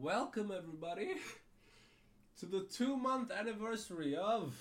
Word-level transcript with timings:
Welcome, 0.00 0.52
everybody, 0.56 1.14
to 2.38 2.46
the 2.46 2.60
two 2.60 2.96
month 2.96 3.32
anniversary 3.32 4.14
of 4.14 4.54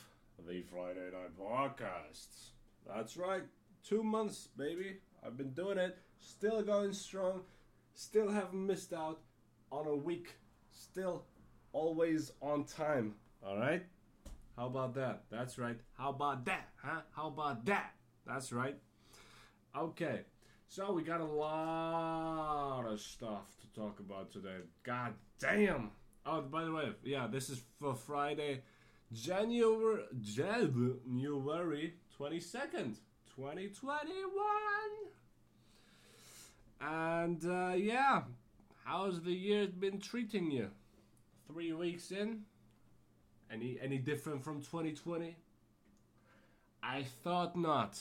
the 0.48 0.64
Friday 0.64 1.12
Night 1.14 1.38
Podcasts. 1.40 2.54
That's 2.88 3.16
right, 3.18 3.44
two 3.88 4.02
months, 4.02 4.50
baby. 4.58 4.98
I've 5.24 5.38
been 5.38 5.52
doing 5.52 5.78
it, 5.78 6.00
still 6.20 6.64
going 6.64 6.92
strong, 6.92 7.42
still 7.94 8.32
haven't 8.32 8.66
missed 8.66 8.94
out 8.94 9.20
on 9.72 9.86
a 9.86 9.96
week, 9.96 10.38
still 10.72 11.26
always 11.72 12.32
on 12.42 12.64
time. 12.64 13.14
Alright? 13.46 13.86
How 14.58 14.66
about 14.66 14.96
that? 14.96 15.26
That's 15.30 15.60
right. 15.60 15.78
How 16.00 16.10
about 16.10 16.46
that? 16.46 16.70
Huh? 16.78 17.02
How 17.16 17.28
about 17.28 17.64
that? 17.66 17.94
That's 18.26 18.52
right. 18.52 18.78
Okay, 19.78 20.22
so 20.68 20.92
we 20.92 21.02
got 21.04 21.22
a 21.22 21.26
lot 21.26 22.86
of 22.86 23.00
stuff 23.00 23.56
to 23.62 23.80
talk 23.80 24.00
about 24.00 24.32
today. 24.32 24.58
God 24.84 25.14
damn! 25.40 25.92
Oh, 26.26 26.42
by 26.42 26.64
the 26.66 26.72
way, 26.72 26.92
yeah, 27.04 27.28
this 27.28 27.50
is 27.50 27.62
for 27.80 27.96
Friday, 27.96 28.62
January 29.14 30.04
January 30.22 31.94
twenty 32.16 32.40
second, 32.40 32.98
twenty 33.34 33.70
twenty 33.70 34.24
one. 34.24 35.12
And 36.80 37.44
uh, 37.46 37.74
yeah, 37.76 38.24
how's 38.84 39.22
the 39.22 39.32
year 39.32 39.68
been 39.68 40.00
treating 40.00 40.52
you? 40.52 40.70
Three 41.48 41.74
weeks 41.74 42.12
in. 42.12 42.44
Any 43.52 43.80
any 43.82 43.98
different 43.98 44.44
from 44.44 44.62
twenty 44.62 44.92
twenty? 44.92 45.38
I 46.84 47.04
thought 47.24 47.56
not. 47.58 48.00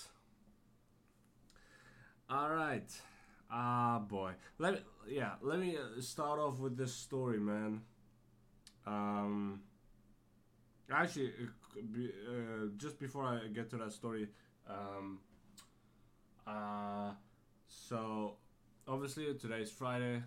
All 2.29 2.51
right. 2.51 2.91
Ah, 3.51 4.01
boy. 4.01 4.33
Let 4.59 4.75
me, 4.75 4.80
yeah. 5.09 5.35
Let 5.43 5.59
me 5.59 5.77
uh, 5.77 6.01
start 6.01 6.41
off 6.41 6.59
with 6.59 6.77
this 6.77 6.93
story, 6.95 7.39
man. 7.39 7.83
Um. 8.87 9.61
Actually, 10.91 11.32
uh, 11.77 12.66
just 12.77 12.99
before 12.99 13.24
I 13.24 13.49
get 13.52 13.71
to 13.71 13.77
that 13.79 13.93
story, 13.93 14.29
um. 14.69 15.19
Uh. 16.47 17.13
So, 17.69 18.37
obviously 18.87 19.35
today 19.35 19.60
is 19.63 19.71
Friday, 19.71 20.23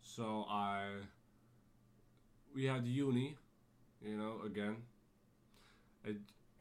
so 0.00 0.46
I. 0.48 1.00
We 2.54 2.64
had 2.64 2.86
uni, 2.86 3.36
you 4.02 4.16
know, 4.16 4.40
again. 4.44 4.76
It, 6.04 6.16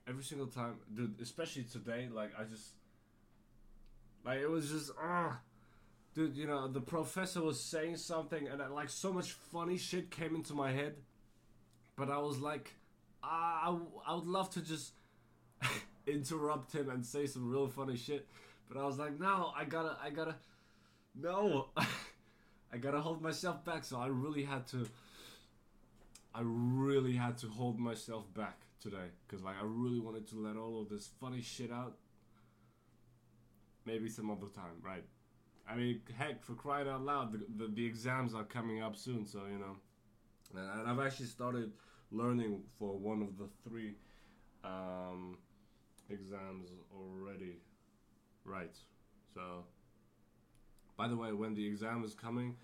every 0.08 0.23
single 0.23 0.47
time, 0.47 0.75
dude. 0.93 1.19
Especially 1.21 1.63
today, 1.63 2.09
like 2.11 2.31
I 2.39 2.43
just 2.43 2.73
like 4.28 4.42
it 4.42 4.50
was 4.50 4.70
just 4.70 4.92
ah, 5.02 5.39
dude. 6.14 6.36
You 6.36 6.47
know, 6.47 6.67
the 6.67 6.81
professor 6.81 7.42
was 7.42 7.61
saying 7.61 7.95
something, 7.95 8.45
and 8.50 8.61
uh, 8.61 8.66
like 8.73 8.89
so 8.89 9.14
much 9.14 9.31
funny 9.31 9.78
shit 9.78 10.11
came 10.11 10.36
into 10.36 10.53
my 10.53 10.73
head, 10.73 10.95
but 11.95 12.09
I 12.09 12.17
was 12.17 12.38
like, 12.38 12.73
I, 13.23 13.73
I 14.05 14.14
would 14.16 14.25
love 14.25 14.50
to 14.52 14.61
just 14.61 14.92
interrupt 16.08 16.73
him 16.73 16.89
and 16.89 17.05
say 17.05 17.25
some 17.25 17.50
real 17.50 17.67
funny 17.67 17.95
shit, 17.95 18.28
but 18.67 18.78
I 18.78 18.86
was 18.86 19.00
like, 19.00 19.17
no, 19.17 19.53
I 19.55 19.64
gotta, 19.64 19.95
I 20.03 20.09
gotta, 20.09 20.36
no, 21.16 21.70
I 21.78 22.78
gotta 22.81 23.00
hold 23.00 23.22
myself 23.22 23.64
back. 23.64 23.86
So 23.86 23.98
I 23.98 24.08
really 24.08 24.44
had 24.44 24.67
to. 24.67 24.89
I 26.36 26.42
really 26.44 27.14
had 27.14 27.38
to 27.39 27.48
hold 27.48 27.80
myself 27.80 28.25
back 28.33 28.59
today 28.81 29.08
because 29.25 29.42
like 29.42 29.55
I 29.55 29.64
really 29.66 30.02
wanted 30.02 30.28
to 30.28 30.36
let 30.36 30.58
all 30.58 30.81
of 30.81 30.89
this 30.89 31.09
funny 31.22 31.42
shit 31.42 31.72
out 31.72 31.95
maybe 33.88 34.09
some 34.09 34.30
other 34.30 34.47
time, 34.53 34.77
right? 34.83 35.05
I 35.69 35.75
mean, 35.75 36.02
heck, 36.17 36.43
for 36.43 36.53
crying 36.53 36.88
out 36.88 37.02
loud, 37.02 37.33
the, 37.33 37.39
the, 37.57 37.71
the 37.73 37.85
exams 37.85 38.35
are 38.35 38.43
coming 38.43 38.81
up 38.83 38.95
soon, 38.95 39.25
so 39.25 39.39
you 39.52 39.57
know. 39.57 39.77
And 40.55 40.88
I've 40.88 41.05
actually 41.05 41.25
started 41.25 41.71
learning 42.11 42.63
for 42.77 42.97
one 42.97 43.21
of 43.21 43.38
the 43.38 43.47
three 43.67 43.95
um, 44.63 45.38
exams 46.09 46.70
already, 46.95 47.58
right? 48.45 48.75
So, 49.33 49.65
by 50.98 51.08
the 51.08 51.17
way, 51.17 51.33
when 51.33 51.54
the 51.54 51.65
exam 51.65 52.04
is 52.05 52.14
coming, 52.14 52.55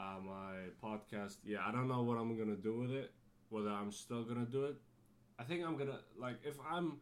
uh, 0.00 0.16
my 0.24 0.54
podcast, 0.82 1.36
yeah, 1.44 1.58
I 1.66 1.72
don't 1.72 1.88
know 1.88 2.02
what 2.02 2.16
I'm 2.18 2.38
gonna 2.38 2.56
do 2.56 2.78
with 2.78 2.90
it. 2.90 3.12
Whether 3.50 3.70
I'm 3.70 3.92
still 3.92 4.24
gonna 4.24 4.46
do 4.46 4.64
it, 4.66 4.76
I 5.38 5.44
think 5.44 5.64
I'm 5.64 5.76
gonna 5.76 6.00
like 6.18 6.36
if 6.44 6.56
I'm. 6.70 6.98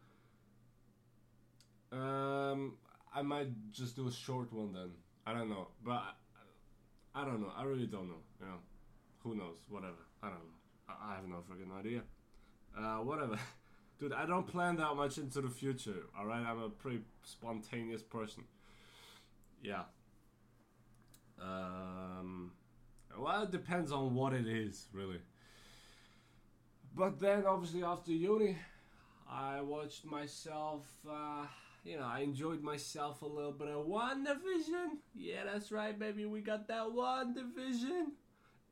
Um, 1.89 2.73
I 3.17 3.23
might 3.23 3.47
just 3.71 3.95
do 3.95 4.07
a 4.07 4.11
short 4.11 4.53
one 4.53 4.73
then. 4.73 4.91
I 5.25 5.33
don't 5.33 5.49
know, 5.49 5.69
but 5.83 6.03
I, 7.15 7.21
I 7.21 7.25
don't 7.25 7.41
know. 7.41 7.51
I 7.57 7.63
really 7.63 7.87
don't 7.87 8.07
know. 8.07 8.21
You 8.39 8.45
know, 8.45 8.59
who 9.23 9.35
knows? 9.35 9.57
Whatever. 9.67 10.05
I 10.21 10.27
don't 10.27 10.37
know. 10.37 10.87
I, 10.87 11.13
I 11.13 11.15
have 11.15 11.27
no 11.27 11.37
freaking 11.37 11.75
idea. 11.75 12.01
Uh, 12.77 12.97
whatever, 12.97 13.39
dude. 13.99 14.13
I 14.13 14.27
don't 14.27 14.45
plan 14.45 14.75
that 14.75 14.95
much 14.95 15.17
into 15.17 15.41
the 15.41 15.49
future. 15.49 16.03
All 16.17 16.27
right, 16.27 16.45
I'm 16.45 16.61
a 16.61 16.69
pretty 16.69 16.99
spontaneous 17.23 18.03
person. 18.03 18.43
Yeah. 19.63 19.85
Um. 21.41 22.51
Well, 23.17 23.43
it 23.43 23.51
depends 23.51 23.91
on 23.91 24.13
what 24.13 24.33
it 24.33 24.45
is, 24.45 24.89
really. 24.93 25.21
But 26.95 27.19
then, 27.19 27.45
obviously, 27.47 27.83
after 27.83 28.11
uni, 28.11 28.57
I 29.27 29.61
watched 29.61 30.05
myself. 30.05 30.85
Uh, 31.09 31.47
you 31.87 31.97
know, 31.97 32.05
I 32.05 32.19
enjoyed 32.19 32.61
myself 32.61 33.21
a 33.21 33.25
little 33.25 33.53
bit 33.53 33.69
of 33.69 33.85
WandaVision. 33.85 34.97
Yeah, 35.15 35.45
that's 35.45 35.71
right, 35.71 35.97
baby. 35.97 36.25
We 36.25 36.41
got 36.41 36.67
that 36.67 36.83
WandaVision. 36.83 38.07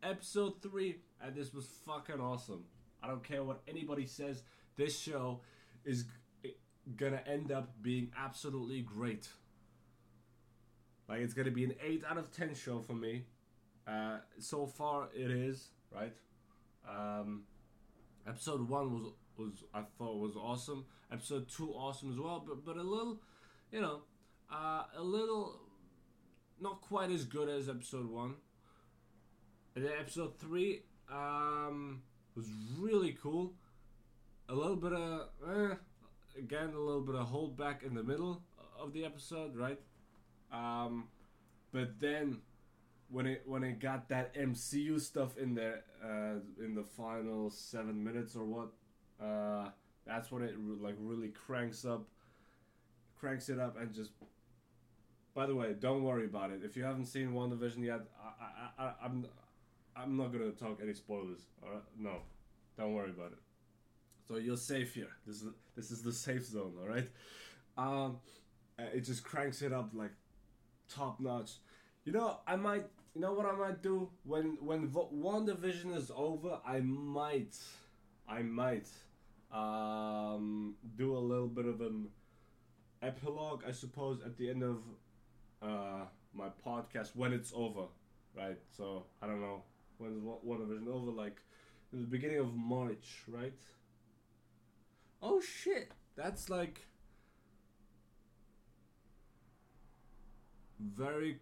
Episode 0.04 0.62
3. 0.62 0.98
And 1.22 1.34
this 1.34 1.54
was 1.54 1.66
fucking 1.86 2.20
awesome. 2.20 2.66
I 3.02 3.08
don't 3.08 3.24
care 3.24 3.42
what 3.42 3.62
anybody 3.70 4.06
says. 4.06 4.44
This 4.76 5.00
show 5.00 5.40
is 5.86 6.06
gonna 6.98 7.22
end 7.26 7.54
up 7.54 7.82
being 7.82 8.12
absolutely 8.18 8.82
great. 8.82 9.30
Like, 11.08 11.22
it's 11.22 11.34
gonna 11.34 11.52
be 11.52 11.64
an 11.64 11.76
8 11.82 12.04
out 12.10 12.18
of 12.18 12.32
10 12.32 12.54
show 12.54 12.80
for 12.82 12.94
me. 12.94 13.24
Uh, 13.88 14.18
so 14.40 14.66
far, 14.66 15.08
it 15.16 15.32
is, 15.32 15.70
right? 15.90 16.14
Um, 16.86 17.44
episode 18.28 18.68
1 18.68 18.94
was 18.94 19.14
was 19.38 19.64
I 19.74 19.82
thought 19.98 20.20
was 20.20 20.36
awesome. 20.36 20.86
Episode 21.12 21.50
two 21.50 21.72
awesome 21.72 22.12
as 22.12 22.20
well, 22.20 22.44
but 22.46 22.66
but 22.66 22.78
a 22.78 22.84
little, 22.84 23.22
you 23.72 23.82
know, 23.82 24.02
uh, 24.52 24.84
a 24.98 25.04
little 25.04 25.60
not 26.60 26.82
quite 26.82 27.12
as 27.12 27.26
good 27.26 27.50
as 27.50 27.70
episode 27.70 28.10
one. 28.10 28.36
And 29.76 29.86
then 29.86 29.92
episode 30.00 30.40
three 30.40 30.84
um, 31.12 32.02
was 32.36 32.48
really 32.80 33.18
cool. 33.22 33.54
A 34.48 34.56
little 34.56 34.76
bit 34.76 34.94
of 34.94 35.30
eh, 35.48 35.76
again 36.38 36.74
a 36.76 36.80
little 36.80 37.02
bit 37.02 37.16
of 37.16 37.28
hold 37.28 37.58
back 37.58 37.84
in 37.84 37.94
the 37.94 38.04
middle 38.04 38.42
of 38.80 38.94
the 38.94 39.06
episode, 39.06 39.56
right? 39.56 39.80
Um, 40.52 41.08
but 41.72 42.00
then 42.00 42.42
when 43.10 43.26
it 43.26 43.44
when 43.46 43.64
it 43.64 43.80
got 43.80 44.10
that 44.10 44.34
MCU 44.36 45.00
stuff 45.00 45.38
in 45.38 45.56
there 45.56 45.84
uh, 46.04 46.40
in 46.64 46.76
the 46.76 46.84
final 46.84 47.50
seven 47.50 48.04
minutes 48.04 48.36
or 48.36 48.46
what 48.46 48.70
uh, 49.22 49.70
that's 50.06 50.32
when 50.32 50.44
it 50.44 50.56
re- 50.58 50.78
like 50.80 50.96
really 51.00 51.30
cranks 51.30 51.86
up, 51.86 52.08
cranks 53.20 53.50
it 53.50 53.60
up, 53.60 53.78
and 53.80 53.94
just. 53.94 54.12
By 55.34 55.46
the 55.46 55.56
way, 55.56 55.76
don't 55.78 56.04
worry 56.04 56.26
about 56.26 56.52
it. 56.52 56.62
If 56.64 56.78
you 56.78 56.84
haven't 56.84 57.06
seen 57.08 57.34
WandaVision 57.34 57.84
yet, 57.84 58.02
I, 58.24 58.82
I, 58.82 58.86
I, 58.86 58.94
I'm, 59.04 59.26
I'm 59.96 60.16
not 60.16 60.32
gonna 60.32 60.52
talk 60.52 60.80
any 60.82 60.94
spoilers. 60.94 61.42
All 61.62 61.72
right, 61.74 61.84
no, 62.00 62.20
don't 62.78 62.94
worry 62.94 63.10
about 63.10 63.34
it. 63.34 63.40
So 64.28 64.38
you're 64.38 64.58
safe 64.58 64.94
here. 64.94 65.12
This 65.28 65.42
is 65.42 65.50
this 65.76 65.92
is 65.92 66.02
the 66.02 66.14
safe 66.14 66.46
zone. 66.46 66.74
All 66.82 66.88
right. 66.88 67.10
Um, 67.78 68.18
uh, 68.80 68.84
it 68.94 69.02
just 69.02 69.24
cranks 69.24 69.62
it 69.62 69.74
up 69.74 69.90
like 69.94 70.12
top 70.90 71.20
notch. 71.20 71.52
You 72.06 72.14
know, 72.14 72.40
I 72.48 72.56
might. 72.56 72.86
You 73.14 73.22
know 73.22 73.34
what 73.34 73.46
I 73.46 73.56
might 73.56 73.82
do 73.82 74.10
when 74.24 74.58
when 74.62 74.88
Vo- 74.88 75.10
WandaVision 75.14 75.96
is 75.96 76.12
over? 76.16 76.60
I 76.66 76.80
might. 76.80 77.58
I 78.28 78.42
might 78.42 78.88
um, 79.56 80.76
do 80.98 81.18
a 81.18 81.20
little 81.20 81.48
bit 81.48 81.66
of 81.66 81.82
an 81.82 82.10
epilogue, 83.02 83.64
I 83.68 83.72
suppose, 83.72 84.20
at 84.26 84.38
the 84.38 84.50
end 84.50 84.64
of 84.64 84.78
uh, 85.62 86.06
my 86.34 86.48
podcast 86.66 87.16
when 87.16 87.34
it's 87.34 87.52
over, 87.56 87.86
right? 88.36 88.60
So 88.78 89.06
I 89.22 89.28
don't 89.28 89.42
know 89.42 89.64
when's 89.98 90.20
one 90.22 90.38
WandaVision 90.46 90.88
over, 90.88 91.12
like 91.12 91.38
in 91.94 92.02
the 92.02 92.08
beginning 92.08 92.40
of 92.40 92.54
March, 92.56 93.24
right? 93.28 93.54
Oh 95.22 95.42
shit, 95.42 95.92
that's 96.16 96.50
like 96.50 96.82
very 100.80 101.40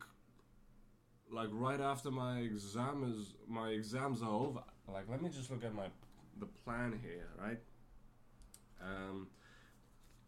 like 1.31 1.49
right 1.51 1.81
after 1.81 2.11
my 2.11 2.39
exam 2.39 3.03
is 3.11 3.33
my 3.47 3.69
exams 3.69 4.21
are 4.21 4.29
over. 4.29 4.61
Like 4.87 5.05
let 5.09 5.21
me 5.21 5.29
just 5.29 5.49
look 5.51 5.63
at 5.63 5.73
my 5.73 5.87
the 6.39 6.45
plan 6.45 6.99
here, 7.03 7.29
right? 7.39 7.59
Um, 8.83 9.27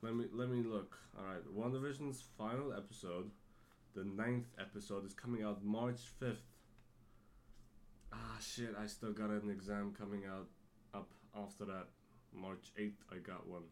let 0.02 0.16
me 0.16 0.26
let 0.34 0.50
me 0.50 0.64
look. 0.64 0.98
All 1.18 1.26
right, 1.26 1.44
WandaVision's 1.56 2.24
final 2.38 2.74
episode, 2.74 3.32
the 3.96 4.04
ninth 4.04 4.48
episode, 4.60 5.06
is 5.06 5.14
coming 5.14 5.44
out 5.44 5.64
March 5.64 6.00
fifth. 6.20 6.46
Ah 8.14 8.38
shit! 8.42 8.76
I 8.80 8.88
still 8.88 9.12
got 9.12 9.30
an 9.30 9.50
exam 9.50 9.94
coming 9.98 10.24
out 10.26 10.48
up 10.94 11.10
after 11.36 11.66
that. 11.66 11.88
March 12.34 12.72
eighth, 12.78 13.02
I 13.12 13.18
got 13.18 13.48
one, 13.48 13.64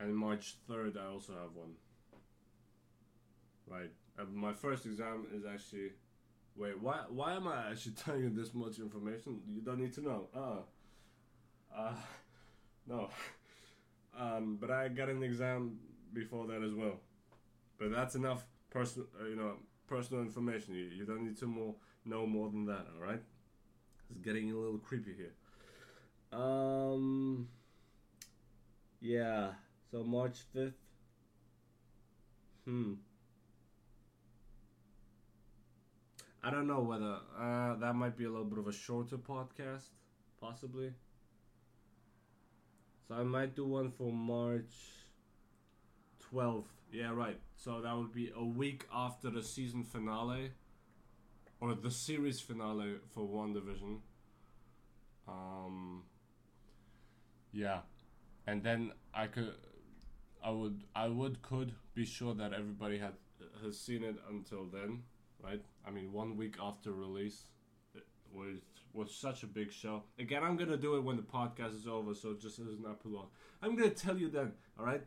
and 0.00 0.16
March 0.16 0.56
third, 0.68 0.96
I 0.96 1.06
also 1.06 1.32
have 1.32 1.54
one. 1.54 1.74
Right. 3.66 3.90
Uh, 4.18 4.24
my 4.32 4.52
first 4.52 4.86
exam 4.86 5.26
is 5.34 5.44
actually. 5.46 5.92
Wait, 6.54 6.78
why? 6.80 7.00
Why 7.08 7.34
am 7.34 7.48
I 7.48 7.70
actually 7.70 7.92
telling 8.04 8.22
you 8.22 8.30
this 8.30 8.52
much 8.52 8.78
information? 8.78 9.40
You 9.48 9.62
don't 9.62 9.80
need 9.80 9.94
to 9.94 10.02
know. 10.02 10.28
Oh. 10.34 10.64
Uh, 11.74 11.94
no. 12.86 13.08
Um, 14.18 14.58
but 14.60 14.70
I 14.70 14.88
got 14.88 15.08
an 15.08 15.22
exam 15.22 15.78
before 16.12 16.46
that 16.48 16.62
as 16.62 16.74
well. 16.74 17.00
But 17.78 17.90
that's 17.90 18.14
enough 18.14 18.44
personal, 18.70 19.08
uh, 19.20 19.26
you 19.26 19.36
know, 19.36 19.54
personal 19.86 20.22
information. 20.22 20.74
You, 20.74 20.84
you 20.84 21.04
don't 21.04 21.24
need 21.24 21.38
to 21.38 21.46
more 21.46 21.74
know 22.04 22.26
more 22.26 22.50
than 22.50 22.66
that. 22.66 22.86
All 22.94 23.06
right. 23.06 23.22
It's 24.10 24.20
getting 24.20 24.50
a 24.52 24.56
little 24.56 24.78
creepy 24.78 25.14
here. 25.14 25.34
Um. 26.38 27.48
Yeah. 29.00 29.52
So 29.90 30.04
March 30.04 30.38
fifth. 30.52 30.74
Hmm. 32.64 32.94
I 36.44 36.50
don't 36.50 36.66
know 36.66 36.80
whether 36.80 37.18
uh, 37.38 37.76
that 37.76 37.94
might 37.94 38.16
be 38.16 38.24
a 38.24 38.28
little 38.30 38.44
bit 38.44 38.58
of 38.58 38.66
a 38.66 38.72
shorter 38.72 39.16
podcast, 39.16 39.90
possibly. 40.40 40.92
I 43.12 43.22
might 43.22 43.54
do 43.54 43.66
one 43.66 43.90
for 43.90 44.12
March 44.12 44.74
12th. 46.32 46.64
Yeah, 46.92 47.12
right. 47.12 47.38
So 47.56 47.80
that 47.80 47.96
would 47.96 48.12
be 48.12 48.32
a 48.36 48.44
week 48.44 48.86
after 48.92 49.30
the 49.30 49.42
season 49.42 49.84
finale 49.84 50.52
or 51.60 51.74
the 51.74 51.90
series 51.90 52.40
finale 52.40 52.96
for 53.14 53.26
WandaVision. 53.26 53.98
Um 55.28 56.02
yeah. 57.52 57.80
And 58.46 58.62
then 58.62 58.92
I 59.14 59.26
could 59.26 59.54
I 60.44 60.50
would 60.50 60.82
I 60.94 61.08
would 61.08 61.42
could 61.42 61.74
be 61.94 62.04
sure 62.04 62.34
that 62.34 62.52
everybody 62.52 62.98
had 62.98 63.14
has 63.62 63.78
seen 63.78 64.02
it 64.02 64.16
until 64.28 64.64
then, 64.66 65.02
right? 65.42 65.62
I 65.86 65.90
mean, 65.90 66.12
one 66.12 66.36
week 66.36 66.56
after 66.60 66.92
release 66.92 67.44
it 67.94 68.06
was 68.32 68.58
was 68.92 69.14
such 69.14 69.42
a 69.42 69.46
big 69.46 69.72
show. 69.72 70.02
Again, 70.18 70.42
I'm 70.44 70.56
gonna 70.56 70.76
do 70.76 70.96
it 70.96 71.04
when 71.04 71.16
the 71.16 71.22
podcast 71.22 71.74
is 71.74 71.86
over, 71.86 72.14
so 72.14 72.34
just 72.34 72.58
isn't 72.58 72.86
up 72.86 73.00
long. 73.04 73.28
I'm 73.62 73.76
gonna 73.76 73.90
tell 73.90 74.18
you 74.18 74.28
then, 74.28 74.52
all 74.78 74.84
right? 74.84 75.02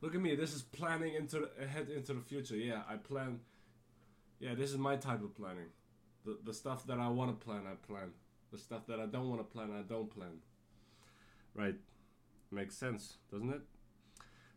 Look 0.00 0.14
at 0.14 0.20
me. 0.20 0.34
This 0.34 0.54
is 0.54 0.62
planning 0.62 1.14
into 1.14 1.48
ahead 1.60 1.88
into 1.88 2.14
the 2.14 2.20
future. 2.20 2.56
Yeah, 2.56 2.82
I 2.88 2.96
plan. 2.96 3.40
Yeah, 4.38 4.54
this 4.54 4.70
is 4.70 4.78
my 4.78 4.96
type 4.96 5.22
of 5.22 5.34
planning. 5.34 5.68
The 6.24 6.38
the 6.44 6.54
stuff 6.54 6.86
that 6.86 6.98
I 6.98 7.08
want 7.08 7.38
to 7.38 7.44
plan, 7.44 7.62
I 7.66 7.74
plan. 7.86 8.12
The 8.50 8.58
stuff 8.58 8.86
that 8.86 9.00
I 9.00 9.06
don't 9.06 9.28
want 9.28 9.40
to 9.40 9.44
plan, 9.44 9.70
I 9.76 9.82
don't 9.82 10.10
plan. 10.10 10.40
Right. 11.54 11.76
Makes 12.50 12.76
sense, 12.76 13.16
doesn't 13.32 13.50
it? 13.50 13.62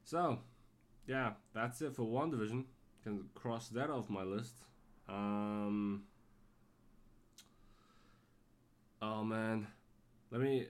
So, 0.04 0.40
yeah, 1.08 1.32
that's 1.54 1.82
it 1.82 1.96
for 1.96 2.04
WandaVision. 2.04 2.66
Can 3.04 3.26
cross 3.34 3.70
that 3.70 3.90
off 3.90 4.10
my 4.10 4.24
list. 4.24 4.56
Um. 5.08 6.04
Oh 9.02 9.24
man, 9.24 9.68
let 10.32 10.42
me. 10.42 10.68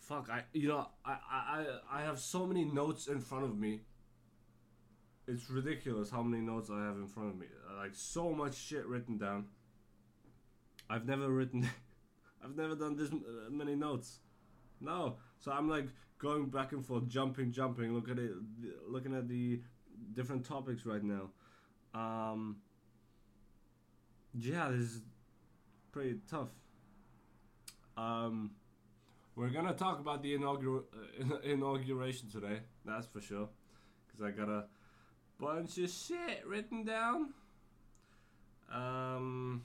Fuck, 0.00 0.28
I 0.30 0.42
you 0.52 0.68
know 0.68 0.88
I 1.04 1.16
I 1.30 1.66
I 1.90 2.02
have 2.02 2.18
so 2.18 2.46
many 2.46 2.64
notes 2.64 3.06
in 3.06 3.20
front 3.20 3.44
of 3.44 3.58
me. 3.58 3.82
It's 5.28 5.48
ridiculous 5.48 6.10
how 6.10 6.22
many 6.22 6.42
notes 6.42 6.70
I 6.72 6.84
have 6.84 6.96
in 6.96 7.06
front 7.06 7.30
of 7.30 7.38
me. 7.38 7.46
Like 7.76 7.92
so 7.94 8.32
much 8.32 8.56
shit 8.56 8.86
written 8.86 9.18
down. 9.18 9.46
I've 10.90 11.06
never 11.06 11.28
written. 11.28 11.68
I've 12.44 12.56
never 12.56 12.74
done 12.74 12.96
this 12.96 13.10
many 13.50 13.76
notes. 13.76 14.18
No, 14.80 15.16
so 15.38 15.52
I'm 15.52 15.68
like 15.68 15.86
going 16.18 16.46
back 16.46 16.72
and 16.72 16.84
forth, 16.84 17.06
jumping, 17.06 17.52
jumping. 17.52 17.94
Look 17.94 18.08
at 18.08 18.18
it, 18.18 18.32
looking 18.88 19.14
at 19.14 19.28
the 19.28 19.60
different 20.14 20.44
topics 20.44 20.84
right 20.84 21.02
now. 21.02 21.30
Um, 21.94 22.56
yeah, 24.34 24.68
this 24.70 24.80
is 24.80 25.02
pretty 25.92 26.18
tough. 26.28 26.48
Um, 27.96 28.52
we're 29.36 29.50
gonna 29.50 29.74
talk 29.74 30.00
about 30.00 30.22
the 30.22 30.34
inauguration 31.44 32.28
today. 32.30 32.60
That's 32.84 33.06
for 33.06 33.20
sure, 33.20 33.48
because 34.06 34.26
I 34.26 34.30
got 34.30 34.48
a 34.48 34.64
bunch 35.38 35.78
of 35.78 35.90
shit 35.90 36.46
written 36.46 36.84
down. 36.84 37.34
Um, 38.72 39.62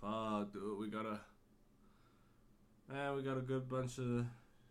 fuck, 0.00 0.52
dude, 0.52 0.78
we 0.78 0.88
got 0.88 1.06
a 1.06 1.20
man, 2.92 3.16
we 3.16 3.22
got 3.22 3.36
a 3.36 3.42
good 3.42 3.68
bunch 3.68 3.98
of 3.98 4.26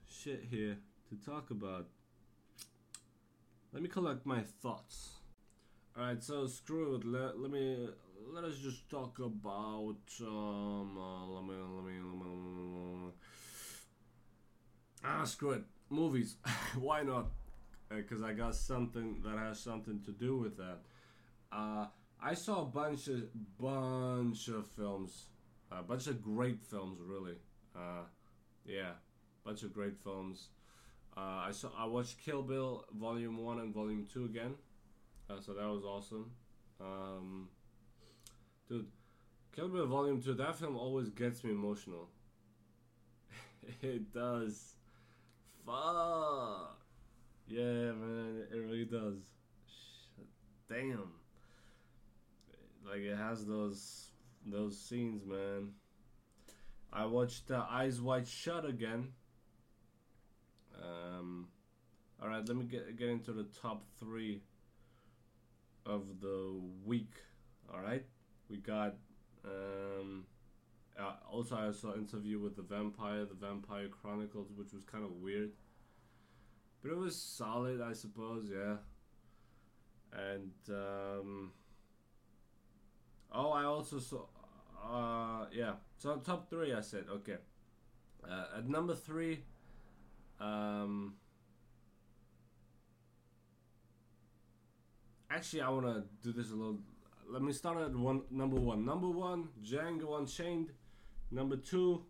shit 0.09 0.45
here 0.49 0.77
to 1.09 1.29
talk 1.29 1.51
about. 1.51 1.87
Let 3.73 3.81
me 3.81 3.89
collect 3.89 4.25
my 4.25 4.41
thoughts. 4.61 5.15
Alright, 5.97 6.23
so 6.23 6.47
screw 6.47 6.95
it. 6.95 7.05
Let, 7.05 7.39
let 7.39 7.51
me 7.51 7.89
let 8.33 8.43
us 8.43 8.57
just 8.57 8.89
talk 8.89 9.19
about 9.19 9.97
um 10.21 10.97
uh, 10.97 11.25
let, 11.27 11.43
me, 11.43 11.53
let, 11.53 11.85
me, 11.85 11.93
let 12.01 12.25
me 12.25 13.11
ah 15.03 15.23
screw 15.23 15.51
it. 15.51 15.63
Movies. 15.89 16.37
Why 16.79 17.03
not? 17.03 17.27
Because 17.89 18.21
uh, 18.23 18.27
I 18.27 18.33
got 18.33 18.55
something 18.55 19.21
that 19.23 19.37
has 19.37 19.59
something 19.59 20.01
to 20.05 20.11
do 20.11 20.37
with 20.37 20.57
that. 20.57 20.79
Uh, 21.51 21.85
I 22.21 22.33
saw 22.33 22.63
a 22.63 22.65
bunch 22.65 23.07
of 23.07 23.23
bunch 23.59 24.47
of 24.47 24.67
films. 24.67 25.25
A 25.71 25.83
bunch 25.83 26.07
of 26.07 26.21
great 26.23 26.61
films 26.63 26.99
really. 27.03 27.35
Uh, 27.75 28.03
yeah. 28.65 28.93
Bunch 29.43 29.63
of 29.63 29.73
great 29.73 29.97
films. 30.03 30.49
Uh, 31.15 31.45
I 31.47 31.51
saw 31.51 31.69
I 31.77 31.85
watched 31.85 32.19
Kill 32.23 32.41
Bill 32.41 32.85
Volume 32.99 33.37
One 33.37 33.59
and 33.59 33.73
Volume 33.73 34.07
Two 34.11 34.25
again. 34.25 34.55
Uh, 35.29 35.39
so 35.39 35.53
that 35.53 35.67
was 35.67 35.83
awesome. 35.83 36.31
Um, 36.81 37.49
Dude, 38.67 38.87
Kill 39.55 39.69
Bill 39.69 39.85
Volume 39.85 40.21
2, 40.21 40.33
that 40.33 40.55
film 40.55 40.75
always 40.75 41.09
gets 41.09 41.43
me 41.43 41.51
emotional. 41.51 42.09
it 43.81 44.11
does. 44.11 44.73
Fuck. 45.65 46.79
Yeah, 47.47 47.91
man, 47.91 48.43
it 48.51 48.55
really 48.55 48.85
does. 48.85 49.19
Shit. 49.67 50.27
Damn. 50.67 51.11
Like 52.87 53.01
it 53.01 53.15
has 53.15 53.45
those 53.45 54.09
those 54.45 54.79
scenes, 54.79 55.25
man. 55.25 55.71
I 56.93 57.05
watched 57.05 57.49
uh, 57.49 57.65
Eyes 57.69 57.99
Wide 57.99 58.27
Shut 58.27 58.63
again. 58.65 59.09
Um, 60.79 61.47
all 62.21 62.29
right, 62.29 62.47
let 62.47 62.55
me 62.55 62.65
get 62.65 62.95
get 62.97 63.09
into 63.09 63.31
the 63.31 63.47
top 63.61 63.85
three 63.99 64.41
of 65.85 66.19
the 66.21 66.59
week. 66.85 67.13
All 67.73 67.81
right 67.81 68.05
we 68.49 68.57
got 68.57 68.95
um, 69.43 70.25
uh, 70.99 71.13
also 71.31 71.55
I 71.55 71.71
saw 71.71 71.93
interview 71.95 72.39
with 72.39 72.55
the 72.55 72.61
vampire, 72.61 73.25
the 73.25 73.33
Vampire 73.33 73.87
Chronicles, 73.87 74.47
which 74.55 74.73
was 74.73 74.83
kind 74.83 75.03
of 75.03 75.11
weird, 75.11 75.51
but 76.81 76.91
it 76.91 76.97
was 76.97 77.15
solid, 77.15 77.81
I 77.81 77.93
suppose. 77.93 78.49
Yeah, 78.49 78.77
and 80.13 80.51
um, 80.69 81.51
oh, 83.31 83.51
I 83.51 83.65
also 83.65 83.99
saw. 83.99 84.25
Uh, 84.83 85.47
yeah, 85.51 85.73
so 85.97 86.15
top 86.17 86.49
three, 86.49 86.73
I 86.73 86.81
said 86.81 87.05
okay. 87.11 87.37
Uh, 88.23 88.57
at 88.57 88.67
number 88.67 88.95
three, 88.95 89.43
um, 90.39 91.15
actually, 95.29 95.61
I 95.61 95.69
want 95.69 95.85
to 95.85 96.03
do 96.23 96.31
this 96.31 96.51
a 96.51 96.55
little 96.55 96.79
let 97.29 97.41
me 97.41 97.53
start 97.53 97.77
at 97.81 97.95
one 97.95 98.21
number 98.29 98.59
one. 98.59 98.85
Number 98.85 99.09
one, 99.09 99.49
Django 99.63 100.19
Unchained. 100.19 100.71
Number 101.31 101.57
two, 101.57 102.03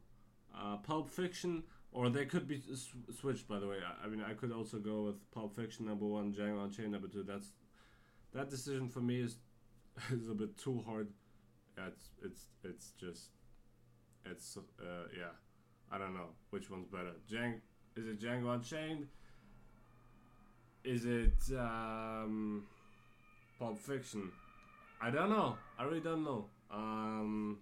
uh, 0.55 0.77
Pulp 0.77 1.09
Fiction. 1.09 1.63
Or 1.91 2.09
they 2.09 2.25
could 2.25 2.45
be 2.45 2.59
sw- 2.59 3.17
switched, 3.17 3.47
by 3.47 3.57
the 3.57 3.67
way. 3.67 3.77
I, 3.77 4.05
I, 4.05 4.09
mean, 4.09 4.21
I 4.21 4.33
could 4.33 4.51
also 4.51 4.79
go 4.79 5.03
with 5.03 5.31
Pulp 5.31 5.55
Fiction 5.55 5.85
number 5.85 6.05
one, 6.05 6.33
Django 6.33 6.65
Unchained 6.65 6.91
number 6.91 7.07
two. 7.07 7.23
That's 7.23 7.53
that 8.33 8.49
decision 8.49 8.89
for 8.89 8.99
me 8.99 9.21
is 9.21 9.37
is 10.11 10.29
a 10.29 10.33
bit 10.33 10.57
too 10.57 10.83
hard. 10.85 11.07
Yeah, 11.77 11.87
it's 11.87 12.09
it's 12.21 12.47
it's 12.63 12.91
just 12.99 13.29
it's 14.25 14.57
uh, 14.57 14.83
yeah. 15.17 15.31
I 15.91 15.97
don't 15.97 16.13
know 16.13 16.29
which 16.49 16.69
one's 16.69 16.87
better. 16.87 17.13
Django 17.31 17.61
is 17.95 18.07
it 18.07 18.19
Django 18.19 18.53
Unchained? 18.55 19.07
Is 20.83 21.05
it 21.05 21.57
um, 21.57 22.65
Pulp 23.57 23.79
Fiction? 23.79 24.31
I 25.05 25.11
don't 25.11 25.29
know. 25.29 25.55
I 25.77 25.83
really 25.83 25.99
don't 25.99 26.23
know. 26.23 26.47
Um, 26.71 27.59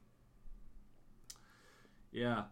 yeah. 2.13 2.43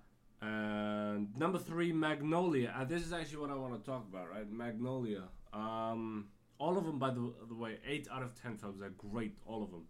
And 0.41 1.29
number 1.37 1.59
three, 1.59 1.93
Magnolia. 1.93 2.75
Uh, 2.77 2.83
this 2.83 3.01
is 3.01 3.13
actually 3.13 3.37
what 3.37 3.51
I 3.51 3.55
want 3.55 3.81
to 3.81 3.89
talk 3.89 4.05
about, 4.11 4.29
right? 4.29 4.51
Magnolia. 4.51 5.29
Um, 5.53 6.27
all 6.57 6.77
of 6.77 6.85
them, 6.85 6.99
by 6.99 7.11
the, 7.11 7.33
the 7.47 7.55
way, 7.55 7.77
eight 7.87 8.09
out 8.11 8.21
of 8.21 8.35
ten 8.35 8.57
films 8.57 8.81
are 8.81 8.89
great. 8.89 9.37
All 9.45 9.63
of 9.63 9.71
them. 9.71 9.85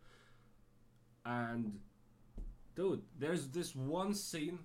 And 1.25 1.79
dude, 2.75 3.01
there's 3.17 3.47
this 3.47 3.75
one 3.75 4.13
scene. 4.13 4.59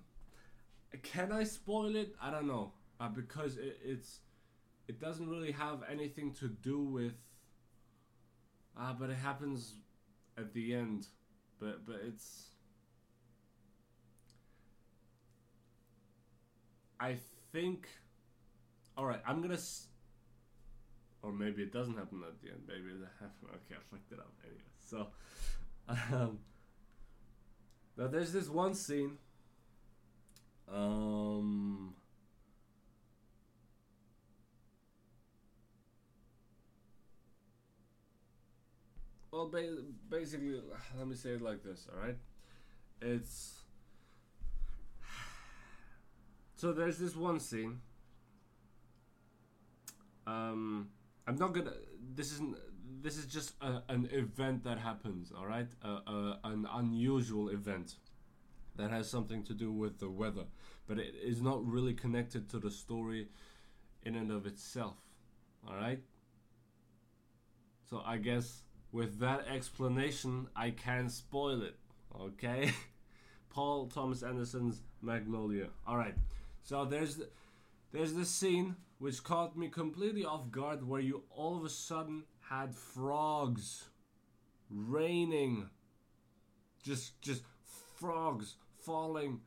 Can 1.01 1.31
I 1.31 1.45
spoil 1.45 1.95
it? 1.95 2.13
I 2.21 2.29
don't 2.29 2.45
know, 2.45 2.73
uh, 2.99 3.09
because 3.09 3.57
it, 3.57 3.79
it's 3.83 4.19
it 4.87 5.01
doesn't 5.01 5.27
really 5.27 5.51
have 5.51 5.79
anything 5.91 6.31
to 6.35 6.47
do 6.47 6.79
with. 6.79 7.13
Uh, 8.79 8.93
but 8.93 9.09
it 9.09 9.15
happens 9.17 9.73
at 10.37 10.53
the 10.53 10.73
end, 10.73 11.07
but 11.59 11.85
but 11.85 11.97
it's. 12.03 12.49
I 16.99 17.17
think. 17.51 17.87
All 18.97 19.05
right, 19.05 19.21
I'm 19.27 19.41
gonna. 19.41 19.53
S- 19.55 19.87
or 21.21 21.31
maybe 21.31 21.63
it 21.63 21.71
doesn't 21.73 21.97
happen 21.97 22.23
at 22.27 22.39
the 22.41 22.49
end. 22.49 22.61
Maybe 22.67 22.89
it 22.89 23.07
happens. 23.19 23.33
Okay, 23.65 23.75
I 23.75 23.83
fucked 23.91 24.11
it 24.11 24.19
up. 24.19 24.33
Anyway, 24.43 24.61
so. 24.81 25.07
Um, 25.89 26.39
now 27.95 28.07
there's 28.07 28.31
this 28.33 28.49
one 28.49 28.73
scene. 28.73 29.17
Um. 30.67 31.93
Well, 39.37 39.49
ba- 39.49 39.83
basically, 40.09 40.59
let 40.97 41.07
me 41.07 41.15
say 41.15 41.29
it 41.33 41.43
like 41.43 41.61
this. 41.61 41.87
All 41.93 42.01
right, 42.01 42.17
it's 42.99 43.61
so 46.55 46.73
there's 46.73 46.97
this 46.97 47.15
one 47.15 47.39
scene. 47.39 47.79
Um, 50.25 50.89
I'm 51.27 51.35
not 51.35 51.53
gonna. 51.53 51.73
This 52.15 52.31
isn't. 52.31 52.57
This 53.03 53.17
is 53.17 53.27
just 53.27 53.53
a, 53.61 53.83
an 53.89 54.09
event 54.11 54.63
that 54.63 54.79
happens. 54.79 55.31
All 55.31 55.45
right, 55.45 55.67
uh, 55.85 55.99
uh, 56.07 56.37
an 56.43 56.67
unusual 56.73 57.49
event 57.49 57.93
that 58.75 58.89
has 58.89 59.07
something 59.07 59.43
to 59.43 59.53
do 59.53 59.71
with 59.71 59.99
the 59.99 60.09
weather, 60.09 60.45
but 60.87 60.97
it 60.97 61.13
is 61.23 61.43
not 61.43 61.63
really 61.63 61.93
connected 61.93 62.49
to 62.49 62.57
the 62.57 62.71
story 62.71 63.27
in 64.01 64.15
and 64.15 64.31
of 64.31 64.47
itself. 64.47 64.97
All 65.67 65.75
right. 65.75 66.01
So 67.87 68.01
I 68.03 68.17
guess 68.17 68.63
with 68.91 69.19
that 69.19 69.47
explanation, 69.47 70.47
I 70.55 70.71
can 70.71 71.09
spoil 71.09 71.61
it. 71.61 71.75
Okay. 72.19 72.71
Paul 73.49 73.87
Thomas 73.87 74.23
Anderson's 74.23 74.81
Magnolia. 75.01 75.67
All 75.85 75.97
right. 75.97 76.15
So 76.63 76.85
there's 76.85 77.15
the, 77.15 77.29
there's 77.91 78.13
this 78.13 78.29
scene 78.29 78.75
which 78.99 79.23
caught 79.23 79.57
me 79.57 79.69
completely 79.69 80.25
off 80.25 80.51
guard, 80.51 80.87
where 80.87 81.01
you 81.01 81.23
all 81.29 81.57
of 81.57 81.65
a 81.65 81.69
sudden 81.69 82.23
had 82.49 82.73
frogs 82.73 83.85
raining, 84.69 85.69
just 86.83 87.21
just 87.21 87.43
frogs 87.95 88.55
falling 88.79 89.41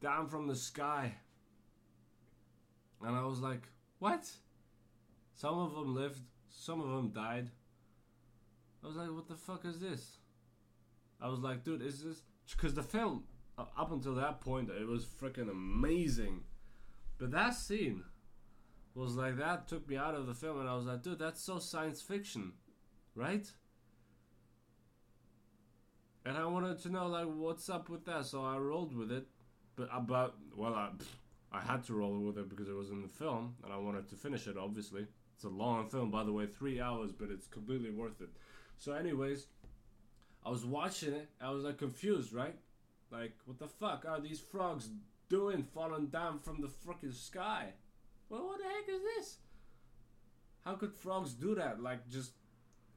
down 0.00 0.28
from 0.28 0.46
the 0.46 0.56
sky, 0.56 1.14
and 3.02 3.16
I 3.16 3.24
was 3.24 3.40
like, 3.40 3.68
what? 3.98 4.30
Some 5.34 5.58
of 5.58 5.74
them 5.74 5.94
lived, 5.94 6.20
some 6.48 6.80
of 6.80 6.88
them 6.88 7.10
died. 7.10 7.50
I 8.86 8.88
was 8.88 8.96
like, 8.96 9.10
what 9.10 9.26
the 9.26 9.34
fuck 9.34 9.64
is 9.64 9.80
this? 9.80 10.18
I 11.20 11.28
was 11.28 11.40
like, 11.40 11.64
dude, 11.64 11.82
is 11.82 12.04
this 12.04 12.22
because 12.54 12.72
the 12.72 12.84
film 12.84 13.24
uh, 13.58 13.64
up 13.76 13.90
until 13.90 14.14
that 14.14 14.40
point 14.40 14.70
it 14.70 14.86
was 14.86 15.04
freaking 15.04 15.50
amazing, 15.50 16.44
but 17.18 17.32
that 17.32 17.54
scene 17.54 18.04
was 18.94 19.16
like 19.16 19.38
that 19.38 19.66
took 19.66 19.88
me 19.88 19.96
out 19.96 20.14
of 20.14 20.28
the 20.28 20.34
film, 20.34 20.60
and 20.60 20.68
I 20.68 20.76
was 20.76 20.84
like, 20.84 21.02
dude, 21.02 21.18
that's 21.18 21.42
so 21.42 21.58
science 21.58 22.00
fiction, 22.00 22.52
right? 23.16 23.50
And 26.24 26.36
I 26.36 26.44
wanted 26.46 26.80
to 26.82 26.88
know 26.88 27.08
like 27.08 27.26
what's 27.26 27.68
up 27.68 27.88
with 27.88 28.04
that, 28.04 28.26
so 28.26 28.44
I 28.44 28.56
rolled 28.56 28.96
with 28.96 29.10
it. 29.10 29.26
But 29.74 29.88
about 29.92 30.36
well, 30.56 30.74
I 30.74 30.90
I 31.50 31.60
had 31.60 31.82
to 31.86 31.94
roll 31.94 32.20
with 32.20 32.38
it 32.38 32.48
because 32.48 32.68
it 32.68 32.76
was 32.76 32.90
in 32.90 33.02
the 33.02 33.08
film, 33.08 33.56
and 33.64 33.72
I 33.72 33.78
wanted 33.78 34.08
to 34.10 34.14
finish 34.14 34.46
it. 34.46 34.56
Obviously, 34.56 35.08
it's 35.34 35.44
a 35.44 35.48
long 35.48 35.88
film, 35.88 36.12
by 36.12 36.22
the 36.22 36.32
way, 36.32 36.46
three 36.46 36.80
hours, 36.80 37.10
but 37.10 37.30
it's 37.30 37.48
completely 37.48 37.90
worth 37.90 38.20
it. 38.20 38.28
So, 38.78 38.92
anyways, 38.92 39.46
I 40.44 40.50
was 40.50 40.64
watching 40.64 41.12
it. 41.12 41.28
I 41.40 41.50
was 41.50 41.64
like 41.64 41.78
confused, 41.78 42.32
right? 42.32 42.56
Like, 43.10 43.32
what 43.44 43.58
the 43.58 43.68
fuck 43.68 44.04
are 44.08 44.20
these 44.20 44.40
frogs 44.40 44.88
doing, 45.28 45.62
falling 45.62 46.06
down 46.06 46.38
from 46.40 46.60
the 46.60 46.68
freaking 46.68 47.14
sky? 47.14 47.72
Well, 48.28 48.46
what 48.46 48.58
the 48.58 48.64
heck 48.64 48.88
is 48.88 49.02
this? 49.16 49.36
How 50.64 50.74
could 50.74 50.92
frogs 50.92 51.32
do 51.32 51.54
that? 51.54 51.80
Like, 51.80 52.08
just 52.08 52.32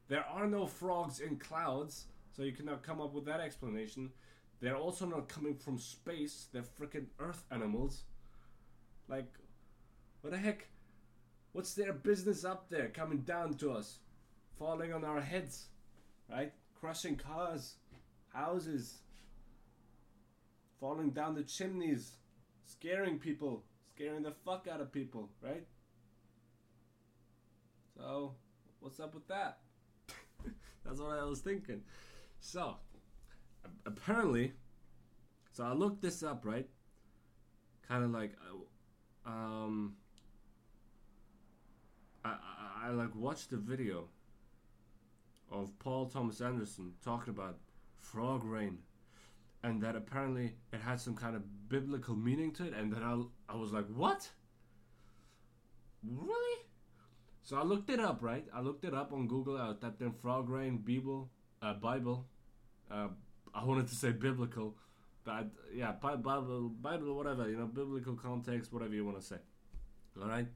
there 0.07 0.25
are 0.25 0.47
no 0.47 0.65
frogs 0.65 1.19
in 1.19 1.37
clouds, 1.37 2.05
so 2.35 2.43
you 2.43 2.51
cannot 2.51 2.83
come 2.83 2.99
up 2.99 3.13
with 3.13 3.25
that 3.25 3.39
explanation. 3.39 4.11
They're 4.59 4.75
also 4.75 5.05
not 5.05 5.29
coming 5.29 5.55
from 5.55 5.77
space. 5.77 6.47
They're 6.51 6.63
freaking 6.63 7.05
Earth 7.19 7.43
animals. 7.51 8.03
Like, 9.07 9.31
what 10.21 10.33
the 10.33 10.37
heck? 10.37 10.67
What's 11.53 11.73
their 11.73 11.93
business 11.93 12.43
up 12.43 12.69
there 12.69 12.89
coming 12.89 13.19
down 13.19 13.53
to 13.55 13.71
us? 13.71 13.99
Falling 14.59 14.91
on 14.91 15.05
our 15.05 15.21
heads, 15.21 15.67
right? 16.29 16.51
Crushing 16.77 17.15
cars, 17.15 17.75
houses, 18.33 18.97
falling 20.81 21.11
down 21.11 21.33
the 21.33 21.43
chimneys, 21.43 22.17
scaring 22.65 23.19
people, 23.19 23.63
scaring 23.95 24.21
the 24.21 24.33
fuck 24.45 24.67
out 24.69 24.81
of 24.81 24.91
people, 24.91 25.29
right? 25.41 25.65
So, 27.95 28.35
what's 28.81 28.99
up 28.99 29.13
with 29.13 29.27
that? 29.29 29.59
That's 30.85 30.99
what 30.99 31.17
I 31.17 31.23
was 31.23 31.39
thinking. 31.39 31.81
So, 32.41 32.75
apparently, 33.85 34.53
so 35.53 35.63
I 35.63 35.71
looked 35.71 36.01
this 36.01 36.21
up, 36.21 36.45
right? 36.45 36.67
Kind 37.87 38.03
of 38.03 38.11
like, 38.11 38.35
uh, 39.25 39.29
um, 39.29 39.95
I, 42.23 42.29
I, 42.29 42.87
I 42.87 42.89
like 42.91 43.15
watched 43.15 43.51
the 43.51 43.57
video 43.57 44.09
of 45.51 45.77
Paul 45.79 46.07
Thomas 46.07 46.41
Anderson 46.41 46.93
talking 47.03 47.31
about 47.31 47.57
frog 47.97 48.43
rain, 48.43 48.79
and 49.63 49.81
that 49.81 49.95
apparently 49.95 50.55
it 50.71 50.81
had 50.81 50.99
some 50.99 51.15
kind 51.15 51.35
of 51.35 51.69
biblical 51.69 52.15
meaning 52.15 52.51
to 52.53 52.65
it, 52.65 52.73
and 52.73 52.91
then 52.91 53.03
I, 53.03 53.53
I 53.53 53.55
was 53.55 53.71
like, 53.71 53.85
what? 53.87 54.29
Really? 56.03 56.61
So 57.43 57.57
I 57.57 57.63
looked 57.63 57.89
it 57.89 57.99
up, 57.99 58.19
right? 58.21 58.45
I 58.53 58.61
looked 58.61 58.85
it 58.85 58.93
up 58.93 59.11
on 59.11 59.27
Google. 59.27 59.57
I 59.57 59.73
typed 59.81 60.01
in 60.01 60.11
frog 60.11 60.49
rain 60.49 60.77
Bible, 60.77 61.29
uh, 61.61 61.73
Bible. 61.73 62.25
Uh, 62.91 63.07
I 63.53 63.65
wanted 63.65 63.87
to 63.87 63.95
say 63.95 64.11
biblical, 64.11 64.75
but 65.23 65.47
yeah, 65.73 65.91
Bible, 65.91 66.69
Bible, 66.69 67.15
whatever 67.15 67.49
you 67.49 67.57
know, 67.57 67.65
biblical 67.65 68.15
context, 68.15 68.71
whatever 68.71 68.93
you 68.93 69.05
want 69.05 69.19
to 69.19 69.25
say. 69.25 69.37
All 70.21 70.27
right. 70.27 70.47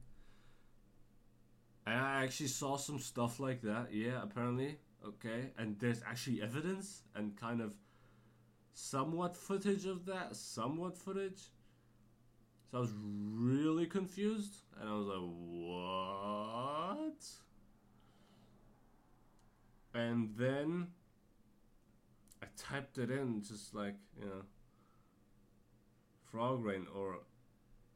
And 1.86 2.00
I 2.00 2.24
actually 2.24 2.48
saw 2.48 2.76
some 2.76 2.98
stuff 2.98 3.40
like 3.40 3.62
that. 3.62 3.88
Yeah, 3.92 4.22
apparently. 4.22 4.78
Okay, 5.06 5.50
and 5.58 5.78
there's 5.78 6.02
actually 6.06 6.40
evidence 6.40 7.02
and 7.14 7.36
kind 7.36 7.60
of 7.60 7.74
somewhat 8.72 9.36
footage 9.36 9.84
of 9.84 10.06
that. 10.06 10.34
Somewhat 10.34 10.96
footage. 10.96 11.50
So 12.70 12.78
I 12.78 12.80
was 12.80 12.94
really 12.96 13.86
confused, 13.86 14.56
and 14.80 14.88
I 14.88 14.94
was 14.94 15.06
like, 15.06 15.20
"What?" 17.12 17.24
And 19.94 20.34
then 20.36 20.88
I 22.42 22.46
typed 22.56 22.98
it 22.98 23.10
in, 23.10 23.42
just 23.42 23.74
like 23.74 23.96
you 24.18 24.24
know, 24.24 24.42
frog 26.30 26.64
rain 26.64 26.86
or 26.96 27.18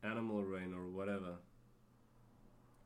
animal 0.04 0.44
rain 0.44 0.74
or 0.74 0.88
whatever. 0.88 1.36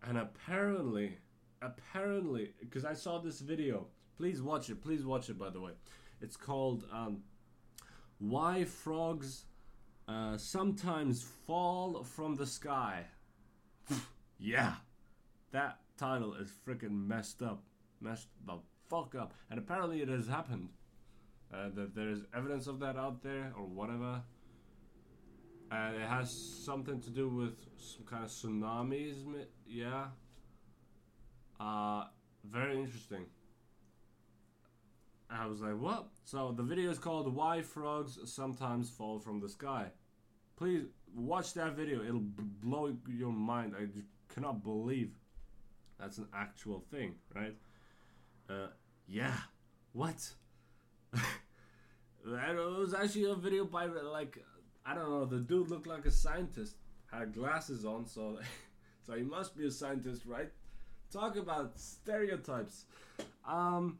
And 0.04 0.16
apparently, 0.16 1.18
apparently, 1.60 2.54
because 2.60 2.84
I 2.84 2.94
saw 2.94 3.18
this 3.18 3.40
video. 3.40 3.88
Please 4.22 4.40
watch 4.40 4.70
it. 4.70 4.80
Please 4.80 5.04
watch 5.04 5.28
it. 5.30 5.36
By 5.36 5.50
the 5.50 5.60
way, 5.60 5.72
it's 6.20 6.36
called 6.36 6.84
um, 6.92 7.24
"Why 8.20 8.62
Frogs 8.62 9.46
uh, 10.06 10.36
Sometimes 10.36 11.24
Fall 11.44 12.04
from 12.04 12.36
the 12.36 12.46
Sky." 12.46 13.06
yeah, 14.38 14.74
that 15.50 15.80
title 15.98 16.34
is 16.34 16.52
freaking 16.64 17.08
messed 17.08 17.42
up, 17.42 17.64
messed 18.00 18.28
the 18.46 18.60
fuck 18.88 19.16
up. 19.16 19.34
And 19.50 19.58
apparently, 19.58 20.02
it 20.02 20.08
has 20.08 20.28
happened. 20.28 20.68
Uh, 21.52 21.70
that 21.74 21.96
there 21.96 22.08
is 22.08 22.20
evidence 22.32 22.68
of 22.68 22.78
that 22.78 22.94
out 22.94 23.24
there 23.24 23.52
or 23.58 23.64
whatever. 23.64 24.22
And 25.72 25.96
it 25.96 26.08
has 26.08 26.30
something 26.30 27.00
to 27.00 27.10
do 27.10 27.28
with 27.28 27.56
some 27.76 28.06
kind 28.06 28.22
of 28.22 28.30
tsunamis. 28.30 29.16
Yeah. 29.66 30.06
Uh, 31.58 32.04
very 32.44 32.78
interesting. 32.78 33.26
I 35.32 35.46
was 35.46 35.60
like, 35.60 35.78
what? 35.78 36.08
So 36.24 36.52
the 36.56 36.62
video 36.62 36.90
is 36.90 36.98
called 36.98 37.34
Why 37.34 37.62
Frogs 37.62 38.18
Sometimes 38.24 38.90
Fall 38.90 39.18
from 39.18 39.40
the 39.40 39.48
Sky. 39.48 39.86
Please 40.56 40.84
watch 41.14 41.54
that 41.54 41.74
video. 41.74 42.02
It'll 42.02 42.20
b- 42.20 42.42
blow 42.62 42.94
your 43.08 43.32
mind. 43.32 43.74
I 43.78 43.86
cannot 44.32 44.62
believe 44.62 45.12
that's 45.98 46.18
an 46.18 46.26
actual 46.34 46.84
thing, 46.90 47.14
right? 47.34 47.56
Uh, 48.48 48.68
yeah. 49.06 49.36
What? 49.92 50.28
It 52.24 52.78
was 52.78 52.94
actually 52.94 53.24
a 53.24 53.34
video 53.34 53.64
by 53.64 53.86
like 53.86 54.38
I 54.86 54.94
don't 54.94 55.10
know. 55.10 55.24
The 55.24 55.40
dude 55.40 55.70
looked 55.70 55.86
like 55.86 56.06
a 56.06 56.10
scientist, 56.10 56.76
had 57.10 57.34
glasses 57.34 57.84
on, 57.84 58.06
so 58.06 58.38
so 59.06 59.14
he 59.14 59.22
must 59.22 59.56
be 59.56 59.66
a 59.66 59.70
scientist, 59.70 60.24
right? 60.24 60.50
Talk 61.12 61.36
about 61.36 61.78
stereotypes. 61.78 62.84
Um, 63.46 63.98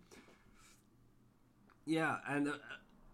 yeah, 1.85 2.17
and 2.29 2.49
uh, 2.49 2.53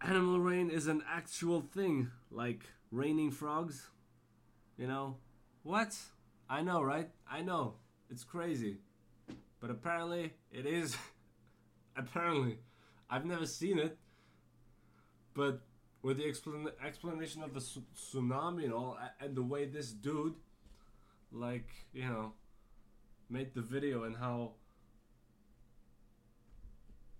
animal 0.01 0.39
rain 0.39 0.69
is 0.69 0.87
an 0.87 1.03
actual 1.09 1.61
thing, 1.61 2.11
like 2.31 2.63
raining 2.91 3.31
frogs. 3.31 3.87
You 4.77 4.87
know, 4.87 5.17
what? 5.63 5.95
I 6.49 6.61
know, 6.61 6.81
right? 6.81 7.09
I 7.29 7.41
know. 7.41 7.75
It's 8.09 8.23
crazy. 8.23 8.77
But 9.59 9.69
apparently, 9.69 10.33
it 10.51 10.65
is. 10.65 10.95
apparently. 11.97 12.59
I've 13.09 13.25
never 13.25 13.45
seen 13.45 13.79
it. 13.79 13.97
But 15.33 15.61
with 16.01 16.17
the 16.17 16.23
explan- 16.23 16.71
explanation 16.85 17.43
of 17.43 17.53
the 17.53 17.61
su- 17.61 17.83
tsunami 17.95 18.63
and 18.65 18.73
all, 18.73 18.97
and 19.19 19.35
the 19.35 19.43
way 19.43 19.65
this 19.65 19.91
dude, 19.91 20.35
like, 21.31 21.69
you 21.93 22.03
know, 22.07 22.33
made 23.29 23.53
the 23.53 23.61
video 23.61 24.03
and 24.03 24.15
how, 24.15 24.53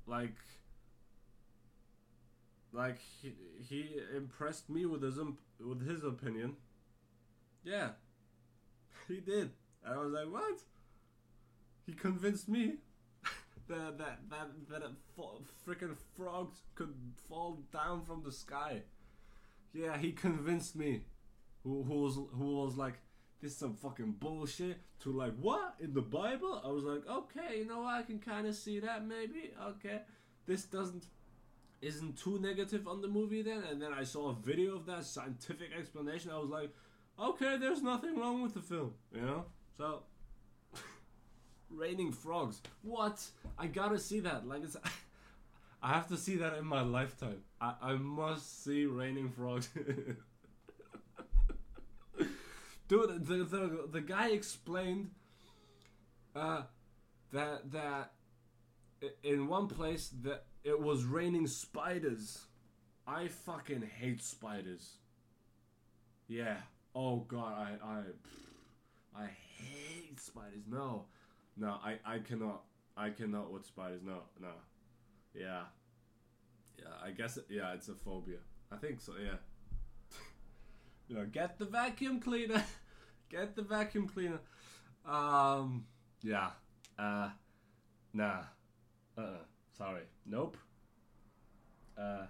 like, 0.07 0.37
like 2.71 2.99
he, 3.21 3.33
he 3.67 3.99
impressed 4.15 4.69
me 4.69 4.85
with 4.85 5.01
his 5.01 5.17
imp- 5.17 5.41
with 5.59 5.87
his 5.87 6.03
opinion. 6.03 6.55
Yeah, 7.63 7.89
he 9.07 9.19
did. 9.19 9.51
And 9.83 9.93
I 9.93 9.97
was 9.97 10.11
like, 10.11 10.31
what? 10.31 10.59
He 11.85 11.93
convinced 11.93 12.47
me 12.47 12.75
that 13.67 13.97
that 13.97 14.19
that 14.29 14.47
that 14.69 14.81
a 14.83 14.91
freaking 15.67 15.95
frogs 16.15 16.59
could 16.75 16.93
fall 17.27 17.59
down 17.71 18.03
from 18.03 18.23
the 18.23 18.31
sky. 18.31 18.83
Yeah, 19.73 19.97
he 19.97 20.11
convinced 20.11 20.75
me. 20.75 21.03
Who, 21.63 21.83
who 21.83 22.01
was 22.01 22.15
who 22.15 22.55
was 22.57 22.75
like, 22.77 22.99
this 23.41 23.51
is 23.51 23.57
some 23.57 23.75
fucking 23.75 24.13
bullshit. 24.19 24.77
To 25.01 25.11
like, 25.11 25.33
what 25.39 25.75
in 25.79 25.93
the 25.93 26.01
Bible? 26.01 26.61
I 26.63 26.69
was 26.69 26.83
like, 26.83 27.07
okay, 27.07 27.59
you 27.59 27.65
know, 27.65 27.79
what? 27.79 27.95
I 27.95 28.01
can 28.03 28.19
kind 28.19 28.47
of 28.47 28.55
see 28.55 28.79
that 28.79 29.05
maybe. 29.05 29.51
Okay, 29.61 30.01
this 30.45 30.63
doesn't 30.63 31.05
isn't 31.81 32.17
too 32.17 32.39
negative 32.39 32.87
on 32.87 33.01
the 33.01 33.07
movie 33.07 33.41
then. 33.41 33.63
And 33.69 33.81
then 33.81 33.93
I 33.93 34.03
saw 34.03 34.29
a 34.29 34.33
video 34.33 34.75
of 34.75 34.85
that 34.85 35.05
scientific 35.05 35.71
explanation. 35.77 36.31
I 36.31 36.37
was 36.37 36.49
like, 36.49 36.73
okay, 37.19 37.57
there's 37.57 37.81
nothing 37.81 38.17
wrong 38.17 38.41
with 38.41 38.53
the 38.53 38.61
film, 38.61 38.93
you 39.13 39.21
know. 39.21 39.45
So 39.77 40.03
raining 41.69 42.11
frogs. 42.11 42.61
What? 42.81 43.25
I 43.57 43.67
gotta 43.67 43.99
see 43.99 44.19
that. 44.21 44.47
Like 44.47 44.63
it's. 44.63 44.77
I 45.81 45.93
have 45.93 46.09
to 46.09 46.17
see 46.17 46.35
that 46.37 46.57
in 46.57 46.65
my 46.65 46.81
lifetime. 46.81 47.37
I, 47.61 47.73
I 47.81 47.93
must 47.93 48.65
see 48.65 48.85
raining 48.85 49.29
frogs. 49.29 49.69
Dude, 52.89 53.25
the, 53.25 53.45
the 53.45 53.87
the 53.89 54.01
guy 54.01 54.29
explained 54.29 55.11
uh, 56.35 56.63
that 57.31 57.71
that 57.71 58.11
in 59.23 59.47
one 59.47 59.67
place 59.67 60.11
that 60.23 60.43
it 60.63 60.79
was 60.79 61.03
raining 61.03 61.47
spiders. 61.47 62.45
I 63.07 63.27
fucking 63.27 63.81
hate 63.81 64.21
spiders. 64.21 64.97
Yeah. 66.27 66.57
Oh 66.93 67.17
god, 67.17 67.53
I 67.53 67.85
I 67.85 69.23
I 69.23 69.29
hate 69.57 70.19
spiders. 70.19 70.63
No. 70.69 71.05
No, 71.57 71.77
I, 71.83 71.99
I 72.05 72.19
cannot. 72.19 72.63
I 72.95 73.09
cannot 73.09 73.51
with 73.51 73.65
spiders. 73.65 74.01
No, 74.03 74.21
no. 74.39 74.51
Yeah. 75.33 75.63
Yeah, 76.77 76.93
I 77.03 77.11
guess, 77.11 77.37
it, 77.37 77.45
yeah, 77.49 77.73
it's 77.73 77.89
a 77.89 77.93
phobia. 77.93 78.37
I 78.71 78.77
think 78.77 79.01
so, 79.01 79.13
yeah. 79.21 79.35
you 81.07 81.15
know, 81.17 81.25
get 81.25 81.59
the 81.59 81.65
vacuum 81.65 82.19
cleaner. 82.21 82.63
get 83.29 83.55
the 83.55 83.61
vacuum 83.61 84.07
cleaner. 84.07 84.39
Um, 85.05 85.85
yeah. 86.23 86.51
Uh, 86.97 87.29
nah. 88.13 88.43
Uh-uh. 89.17 89.43
Sorry. 89.79 90.03
Nope. 90.25 90.57
Uh, 91.97 92.25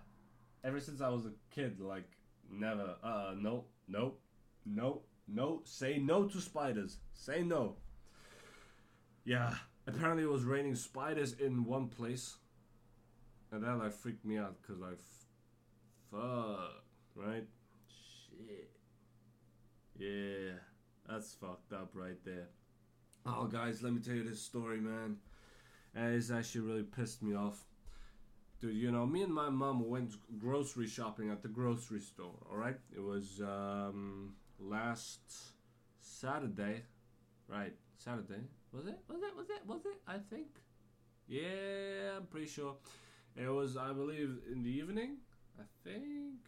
ever 0.64 0.80
since 0.80 1.02
I 1.02 1.10
was 1.10 1.26
a 1.26 1.32
kid, 1.54 1.82
like, 1.82 2.10
never. 2.50 2.96
Uh, 3.04 3.34
nope. 3.36 3.70
Nope. 3.88 4.22
Nope. 4.66 5.06
No. 5.28 5.62
Say 5.66 5.98
no 5.98 6.26
to 6.26 6.40
spiders. 6.40 6.98
Say 7.14 7.44
no. 7.44 7.76
Yeah, 9.26 9.54
apparently 9.86 10.24
it 10.24 10.30
was 10.30 10.44
raining 10.44 10.76
spiders 10.76 11.34
in 11.34 11.66
one 11.66 11.88
place. 11.88 12.36
And 13.52 13.64
that 13.64 13.78
like 13.78 13.94
freaked 13.94 14.26
me 14.26 14.38
out 14.38 14.56
because 14.62 14.80
like, 14.80 15.00
fuck, 16.12 16.84
right? 17.16 17.48
Shit. 17.88 18.70
Yeah, 19.98 20.54
that's 21.08 21.34
fucked 21.34 21.74
up 21.74 21.90
right 21.94 22.24
there. 22.24 22.48
Oh, 23.26 23.46
guys, 23.46 23.84
let 23.84 23.94
me 23.94 24.00
tell 24.00 24.16
you 24.16 24.24
this 24.24 24.42
story, 24.42 24.80
man. 24.80 25.18
And 25.96 26.16
it's 26.16 26.32
actually 26.32 26.62
really 26.62 26.84
pissed 26.84 27.22
me 27.22 27.36
off. 27.36 27.66
Dude, 28.62 28.76
you 28.76 28.92
know, 28.92 29.06
me 29.06 29.24
and 29.24 29.34
my 29.34 29.50
mom 29.50 29.88
went 29.90 30.14
grocery 30.38 30.88
shopping 30.88 31.30
at 31.30 31.42
the 31.42 31.48
grocery 31.48 32.00
store, 32.00 32.36
alright? 32.52 32.78
It 32.96 33.02
was 33.02 33.42
um, 33.42 34.34
last 34.60 35.20
Saturday, 36.02 36.84
right? 37.48 37.74
Saturday. 37.98 38.42
Was 38.74 38.86
it? 38.86 39.00
Was 39.08 39.22
it? 39.24 39.36
Was 39.36 39.50
it? 39.50 39.66
Was 39.66 39.86
it? 39.86 40.02
I 40.08 40.18
think. 40.30 40.48
Yeah, 41.28 42.18
I'm 42.18 42.26
pretty 42.26 42.48
sure. 42.48 42.76
It 43.36 43.48
was, 43.48 43.78
I 43.78 43.94
believe, 43.94 44.40
in 44.52 44.64
the 44.64 44.70
evening. 44.70 45.18
I 45.58 45.64
think. 45.84 46.40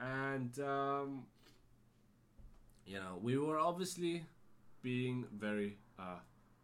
And 0.00 0.58
um, 0.60 1.26
you 2.86 2.96
know, 2.96 3.18
we 3.22 3.38
were 3.38 3.58
obviously 3.58 4.24
being 4.82 5.26
very 5.32 5.76
uh, 5.98 6.18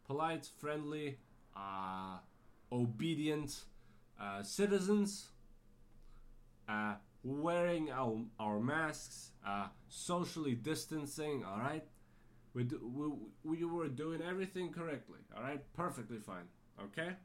polite, 0.05 0.49
friendly, 0.59 1.17
uh, 1.57 2.17
obedient 2.71 3.63
uh, 4.21 4.43
citizens, 4.43 5.29
uh, 6.69 6.95
wearing 7.23 7.91
our, 7.91 8.21
our 8.39 8.59
masks, 8.59 9.31
uh, 9.45 9.67
socially 9.89 10.53
distancing, 10.55 11.43
all 11.43 11.59
right? 11.59 11.83
We, 12.53 12.63
do, 12.63 13.19
we, 13.43 13.57
we 13.57 13.65
were 13.65 13.87
doing 13.87 14.21
everything 14.21 14.71
correctly, 14.71 15.19
all 15.35 15.43
right? 15.43 15.61
Perfectly 15.73 16.19
fine, 16.19 16.45
okay? 16.81 17.15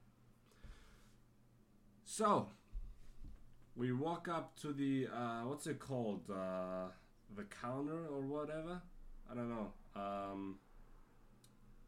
So, 2.04 2.48
we 3.74 3.92
walk 3.92 4.28
up 4.28 4.56
to 4.60 4.72
the, 4.72 5.08
uh, 5.08 5.42
what's 5.44 5.66
it 5.66 5.78
called? 5.78 6.22
Uh, 6.30 6.88
the 7.34 7.44
counter 7.44 8.06
or 8.10 8.20
whatever? 8.20 8.82
I 9.30 9.34
don't 9.34 9.48
know. 9.48 9.72
Um, 9.96 10.58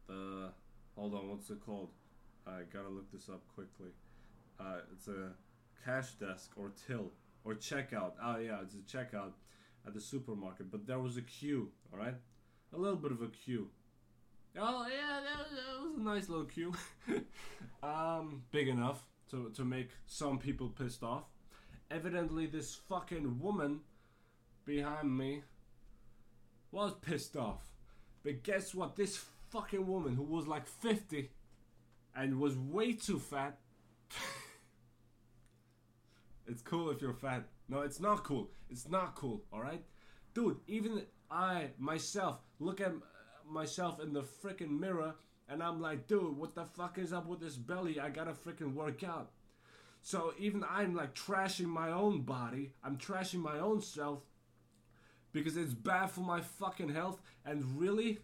the, 0.07 0.49
hold 0.95 1.13
on, 1.13 1.29
what's 1.29 1.49
it 1.49 1.59
called? 1.63 1.89
I 2.47 2.61
gotta 2.71 2.89
look 2.89 3.11
this 3.11 3.29
up 3.29 3.41
quickly. 3.53 3.89
Uh, 4.59 4.79
it's 4.93 5.07
a 5.07 5.31
cash 5.83 6.11
desk 6.13 6.51
or 6.55 6.71
till 6.87 7.11
or 7.43 7.53
checkout. 7.53 8.13
Oh, 8.21 8.37
yeah, 8.37 8.59
it's 8.61 8.75
a 8.75 8.97
checkout 8.97 9.33
at 9.85 9.93
the 9.93 10.01
supermarket, 10.01 10.71
but 10.71 10.87
there 10.87 10.99
was 10.99 11.17
a 11.17 11.21
queue, 11.21 11.69
all 11.93 11.99
right? 11.99 12.15
a 12.75 12.77
little 12.77 12.97
bit 12.97 13.11
of 13.11 13.21
a 13.21 13.27
queue. 13.27 13.69
Oh 14.57 14.85
yeah, 14.87 15.21
that 15.21 15.37
was, 15.37 15.47
that 15.51 15.83
was 15.83 15.97
a 15.97 16.01
nice 16.01 16.29
little 16.29 16.45
queue. 16.45 16.73
um, 17.83 18.43
big 18.51 18.67
enough 18.67 19.07
to 19.31 19.49
to 19.55 19.65
make 19.65 19.89
some 20.07 20.37
people 20.37 20.69
pissed 20.69 21.03
off. 21.03 21.25
Evidently, 21.91 22.47
this 22.47 22.75
fucking 22.75 23.39
woman 23.39 23.81
behind 24.65 25.15
me 25.15 25.43
was 26.71 26.93
pissed 27.01 27.37
off. 27.37 27.63
But 28.23 28.43
guess 28.43 28.73
what? 28.73 28.95
This 28.95 29.23
fucking 29.49 29.85
woman 29.85 30.15
who 30.15 30.23
was 30.23 30.47
like 30.47 30.67
50 30.67 31.29
and 32.15 32.39
was 32.39 32.57
way 32.57 32.93
too 32.93 33.19
fat. 33.19 33.57
it's 36.47 36.61
cool 36.61 36.89
if 36.89 37.01
you're 37.01 37.13
fat. 37.13 37.43
No, 37.67 37.81
it's 37.81 37.99
not 37.99 38.23
cool. 38.23 38.51
It's 38.69 38.87
not 38.87 39.15
cool, 39.15 39.43
alright? 39.53 39.83
Dude, 40.33 40.57
even 40.67 41.01
I 41.29 41.69
myself 41.77 42.39
look 42.59 42.79
at 42.81 42.89
uh, 42.89 42.91
myself 43.49 43.99
in 43.99 44.13
the 44.13 44.21
freaking 44.21 44.79
mirror 44.79 45.15
and 45.47 45.61
I'm 45.61 45.81
like, 45.81 46.07
dude, 46.07 46.37
what 46.37 46.55
the 46.55 46.65
fuck 46.65 46.97
is 46.97 47.13
up 47.13 47.27
with 47.27 47.39
this 47.39 47.55
belly? 47.55 47.99
I 47.99 48.09
gotta 48.09 48.31
freaking 48.31 48.73
work 48.73 49.03
out. 49.03 49.31
So 50.01 50.33
even 50.37 50.63
I'm 50.69 50.95
like 50.95 51.15
trashing 51.15 51.65
my 51.65 51.91
own 51.91 52.21
body, 52.21 52.73
I'm 52.83 52.97
trashing 52.97 53.39
my 53.39 53.59
own 53.59 53.81
self 53.81 54.21
because 55.31 55.57
it's 55.57 55.73
bad 55.73 56.11
for 56.11 56.21
my 56.21 56.41
fucking 56.41 56.89
health. 56.89 57.19
And 57.45 57.79
really, 57.79 58.19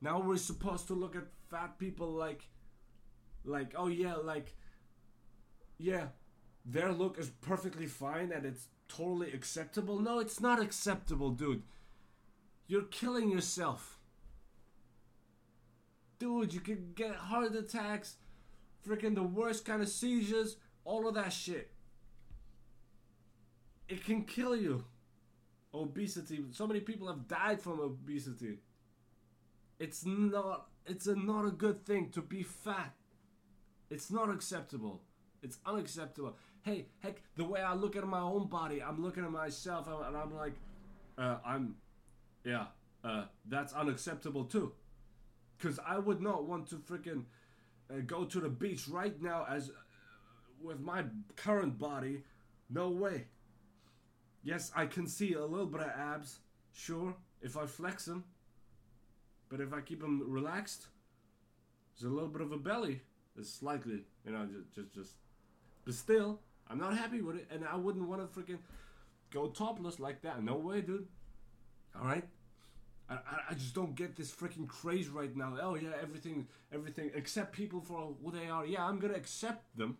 now 0.00 0.20
we're 0.20 0.36
supposed 0.36 0.86
to 0.88 0.94
look 0.94 1.14
at 1.14 1.24
fat 1.50 1.78
people 1.78 2.10
like, 2.10 2.48
like, 3.44 3.74
oh 3.76 3.88
yeah, 3.88 4.14
like, 4.16 4.54
yeah, 5.78 6.08
their 6.64 6.92
look 6.92 7.18
is 7.18 7.30
perfectly 7.30 7.86
fine 7.86 8.32
and 8.32 8.44
it's 8.46 8.68
totally 8.88 9.32
acceptable. 9.32 9.98
No, 9.98 10.18
it's 10.18 10.40
not 10.40 10.60
acceptable, 10.60 11.30
dude. 11.30 11.62
You're 12.66 12.82
killing 12.82 13.30
yourself. 13.30 13.98
Dude, 16.18 16.52
you 16.52 16.60
could 16.60 16.94
get 16.94 17.14
heart 17.16 17.54
attacks, 17.54 18.16
freaking 18.86 19.14
the 19.14 19.22
worst 19.22 19.64
kind 19.64 19.82
of 19.82 19.88
seizures, 19.88 20.56
all 20.84 21.08
of 21.08 21.14
that 21.14 21.32
shit. 21.32 21.70
it 23.90 24.04
can 24.04 24.24
kill 24.24 24.56
you. 24.56 24.84
Obesity. 25.74 26.44
So 26.52 26.66
many 26.66 26.80
people 26.80 27.08
have 27.08 27.28
died 27.28 27.60
from 27.60 27.80
obesity. 27.80 28.58
It's 29.78 30.04
not. 30.04 30.68
It's 30.86 31.06
a, 31.06 31.14
not 31.14 31.46
a 31.46 31.50
good 31.50 31.84
thing 31.84 32.10
to 32.10 32.22
be 32.22 32.42
fat. 32.42 32.94
It's 33.90 34.10
not 34.10 34.30
acceptable. 34.30 35.02
It's 35.42 35.58
unacceptable. 35.66 36.36
Hey, 36.62 36.86
heck, 37.00 37.22
the 37.36 37.44
way 37.44 37.60
I 37.60 37.74
look 37.74 37.96
at 37.96 38.06
my 38.06 38.20
own 38.20 38.46
body, 38.46 38.82
I'm 38.82 39.02
looking 39.02 39.24
at 39.24 39.30
myself 39.30 39.88
and 39.88 40.16
I'm 40.16 40.34
like, 40.34 40.54
uh, 41.18 41.38
I'm, 41.44 41.76
yeah, 42.44 42.66
uh, 43.02 43.24
that's 43.46 43.72
unacceptable 43.72 44.44
too. 44.44 44.72
Because 45.58 45.78
I 45.86 45.98
would 45.98 46.20
not 46.20 46.44
want 46.44 46.68
to 46.68 46.76
freaking 46.76 47.24
uh, 47.90 48.00
go 48.06 48.24
to 48.24 48.40
the 48.40 48.48
beach 48.48 48.88
right 48.88 49.20
now 49.20 49.46
as 49.50 49.70
uh, 49.70 49.72
with 50.62 50.80
my 50.80 51.04
current 51.36 51.78
body. 51.78 52.22
No 52.68 52.90
way. 52.90 53.26
Yes, 54.42 54.70
I 54.74 54.86
can 54.86 55.06
see 55.06 55.34
a 55.34 55.44
little 55.44 55.66
bit 55.66 55.80
of 55.80 55.90
abs, 55.90 56.38
sure, 56.72 57.14
if 57.42 57.56
I 57.56 57.66
flex 57.66 58.04
them. 58.04 58.24
But 59.48 59.60
if 59.60 59.72
I 59.72 59.80
keep 59.80 60.00
them 60.00 60.22
relaxed, 60.26 60.86
there's 61.98 62.10
a 62.10 62.14
little 62.14 62.28
bit 62.28 62.40
of 62.40 62.52
a 62.52 62.56
belly. 62.56 63.02
It's 63.40 63.52
slightly, 63.52 64.04
you 64.24 64.32
know, 64.32 64.46
just, 64.46 64.74
just, 64.74 64.94
just. 64.94 65.14
But 65.84 65.94
still, 65.94 66.40
I'm 66.68 66.78
not 66.78 66.96
happy 66.96 67.22
with 67.22 67.36
it, 67.36 67.48
and 67.50 67.64
I 67.64 67.76
wouldn't 67.76 68.08
want 68.08 68.20
to 68.20 68.40
freaking 68.40 68.58
go 69.30 69.48
topless 69.48 69.98
like 69.98 70.22
that. 70.22 70.42
No 70.44 70.56
way, 70.56 70.82
dude. 70.82 71.06
All 71.98 72.06
right. 72.06 72.24
I, 73.08 73.18
I 73.50 73.54
just 73.54 73.74
don't 73.74 73.94
get 73.96 74.14
this 74.14 74.30
freaking 74.30 74.68
craze 74.68 75.08
right 75.08 75.34
now. 75.34 75.56
Oh 75.60 75.74
yeah, 75.74 75.90
everything, 76.00 76.46
everything. 76.72 77.10
Accept 77.16 77.52
people 77.52 77.80
for 77.80 78.14
who 78.22 78.30
they 78.30 78.48
are. 78.48 78.64
Yeah, 78.64 78.84
I'm 78.84 79.00
gonna 79.00 79.14
accept 79.14 79.76
them, 79.76 79.98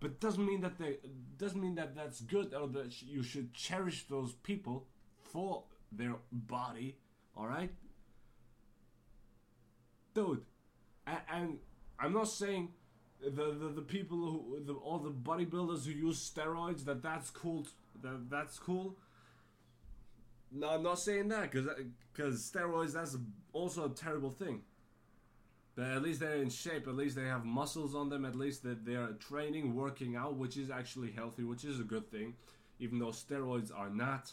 but 0.00 0.18
doesn't 0.18 0.44
mean 0.44 0.60
that 0.62 0.78
they 0.78 0.96
doesn't 1.36 1.60
mean 1.60 1.76
that 1.76 1.94
that's 1.94 2.20
good 2.22 2.54
or 2.54 2.66
that 2.68 3.00
you 3.02 3.22
should 3.22 3.54
cherish 3.54 4.06
those 4.08 4.32
people 4.32 4.86
for 5.22 5.62
their 5.92 6.16
body. 6.32 6.96
All 7.36 7.46
right, 7.46 7.70
dude. 10.14 10.42
And, 11.06 11.20
and 11.32 11.58
I'm 12.00 12.12
not 12.12 12.28
saying 12.28 12.70
the, 13.20 13.30
the, 13.30 13.72
the 13.76 13.82
people 13.82 14.18
who 14.18 14.62
the, 14.64 14.74
all 14.74 14.98
the 14.98 15.10
bodybuilders 15.10 15.84
who 15.84 15.92
use 15.92 16.30
steroids 16.30 16.84
that 16.84 17.02
that's 17.02 17.30
cool 17.30 17.66
that 18.02 18.30
that's 18.30 18.58
cool. 18.58 18.96
No 20.50 20.70
i'm 20.70 20.82
not 20.82 20.98
saying 20.98 21.28
that 21.28 21.50
because 21.50 21.68
because 22.12 22.50
steroids 22.50 22.92
that's 22.92 23.16
also 23.52 23.86
a 23.86 23.90
terrible 23.90 24.30
thing. 24.30 24.62
But 25.74 25.86
at 25.86 26.02
least 26.02 26.20
they're 26.20 26.36
in 26.36 26.50
shape 26.50 26.86
at 26.86 26.94
least 26.94 27.16
they 27.16 27.24
have 27.24 27.44
muscles 27.44 27.94
on 27.94 28.08
them 28.08 28.24
at 28.24 28.36
least 28.36 28.62
that 28.62 28.84
they're 28.84 29.12
training 29.18 29.74
working 29.74 30.16
out 30.16 30.36
which 30.36 30.56
is 30.56 30.70
actually 30.70 31.10
healthy 31.10 31.44
which 31.44 31.64
is 31.64 31.80
a 31.80 31.84
good 31.84 32.10
thing 32.10 32.34
even 32.78 32.98
though 32.98 33.08
steroids 33.08 33.76
are 33.76 33.90
not. 33.90 34.32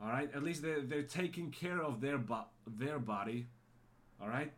All 0.00 0.06
right? 0.06 0.30
At 0.32 0.44
least 0.44 0.62
they're, 0.62 0.82
they're 0.82 1.02
taking 1.02 1.50
care 1.50 1.82
of 1.82 2.00
their 2.00 2.18
bo- 2.18 2.46
their 2.68 3.00
body. 3.00 3.48
All 4.20 4.28
right 4.28 4.52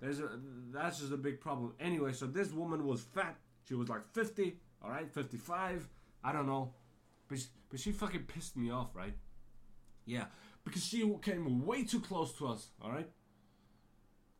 there's 0.00 0.18
a 0.20 0.30
that's 0.72 1.00
just 1.00 1.12
a 1.12 1.16
big 1.16 1.40
problem. 1.40 1.74
Anyway, 1.78 2.12
so 2.12 2.26
this 2.26 2.52
woman 2.52 2.86
was 2.86 3.02
fat. 3.02 3.36
She 3.68 3.74
was 3.74 3.88
like 3.88 4.08
50, 4.12 4.56
all 4.82 4.90
right, 4.90 5.08
55. 5.12 5.88
I 6.24 6.32
don't 6.32 6.46
know, 6.46 6.72
but 7.28 7.38
she, 7.38 7.46
but 7.68 7.80
she 7.80 7.92
fucking 7.92 8.22
pissed 8.22 8.56
me 8.56 8.70
off, 8.70 8.94
right? 8.94 9.14
Yeah, 10.06 10.24
because 10.64 10.84
she 10.84 11.14
came 11.22 11.64
way 11.64 11.84
too 11.84 12.00
close 12.00 12.32
to 12.38 12.48
us, 12.48 12.68
all 12.82 12.90
right. 12.90 13.08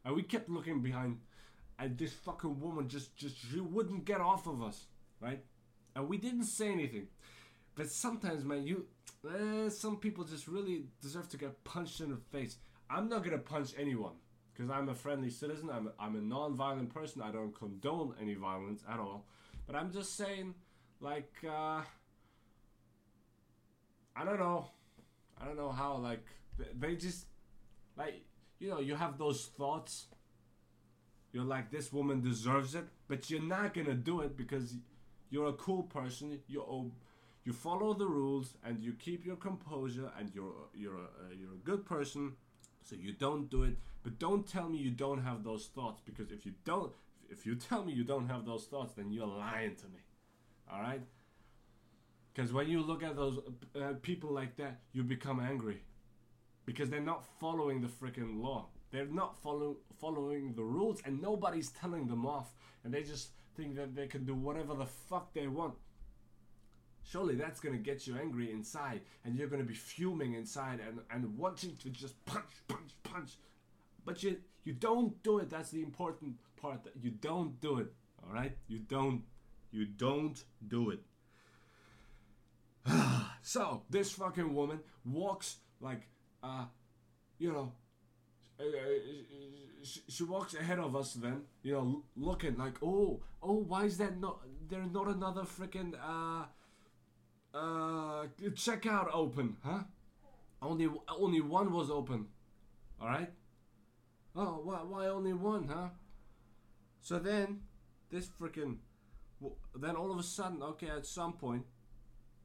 And 0.05 0.17
we 0.17 0.23
kept 0.23 0.49
looking 0.49 0.81
behind, 0.81 1.19
and 1.79 1.97
this 1.97 2.13
fucking 2.15 2.59
woman 2.59 2.89
just 2.89 3.15
just 3.17 3.37
she 3.51 3.61
wouldn't 3.61 4.07
get 4.07 4.21
off 4.21 4.47
of 4.47 4.63
us, 4.63 4.87
right? 5.21 5.45
And 5.95 6.09
we 6.09 6.17
didn't 6.17 6.45
say 6.45 6.73
anything. 6.73 7.09
But 7.75 7.91
sometimes, 7.91 8.45
man, 8.45 8.67
you 8.67 8.87
eh, 9.29 9.69
some 9.69 9.99
people 9.99 10.25
just 10.25 10.49
really 10.49 10.87
deserve 11.03 11.29
to 11.31 11.37
get 11.37 11.63
punched 11.65 12.01
in 12.01 12.11
the 12.11 12.17
face. 12.17 12.57
I'm 12.89 13.11
not 13.11 13.23
gonna 13.25 13.39
punch 13.39 13.75
anyone 13.79 14.15
because 14.53 14.71
I'm 14.71 14.89
a 14.89 14.95
friendly 14.95 15.31
citizen. 15.31 15.71
I'm 15.73 15.91
I'm 15.99 16.17
a 16.17 16.21
non-violent 16.21 16.93
person. 16.93 17.23
I 17.23 17.31
don't 17.31 17.55
condone 17.55 18.15
any 18.21 18.35
violence 18.35 18.83
at 18.91 18.99
all. 18.99 19.27
But 19.67 19.77
I'm 19.77 19.93
just 19.93 20.17
saying, 20.17 20.55
like, 21.01 21.33
uh, 21.45 21.83
I 24.17 24.25
don't 24.25 24.39
know, 24.39 24.67
I 25.41 25.45
don't 25.45 25.57
know 25.57 25.71
how 25.71 25.97
like 25.97 26.25
they 26.79 26.97
just 26.97 27.27
like 27.97 28.23
you 28.59 28.69
know 28.69 28.81
you 28.81 28.95
have 28.97 29.19
those 29.19 29.47
thoughts. 29.57 30.07
You're 31.33 31.45
like 31.45 31.71
this 31.71 31.93
woman 31.93 32.21
deserves 32.23 32.75
it, 32.75 32.85
but 33.07 33.31
you're 33.31 33.43
not 33.43 33.73
gonna 33.73 33.95
do 33.95 34.21
it 34.21 34.37
because 34.37 34.75
you're 35.31 35.49
a 35.49 35.53
cool 35.53 35.85
person. 35.85 36.41
You 36.49 36.93
you 37.45 37.53
follow 37.53 37.95
the 37.95 38.07
rules 38.07 38.55
and 38.65 38.83
you 38.83 38.93
keep 38.93 39.25
your 39.25 39.37
composure 39.37 40.11
and 40.19 40.31
you're 40.35 40.53
you're 40.75 40.97
a, 40.97 41.35
you're 41.39 41.55
a 41.55 41.65
good 41.65 41.87
person 41.87 42.33
so 42.83 42.97
you 42.97 43.13
don't 43.13 43.51
do 43.51 43.65
it, 43.65 43.77
but 44.03 44.19
don't 44.19 44.47
tell 44.47 44.69
me 44.69 44.79
you 44.79 44.91
don't 44.91 45.23
have 45.23 45.45
those 45.45 45.67
thoughts 45.67 46.01
because 46.05 46.31
if 46.31 46.47
you 46.47 46.53
don't, 46.65 46.93
if 47.29 47.47
you 47.47 47.55
tell 47.55 47.85
me 47.85 47.93
you 47.93 48.05
don't 48.05 48.29
have 48.29 48.45
those 48.45 48.65
thoughts, 48.65 48.95
then 48.97 49.13
you're 49.13 49.27
lying 49.27 49.77
to 49.77 49.87
me. 49.87 50.01
All 50.73 50.81
right? 50.81 51.03
Because 52.33 52.53
when 52.53 52.69
you 52.69 52.81
look 52.81 53.03
at 53.03 53.17
those 53.17 53.39
uh, 53.77 53.93
people 54.03 54.33
like 54.33 54.57
that, 54.57 54.81
you 54.93 55.03
become 55.03 55.41
angry 55.41 55.83
because 56.65 56.91
they're 56.91 57.01
not 57.01 57.25
following 57.41 57.81
the 57.81 57.89
freaking 57.89 58.43
law. 58.43 58.67
They're 58.91 59.07
not 59.07 59.41
follow, 59.43 59.77
following 60.01 60.55
the 60.55 60.63
rules, 60.63 61.01
and 61.05 61.21
nobody's 61.21 61.71
telling 61.71 62.07
them 62.09 62.27
off. 62.27 62.55
And 62.85 62.93
they 62.93 63.03
just 63.03 63.31
think 63.57 63.77
that 63.77 63.95
they 63.95 64.07
can 64.07 64.25
do 64.25 64.35
whatever 64.35 64.75
the 64.75 64.87
fuck 64.87 65.33
they 65.35 65.47
want 65.47 65.75
surely 67.11 67.35
that's 67.35 67.61
going 67.61 67.75
to 67.75 67.83
get 67.83 68.07
you 68.07 68.17
angry 68.21 68.53
inside 68.53 69.01
and 69.25 69.37
you're 69.37 69.49
going 69.49 69.63
to 69.63 69.67
be 69.69 69.75
fuming 69.75 70.35
inside 70.35 70.81
and, 70.87 71.01
and 71.11 71.37
wanting 71.37 71.77
to 71.77 71.89
just 71.91 72.25
punch 72.25 72.53
punch 72.69 72.93
punch. 73.03 73.33
But 74.05 74.23
you 74.23 74.37
you 74.65 74.73
don't 74.75 75.23
do 75.23 75.39
it. 75.39 75.51
That's 75.51 75.71
the 75.71 75.83
important 75.83 76.37
part. 76.61 76.85
That 76.85 76.95
you 77.01 77.11
don't 77.11 77.61
do 77.61 77.79
it 77.79 77.93
all 78.23 78.33
right? 78.33 78.57
You 78.69 78.79
don't 78.79 79.23
you 79.71 79.87
don't 79.87 80.43
do 80.67 80.91
it. 80.91 81.01
So 83.43 83.83
this 83.89 84.13
fucking 84.13 84.55
woman 84.55 84.81
walks 85.05 85.57
like 85.81 86.03
uh 86.43 86.67
you 87.39 87.53
know 87.53 87.73
uh, 88.61 88.65
she, 89.83 90.01
she 90.09 90.25
walks 90.25 90.53
ahead 90.55 90.79
of 90.79 90.95
us 90.95 91.15
then 91.15 91.41
you 91.63 91.73
know 91.73 92.05
looking 92.17 92.57
like 92.59 92.75
oh 92.83 93.21
oh 93.43 93.65
why 93.67 93.85
is 93.85 93.97
that 93.97 94.21
not 94.21 94.41
there 94.69 94.85
not 94.93 95.09
another 95.09 95.43
freaking 95.43 95.95
uh 95.95 96.45
uh, 97.55 98.27
checkout 98.55 99.09
open, 99.13 99.57
huh? 99.65 99.81
Only 100.63 100.89
only 101.09 101.41
one 101.41 101.73
was 101.73 101.91
open. 101.91 102.27
All 103.01 103.09
right. 103.09 103.31
Oh, 104.37 104.61
why 104.63 104.77
why 104.77 105.07
only 105.07 105.33
one, 105.33 105.69
huh? 105.69 105.89
So 107.01 107.19
then, 107.19 107.61
this 108.11 108.29
freaking, 108.29 108.77
then 109.75 109.97
all 109.97 110.13
of 110.13 110.19
a 110.19 110.23
sudden, 110.23 110.63
okay, 110.63 110.89
at 110.91 111.07
some 111.07 111.33
point, 111.33 111.65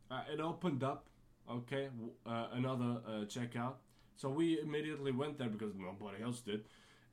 uh, 0.10 0.24
it 0.32 0.40
opened 0.40 0.84
up. 0.84 1.08
Okay, 1.48 1.90
uh, 2.26 2.48
another 2.54 3.02
uh, 3.08 3.12
checkout. 3.26 3.74
So 4.16 4.30
we 4.30 4.60
immediately 4.60 5.12
went 5.12 5.38
there 5.38 5.50
because 5.50 5.76
nobody 5.76 6.24
else 6.24 6.40
did. 6.40 6.64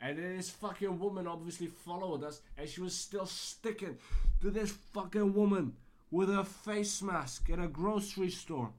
And 0.01 0.19
this 0.19 0.51
fucking 0.51 0.99
woman 0.99 1.27
obviously 1.27 1.67
followed 1.67 2.25
us, 2.25 2.41
and 2.57 2.69
she 2.69 2.81
was 2.81 2.95
still 2.95 3.27
sticking 3.27 3.99
to 4.41 4.51
this 4.51 4.71
fucking 4.71 5.35
woman 5.35 5.75
with 6.13 6.29
a 6.29 6.45
face 6.45 7.03
mask 7.03 7.49
in 7.49 7.59
a 7.59 7.67
grocery 7.67 8.31
store. 8.31 8.71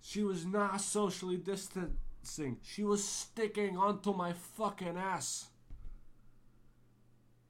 She 0.00 0.24
was 0.24 0.46
not 0.46 0.80
socially 0.80 1.36
distancing. 1.36 2.56
She 2.62 2.82
was 2.82 3.04
sticking 3.04 3.76
onto 3.76 4.14
my 4.14 4.32
fucking 4.32 4.96
ass. 4.96 5.50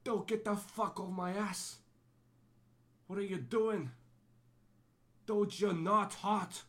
Don't 0.03 0.27
get 0.27 0.43
the 0.43 0.55
fuck 0.55 0.99
off 0.99 1.11
my 1.11 1.31
ass. 1.31 1.77
What 3.07 3.19
are 3.19 3.23
you 3.23 3.37
doing? 3.37 3.91
Dude, 5.25 5.57
you're 5.59 5.73
not 5.73 6.13
hot. 6.15 6.63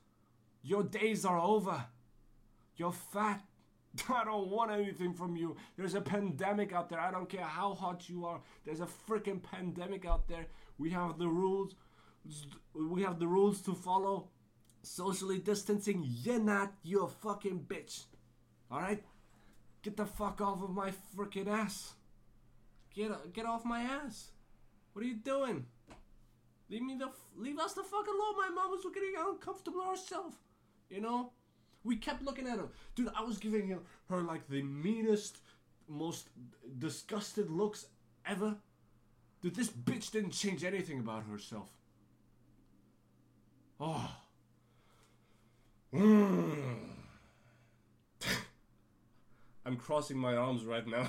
Your 0.63 0.85
days 0.85 1.25
are 1.25 1.41
over. 1.41 1.87
You're 2.77 2.93
fat. 2.93 3.43
I 4.09 4.25
don't 4.25 4.49
want 4.49 4.71
anything 4.71 5.15
from 5.15 5.37
you. 5.37 5.57
There's 5.77 5.95
a 5.95 6.01
pandemic 6.01 6.73
out 6.73 6.89
there. 6.91 7.01
I 7.01 7.11
don't 7.11 7.29
care 7.29 7.43
how 7.43 7.75
hot 7.75 8.09
you 8.09 8.25
are. 8.25 8.41
There's 8.65 8.81
a 8.81 8.89
freaking 9.09 9.43
pandemic 9.43 10.07
out 10.07 10.29
there. 10.29 10.47
We 10.79 10.91
have 10.91 11.19
the 11.19 11.29
rules 11.29 11.75
we 12.75 13.03
have 13.03 13.19
the 13.19 13.27
rules 13.27 13.61
to 13.63 13.75
follow. 13.75 14.29
Socially 14.83 15.39
distancing, 15.39 16.05
you're 16.05 16.39
not. 16.39 16.73
You're 16.83 17.05
a 17.05 17.09
fucking 17.09 17.67
bitch. 17.69 18.05
Alright? 18.71 19.05
Get 19.83 19.97
the 19.97 20.07
fuck 20.07 20.41
off 20.41 20.63
of 20.63 20.71
my 20.71 20.93
freaking 21.17 21.49
ass. 21.49 21.95
Get 22.95 23.33
get 23.33 23.47
off 23.47 23.65
my 23.65 23.83
ass. 23.83 24.31
What 24.93 25.05
are 25.05 25.09
you 25.09 25.17
doing? 25.17 25.67
Leave 26.69 26.83
me 26.83 26.97
the 26.97 27.11
leave 27.37 27.59
us 27.59 27.75
the 27.75 27.83
fuck 27.83 28.07
alone. 28.07 28.37
My 28.37 28.51
mom 28.55 28.71
was 28.71 28.85
getting 28.95 29.15
uncomfortable 29.19 29.83
herself. 29.83 30.35
You 30.89 31.01
know? 31.01 31.33
We 31.85 31.97
kept 31.97 32.23
looking 32.23 32.47
at 32.47 32.59
her. 32.59 32.69
Dude, 32.95 33.11
I 33.17 33.23
was 33.23 33.39
giving 33.39 33.69
her, 33.69 33.81
her 34.09 34.23
like 34.23 34.49
the 34.49 34.63
meanest, 34.63 35.39
most 35.89 36.29
disgusted 36.79 37.51
looks 37.51 37.87
ever. 38.25 38.57
Dude, 39.43 39.57
this 39.57 39.71
bitch 39.71 40.13
didn't 40.13 40.31
change 40.31 40.63
anything 40.63 41.01
about 41.01 41.25
herself. 41.25 41.71
Oh. 43.85 44.09
Mm. 45.93 46.79
I'm 49.67 49.77
crossing 49.77 50.17
my 50.19 50.37
arms 50.37 50.65
right 50.65 50.87
now. 50.87 51.09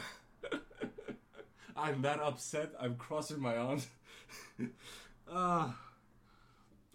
I'm 1.78 2.02
that 2.02 2.20
upset. 2.20 2.72
I'm 2.80 2.96
crossing 2.96 3.40
my 3.40 3.56
arms. 3.58 3.88
Ah. 5.36 5.76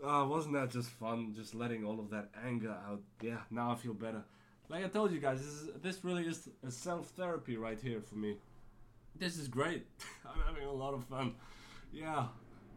uh, 0.05 0.25
wasn't 0.29 0.55
that 0.55 0.71
just 0.71 0.91
fun? 0.91 1.33
Just 1.35 1.55
letting 1.55 1.83
all 1.85 1.99
of 1.99 2.11
that 2.11 2.29
anger 2.47 2.77
out. 2.87 3.01
Yeah, 3.23 3.39
now 3.51 3.73
I 3.73 3.75
feel 3.75 3.95
better. 3.95 4.23
Like 4.69 4.85
I 4.85 4.89
told 4.89 5.13
you 5.13 5.19
guys, 5.19 5.39
this 5.39 5.49
is 5.49 5.71
this 5.83 6.05
really 6.05 6.25
is 6.25 6.49
a 6.65 6.71
self 6.71 7.09
therapy 7.17 7.57
right 7.57 7.81
here 7.81 8.01
for 8.03 8.17
me. 8.17 8.37
This 9.17 9.39
is 9.39 9.49
great. 9.49 9.87
I'm 10.27 10.41
having 10.47 10.69
a 10.69 10.73
lot 10.73 10.95
of 10.95 11.05
fun. 11.05 11.35
Yeah, 11.91 12.27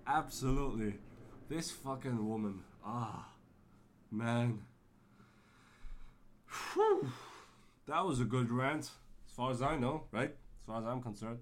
absolutely. 0.08 0.94
This 1.50 1.70
fucking 1.70 2.28
woman. 2.28 2.64
Ah, 2.84 3.28
man. 4.12 4.62
Whew. 6.74 7.10
That 7.88 8.06
was 8.06 8.20
a 8.20 8.26
good 8.26 8.52
rant, 8.52 8.90
as 9.28 9.34
far 9.36 9.52
as 9.52 9.62
I 9.62 9.76
know, 9.78 10.04
right? 10.12 10.30
As 10.30 10.66
far 10.66 10.80
as 10.80 10.86
I'm 10.86 11.02
concerned. 11.02 11.40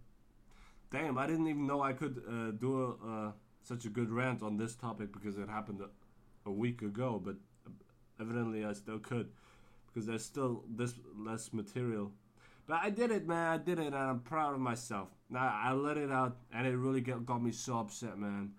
Damn, 0.91 1.17
I 1.17 1.28
didn't 1.28 1.47
even 1.47 1.67
know 1.67 1.82
I 1.82 1.93
could 1.93 2.23
uh, 2.28 2.52
do 2.52 2.82
a, 2.82 3.08
uh, 3.08 3.32
such 3.63 3.86
a 3.86 3.89
good 3.89 4.10
rant 4.10 4.41
on 4.41 4.58
this 4.58 4.75
topic 4.75 5.13
because 5.13 5.38
it 5.38 5.47
happened 5.47 5.82
a, 5.82 6.49
a 6.49 6.52
week 6.52 6.82
ago, 6.82 7.21
but 7.23 7.36
evidently 8.19 8.65
I 8.65 8.73
still 8.73 8.99
could 8.99 9.30
because 9.88 10.08
there's 10.08 10.25
still 10.25 10.63
this 10.67 10.95
less 11.15 11.54
material. 11.54 12.12
But 12.67 12.82
I 12.84 12.89
did 12.89 13.12
it, 13.12 13.28
man. 13.28 13.52
I 13.52 13.58
did 13.58 13.80
it, 13.80 13.88
and 13.88 13.95
I'm 13.95 14.19
proud 14.19 14.54
of 14.54 14.60
myself. 14.60 15.10
Now 15.30 15.52
I 15.52 15.73
let 15.73 15.97
it 15.97 16.12
out, 16.12 16.38
and 16.54 16.67
it 16.67 16.75
really 16.75 17.02
got 17.02 17.41
me 17.41 17.52
so 17.52 17.80
upset, 17.80 18.17
man. 18.17 18.52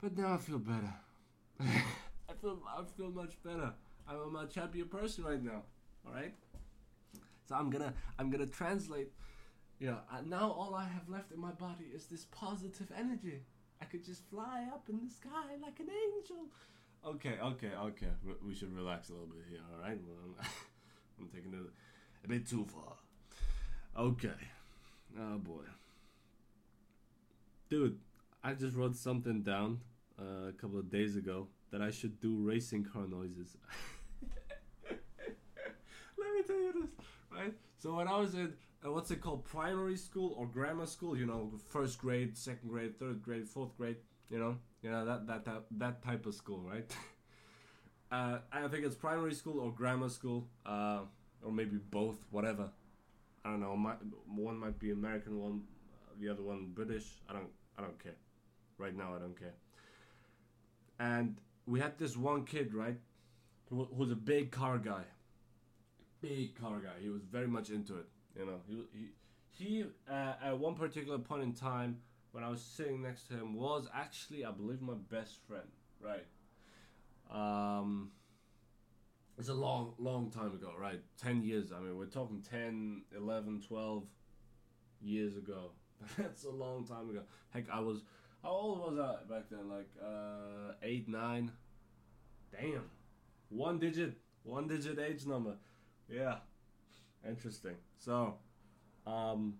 But 0.00 0.16
now 0.16 0.34
I 0.34 0.36
feel 0.38 0.58
better. 0.58 0.92
I 2.28 2.32
feel 2.40 2.58
I 2.66 2.82
feel 2.96 3.10
much 3.10 3.42
better. 3.42 3.72
I'm 4.08 4.20
a 4.20 4.26
much 4.26 4.54
happier 4.54 4.84
person 4.84 5.24
right 5.24 5.42
now. 5.42 5.62
All 6.06 6.12
right. 6.12 6.34
So 7.48 7.54
I'm 7.54 7.70
gonna 7.70 7.94
I'm 8.18 8.30
gonna 8.30 8.46
translate. 8.46 9.10
You 9.78 9.90
uh, 9.90 10.20
know, 10.22 10.38
now 10.38 10.50
all 10.50 10.74
I 10.74 10.84
have 10.84 11.08
left 11.08 11.32
in 11.32 11.40
my 11.40 11.50
body 11.50 11.86
is 11.94 12.06
this 12.06 12.26
positive 12.30 12.90
energy. 12.96 13.40
I 13.80 13.84
could 13.84 14.04
just 14.04 14.28
fly 14.30 14.66
up 14.72 14.88
in 14.88 15.00
the 15.04 15.10
sky 15.10 15.56
like 15.60 15.80
an 15.80 15.88
angel. 15.90 16.46
Okay, 17.04 17.36
okay, 17.42 17.70
okay. 17.76 18.06
We 18.46 18.54
should 18.54 18.72
relax 18.76 19.08
a 19.08 19.12
little 19.12 19.26
bit 19.26 19.42
here, 19.50 19.58
all 19.74 19.82
right? 19.82 19.98
Well, 20.06 20.36
I'm 21.20 21.28
taking 21.34 21.52
it 21.52 21.66
a 22.24 22.28
bit 22.28 22.46
too 22.46 22.64
far. 22.64 22.94
Okay. 23.98 24.28
Oh 25.18 25.38
boy. 25.38 25.64
Dude, 27.68 27.98
I 28.44 28.54
just 28.54 28.76
wrote 28.76 28.94
something 28.94 29.42
down 29.42 29.80
a 30.48 30.52
couple 30.52 30.78
of 30.78 30.90
days 30.90 31.16
ago 31.16 31.48
that 31.70 31.82
I 31.82 31.90
should 31.90 32.20
do 32.20 32.36
racing 32.36 32.84
car 32.84 33.06
noises. 33.06 33.56
Let 34.90 36.34
me 36.34 36.42
tell 36.46 36.56
you 36.56 36.72
this, 36.80 36.90
right? 37.30 37.54
So 37.78 37.96
when 37.96 38.08
I 38.08 38.16
was 38.16 38.34
in 38.34 38.52
uh, 38.84 38.90
what's 38.90 39.10
it 39.10 39.20
called, 39.20 39.44
primary 39.44 39.96
school 39.96 40.34
or 40.36 40.46
grammar 40.46 40.86
school, 40.86 41.16
you 41.16 41.26
know, 41.26 41.52
first 41.68 41.98
grade, 41.98 42.36
second 42.36 42.68
grade, 42.68 42.98
third 42.98 43.22
grade, 43.22 43.48
fourth 43.48 43.76
grade, 43.76 43.96
you 44.28 44.38
know, 44.38 44.56
you 44.82 44.90
know 44.90 45.04
that 45.04 45.26
that 45.26 45.44
that, 45.44 45.62
that 45.70 46.02
type 46.02 46.26
of 46.26 46.34
school, 46.34 46.60
right? 46.60 46.90
uh, 48.12 48.38
I 48.52 48.68
think 48.68 48.84
it's 48.84 48.94
primary 48.94 49.34
school 49.34 49.60
or 49.60 49.70
grammar 49.72 50.08
school, 50.08 50.48
uh, 50.66 51.00
or 51.44 51.52
maybe 51.52 51.76
both, 51.90 52.16
whatever. 52.30 52.70
I 53.44 53.50
don't 53.50 53.60
know. 53.60 53.76
My, 53.76 53.94
one 54.26 54.58
might 54.58 54.78
be 54.78 54.92
American, 54.92 55.40
one, 55.40 55.62
the 56.20 56.28
other 56.28 56.42
one 56.42 56.70
British. 56.74 57.06
I 57.28 57.32
don't 57.32 57.50
I 57.78 57.82
don't 57.82 58.02
care. 58.02 58.16
Right 58.78 58.96
now, 58.96 59.14
I 59.14 59.18
don't 59.18 59.38
care. 59.38 59.54
And 60.98 61.36
we 61.66 61.80
had 61.80 61.98
this 61.98 62.16
one 62.16 62.44
kid, 62.44 62.74
right, 62.74 62.96
who, 63.68 63.88
was 63.90 64.10
a 64.10 64.16
big 64.16 64.50
car 64.50 64.78
guy. 64.78 65.04
Big 66.20 66.60
car 66.60 66.78
guy. 66.80 67.00
He 67.00 67.08
was 67.08 67.22
very 67.22 67.48
much 67.48 67.70
into 67.70 67.96
it. 67.98 68.06
You 68.38 68.46
know, 68.46 68.60
he 68.66 68.84
he, 68.92 69.64
he 69.64 69.84
uh, 70.10 70.34
at 70.44 70.58
one 70.58 70.74
particular 70.74 71.18
point 71.18 71.42
in 71.42 71.52
time 71.52 71.98
when 72.32 72.44
I 72.44 72.48
was 72.48 72.62
sitting 72.62 73.02
next 73.02 73.28
to 73.28 73.34
him 73.34 73.54
was 73.54 73.86
actually, 73.94 74.44
I 74.44 74.52
believe, 74.52 74.80
my 74.80 74.94
best 75.10 75.38
friend. 75.46 75.68
Right. 76.00 76.26
Um. 77.30 78.10
It's 79.38 79.48
a 79.48 79.54
long, 79.54 79.94
long 79.98 80.30
time 80.30 80.52
ago, 80.52 80.72
right? 80.78 81.00
10 81.20 81.42
years. 81.42 81.72
I 81.72 81.80
mean, 81.80 81.96
we're 81.96 82.04
talking 82.04 82.42
10, 82.48 83.02
11, 83.16 83.62
12 83.66 84.04
years 85.00 85.36
ago. 85.36 85.70
That's 86.18 86.44
a 86.44 86.50
long 86.50 86.86
time 86.86 87.10
ago. 87.10 87.22
Heck, 87.50 87.64
I 87.70 87.80
was. 87.80 88.02
How 88.42 88.50
old 88.50 88.78
was 88.80 88.98
I 88.98 89.32
back 89.32 89.44
then? 89.50 89.68
Like, 89.68 89.88
uh, 90.02 90.74
8, 90.82 91.08
9? 91.08 91.52
Damn. 92.52 92.90
One 93.48 93.78
digit. 93.78 94.16
One 94.42 94.66
digit 94.66 94.98
age 94.98 95.26
number. 95.26 95.54
Yeah. 96.08 96.36
Interesting. 97.26 97.76
So, 97.98 98.34
um, 99.06 99.54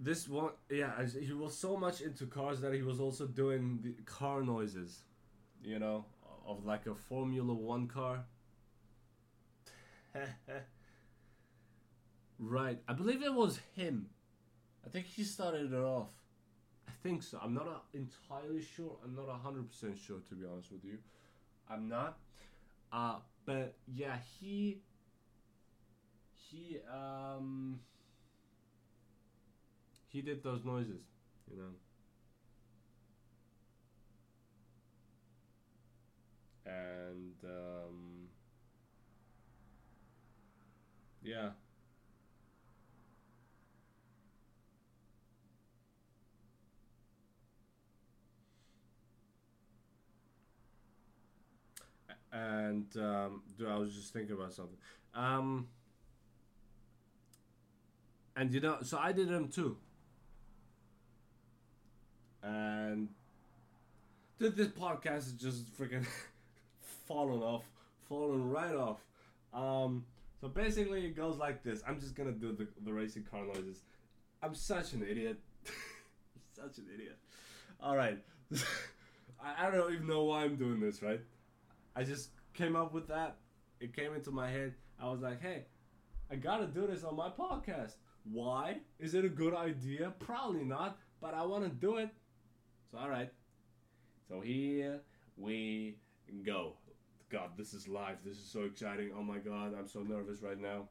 this 0.00 0.28
one, 0.28 0.50
yeah, 0.68 0.90
he 1.06 1.32
was 1.32 1.56
so 1.56 1.76
much 1.76 2.00
into 2.00 2.26
cars 2.26 2.60
that 2.62 2.74
he 2.74 2.82
was 2.82 2.98
also 2.98 3.26
doing 3.26 3.78
the 3.82 3.92
car 4.04 4.42
noises, 4.42 5.04
you 5.62 5.78
know, 5.78 6.06
of 6.46 6.64
like 6.64 6.86
a 6.86 6.94
Formula 6.94 7.54
One 7.54 7.86
car. 7.86 8.24
right, 12.38 12.78
I 12.88 12.92
believe 12.94 13.22
it 13.22 13.32
was 13.32 13.60
him. 13.76 14.08
I 14.84 14.88
think 14.88 15.06
he 15.06 15.24
started 15.24 15.72
it 15.72 15.76
off. 15.76 16.08
I 16.88 16.92
think 17.02 17.22
so. 17.22 17.38
I'm 17.42 17.54
not 17.54 17.84
entirely 17.94 18.62
sure. 18.62 18.96
I'm 19.04 19.14
not 19.14 19.28
hundred 19.40 19.68
percent 19.70 19.98
sure 19.98 20.18
to 20.28 20.34
be 20.34 20.46
honest 20.50 20.72
with 20.72 20.84
you. 20.84 20.98
I'm 21.70 21.88
not. 21.88 22.18
Uh, 22.92 23.16
but 23.46 23.74
yeah, 23.86 24.16
he 24.40 24.80
he 26.34 26.78
um 26.92 27.80
he 30.08 30.20
did 30.22 30.42
those 30.42 30.64
noises, 30.64 31.04
you 31.50 31.56
know. 31.56 31.74
And 36.66 37.34
um 37.44 38.28
yeah. 41.22 41.50
And 52.32 52.86
um, 52.96 53.42
I 53.66 53.76
was 53.76 53.94
just 53.94 54.12
thinking 54.12 54.36
about 54.36 54.52
something. 54.52 54.76
Um, 55.14 55.68
and 58.36 58.52
you 58.52 58.60
know, 58.60 58.78
so 58.82 58.98
I 58.98 59.12
did 59.12 59.28
them 59.28 59.48
too. 59.48 59.76
And 62.42 63.08
dude, 64.38 64.56
this 64.56 64.68
podcast 64.68 65.26
is 65.26 65.32
just 65.32 65.76
freaking 65.76 66.06
falling 67.06 67.42
off, 67.42 67.64
falling 68.08 68.48
right 68.50 68.74
off. 68.74 68.98
Um, 69.52 70.04
so 70.40 70.48
basically, 70.48 71.04
it 71.04 71.16
goes 71.16 71.36
like 71.36 71.62
this. 71.62 71.82
I'm 71.86 72.00
just 72.00 72.14
gonna 72.14 72.32
do 72.32 72.52
the, 72.52 72.66
the 72.84 72.92
racing 72.92 73.24
car 73.30 73.44
noises. 73.44 73.82
I'm 74.42 74.54
such 74.54 74.94
an 74.94 75.02
idiot. 75.08 75.38
such 76.56 76.78
an 76.78 76.86
idiot. 76.94 77.18
All 77.82 77.96
right. 77.96 78.18
I, 79.42 79.66
I 79.66 79.70
don't 79.70 79.92
even 79.92 80.06
know 80.06 80.24
why 80.24 80.44
I'm 80.44 80.56
doing 80.56 80.80
this, 80.80 81.02
right? 81.02 81.20
I 81.96 82.04
just 82.04 82.30
came 82.54 82.76
up 82.76 82.92
with 82.92 83.08
that. 83.08 83.36
It 83.80 83.94
came 83.94 84.14
into 84.14 84.30
my 84.30 84.50
head. 84.50 84.74
I 85.00 85.10
was 85.10 85.20
like, 85.20 85.40
hey, 85.40 85.64
I 86.30 86.36
gotta 86.36 86.66
do 86.66 86.86
this 86.86 87.04
on 87.04 87.16
my 87.16 87.28
podcast. 87.28 87.94
Why? 88.24 88.78
Is 88.98 89.14
it 89.14 89.24
a 89.24 89.28
good 89.28 89.54
idea? 89.54 90.12
Probably 90.18 90.64
not, 90.64 90.98
but 91.20 91.34
I 91.34 91.44
wanna 91.44 91.68
do 91.68 91.96
it. 91.96 92.10
So, 92.90 92.98
alright. 92.98 93.30
So, 94.28 94.40
here 94.40 95.00
we 95.36 95.96
go. 96.44 96.74
God, 97.30 97.50
this 97.56 97.74
is 97.74 97.88
live. 97.88 98.16
This 98.24 98.36
is 98.36 98.44
so 98.44 98.64
exciting. 98.64 99.10
Oh 99.16 99.22
my 99.22 99.38
god, 99.38 99.72
I'm 99.78 99.88
so 99.88 100.00
nervous 100.00 100.42
right 100.42 100.60
now. 100.60 100.88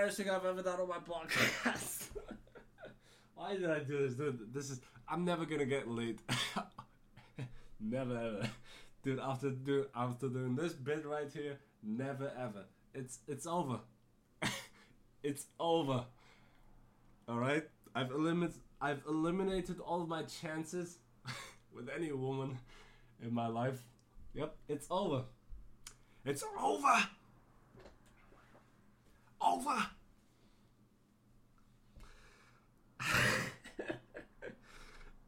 Most 0.00 0.18
embarrassing 0.18 0.30
I've 0.30 0.46
ever 0.46 0.62
done 0.62 0.80
on 0.80 0.88
my 0.88 0.98
podcast. 0.98 2.08
Why 3.34 3.54
did 3.54 3.70
I 3.70 3.80
do 3.80 4.06
this, 4.06 4.14
dude? 4.14 4.52
This 4.52 4.70
is 4.70 4.80
I'm 5.08 5.24
never 5.24 5.44
gonna 5.44 5.66
get 5.66 5.88
late. 5.88 6.20
never 7.80 8.16
ever, 8.16 8.50
dude. 9.02 9.18
After 9.18 9.50
do 9.50 9.86
after 9.94 10.28
doing 10.28 10.56
this 10.56 10.72
bit 10.72 11.04
right 11.04 11.30
here, 11.32 11.58
never 11.82 12.32
ever. 12.38 12.64
It's 12.94 13.18
it's 13.28 13.46
over. 13.46 13.80
it's 15.22 15.46
over. 15.58 16.04
All 17.28 17.38
right. 17.38 17.64
I've 17.94 18.10
eliminated 18.10 18.60
I've 18.80 19.02
eliminated 19.06 19.80
all 19.80 20.06
my 20.06 20.22
chances 20.22 20.98
with 21.74 21.88
any 21.94 22.12
woman 22.12 22.58
in 23.22 23.34
my 23.34 23.48
life. 23.48 23.82
Yep, 24.34 24.56
it's 24.68 24.86
over. 24.90 25.24
It's 26.24 26.44
over. 26.58 27.08
Over. 29.60 29.86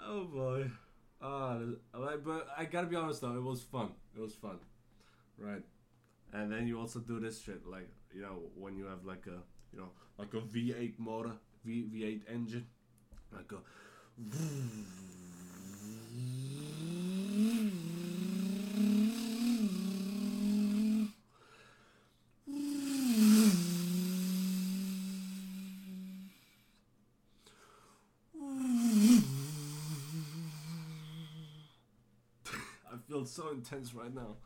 oh 0.00 0.24
boy. 0.24 0.70
Uh, 1.20 1.58
but 1.92 2.48
I 2.56 2.64
gotta 2.64 2.86
be 2.86 2.96
honest 2.96 3.20
though, 3.20 3.36
it 3.36 3.42
was 3.42 3.62
fun. 3.62 3.90
It 4.16 4.20
was 4.20 4.34
fun, 4.34 4.58
right? 5.36 5.62
And 6.32 6.50
then 6.50 6.66
you 6.66 6.80
also 6.80 7.00
do 7.00 7.20
this 7.20 7.42
shit, 7.42 7.66
like 7.66 7.90
you 8.14 8.22
know, 8.22 8.38
when 8.56 8.74
you 8.74 8.86
have 8.86 9.04
like 9.04 9.26
a, 9.26 9.42
you 9.72 9.80
know, 9.80 9.90
like 10.18 10.32
a 10.32 10.38
V8 10.40 10.98
motor, 10.98 11.32
V 11.64 11.84
V8 11.92 12.22
engine, 12.32 12.66
like 13.32 13.52
a. 13.52 13.58
so 33.26 33.50
intense 33.50 33.94
right 33.94 34.14
now. 34.14 34.36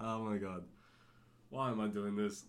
Oh 0.00 0.24
my 0.24 0.36
god. 0.36 0.64
Why 1.50 1.70
am 1.70 1.80
I 1.80 1.88
doing 1.88 2.16
this? 2.16 2.44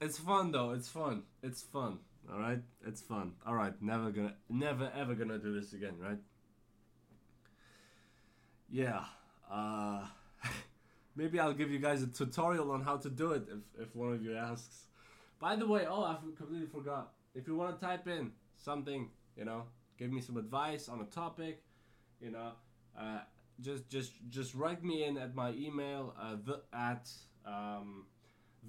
It's 0.00 0.18
fun 0.18 0.52
though. 0.52 0.70
It's 0.70 0.88
fun. 0.88 1.22
It's 1.42 1.62
fun. 1.62 1.98
All 2.32 2.38
right? 2.38 2.60
It's 2.86 3.00
fun. 3.00 3.32
All 3.46 3.54
right. 3.54 3.74
Never 3.82 4.10
gonna 4.10 4.34
never 4.48 4.90
ever 4.96 5.14
gonna 5.14 5.38
do 5.38 5.58
this 5.58 5.72
again, 5.72 5.94
right? 5.98 6.18
Yeah. 8.70 9.04
Uh 9.50 10.04
maybe 11.16 11.38
I'll 11.40 11.52
give 11.52 11.70
you 11.70 11.78
guys 11.78 12.02
a 12.02 12.06
tutorial 12.06 12.70
on 12.70 12.82
how 12.82 12.96
to 12.98 13.10
do 13.10 13.32
it 13.32 13.42
if 13.50 13.88
if 13.88 13.96
one 13.96 14.12
of 14.12 14.22
you 14.22 14.36
asks. 14.36 14.86
By 15.40 15.56
the 15.56 15.66
way, 15.66 15.86
oh, 15.88 16.04
I 16.04 16.16
completely 16.36 16.66
forgot. 16.66 17.12
If 17.34 17.46
you 17.46 17.56
want 17.56 17.80
to 17.80 17.86
type 17.86 18.06
in 18.06 18.32
something, 18.58 19.08
you 19.36 19.46
know, 19.46 19.64
give 19.98 20.12
me 20.12 20.20
some 20.20 20.36
advice 20.36 20.88
on 20.88 21.00
a 21.00 21.04
topic, 21.04 21.62
you 22.20 22.30
know, 22.30 22.52
uh, 22.98 23.20
just 23.60 23.88
just 23.88 24.12
just 24.28 24.54
write 24.54 24.82
me 24.84 25.04
in 25.04 25.18
at 25.18 25.34
my 25.34 25.50
email 25.52 26.14
uh, 26.20 26.36
the 26.44 26.60
at 26.72 27.10
um, 27.46 28.06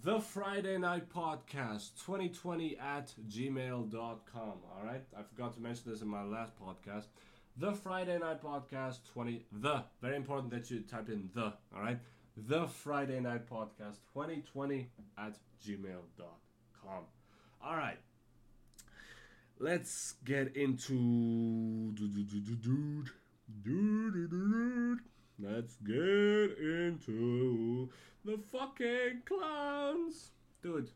the 0.04 0.20
Friday 0.20 0.78
Night 0.78 1.10
Podcast 1.10 1.92
2020 2.06 2.78
at 2.80 3.14
gmail.com. 3.30 3.94
All 4.44 4.84
right, 4.84 5.04
I 5.18 5.24
forgot 5.24 5.54
to 5.56 5.62
mention 5.62 5.92
this 5.92 6.02
in 6.02 6.08
my 6.08 6.24
last 6.24 6.54
podcast. 6.60 7.06
The 7.58 7.74
Friday 7.74 8.18
Night 8.18 8.42
Podcast 8.42 9.00
20 9.14 9.46
the 9.52 9.84
very 10.02 10.16
important 10.16 10.52
that 10.52 10.72
you 10.72 10.82
type 10.82 11.10
in 11.10 11.30
the 11.34 11.54
all 11.76 11.82
right 11.82 12.00
the 12.38 12.68
Friday 12.68 13.20
Night 13.20 13.50
Podcast 13.50 13.98
2020 14.14 14.90
at 15.18 15.38
gmail.com. 15.66 17.04
All 17.64 17.76
right. 17.76 17.98
Let's 19.60 20.16
get 20.26 20.56
into 20.56 21.94
dude. 21.94 23.12
Let's 25.40 25.76
get 25.78 26.58
into 26.60 27.90
the 28.24 28.38
fucking 28.52 29.24
clowns. 29.26 30.32
Dude, 30.62 30.90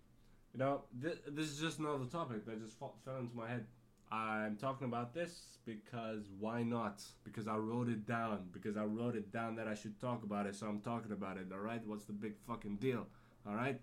you 0.53 0.59
know, 0.59 0.83
th- 1.01 1.17
this 1.27 1.47
is 1.47 1.59
just 1.59 1.79
another 1.79 2.05
topic 2.05 2.45
that 2.45 2.61
just 2.61 2.77
fell 2.77 3.17
into 3.19 3.35
my 3.35 3.49
head. 3.49 3.65
I'm 4.11 4.55
talking 4.55 4.85
about 4.87 5.13
this 5.13 5.57
because 5.65 6.29
why 6.39 6.63
not? 6.63 7.01
Because 7.23 7.47
I 7.47 7.57
wrote 7.57 7.89
it 7.89 8.05
down. 8.05 8.49
Because 8.51 8.77
I 8.77 8.83
wrote 8.83 9.15
it 9.15 9.31
down 9.31 9.55
that 9.55 9.67
I 9.67 9.73
should 9.73 9.99
talk 9.99 10.23
about 10.23 10.45
it, 10.45 10.55
so 10.55 10.67
I'm 10.67 10.79
talking 10.79 11.11
about 11.11 11.37
it, 11.37 11.47
alright? 11.51 11.81
What's 11.85 12.05
the 12.05 12.13
big 12.13 12.35
fucking 12.47 12.77
deal? 12.77 13.07
Alright? 13.47 13.81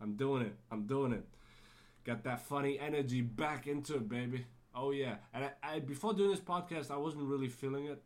I'm 0.00 0.14
doing 0.14 0.42
it. 0.42 0.54
I'm 0.70 0.86
doing 0.86 1.12
it. 1.12 1.26
Got 2.04 2.22
that 2.24 2.40
funny 2.40 2.78
energy 2.78 3.20
back 3.22 3.66
into 3.66 3.96
it, 3.96 4.08
baby. 4.08 4.46
Oh 4.74 4.90
yeah. 4.90 5.16
And 5.32 5.44
I, 5.44 5.50
I 5.62 5.78
before 5.80 6.14
doing 6.14 6.30
this 6.30 6.40
podcast, 6.40 6.90
I 6.90 6.96
wasn't 6.96 7.24
really 7.24 7.48
feeling 7.48 7.86
it. 7.86 8.02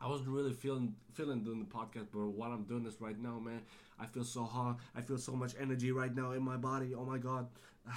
I 0.00 0.08
wasn't 0.08 0.28
really 0.28 0.52
feeling 0.52 0.94
feeling 1.14 1.42
doing 1.42 1.58
the 1.58 1.64
podcast, 1.64 2.08
but 2.12 2.26
while 2.28 2.52
I'm 2.52 2.64
doing 2.64 2.84
this 2.84 3.00
right 3.00 3.18
now, 3.18 3.38
man, 3.38 3.62
I 3.98 4.06
feel 4.06 4.24
so 4.24 4.44
hot. 4.44 4.78
I 4.94 5.00
feel 5.00 5.18
so 5.18 5.32
much 5.32 5.54
energy 5.58 5.90
right 5.92 6.14
now 6.14 6.32
in 6.32 6.42
my 6.42 6.56
body. 6.56 6.94
Oh 6.94 7.04
my 7.04 7.18
god. 7.18 7.48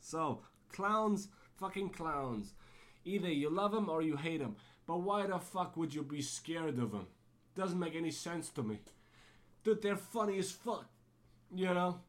so 0.00 0.40
clowns, 0.72 1.28
fucking 1.56 1.90
clowns. 1.90 2.54
Either 3.04 3.28
you 3.28 3.50
love 3.50 3.72
them 3.72 3.88
or 3.88 4.02
you 4.02 4.16
hate 4.16 4.40
them. 4.40 4.56
But 4.86 4.98
why 4.98 5.26
the 5.26 5.38
fuck 5.38 5.76
would 5.76 5.94
you 5.94 6.02
be 6.02 6.22
scared 6.22 6.78
of 6.78 6.92
them? 6.92 7.06
Doesn't 7.56 7.78
make 7.78 7.94
any 7.96 8.10
sense 8.10 8.48
to 8.50 8.62
me. 8.62 8.78
Dude, 9.64 9.82
they're 9.82 9.96
funny 9.96 10.38
as 10.38 10.50
fuck. 10.50 10.86
You 11.54 11.66
know? 11.66 12.00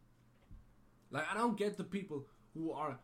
Like, 1.11 1.25
I 1.31 1.35
don't 1.35 1.57
get 1.57 1.77
the 1.77 1.83
people 1.83 2.25
who 2.53 2.71
are. 2.71 2.97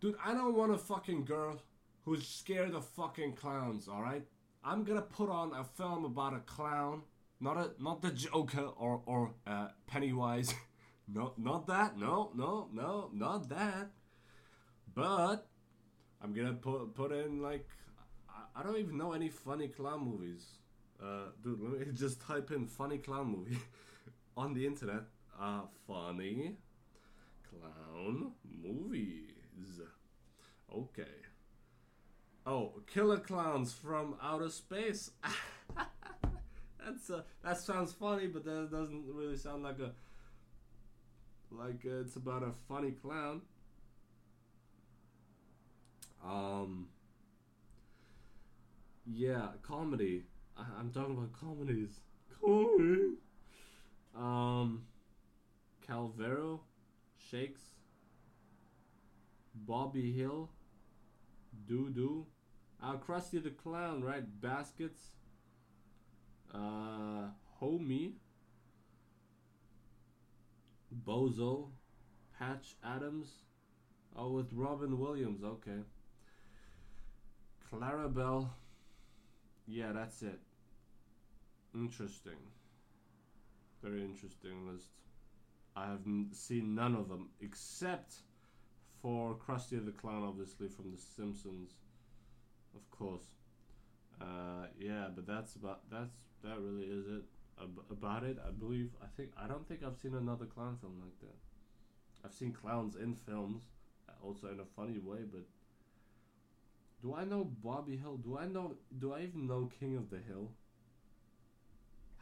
Dude, 0.00 0.16
I 0.24 0.34
don't 0.34 0.54
want 0.54 0.74
a 0.74 0.78
fucking 0.78 1.24
girl 1.24 1.60
who's 2.04 2.26
scared 2.26 2.74
of 2.74 2.84
fucking 2.84 3.34
clowns, 3.34 3.88
alright? 3.88 4.24
I'm 4.66 4.82
gonna 4.82 5.02
put 5.02 5.30
on 5.30 5.52
a 5.54 5.62
film 5.62 6.04
about 6.04 6.34
a 6.34 6.40
clown, 6.40 7.02
not 7.40 7.56
a 7.56 7.70
not 7.80 8.02
the 8.02 8.10
Joker 8.10 8.68
or 8.76 9.00
or 9.06 9.32
uh, 9.46 9.68
Pennywise, 9.86 10.52
no, 11.08 11.34
not 11.36 11.68
that, 11.68 11.96
no, 11.96 12.32
no, 12.34 12.68
no, 12.72 13.08
not 13.12 13.48
that. 13.50 13.90
But 14.92 15.46
I'm 16.20 16.34
gonna 16.34 16.54
put 16.54 16.94
put 16.96 17.12
in 17.12 17.40
like 17.40 17.68
I, 18.28 18.60
I 18.60 18.62
don't 18.64 18.76
even 18.78 18.98
know 18.98 19.12
any 19.12 19.28
funny 19.28 19.68
clown 19.68 20.00
movies. 20.04 20.44
Uh, 21.00 21.28
dude, 21.44 21.60
let 21.60 21.86
me 21.86 21.92
just 21.94 22.20
type 22.20 22.50
in 22.50 22.66
funny 22.66 22.98
clown 22.98 23.28
movie 23.28 23.58
on 24.36 24.52
the 24.52 24.66
internet. 24.66 25.04
Uh, 25.40 25.60
funny 25.86 26.56
clown 27.48 28.32
movies. 28.44 29.80
Okay. 30.74 31.25
Oh, 32.46 32.74
killer 32.86 33.18
clowns 33.18 33.72
from 33.72 34.14
outer 34.22 34.48
space. 34.48 35.10
That's 36.84 37.10
uh, 37.10 37.22
that 37.42 37.58
sounds 37.58 37.92
funny, 37.92 38.28
but 38.28 38.44
that 38.44 38.70
doesn't 38.70 39.04
really 39.08 39.36
sound 39.36 39.64
like 39.64 39.80
a 39.80 39.90
like 41.50 41.84
it's 41.84 42.14
about 42.14 42.44
a 42.44 42.52
funny 42.68 42.92
clown. 42.92 43.40
Um. 46.24 46.86
Yeah, 49.04 49.48
comedy. 49.62 50.22
I, 50.56 50.64
I'm 50.78 50.92
talking 50.92 51.16
about 51.16 51.32
comedies. 51.32 51.98
Comedy. 52.40 53.14
Um. 54.16 54.82
Calvero, 55.88 56.60
Shakes. 57.18 57.62
Bobby 59.54 60.12
Hill. 60.12 60.48
Doo 61.66 61.90
Doo. 61.90 62.26
Uh, 62.82 62.96
Krusty 62.96 63.42
the 63.42 63.50
Clown, 63.50 64.02
right? 64.02 64.24
Baskets. 64.40 65.00
Uh, 66.54 67.28
Homey. 67.58 68.14
Bozo. 71.06 71.68
Patch 72.38 72.76
Adams. 72.84 73.28
Oh, 74.14 74.30
with 74.30 74.52
Robin 74.52 74.98
Williams. 74.98 75.42
Okay. 75.42 75.80
Clarabelle. 77.72 78.48
Yeah, 79.66 79.92
that's 79.92 80.22
it. 80.22 80.38
Interesting. 81.74 82.38
Very 83.82 84.02
interesting 84.02 84.66
list. 84.70 84.90
I 85.74 85.86
have 85.86 86.00
seen 86.32 86.74
none 86.74 86.94
of 86.94 87.08
them 87.08 87.28
except 87.40 88.14
for 89.02 89.34
Krusty 89.34 89.84
the 89.84 89.92
Clown, 89.92 90.24
obviously 90.24 90.68
from 90.68 90.90
The 90.90 90.98
Simpsons 90.98 91.74
of 92.76 92.90
course. 92.90 93.24
Uh, 94.20 94.66
yeah, 94.78 95.08
but 95.14 95.26
that's 95.26 95.56
about 95.56 95.90
that's 95.90 96.14
that 96.42 96.58
really 96.60 96.84
is 96.84 97.06
it 97.06 97.24
Ab- 97.60 97.84
about 97.90 98.22
it. 98.24 98.38
I 98.46 98.50
believe 98.50 98.90
I 99.02 99.06
think 99.16 99.30
I 99.36 99.46
don't 99.46 99.66
think 99.66 99.80
I've 99.82 99.96
seen 99.96 100.14
another 100.14 100.46
clown 100.46 100.76
film 100.80 101.00
like 101.00 101.18
that. 101.20 101.36
I've 102.24 102.34
seen 102.34 102.52
clowns 102.52 102.96
in 102.96 103.14
films, 103.14 103.62
uh, 104.08 104.12
also 104.22 104.48
in 104.48 104.60
a 104.60 104.64
funny 104.76 104.98
way, 104.98 105.20
but 105.30 105.46
do 107.02 107.14
I 107.14 107.24
know 107.24 107.44
Bobby 107.44 107.96
Hill? 107.96 108.16
Do 108.16 108.38
I 108.38 108.46
know? 108.46 108.74
Do 108.98 109.12
I 109.12 109.20
even 109.22 109.46
know 109.46 109.70
King 109.80 109.96
of 109.96 110.10
the 110.10 110.18
Hill? 110.18 110.50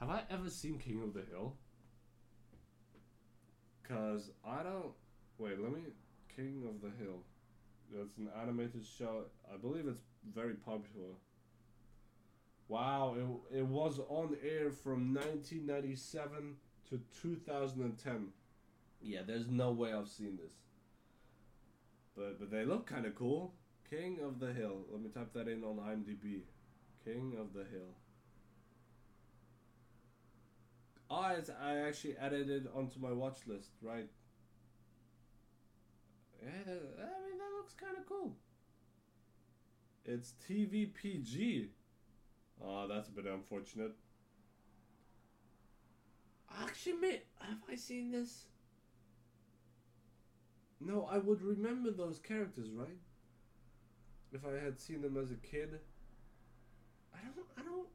Have 0.00 0.10
I 0.10 0.22
ever 0.30 0.50
seen 0.50 0.78
King 0.78 1.02
of 1.02 1.14
the 1.14 1.22
Hill? 1.30 1.56
Cause 3.82 4.30
I 4.44 4.62
don't. 4.62 4.92
Wait, 5.38 5.58
let 5.60 5.72
me. 5.72 5.80
King 6.34 6.64
of 6.68 6.80
the 6.80 6.90
Hill. 7.02 7.22
That's 7.92 8.16
an 8.16 8.28
animated 8.40 8.84
show. 8.84 9.24
I 9.52 9.56
believe 9.56 9.86
it's 9.86 10.02
very 10.32 10.54
popular. 10.54 11.14
Wow, 12.68 13.16
it, 13.50 13.58
it 13.58 13.66
was 13.66 14.00
on 14.08 14.36
air 14.42 14.70
from 14.70 15.14
1997 15.14 16.56
to 16.88 17.00
2010. 17.20 18.28
Yeah, 19.02 19.20
there's 19.26 19.48
no 19.48 19.70
way 19.70 19.92
I've 19.92 20.08
seen 20.08 20.38
this. 20.42 20.54
But 22.16 22.38
but 22.38 22.50
they 22.50 22.64
look 22.64 22.86
kind 22.86 23.06
of 23.06 23.14
cool. 23.14 23.54
King 23.88 24.18
of 24.24 24.40
the 24.40 24.52
Hill. 24.52 24.86
Let 24.90 25.02
me 25.02 25.10
type 25.10 25.32
that 25.34 25.48
in 25.48 25.62
on 25.62 25.76
IMDb. 25.76 26.40
King 27.04 27.36
of 27.38 27.52
the 27.52 27.64
Hill. 27.64 27.94
Oh, 31.10 31.34
it's, 31.36 31.50
I 31.50 31.76
actually 31.76 32.16
added 32.16 32.48
it 32.48 32.66
onto 32.74 32.98
my 32.98 33.12
watch 33.12 33.38
list, 33.46 33.70
right? 33.82 34.08
Yeah, 36.42 36.48
I 36.48 37.28
mean 37.28 37.38
that 37.38 37.52
looks 37.56 37.74
kind 37.74 37.96
of 37.98 38.06
cool. 38.06 38.36
It's 40.04 40.34
TVPG. 40.48 41.68
Oh, 42.62 42.86
that's 42.88 43.08
a 43.08 43.12
bit 43.12 43.26
unfortunate. 43.26 43.92
Actually, 46.62 47.22
have 47.40 47.58
I 47.70 47.74
seen 47.74 48.10
this? 48.10 48.44
No, 50.80 51.08
I 51.10 51.18
would 51.18 51.42
remember 51.42 51.90
those 51.90 52.18
characters, 52.18 52.68
right? 52.70 52.98
If 54.32 54.42
I 54.44 54.62
had 54.62 54.78
seen 54.80 55.00
them 55.00 55.16
as 55.16 55.30
a 55.30 55.36
kid. 55.36 55.80
I 57.14 57.18
don't. 57.34 57.46
I 57.56 57.62
don't. 57.62 57.88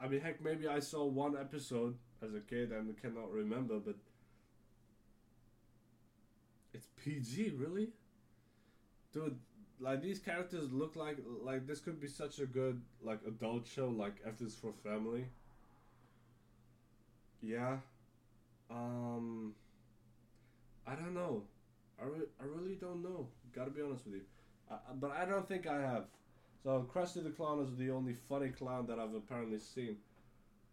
I 0.00 0.08
mean, 0.08 0.20
heck, 0.20 0.42
maybe 0.42 0.66
I 0.66 0.80
saw 0.80 1.04
one 1.04 1.36
episode 1.36 1.96
as 2.24 2.34
a 2.34 2.40
kid 2.40 2.72
and 2.72 3.00
cannot 3.00 3.30
remember, 3.30 3.78
but 3.78 3.96
it's 6.72 6.86
PG, 6.96 7.52
really, 7.56 7.90
dude. 9.12 9.38
Like 9.80 10.00
these 10.02 10.18
characters 10.18 10.72
look 10.72 10.96
like 10.96 11.18
like 11.42 11.66
this 11.66 11.80
could 11.80 12.00
be 12.00 12.08
such 12.08 12.38
a 12.38 12.46
good 12.46 12.80
like 13.02 13.20
adult 13.26 13.66
show, 13.66 13.88
like 13.88 14.14
F 14.26 14.40
is 14.40 14.54
for 14.54 14.72
Family. 14.84 15.26
Yeah. 17.42 17.78
Um. 18.70 19.54
I 20.86 20.94
don't 20.94 21.14
know. 21.14 21.44
I, 22.00 22.04
re- 22.06 22.26
I 22.40 22.44
really 22.44 22.74
don't 22.74 23.02
know. 23.02 23.28
Gotta 23.54 23.70
be 23.70 23.82
honest 23.82 24.04
with 24.06 24.14
you. 24.14 24.22
I, 24.70 24.76
but 24.94 25.12
I 25.12 25.24
don't 25.24 25.46
think 25.46 25.66
I 25.66 25.80
have. 25.80 26.04
So 26.62 26.88
Krusty 26.92 27.22
the 27.22 27.30
Clown 27.30 27.60
is 27.60 27.76
the 27.76 27.90
only 27.90 28.14
funny 28.28 28.48
clown 28.50 28.86
that 28.86 28.98
I've 28.98 29.14
apparently 29.14 29.58
seen. 29.58 29.96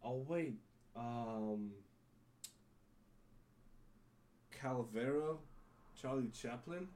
Oh 0.04 0.24
wait, 0.28 0.56
um, 0.96 1.72
Calavera, 4.52 5.38
Charlie 6.00 6.30
Chaplin. 6.34 6.88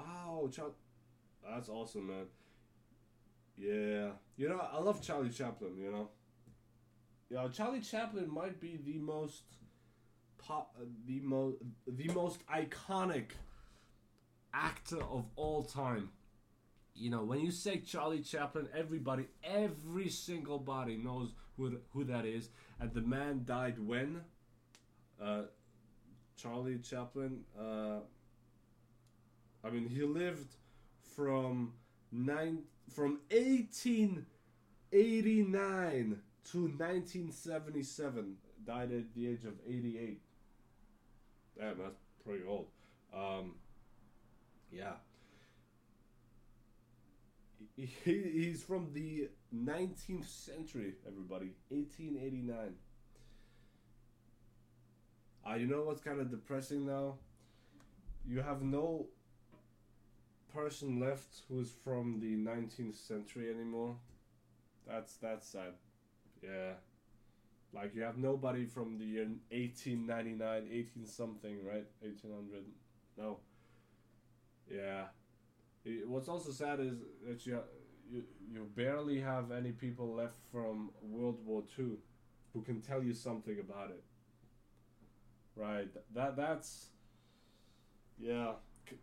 Oh, 0.00 0.48
Char- 0.48 0.72
that's 1.44 1.68
awesome, 1.68 2.08
man. 2.08 2.26
Yeah, 3.56 4.10
you 4.36 4.48
know 4.48 4.58
I 4.72 4.80
love 4.80 5.02
Charlie 5.02 5.30
Chaplin. 5.30 5.76
You 5.76 5.90
know, 5.92 6.08
yeah, 7.28 7.48
Charlie 7.52 7.80
Chaplin 7.80 8.28
might 8.32 8.60
be 8.60 8.78
the 8.84 8.98
most 8.98 9.42
pop, 10.38 10.74
the 11.06 11.20
most 11.20 11.58
the 11.86 12.08
most 12.14 12.40
iconic 12.48 13.32
actor 14.52 15.02
of 15.02 15.26
all 15.36 15.62
time. 15.62 16.10
You 16.94 17.10
know, 17.10 17.24
when 17.24 17.40
you 17.40 17.50
say 17.50 17.78
Charlie 17.80 18.20
Chaplin, 18.20 18.68
everybody, 18.76 19.26
every 19.44 20.08
single 20.08 20.58
body 20.58 20.96
knows 20.96 21.32
who 21.56 21.78
who 21.92 22.04
that 22.04 22.26
is. 22.26 22.48
And 22.80 22.92
the 22.94 23.02
man 23.02 23.44
died 23.44 23.78
when? 23.78 24.22
Uh, 25.22 25.42
Charlie 26.36 26.78
Chaplin. 26.78 27.44
Uh, 27.58 28.00
I 29.64 29.70
mean, 29.70 29.88
he 29.88 30.02
lived 30.02 30.54
from 31.14 31.74
nine 32.12 32.62
from 32.94 33.20
eighteen 33.30 34.26
eighty 34.92 35.42
nine 35.42 36.20
to 36.52 36.72
nineteen 36.78 37.32
seventy 37.32 37.82
seven. 37.82 38.36
Died 38.66 38.92
at 38.92 39.14
the 39.14 39.28
age 39.28 39.44
of 39.44 39.54
eighty 39.66 39.98
eight. 39.98 40.20
Damn, 41.58 41.78
that's 41.78 41.98
pretty 42.24 42.44
old. 42.46 42.66
Um, 43.14 43.54
yeah. 44.72 44.92
He, 47.76 47.86
he's 48.04 48.62
from 48.62 48.92
the 48.92 49.28
19th 49.54 50.26
century, 50.26 50.94
everybody. 51.06 51.54
1889. 51.68 52.74
Uh, 55.48 55.54
you 55.54 55.66
know 55.66 55.82
what's 55.82 56.00
kind 56.00 56.20
of 56.20 56.30
depressing 56.30 56.86
now? 56.86 57.16
You 58.26 58.42
have 58.42 58.62
no 58.62 59.06
person 60.52 61.00
left 61.00 61.42
who's 61.48 61.70
from 61.84 62.20
the 62.20 62.36
19th 62.36 62.96
century 62.96 63.50
anymore. 63.50 63.96
That's 64.86 65.14
that's 65.16 65.48
sad. 65.48 65.74
Yeah. 66.42 66.72
Like 67.72 67.94
you 67.94 68.02
have 68.02 68.18
nobody 68.18 68.64
from 68.66 68.98
the 68.98 69.04
year 69.04 69.28
1899, 69.50 70.68
18 70.72 71.06
something, 71.06 71.58
right? 71.64 71.86
1800. 72.00 72.64
No. 73.16 73.38
Yeah. 74.70 75.04
It, 75.84 76.08
what's 76.08 76.28
also 76.28 76.50
sad 76.50 76.80
is 76.80 76.98
that 77.26 77.46
you, 77.46 77.60
you 78.10 78.24
you 78.52 78.66
barely 78.74 79.20
have 79.20 79.52
any 79.52 79.72
people 79.72 80.14
left 80.14 80.38
from 80.50 80.90
World 81.02 81.38
War 81.44 81.62
II 81.78 81.92
who 82.52 82.62
can 82.62 82.80
tell 82.80 83.02
you 83.02 83.14
something 83.14 83.58
about 83.60 83.90
it. 83.90 84.02
Right. 85.56 85.88
That 86.14 86.36
that's 86.36 86.88
yeah, 88.18 88.52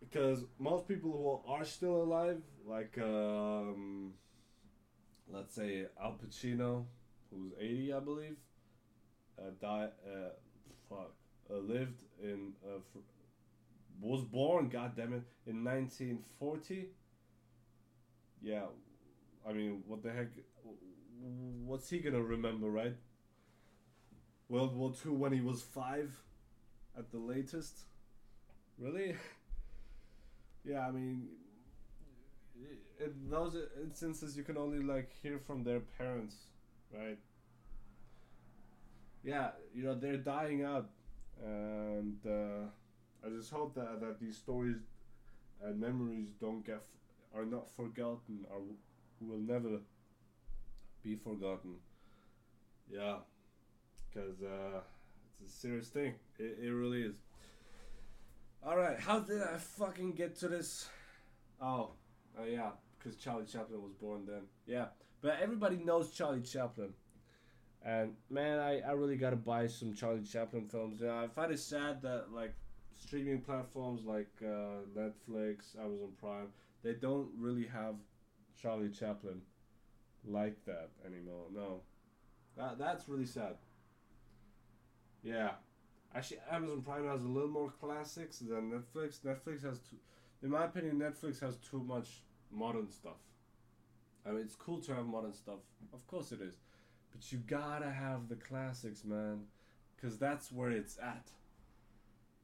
because 0.00 0.44
most 0.58 0.86
people 0.88 1.10
who 1.12 1.52
are 1.52 1.64
still 1.64 2.02
alive, 2.02 2.40
like 2.66 2.96
um, 2.98 4.12
let's 5.30 5.54
say 5.54 5.86
Al 6.02 6.18
Pacino, 6.18 6.84
who's 7.30 7.52
80, 7.60 7.92
I 7.92 8.00
believe, 8.00 8.36
uh, 9.38 9.50
died, 9.60 9.90
uh, 10.06 10.30
fuck, 10.88 11.12
uh, 11.50 11.58
lived 11.58 12.02
in, 12.22 12.52
uh, 12.64 12.78
fr- 12.92 12.98
was 14.00 14.24
born, 14.24 14.70
goddammit, 14.70 15.24
in 15.46 15.64
1940. 15.64 16.90
Yeah, 18.40 18.66
I 19.48 19.52
mean, 19.52 19.82
what 19.86 20.02
the 20.02 20.12
heck? 20.12 20.28
What's 21.64 21.90
he 21.90 21.98
gonna 21.98 22.22
remember, 22.22 22.68
right? 22.70 22.94
World 24.48 24.76
War 24.76 24.92
Two 24.92 25.12
when 25.12 25.32
he 25.32 25.40
was 25.40 25.62
five, 25.62 26.16
at 26.96 27.10
the 27.10 27.18
latest. 27.18 27.84
Really? 28.78 29.16
yeah, 30.64 30.86
I 30.86 30.90
mean, 30.90 31.28
in 33.00 33.30
those 33.30 33.56
instances, 33.82 34.36
you 34.36 34.42
can 34.42 34.56
only 34.56 34.80
like 34.80 35.10
hear 35.22 35.38
from 35.38 35.62
their 35.64 35.80
parents, 35.80 36.36
right? 36.92 37.18
yeah, 39.22 39.50
you 39.74 39.82
know 39.84 39.94
they're 39.94 40.16
dying 40.16 40.62
out, 40.62 40.88
and 41.42 42.16
uh, 42.26 42.66
I 43.24 43.30
just 43.30 43.50
hope 43.50 43.74
that 43.74 44.00
that 44.00 44.18
these 44.20 44.36
stories 44.36 44.78
and 45.62 45.80
memories 45.80 46.30
don't 46.40 46.64
get 46.66 46.76
f- 46.76 47.38
are 47.40 47.46
not 47.46 47.70
forgotten 47.70 48.46
or 48.50 48.60
will 49.20 49.38
never 49.40 49.80
be 51.02 51.16
forgotten. 51.16 51.80
Yeah, 52.90 53.16
because 54.10 54.42
uh, 54.42 54.80
it's 55.42 55.52
a 55.54 55.56
serious 55.56 55.88
thing. 55.88 56.14
It, 56.38 56.58
it 56.62 56.70
really 56.70 57.02
is. 57.02 57.16
All 58.62 58.76
right, 58.76 58.98
how 58.98 59.20
did 59.20 59.42
I 59.42 59.56
fucking 59.56 60.12
get 60.12 60.36
to 60.40 60.48
this? 60.48 60.88
Oh, 61.60 61.92
uh, 62.38 62.44
yeah, 62.44 62.70
because 62.98 63.16
Charlie 63.16 63.46
Chaplin 63.46 63.82
was 63.82 63.92
born 63.92 64.26
then. 64.26 64.42
Yeah, 64.66 64.86
but 65.22 65.38
everybody 65.40 65.76
knows 65.76 66.10
Charlie 66.10 66.42
Chaplin. 66.42 66.92
And 67.84 68.14
man, 68.28 68.58
I, 68.58 68.80
I 68.80 68.92
really 68.92 69.16
gotta 69.16 69.36
buy 69.36 69.68
some 69.68 69.94
Charlie 69.94 70.24
Chaplin 70.24 70.66
films. 70.66 71.00
Yeah, 71.00 71.20
I 71.22 71.28
find 71.28 71.52
it 71.52 71.60
sad 71.60 72.02
that 72.02 72.32
like 72.32 72.52
streaming 72.96 73.40
platforms 73.40 74.04
like 74.04 74.30
uh, 74.42 74.82
Netflix, 74.96 75.78
Amazon 75.78 76.10
Prime, 76.20 76.48
they 76.82 76.94
don't 76.94 77.28
really 77.38 77.66
have 77.66 77.94
Charlie 78.60 78.90
Chaplin 78.90 79.40
like 80.26 80.56
that 80.66 80.90
anymore. 81.06 81.44
No, 81.54 81.82
that 82.56 82.78
that's 82.78 83.08
really 83.08 83.26
sad. 83.26 83.54
Yeah, 85.22 85.52
actually, 86.14 86.38
Amazon 86.50 86.82
Prime 86.82 87.06
has 87.06 87.22
a 87.22 87.28
little 87.28 87.48
more 87.48 87.70
classics 87.80 88.38
than 88.38 88.70
Netflix. 88.70 89.20
Netflix 89.20 89.62
has, 89.62 89.78
too, 89.78 89.96
in 90.42 90.50
my 90.50 90.64
opinion, 90.64 90.98
Netflix 90.98 91.40
has 91.40 91.56
too 91.56 91.82
much 91.82 92.22
modern 92.50 92.90
stuff. 92.90 93.18
I 94.26 94.30
mean, 94.30 94.40
it's 94.40 94.54
cool 94.54 94.80
to 94.82 94.94
have 94.94 95.06
modern 95.06 95.32
stuff. 95.32 95.60
Of 95.92 96.06
course 96.06 96.32
it 96.32 96.40
is. 96.40 96.54
But 97.10 97.32
you 97.32 97.38
gotta 97.38 97.90
have 97.90 98.28
the 98.28 98.36
classics, 98.36 99.04
man. 99.04 99.44
Because 99.96 100.18
that's 100.18 100.52
where 100.52 100.70
it's 100.70 100.98
at. 100.98 101.30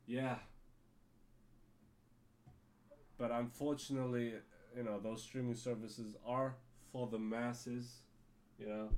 Yeah. 0.07 0.37
But 3.17 3.31
unfortunately, 3.31 4.35
you 4.77 4.83
know, 4.83 4.99
those 4.99 5.23
streaming 5.23 5.55
services 5.55 6.17
are 6.27 6.57
for 6.93 7.07
the 7.07 7.19
masses, 7.19 8.01
you 8.59 8.67
know. 8.67 8.89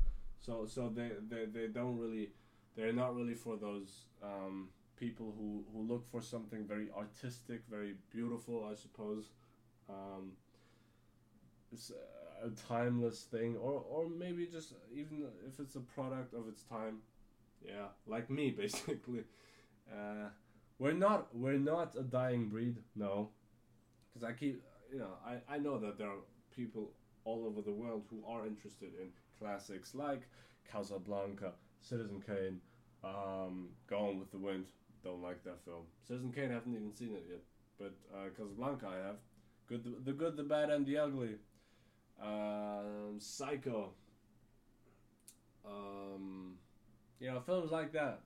So 0.41 0.65
so 0.67 0.89
they, 0.89 1.11
they, 1.29 1.45
they 1.47 1.67
don't 1.67 1.99
really 1.99 2.31
they're 2.77 2.93
not 2.93 3.15
really 3.17 3.35
for 3.35 3.57
those 3.57 4.07
um, 4.23 4.69
people 4.99 5.35
who 5.39 5.65
who 5.73 5.87
look 5.87 6.11
for 6.11 6.21
something 6.21 6.65
very 6.67 6.89
artistic, 6.97 7.63
very 7.71 7.95
beautiful, 8.11 8.69
I 8.71 8.75
suppose. 8.75 9.31
Um, 9.89 10.33
it's 11.73 11.93
a 12.43 12.51
timeless 12.69 13.23
thing, 13.23 13.57
or 13.57 13.85
or 13.89 14.09
maybe 14.09 14.47
just 14.47 14.75
even 14.95 15.25
if 15.47 15.59
it's 15.61 15.77
a 15.77 15.81
product 15.81 16.35
of 16.35 16.49
its 16.49 16.63
time. 16.63 16.99
Yeah, 17.65 17.89
like 18.07 18.31
me 18.31 18.51
basically. 18.65 19.25
Uh, 19.91 20.29
we're 20.79 20.93
not 20.93 21.35
we're 21.35 21.59
not 21.59 21.95
a 21.99 22.03
dying 22.03 22.49
breed, 22.49 22.77
no, 22.95 23.31
because 24.13 24.29
I 24.29 24.33
keep 24.33 24.63
you 24.93 24.99
know 24.99 25.13
I 25.25 25.55
I 25.55 25.59
know 25.59 25.79
that 25.79 25.99
there 25.99 26.09
are 26.09 26.25
people 26.55 26.91
all 27.25 27.47
over 27.47 27.61
the 27.63 27.73
world 27.73 28.05
who 28.11 28.23
are 28.27 28.47
interested 28.47 28.91
in 29.01 29.09
classics 29.39 29.95
like 29.95 30.23
Casablanca, 30.71 31.53
Citizen 31.81 32.23
Kane, 32.25 32.61
um, 33.07 33.69
Gone 33.87 34.19
with 34.19 34.31
the 34.31 34.39
Wind. 34.39 34.67
Don't 35.05 35.23
like 35.23 35.45
that 35.45 35.65
film. 35.65 35.85
Citizen 36.07 36.33
Kane, 36.33 36.51
haven't 36.51 36.75
even 36.75 36.93
seen 36.93 37.15
it 37.15 37.27
yet, 37.29 37.43
but 37.79 37.95
uh, 38.15 38.29
Casablanca 38.37 38.89
I 38.89 39.07
have. 39.07 39.17
Good, 39.69 39.85
the, 39.85 39.95
the 40.05 40.13
good, 40.13 40.37
the 40.37 40.43
bad, 40.43 40.71
and 40.71 40.85
the 40.87 40.99
ugly. 40.99 41.37
Um, 42.23 43.19
Psycho. 43.19 43.91
Um, 45.65 46.55
you 47.21 47.31
know, 47.31 47.41
films 47.41 47.71
like 47.71 47.93
that. 47.93 48.21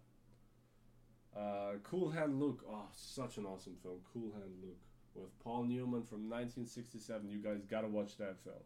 Uh, 1.36 1.72
cool 1.82 2.10
Hand 2.10 2.40
Luke. 2.40 2.64
Oh, 2.68 2.86
such 2.92 3.36
an 3.36 3.46
awesome 3.46 3.76
film. 3.82 3.98
Cool 4.12 4.32
Hand 4.32 4.54
Luke 4.62 4.78
with 5.14 5.38
Paul 5.42 5.64
Newman 5.64 6.02
from 6.02 6.28
1967. 6.28 7.28
You 7.28 7.38
guys 7.38 7.64
gotta 7.68 7.88
watch 7.88 8.16
that 8.18 8.36
film. 8.42 8.56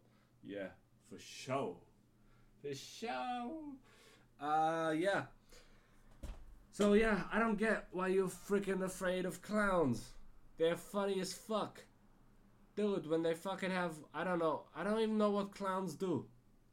Yeah, 0.42 0.68
for 1.08 1.18
sure. 1.18 1.76
For 2.62 2.74
sure. 2.74 3.74
Uh, 4.40 4.92
yeah. 4.96 5.24
So 6.74 6.94
yeah, 6.94 7.20
I 7.32 7.38
don't 7.38 7.56
get 7.56 7.86
why 7.92 8.08
you're 8.08 8.26
freaking 8.26 8.82
afraid 8.82 9.26
of 9.26 9.40
clowns. 9.40 10.10
They're 10.58 10.74
funny 10.74 11.20
as 11.20 11.32
fuck. 11.32 11.80
Dude, 12.74 13.08
when 13.08 13.22
they 13.22 13.34
fucking 13.34 13.70
have 13.70 13.92
I 14.12 14.24
don't 14.24 14.40
know, 14.40 14.64
I 14.74 14.82
don't 14.82 14.98
even 14.98 15.16
know 15.16 15.30
what 15.30 15.54
clowns 15.54 15.94
do. 15.94 16.26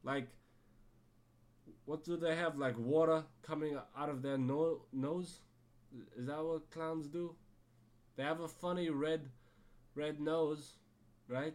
Like 0.03 0.27
what 1.85 2.03
do 2.03 2.17
they 2.17 2.35
have 2.35 2.57
like 2.57 2.79
water 2.79 3.23
coming 3.43 3.77
out 3.95 4.09
of 4.09 4.23
their 4.23 4.39
no- 4.39 4.81
nose? 4.91 5.41
Is 6.17 6.25
that 6.25 6.43
what 6.43 6.71
clowns 6.71 7.07
do? 7.07 7.35
They 8.15 8.23
have 8.23 8.39
a 8.39 8.47
funny 8.47 8.89
red 8.89 9.29
red 9.93 10.19
nose, 10.19 10.77
right? 11.27 11.53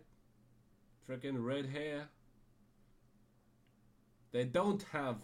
Freaking 1.08 1.44
red 1.44 1.66
hair. 1.66 2.10
They 4.30 4.44
don't 4.44 4.84
have 4.92 5.16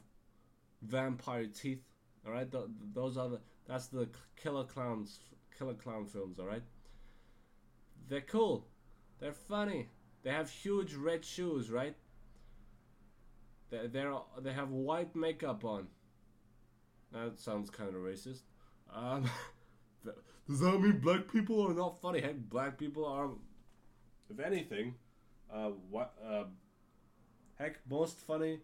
vampire 0.83 1.47
teeth. 1.47 1.92
All 2.27 2.33
right, 2.33 2.51
Th- 2.51 2.65
those 2.95 3.17
are 3.17 3.29
the 3.29 3.41
that's 3.67 3.87
the 3.87 4.09
killer 4.37 4.65
clowns, 4.65 5.21
killer 5.57 5.75
clown 5.75 6.07
films. 6.07 6.39
All 6.39 6.47
right, 6.47 6.63
they're 8.09 8.21
cool, 8.21 8.67
they're 9.19 9.33
funny. 9.33 9.89
They 10.23 10.31
have 10.31 10.51
huge 10.51 10.95
red 10.95 11.25
shoes, 11.25 11.71
right? 11.71 11.97
They 13.71 13.87
they're 13.89 14.15
they 14.41 14.53
have 14.53 14.71
white 14.71 15.17
makeup 15.17 15.65
on. 15.65 15.89
That 17.13 17.39
sounds 17.39 17.71
kind 17.71 17.95
of 17.95 18.03
racist. 18.03 18.43
Um, 18.93 19.29
does 20.49 20.61
that 20.61 20.81
mean 20.81 20.99
black 20.99 21.31
people 21.31 21.67
are 21.67 21.75
not 21.75 22.01
funny? 22.01 22.21
Heck, 22.21 22.37
black 22.49 22.79
people 22.79 23.05
are, 23.05 23.31
if 24.31 24.39
anything, 24.41 24.95
uh, 25.53 25.71
what 25.91 26.15
uh, 26.27 26.45
heck, 27.59 27.79
most 27.89 28.19
funny. 28.19 28.61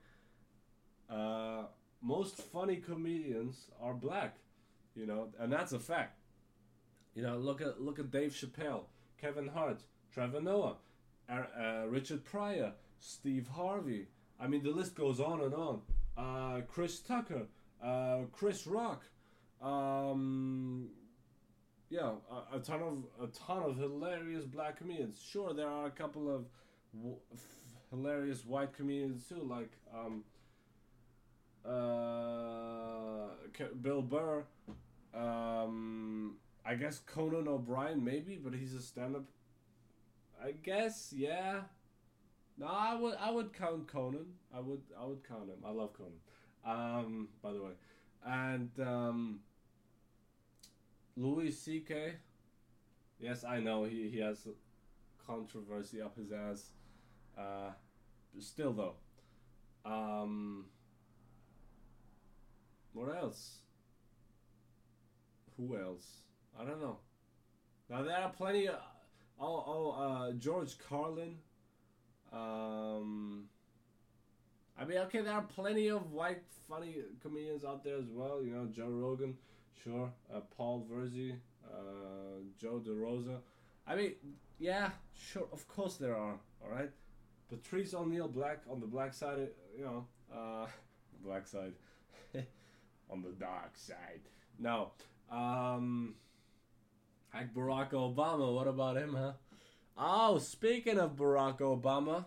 Uh, 1.11 1.65
most 2.01 2.37
funny 2.37 2.77
comedians 2.77 3.67
are 3.81 3.95
black, 3.95 4.37
you 4.95 5.07
know, 5.07 5.29
and 5.39 5.53
that's 5.53 5.73
a 5.73 5.79
fact. 5.79 6.19
You 7.15 7.23
know, 7.23 7.37
look 7.37 7.61
at 7.61 7.81
look 7.81 7.99
at 7.99 8.11
Dave 8.11 8.33
Chappelle, 8.33 8.85
Kevin 9.21 9.49
Hart, 9.49 9.81
Trevor 10.13 10.41
Noah, 10.41 10.77
uh, 11.29 11.87
Richard 11.89 12.25
Pryor, 12.25 12.73
Steve 12.99 13.49
Harvey. 13.49 14.07
I 14.41 14.47
mean, 14.47 14.63
the 14.63 14.71
list 14.71 14.95
goes 14.95 15.21
on 15.21 15.41
and 15.41 15.55
on. 15.55 15.81
Uh, 16.17 16.61
Chris 16.69 17.01
Tucker, 17.01 17.47
uh, 17.83 18.21
Chris 18.33 18.67
Rock, 18.67 19.03
um, 19.63 20.89
yeah, 21.91 22.13
a, 22.53 22.57
a, 22.57 22.61
ton 22.61 22.83
of 22.83 23.29
a 23.29 23.33
ton 23.33 23.63
of 23.63 23.77
hilarious 23.77 24.45
black 24.45 24.79
comedians. 24.79 25.21
Sure, 25.21 25.53
there 25.55 25.69
are 25.69 25.87
a 25.87 25.91
couple 25.91 26.33
of 26.33 26.45
w- 26.95 27.17
f- 27.33 27.41
hilarious 27.91 28.45
white 28.45 28.73
comedians 28.75 29.27
too, 29.29 29.43
like 29.43 29.73
um, 29.95 30.25
uh, 31.69 33.29
Bill 33.83 34.03
Burr. 34.03 34.45
Um, 35.15 36.37
I 36.65 36.75
guess 36.75 36.99
Conan 36.99 37.49
O'Brien, 37.49 38.05
maybe, 38.05 38.39
but 38.43 38.55
he's 38.55 38.75
a 38.75 38.83
stand-up. 38.83 39.25
I 40.43 40.53
guess, 40.53 41.13
yeah. 41.17 41.63
No, 42.57 42.67
I 42.67 42.95
would, 42.95 43.15
I 43.21 43.31
would 43.31 43.53
count 43.53 43.89
Conan. 43.89 44.27
I 44.55 44.61
would, 44.61 44.83
I 45.01 45.05
would 45.05 45.27
count 45.27 45.49
him. 45.49 45.59
I 45.65 45.71
love 45.71 45.93
Conan. 45.93 46.13
Um, 46.67 47.29
by 47.43 47.53
the 47.53 47.63
way, 47.63 47.71
and 48.27 48.71
um, 48.81 49.41
Louis 51.17 51.51
C.K. 51.51 52.15
Yes, 53.21 53.45
I 53.45 53.61
know 53.61 53.85
he 53.85 54.11
he 54.11 54.19
has 54.19 54.47
controversy 55.27 56.03
up 56.03 56.17
his 56.17 56.33
ass. 56.33 56.71
Uh, 57.39 57.71
still 58.41 58.73
though. 58.73 58.95
Um, 59.85 60.67
what 62.99 63.17
else? 63.17 63.59
Who 65.57 65.77
else? 65.77 66.07
I 66.59 66.65
don't 66.65 66.81
know. 66.81 66.99
Now 67.89 68.03
there 68.03 68.17
are 68.17 68.31
plenty. 68.31 68.67
Of, 68.67 68.77
oh, 69.41 69.65
oh, 69.67 69.91
uh, 69.91 70.33
George 70.33 70.77
Carlin. 70.79 71.37
Um, 72.33 73.45
I 74.79 74.85
mean, 74.85 74.99
okay, 74.99 75.21
there 75.21 75.33
are 75.33 75.43
plenty 75.43 75.89
of 75.89 76.11
white 76.11 76.43
funny 76.69 76.97
comedians 77.23 77.65
out 77.65 77.85
there 77.85 77.97
as 77.97 78.09
well. 78.11 78.43
You 78.43 78.53
know, 78.53 78.67
Joe 78.67 78.89
Rogan, 78.89 79.37
sure. 79.85 80.11
Uh, 80.33 80.41
Paul 80.57 80.87
Verzi, 80.91 81.37
uh, 81.65 82.43
Joe 82.61 82.83
DeRosa. 82.85 83.39
I 83.87 83.95
mean, 83.95 84.15
yeah, 84.59 84.91
sure. 85.15 85.47
Of 85.53 85.69
course 85.69 85.97
there 85.97 86.17
are. 86.17 86.35
All 86.65 86.71
right. 86.71 86.91
Patrice 87.49 87.95
O'Neal 87.95 88.29
Black 88.29 88.63
on 88.71 88.81
the 88.81 88.87
black 88.87 89.15
side. 89.15 89.49
You 89.77 89.85
know, 89.85 90.07
uh, 90.35 90.67
black 91.25 91.47
side. 91.47 91.73
on 93.11 93.23
the 93.23 93.31
dark 93.31 93.77
side. 93.77 94.21
No. 94.59 94.93
Um, 95.31 96.15
like 97.35 97.55
Barack 97.55 97.93
Obama. 97.93 98.55
What 98.55 98.67
about 98.67 98.97
him, 98.97 99.15
huh? 99.15 99.33
Oh, 99.97 100.39
speaking 100.39 100.99
of 100.99 101.17
Barack 101.17 101.59
Obama, 101.59 102.25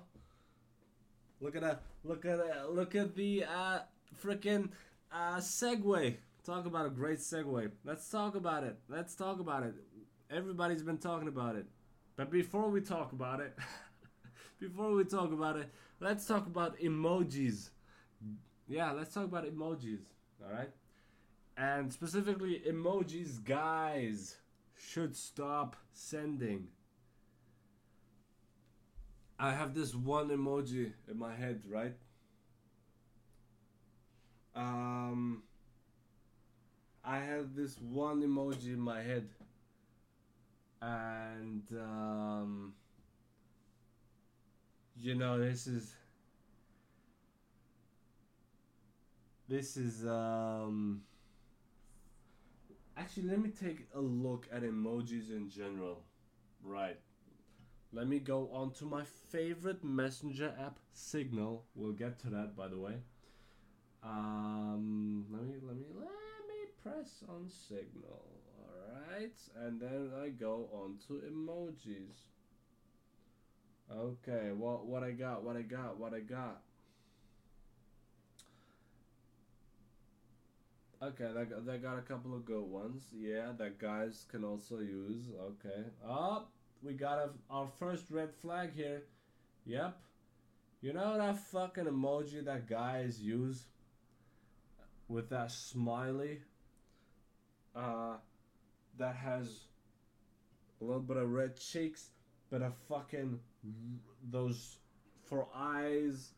look 1.40 1.56
at 1.56 1.62
that! 1.62 1.84
Look 2.04 2.26
at 2.26 2.38
that! 2.38 2.74
Look 2.74 2.96
at 2.96 3.16
the 3.16 3.46
uh, 3.46 3.80
freaking 4.22 4.70
uh, 5.12 5.38
segue. 5.38 6.18
Talk 6.46 6.66
about 6.66 6.86
a 6.86 6.90
great 6.90 7.20
segue. 7.20 7.72
Let's 7.86 8.10
talk 8.10 8.36
about 8.36 8.64
it. 8.64 8.78
Let's 8.90 9.16
talk 9.16 9.40
about 9.40 9.64
it. 9.64 9.74
Everybody's 10.30 10.84
been 10.84 10.98
talking 10.98 11.28
about 11.28 11.56
it, 11.56 11.66
but 12.16 12.32
before 12.32 12.70
we 12.70 12.82
talk 12.82 13.12
about 13.12 13.40
it, 13.42 13.58
before 14.60 14.94
we 14.94 15.04
talk 15.04 15.32
about 15.32 15.58
it, 15.58 15.70
let's 16.00 16.26
talk 16.26 16.48
about 16.48 16.78
emojis. 16.80 17.70
Yeah, 18.68 18.92
let's 18.92 19.14
talk 19.14 19.26
about 19.26 19.46
emojis. 19.46 20.00
All 20.44 20.52
right, 20.52 20.72
and 21.58 21.92
specifically 21.94 22.62
emojis, 22.68 23.44
guys 23.44 24.38
should 24.76 25.16
stop 25.16 25.76
sending. 25.94 26.68
I 29.40 29.52
have 29.54 29.74
this 29.74 29.94
one 29.96 30.30
emoji 30.30 30.94
in 31.10 31.18
my 31.18 31.36
head, 31.36 31.64
right? 31.68 31.96
Um, 34.56 35.44
I 37.04 37.18
have 37.20 37.56
this 37.56 37.80
one 37.80 38.22
emoji 38.22 38.68
in 38.74 38.80
my 38.80 39.02
head, 39.02 39.30
and 40.82 41.64
um, 41.80 42.74
you 44.98 45.16
know, 45.16 45.40
this 45.40 45.68
is 45.68 45.94
this 49.52 49.76
is 49.76 50.06
um. 50.06 51.02
Actually, 52.98 53.28
let 53.28 53.42
me 53.42 53.50
take 53.50 53.88
a 53.94 54.00
look 54.00 54.48
at 54.52 54.64
emojis 54.64 55.30
in 55.30 55.50
general. 55.50 56.04
Right. 56.64 56.98
Let 57.92 58.08
me 58.08 58.20
go 58.20 58.50
on 58.54 58.72
to 58.74 58.86
my 58.86 59.04
favorite 59.32 59.84
messenger 59.84 60.54
app, 60.58 60.80
Signal. 60.94 61.66
We'll 61.76 61.92
get 61.92 62.20
to 62.20 62.30
that, 62.30 62.56
by 62.56 62.70
the 62.70 62.78
way. 62.78 62.94
Um, 64.04 65.26
let 65.30 65.44
me 65.44 65.56
let 65.62 65.76
me 65.76 65.86
let 65.96 66.08
me 66.48 66.62
press 66.82 67.24
on 67.28 67.50
Signal. 67.50 68.24
All 68.58 69.12
right, 69.12 69.38
and 69.66 69.82
then 69.82 70.12
I 70.24 70.30
go 70.30 70.70
on 70.74 70.98
to 71.08 71.22
emojis. 71.30 72.30
Okay, 73.94 74.52
what 74.54 74.86
what 74.86 75.04
I 75.04 75.12
got? 75.12 75.44
What 75.44 75.58
I 75.58 75.62
got? 75.64 76.00
What 76.00 76.14
I 76.14 76.22
got? 76.22 76.62
Okay, 81.04 81.30
they 81.34 81.46
got, 81.46 81.66
they 81.66 81.78
got 81.78 81.98
a 81.98 82.02
couple 82.02 82.36
of 82.36 82.46
good 82.46 82.64
ones. 82.64 83.06
Yeah, 83.12 83.54
that 83.58 83.80
guys 83.80 84.26
can 84.30 84.44
also 84.44 84.80
use. 84.80 85.30
Okay. 85.40 85.84
Oh, 86.08 86.46
we 86.84 86.94
got 86.94 87.18
a, 87.18 87.30
our 87.50 87.68
first 87.80 88.12
red 88.12 88.34
flag 88.36 88.72
here. 88.76 89.04
Yep. 89.66 89.98
You 90.82 90.94
know 90.94 91.18
that 91.18 91.40
fucking 91.40 91.86
emoji 91.86 92.46
that 92.46 92.68
guys 92.68 93.20
use 93.20 93.66
with 95.08 95.30
that 95.30 95.52
smiley 95.52 96.40
uh, 97.76 98.16
that 98.98 99.16
has 99.16 99.48
a 100.82 100.84
little 100.84 101.02
bit 101.02 101.18
of 101.18 101.30
red 101.32 101.60
cheeks, 101.60 102.10
but 102.50 102.62
a 102.62 102.72
fucking 102.88 103.40
those 104.30 104.78
for 105.26 105.48
eyes. 105.56 106.32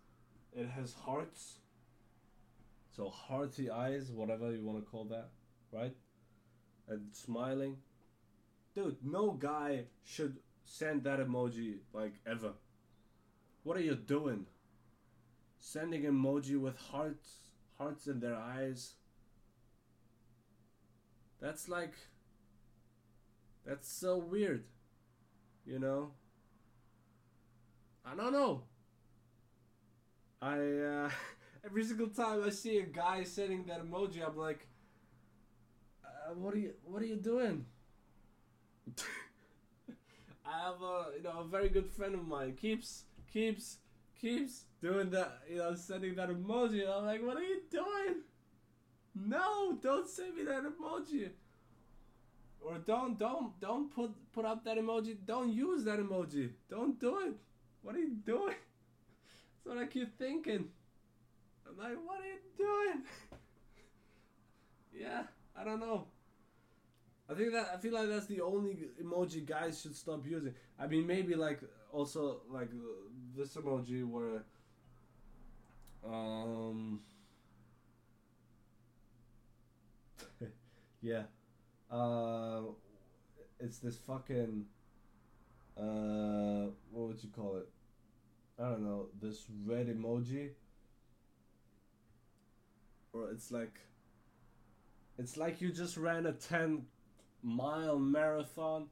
It 0.56 0.68
has 0.68 0.94
hearts. 0.94 1.60
So 2.96 3.10
hearty 3.10 3.72
eyes, 3.72 4.12
whatever 4.12 4.52
you 4.52 4.64
want 4.64 4.84
to 4.84 4.90
call 4.90 5.06
that, 5.06 5.30
right? 5.72 5.96
And 6.88 7.08
smiling. 7.12 7.78
Dude, 8.76 8.98
no 9.04 9.32
guy 9.32 9.86
should 10.04 10.38
send 10.66 11.04
that 11.04 11.20
emoji 11.20 11.78
like 11.92 12.14
ever. 12.26 12.54
What 13.64 13.78
are 13.78 13.82
you 13.82 13.96
doing? 13.96 14.46
Sending 15.60 16.04
emoji 16.04 16.60
with 16.60 16.78
hearts, 16.78 17.50
hearts 17.80 18.06
in 18.06 18.20
their 18.20 18.36
eyes. 18.36 18.94
That's 21.42 21.68
like 21.68 21.96
that's 23.66 23.90
so 23.90 24.18
weird. 24.18 24.66
You 25.66 25.80
know? 25.80 26.12
I 28.06 28.16
don't 28.16 28.34
know. 28.34 28.64
I 30.42 30.58
uh 30.60 31.10
every 31.66 31.84
single 31.84 32.08
time 32.08 32.44
I 32.44 32.50
see 32.50 32.80
a 32.80 32.84
guy 32.84 33.24
sending 33.24 33.66
that 33.66 33.84
emoji, 33.84 34.26
I'm 34.26 34.38
like, 34.38 34.68
uh, 36.04 36.34
"What 36.36 36.54
are 36.54 36.60
you? 36.60 36.74
What 36.84 37.02
are 37.02 37.06
you 37.06 37.16
doing?" 37.16 37.66
I 40.46 40.60
have 40.66 40.82
a 40.82 41.18
you 41.18 41.24
know 41.24 41.40
a 41.40 41.46
very 41.46 41.70
good 41.70 41.90
friend 41.90 42.16
of 42.16 42.28
mine 42.28 42.56
keeps 42.56 43.04
keeps 43.32 43.78
keeps 44.20 44.66
doing 44.82 45.10
that 45.12 45.42
you 45.50 45.58
know 45.58 45.76
sending 45.76 46.16
that 46.16 46.30
emoji. 46.30 46.88
I'm 46.90 47.06
like, 47.06 47.24
"What 47.24 47.38
are 47.38 47.44
you 47.44 47.62
doing?" 47.70 48.24
No, 49.16 49.78
don't 49.82 50.10
send 50.10 50.36
me 50.36 50.44
that 50.44 50.64
emoji. 50.64 51.30
Or 52.62 52.78
don't 52.80 53.20
don't 53.20 53.60
don't 53.60 53.94
put 53.94 54.12
put 54.32 54.46
up 54.46 54.64
that 54.66 54.78
emoji. 54.78 55.18
Don't 55.26 55.52
use 55.54 55.84
that 55.84 56.00
emoji. 56.00 56.52
Don't 56.70 57.00
do 57.00 57.20
it. 57.20 57.36
What 57.82 57.96
are 57.96 58.00
you 58.00 58.16
doing? 58.26 58.56
It's 59.58 59.66
not 59.66 59.78
like 59.78 59.96
you're 59.96 60.08
thinking. 60.18 60.70
I'm 61.74 61.84
like, 61.84 61.98
what 62.06 62.20
are 62.20 62.26
you 62.26 62.40
doing? 62.58 63.04
yeah, 64.94 65.24
I 65.60 65.64
don't 65.64 65.80
know. 65.80 66.08
I 67.30 67.34
think 67.36 67.54
that 67.54 67.70
I 67.74 67.78
feel 67.78 67.94
like 67.94 68.10
that's 68.10 68.28
the 68.28 68.42
only 68.42 68.90
emoji 69.02 69.46
guys 69.46 69.82
should 69.82 69.96
stop 69.96 70.26
using. 70.28 70.54
I 70.80 70.88
mean, 70.88 71.08
maybe 71.08 71.36
like 71.36 71.62
also 71.92 72.42
like 72.50 72.70
this 73.36 73.56
emoji 73.56 74.06
where 74.06 74.44
um 76.06 77.00
yeah 81.02 81.24
uh 81.92 82.62
it's 83.60 83.78
this 83.80 83.98
fucking 83.98 84.66
uh 85.78 86.68
what 86.92 87.08
would 87.08 87.24
you 87.24 87.30
call 87.30 87.58
it 87.58 87.70
i 88.60 88.64
don't 88.64 88.84
know 88.84 89.08
this 89.22 89.46
red 89.66 89.88
emoji 89.88 90.50
or 93.14 93.30
it's 93.30 93.52
like 93.52 93.80
it's 95.18 95.38
like 95.38 95.62
you 95.62 95.72
just 95.72 95.96
ran 95.96 96.26
a 96.26 96.34
10 96.34 96.84
mile 97.44 98.00
marathon 98.00 98.88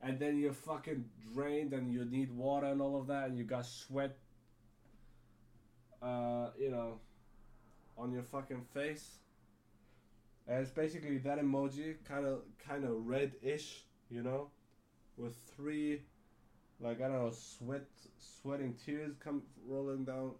and 0.00 0.18
then 0.18 0.38
you're 0.38 0.52
fucking 0.52 1.04
drained 1.34 1.72
and 1.72 1.92
you 1.92 2.04
need 2.04 2.30
water 2.30 2.66
and 2.66 2.80
all 2.80 2.98
of 3.00 3.06
that 3.08 3.28
and 3.28 3.36
you 3.36 3.44
got 3.44 3.66
sweat 3.66 4.16
uh 6.02 6.50
you 6.58 6.70
know 6.70 7.00
on 7.96 8.12
your 8.12 8.22
fucking 8.22 8.60
face. 8.74 9.18
And 10.46 10.60
it's 10.60 10.70
basically 10.70 11.18
that 11.18 11.40
emoji 11.40 11.94
kind 12.04 12.26
of 12.26 12.40
kind 12.68 12.84
of 12.84 13.06
red-ish 13.06 13.84
you 14.10 14.22
know 14.22 14.50
with 15.16 15.36
three 15.56 16.02
like 16.80 17.00
i 17.00 17.08
don't 17.08 17.12
know 17.12 17.30
sweat 17.30 17.86
sweating 18.18 18.74
tears 18.84 19.14
come 19.18 19.42
rolling 19.66 20.04
down 20.04 20.32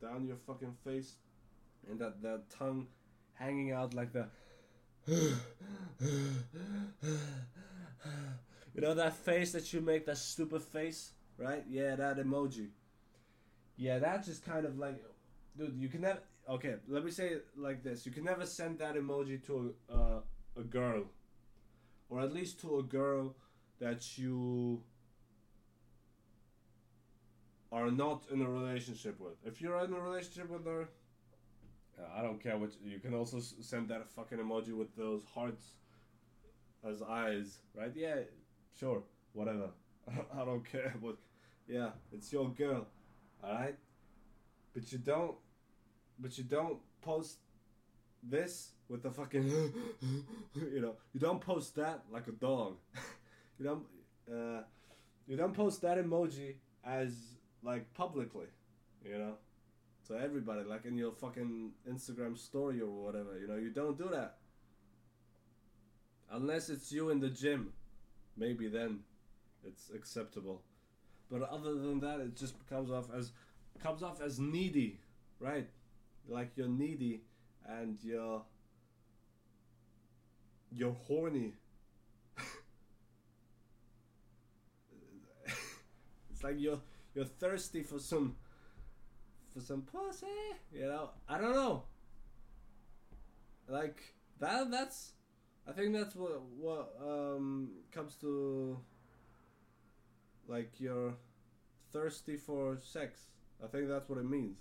down 0.00 0.26
your 0.26 0.36
fucking 0.46 0.74
face 0.84 1.14
and 1.90 1.98
that 1.98 2.22
the 2.22 2.40
tongue 2.58 2.86
hanging 3.34 3.72
out 3.72 3.94
like 3.94 4.12
the 4.12 4.26
you 5.06 5.36
know 8.80 8.94
that 8.94 9.14
face 9.14 9.52
that 9.52 9.72
you 9.72 9.80
make 9.80 10.06
that 10.06 10.18
stupid 10.18 10.62
face 10.62 11.12
right? 11.36 11.64
Yeah 11.68 11.96
that 11.96 12.18
emoji. 12.18 12.68
Yeah 13.76 13.98
that's 13.98 14.26
just 14.26 14.44
kind 14.44 14.64
of 14.64 14.78
like 14.78 15.02
dude 15.56 15.76
you 15.76 15.88
can 15.88 16.02
never 16.02 16.20
okay 16.48 16.76
let 16.88 17.04
me 17.04 17.10
say 17.10 17.28
it 17.28 17.46
like 17.56 17.82
this. 17.82 18.06
You 18.06 18.12
can 18.12 18.24
never 18.24 18.46
send 18.46 18.78
that 18.78 18.94
emoji 18.94 19.44
to 19.46 19.74
a, 19.90 19.94
uh, 19.94 20.20
a 20.56 20.62
girl 20.62 21.04
or 22.08 22.20
at 22.20 22.32
least 22.32 22.60
to 22.60 22.78
a 22.78 22.82
girl 22.82 23.34
that 23.80 24.16
you 24.16 24.80
are 27.72 27.90
not 27.90 28.24
in 28.32 28.40
a 28.40 28.48
relationship 28.48 29.20
with. 29.20 29.34
If 29.44 29.60
you're 29.60 29.84
in 29.84 29.92
a 29.92 30.00
relationship 30.00 30.48
with 30.48 30.64
her 30.64 30.88
I 32.16 32.22
don't 32.22 32.42
care 32.42 32.56
what 32.56 32.70
you 32.84 32.98
can 32.98 33.14
also 33.14 33.40
send 33.40 33.88
that 33.88 34.10
fucking 34.10 34.38
emoji 34.38 34.76
with 34.76 34.94
those 34.96 35.22
hearts 35.34 35.74
as 36.88 37.02
eyes, 37.02 37.58
right? 37.74 37.92
Yeah, 37.94 38.16
sure, 38.78 39.02
whatever. 39.32 39.70
I 40.36 40.44
don't 40.44 40.64
care, 40.64 40.94
but 41.02 41.16
yeah, 41.68 41.90
it's 42.12 42.32
your 42.32 42.50
girl, 42.50 42.86
all 43.42 43.54
right. 43.54 43.76
But 44.74 44.90
you 44.90 44.98
don't, 44.98 45.36
but 46.18 46.36
you 46.36 46.44
don't 46.44 46.78
post 47.00 47.38
this 48.22 48.72
with 48.88 49.02
the 49.02 49.10
fucking, 49.10 49.48
you 50.54 50.80
know, 50.80 50.94
you 51.12 51.20
don't 51.20 51.40
post 51.40 51.76
that 51.76 52.02
like 52.10 52.26
a 52.26 52.32
dog. 52.32 52.76
you 53.58 53.64
don't, 53.64 53.84
uh, 54.30 54.62
you 55.26 55.36
don't 55.36 55.54
post 55.54 55.80
that 55.82 55.98
emoji 55.98 56.54
as 56.84 57.14
like 57.62 57.92
publicly, 57.94 58.46
you 59.04 59.18
know 59.18 59.34
to 60.08 60.18
everybody, 60.18 60.62
like 60.64 60.84
in 60.84 60.96
your 60.96 61.12
fucking 61.12 61.72
Instagram 61.90 62.36
story 62.36 62.80
or 62.80 62.90
whatever. 62.90 63.38
You 63.40 63.48
know, 63.48 63.56
you 63.56 63.70
don't 63.70 63.96
do 63.96 64.08
that. 64.12 64.36
Unless 66.30 66.68
it's 66.68 66.90
you 66.92 67.10
in 67.10 67.20
the 67.20 67.28
gym, 67.28 67.72
maybe 68.36 68.68
then 68.68 69.00
it's 69.66 69.90
acceptable. 69.94 70.62
But 71.30 71.42
other 71.42 71.74
than 71.74 72.00
that, 72.00 72.20
it 72.20 72.36
just 72.36 72.54
comes 72.68 72.90
off 72.90 73.06
as 73.16 73.32
comes 73.82 74.02
off 74.02 74.20
as 74.20 74.38
needy, 74.38 74.98
right? 75.40 75.68
Like 76.28 76.50
you're 76.56 76.68
needy 76.68 77.22
and 77.66 77.98
you're 78.02 78.42
you're 80.70 80.96
horny. 81.06 81.54
it's 86.30 86.42
like 86.42 86.56
you're 86.58 86.80
you're 87.14 87.24
thirsty 87.24 87.82
for 87.82 87.98
some 87.98 88.36
for 89.54 89.60
some 89.60 89.82
pussy. 89.82 90.26
You 90.72 90.86
know, 90.86 91.10
I 91.28 91.38
don't 91.38 91.54
know. 91.54 91.84
Like 93.68 94.02
that. 94.40 94.70
That's. 94.70 95.12
I 95.66 95.72
think 95.72 95.94
that's 95.94 96.14
what 96.14 96.42
what 96.58 96.94
um 97.00 97.70
comes 97.92 98.16
to. 98.16 98.78
Like 100.46 100.72
you're 100.78 101.14
thirsty 101.92 102.36
for 102.36 102.76
sex. 102.82 103.28
I 103.62 103.68
think 103.68 103.88
that's 103.88 104.08
what 104.08 104.18
it 104.18 104.28
means. 104.28 104.58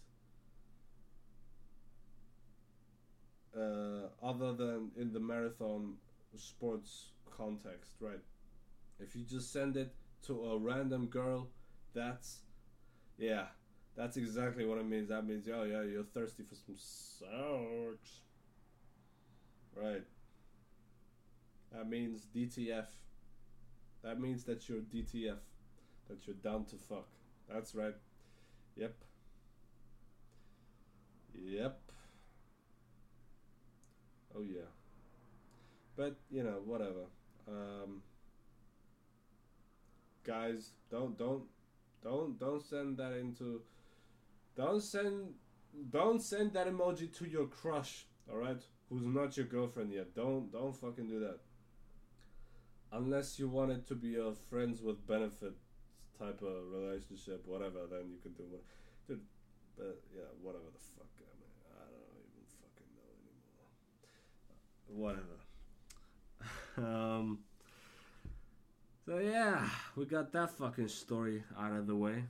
Uh, 3.56 4.08
other 4.24 4.54
than 4.54 4.92
in 4.98 5.12
the 5.14 5.20
marathon 5.20 5.96
sports 6.38 7.10
context, 7.38 7.96
right? 8.00 8.22
If 9.00 9.16
you 9.16 9.24
just 9.24 9.52
send 9.52 9.78
it 9.78 9.94
to 10.28 10.46
a 10.46 10.58
random 10.58 11.08
girl, 11.08 11.50
that's 11.94 12.40
yeah, 13.18 13.48
that's 13.96 14.18
exactly 14.18 14.66
what 14.66 14.78
it 14.78 14.86
means. 14.86 15.10
That 15.10 15.26
means, 15.26 15.48
oh 15.54 15.64
yeah, 15.64 15.84
you're 15.84 16.04
thirsty 16.04 16.44
for 16.44 16.56
some 16.56 16.76
sex. 16.78 18.22
Right. 19.76 20.04
That 21.72 21.90
means 21.90 22.28
DTF. 22.36 22.86
That 24.04 24.20
means 24.20 24.44
that 24.46 24.68
you're 24.68 24.80
DTF. 24.80 25.38
That 26.10 26.28
you're 26.28 26.36
down 26.36 26.66
to 26.66 26.76
fuck. 26.76 27.08
That's 27.52 27.74
right. 27.74 27.96
Yep. 28.76 28.96
Yep. 31.36 31.80
Oh 34.36 34.42
yeah. 34.42 34.70
But, 35.96 36.16
you 36.32 36.44
know, 36.44 36.62
whatever. 36.66 37.06
Um, 37.48 38.02
guys, 40.24 40.72
don't 40.90 41.18
don't 41.18 41.44
don't 42.04 42.40
don't 42.40 42.64
send 42.64 42.98
that 42.98 43.14
into 43.14 43.62
don't 44.56 44.82
send 44.82 45.34
don't 45.90 46.22
send 46.22 46.54
that 46.54 46.68
emoji 46.68 47.12
to 47.18 47.26
your 47.26 47.48
crush, 47.48 48.06
all 48.30 48.38
right? 48.38 48.62
who's 48.94 49.06
not 49.06 49.36
your 49.38 49.46
girlfriend 49.46 49.92
yet. 49.92 50.14
Don't 50.16 50.52
don't 50.52 50.76
fucking 50.76 51.08
do 51.08 51.20
that. 51.22 51.40
Unless 52.92 53.40
you 53.40 53.50
want 53.50 53.72
it 53.72 53.88
to 53.88 53.96
be 53.96 54.18
a 54.18 54.34
friends 54.50 54.82
with 54.82 55.06
benefits 55.08 55.64
type 56.20 56.42
of 56.44 56.72
relationship, 56.72 57.44
whatever, 57.48 57.88
then 57.90 58.12
you 58.12 58.18
can 58.22 58.34
do 58.34 58.44
what. 58.50 58.62
Dude, 59.08 59.22
but 59.78 60.00
yeah, 60.16 60.30
whatever 60.42 60.66
the 60.72 60.80
fuck. 60.96 61.08
I 61.18 61.34
mean, 61.40 61.50
I 61.74 61.86
don't 61.90 62.22
even 62.30 62.46
fucking 62.62 62.90
know 62.94 63.10
anymore. 64.94 65.18
Whatever. 66.78 66.96
um. 67.18 67.40
So 69.06 69.20
yeah, 69.20 69.68
we 69.98 70.06
got 70.06 70.32
that 70.32 70.52
fucking 70.52 70.88
story 70.88 71.44
out 71.60 71.74
of 71.74 71.88
the 71.88 71.96
way. 71.96 72.24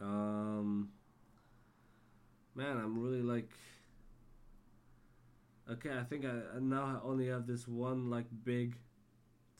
Um. 0.00 0.90
Man, 2.54 2.76
I'm 2.76 3.00
really 3.02 3.22
like. 3.22 3.50
Okay, 5.70 5.90
I 5.98 6.02
think 6.02 6.24
I, 6.24 6.56
I 6.56 6.60
now 6.60 7.00
only 7.04 7.28
have 7.28 7.46
this 7.46 7.68
one 7.68 8.08
like 8.08 8.26
big 8.44 8.76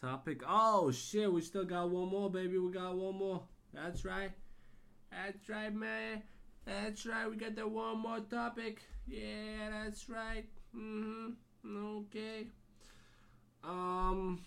topic. 0.00 0.42
Oh 0.48 0.90
shit, 0.90 1.32
we 1.32 1.40
still 1.40 1.64
got 1.64 1.90
one 1.90 2.08
more, 2.08 2.30
baby. 2.30 2.58
We 2.58 2.72
got 2.72 2.96
one 2.96 3.16
more. 3.16 3.42
That's 3.74 4.04
right. 4.04 4.30
That's 5.10 5.48
right, 5.48 5.74
man. 5.74 6.22
That's 6.66 7.06
right. 7.06 7.28
We 7.28 7.36
got 7.36 7.56
the 7.56 7.66
one 7.66 7.98
more 7.98 8.20
topic. 8.20 8.82
Yeah, 9.06 9.70
that's 9.70 10.08
right. 10.08 10.44
Mhm. 10.76 11.34
Okay. 11.66 12.46
Um. 13.64 14.40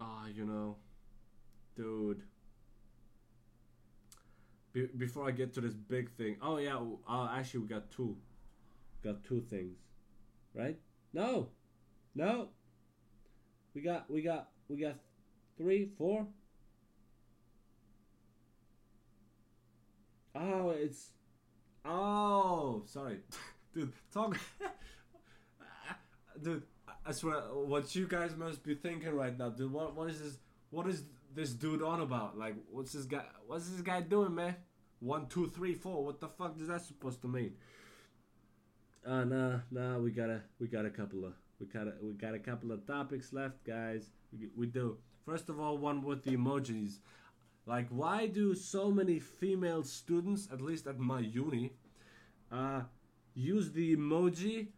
Ah, 0.00 0.26
you 0.26 0.44
know, 0.44 0.76
dude. 1.76 2.22
Be- 4.72 4.88
before 4.96 5.28
I 5.28 5.32
get 5.32 5.52
to 5.54 5.60
this 5.60 5.74
big 5.74 6.10
thing. 6.16 6.36
Oh 6.42 6.56
yeah. 6.58 6.78
Uh, 7.08 7.28
actually, 7.32 7.60
we 7.60 7.68
got 7.68 7.90
two. 7.90 8.16
Got 9.02 9.24
two 9.24 9.40
things, 9.50 9.76
right? 10.54 10.78
No, 11.12 11.48
no. 12.14 12.48
We 13.74 13.82
got 13.82 14.10
we 14.10 14.22
got 14.22 14.48
we 14.68 14.76
got 14.78 14.96
three, 15.58 15.90
four. 15.98 16.26
Oh, 20.34 20.70
it's. 20.70 21.10
Oh, 21.84 22.82
sorry, 22.86 23.18
dude. 23.74 23.92
Talk, 24.12 24.38
dude. 26.42 26.62
I 27.04 27.10
swear, 27.12 27.40
what 27.52 27.94
you 27.96 28.06
guys 28.06 28.36
must 28.36 28.62
be 28.62 28.74
thinking 28.76 29.14
right 29.14 29.36
now, 29.36 29.48
dude. 29.50 29.72
What 29.72 29.96
what 29.96 30.08
is 30.08 30.20
this? 30.20 30.38
What 30.70 30.86
is 30.86 31.04
this 31.34 31.52
dude 31.52 31.82
on 31.82 32.00
about? 32.00 32.38
Like, 32.38 32.54
what's 32.70 32.92
this 32.92 33.04
guy? 33.04 33.24
What's 33.46 33.68
this 33.68 33.80
guy 33.80 34.00
doing, 34.00 34.34
man? 34.34 34.56
One, 35.00 35.26
two, 35.26 35.48
three, 35.48 35.74
four. 35.74 36.04
What 36.04 36.20
the 36.20 36.28
fuck 36.28 36.56
is 36.60 36.68
that 36.68 36.82
supposed 36.82 37.22
to 37.22 37.28
mean? 37.28 37.54
Uh, 39.04 39.24
nah, 39.24 39.58
nah. 39.70 39.98
We 39.98 40.10
got 40.10 40.30
a 40.30 40.42
we 40.58 40.68
got 40.68 40.86
a 40.86 40.90
couple 40.90 41.24
of 41.24 41.32
we 41.58 41.66
got 41.66 41.86
a, 41.86 41.92
we 42.02 42.12
got 42.12 42.34
a 42.34 42.38
couple 42.38 42.72
of 42.72 42.86
topics 42.86 43.32
left, 43.32 43.64
guys. 43.64 44.10
We, 44.32 44.48
we 44.56 44.66
do. 44.66 44.98
First 45.24 45.48
of 45.48 45.60
all, 45.60 45.78
one 45.78 46.02
with 46.02 46.24
the 46.24 46.36
emojis. 46.36 46.98
Like, 47.66 47.88
why 47.90 48.26
do 48.26 48.54
so 48.54 48.90
many 48.90 49.20
female 49.20 49.84
students, 49.84 50.48
at 50.52 50.60
least 50.60 50.88
at 50.88 50.98
my 50.98 51.20
uni, 51.20 51.72
uh, 52.50 52.82
use 53.34 53.70
the 53.70 53.96
emoji 53.96 54.68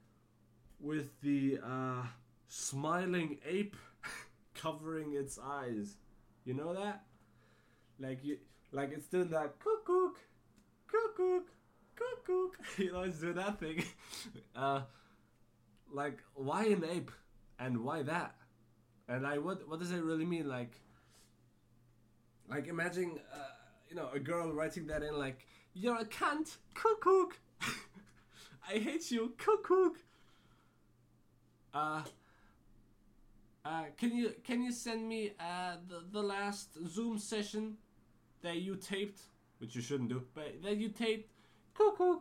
with 0.78 1.18
the 1.22 1.59
uh, 1.64 2.02
smiling 2.48 3.38
ape 3.46 3.76
covering 4.55 5.14
its 5.14 5.38
eyes? 5.42 5.96
You 6.45 6.55
know 6.55 6.74
that? 6.74 7.05
Like 8.01 8.24
you, 8.24 8.38
like 8.72 8.92
it's 8.92 9.07
doing 9.07 9.30
that 9.30 9.55
cuckoo, 9.61 10.11
cuckoo, 10.88 11.40
cuckoo. 11.97 12.49
You 12.84 12.92
know, 12.92 13.03
it's 13.03 13.20
doing 13.20 13.34
that 13.36 13.61
thing. 13.61 13.84
Uh, 14.57 14.82
like, 15.92 16.18
why 16.34 16.64
an 16.66 16.84
ape, 16.84 17.11
and 17.59 17.84
why 17.84 18.03
that? 18.03 18.34
And 19.09 19.22
like, 19.22 19.45
what 19.45 19.68
what 19.68 19.78
does 19.80 19.90
it 19.92 20.03
really 20.03 20.24
mean? 20.26 20.49
Like, 20.49 20.80
like 22.49 22.66
imagine, 22.68 23.18
uh, 23.32 23.38
you 23.88 23.97
know, 23.97 24.09
a 24.12 24.18
girl 24.18 24.53
writing 24.53 24.86
that 24.88 25.03
in 25.03 25.18
like, 25.18 25.47
"You're 25.74 25.99
a 25.99 26.05
cunt, 26.05 26.57
cuckoo. 26.74 27.26
I 28.68 28.78
hate 28.78 29.11
you, 29.11 29.32
cuckoo." 29.38 29.90
Uh, 31.72 32.03
uh, 33.64 33.84
can 33.96 34.14
you 34.14 34.34
can 34.44 34.62
you 34.62 34.72
send 34.72 35.08
me 35.08 35.32
uh, 35.40 35.76
the 35.88 36.02
the 36.12 36.22
last 36.22 36.76
Zoom 36.86 37.18
session 37.18 37.76
that 38.42 38.56
you 38.56 38.76
taped, 38.76 39.20
which 39.58 39.74
you 39.74 39.80
shouldn't 39.80 40.10
do, 40.10 40.22
but 40.34 40.62
that 40.62 40.76
you 40.76 40.90
taped, 40.90 41.30
cuckoo. 41.72 42.18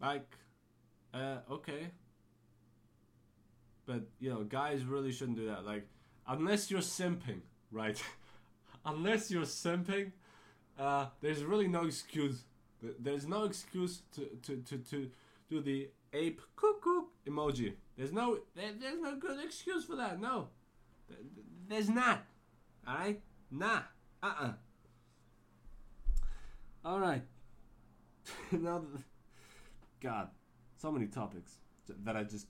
Like, 0.00 0.30
uh, 1.14 1.38
okay. 1.50 1.88
But 3.86 4.02
you 4.20 4.28
know, 4.28 4.44
guys 4.44 4.84
really 4.84 5.10
shouldn't 5.10 5.38
do 5.38 5.46
that. 5.46 5.64
Like, 5.64 5.86
unless 6.26 6.70
you're 6.70 6.80
simping, 6.80 7.40
right? 7.72 8.02
unless 8.84 9.30
you're 9.30 9.42
simping, 9.44 10.12
uh, 10.78 11.06
there's 11.22 11.42
really 11.42 11.68
no 11.68 11.86
excuse. 11.86 12.44
There's 12.98 13.26
no 13.26 13.44
excuse 13.44 14.02
to 14.16 14.26
to 14.42 14.56
to, 14.56 14.78
to 14.90 15.10
do 15.48 15.62
the 15.62 15.88
ape 16.12 16.42
cuckoo 16.56 17.04
emoji. 17.26 17.74
There's 17.96 18.12
no 18.12 18.38
there, 18.54 18.72
there's 18.80 19.00
no 19.00 19.16
good 19.16 19.38
excuse 19.44 19.84
for 19.84 19.96
that. 19.96 20.20
No, 20.20 20.48
Th- 21.08 21.20
th- 21.20 21.46
there's 21.68 21.88
not. 21.88 22.24
All 22.86 22.96
right, 22.96 23.20
nah, 23.50 23.80
uh 24.22 24.34
uh 24.40 24.52
All 26.84 26.98
right. 27.00 27.22
now, 28.52 28.82
God, 30.00 30.28
so 30.76 30.90
many 30.90 31.06
topics 31.06 31.52
that 32.04 32.16
I 32.16 32.24
just 32.24 32.46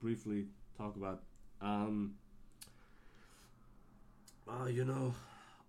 briefly 0.00 0.46
talk 0.76 0.96
about. 0.96 1.22
Um. 1.60 2.14
Oh, 4.48 4.66
you 4.68 4.84
know, 4.84 5.12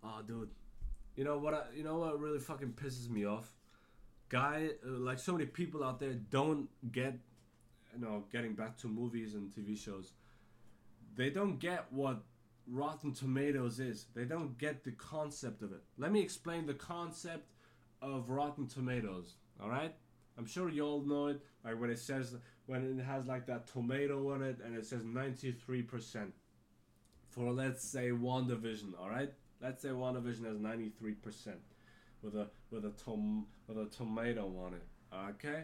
oh, 0.03 0.21
dude, 0.27 0.49
you 1.15 1.23
know 1.23 1.37
what? 1.39 1.53
I, 1.53 1.63
you 1.75 1.83
know 1.83 1.97
what 1.97 2.19
really 2.19 2.39
fucking 2.39 2.73
pisses 2.73 3.09
me 3.09 3.25
off? 3.25 3.51
Guy, 4.29 4.69
uh, 4.85 4.89
like 4.99 5.17
so 5.19 5.31
many 5.31 5.45
people 5.45 5.83
out 5.83 5.99
there 5.99 6.13
don't 6.13 6.69
get, 6.91 7.15
you 7.97 8.05
know, 8.05 8.23
getting 8.31 8.53
back 8.53 8.77
to 8.79 8.87
movies 8.87 9.33
and 9.33 9.51
TV 9.51 9.77
shows. 9.77 10.13
They 11.15 11.29
don't 11.29 11.59
get 11.59 11.85
what 11.91 12.23
Rotten 12.67 13.13
Tomatoes 13.13 13.79
is. 13.79 14.05
They 14.13 14.25
don't 14.25 14.57
get 14.57 14.83
the 14.83 14.91
concept 14.91 15.61
of 15.63 15.71
it. 15.71 15.81
Let 15.97 16.11
me 16.11 16.21
explain 16.21 16.65
the 16.65 16.73
concept 16.73 17.51
of 18.01 18.29
Rotten 18.29 18.67
Tomatoes. 18.67 19.35
All 19.61 19.69
right. 19.69 19.93
I'm 20.37 20.45
sure 20.45 20.69
you 20.69 20.85
all 20.85 21.01
know 21.01 21.27
it. 21.27 21.41
Like 21.63 21.79
when 21.81 21.89
it 21.89 21.99
says 21.99 22.35
when 22.67 22.99
it 22.99 23.03
has 23.03 23.25
like 23.25 23.47
that 23.47 23.67
tomato 23.67 24.31
on 24.33 24.43
it 24.43 24.59
and 24.63 24.75
it 24.75 24.85
says 24.85 25.01
93% 25.03 26.31
for 27.29 27.51
let's 27.51 27.83
say 27.83 28.09
WandaVision, 28.09 28.99
all 28.99 29.09
right? 29.09 29.31
Let's 29.61 29.81
say 29.81 29.89
WandaVision 29.89 30.45
has 30.45 30.57
93% 30.57 31.55
with 32.21 32.35
a 32.35 32.47
with 32.69 32.85
a 32.85 32.91
tom 33.03 33.47
with 33.67 33.77
a 33.77 33.85
tomato 33.85 34.45
on 34.63 34.73
it. 34.75 34.83
Okay? 35.31 35.63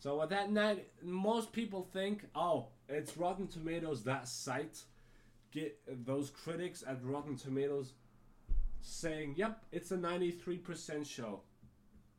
So 0.00 0.16
what 0.16 0.30
that 0.30 0.50
night 0.50 0.90
most 1.02 1.52
people 1.52 1.82
think, 1.92 2.26
"Oh, 2.34 2.68
it's 2.88 3.18
Rotten 3.18 3.46
Tomatoes 3.46 4.02
that 4.04 4.26
site." 4.26 4.84
Get 5.52 5.78
those 6.06 6.30
critics 6.30 6.82
at 6.86 7.04
Rotten 7.04 7.36
Tomatoes 7.36 7.92
saying, 8.80 9.34
"Yep, 9.36 9.66
it's 9.72 9.90
a 9.90 9.98
93% 9.98 11.06
show." 11.06 11.42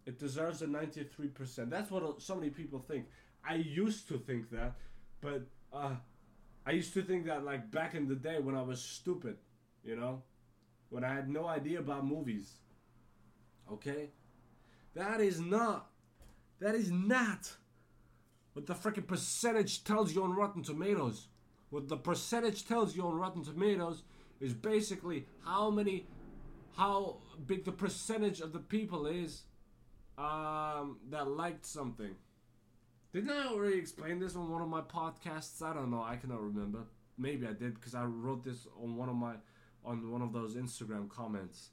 It 0.05 0.19
deserves 0.19 0.61
a 0.61 0.67
93%. 0.67 1.71
That's 1.71 1.89
what 1.89 2.21
so 2.21 2.35
many 2.35 2.51
people 2.51 2.79
think. 2.79 3.07
I 3.43 3.55
used 3.55 4.07
to 4.09 4.19
think 4.19 4.51
that, 4.51 4.75
but 5.19 5.47
uh, 5.73 5.95
I 6.65 6.71
used 6.71 6.93
to 6.93 7.01
think 7.01 7.25
that 7.25 7.43
like 7.43 7.71
back 7.71 7.95
in 7.95 8.07
the 8.07 8.15
day 8.15 8.39
when 8.39 8.55
I 8.55 8.61
was 8.61 8.79
stupid, 8.79 9.37
you 9.83 9.95
know, 9.95 10.21
when 10.89 11.03
I 11.03 11.13
had 11.13 11.29
no 11.29 11.47
idea 11.47 11.79
about 11.79 12.05
movies. 12.05 12.57
Okay? 13.71 14.11
That 14.93 15.19
is 15.19 15.39
not, 15.39 15.89
that 16.59 16.75
is 16.75 16.91
not 16.91 17.55
what 18.53 18.67
the 18.67 18.73
freaking 18.73 19.07
percentage 19.07 19.83
tells 19.83 20.13
you 20.13 20.23
on 20.23 20.35
Rotten 20.35 20.63
Tomatoes. 20.63 21.27
What 21.69 21.87
the 21.87 21.97
percentage 21.97 22.67
tells 22.67 22.95
you 22.95 23.03
on 23.03 23.15
Rotten 23.15 23.43
Tomatoes 23.43 24.03
is 24.39 24.53
basically 24.53 25.25
how 25.45 25.69
many, 25.69 26.07
how 26.75 27.17
big 27.45 27.63
the 27.63 27.71
percentage 27.71 28.41
of 28.41 28.51
the 28.51 28.59
people 28.59 29.07
is 29.07 29.43
um, 30.17 30.97
that 31.09 31.27
liked 31.27 31.65
something. 31.65 32.15
Didn't 33.13 33.29
I 33.29 33.47
already 33.47 33.77
explain 33.77 34.19
this 34.19 34.35
on 34.35 34.49
one 34.49 34.61
of 34.61 34.69
my 34.69 34.81
podcasts? 34.81 35.61
I 35.61 35.73
don't 35.73 35.91
know. 35.91 36.01
I 36.01 36.15
cannot 36.15 36.41
remember. 36.41 36.79
Maybe 37.17 37.45
I 37.45 37.53
did 37.53 37.75
because 37.75 37.93
I 37.93 38.03
wrote 38.03 38.43
this 38.43 38.67
on 38.81 38.95
one 38.95 39.09
of 39.09 39.15
my 39.15 39.35
on 39.83 40.11
one 40.11 40.21
of 40.21 40.31
those 40.31 40.55
Instagram 40.55 41.09
comments. 41.09 41.69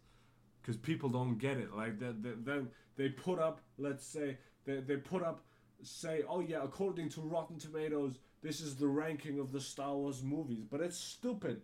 Because 0.60 0.76
people 0.76 1.08
don't 1.08 1.38
get 1.38 1.56
it. 1.56 1.74
Like 1.74 1.98
they, 1.98 2.12
they, 2.20 2.34
then 2.42 2.68
they 2.96 3.08
put 3.08 3.38
up, 3.38 3.60
let's 3.78 4.04
say 4.04 4.38
they, 4.64 4.80
they 4.80 4.96
put 4.96 5.22
up, 5.22 5.40
say, 5.82 6.22
oh 6.28 6.40
yeah, 6.40 6.62
according 6.62 7.08
to 7.10 7.20
Rotten 7.20 7.58
Tomatoes, 7.58 8.18
this 8.42 8.60
is 8.60 8.76
the 8.76 8.86
ranking 8.86 9.38
of 9.38 9.52
the 9.52 9.60
Star 9.60 9.94
Wars 9.94 10.22
movies. 10.22 10.64
But 10.68 10.80
it's 10.80 10.98
stupid. 10.98 11.62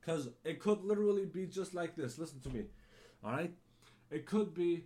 Because 0.00 0.28
it 0.44 0.60
could 0.60 0.84
literally 0.84 1.26
be 1.26 1.46
just 1.46 1.74
like 1.74 1.96
this. 1.96 2.18
Listen 2.18 2.40
to 2.40 2.50
me. 2.50 2.64
Alright? 3.24 3.54
It 4.10 4.26
could 4.26 4.54
be 4.54 4.84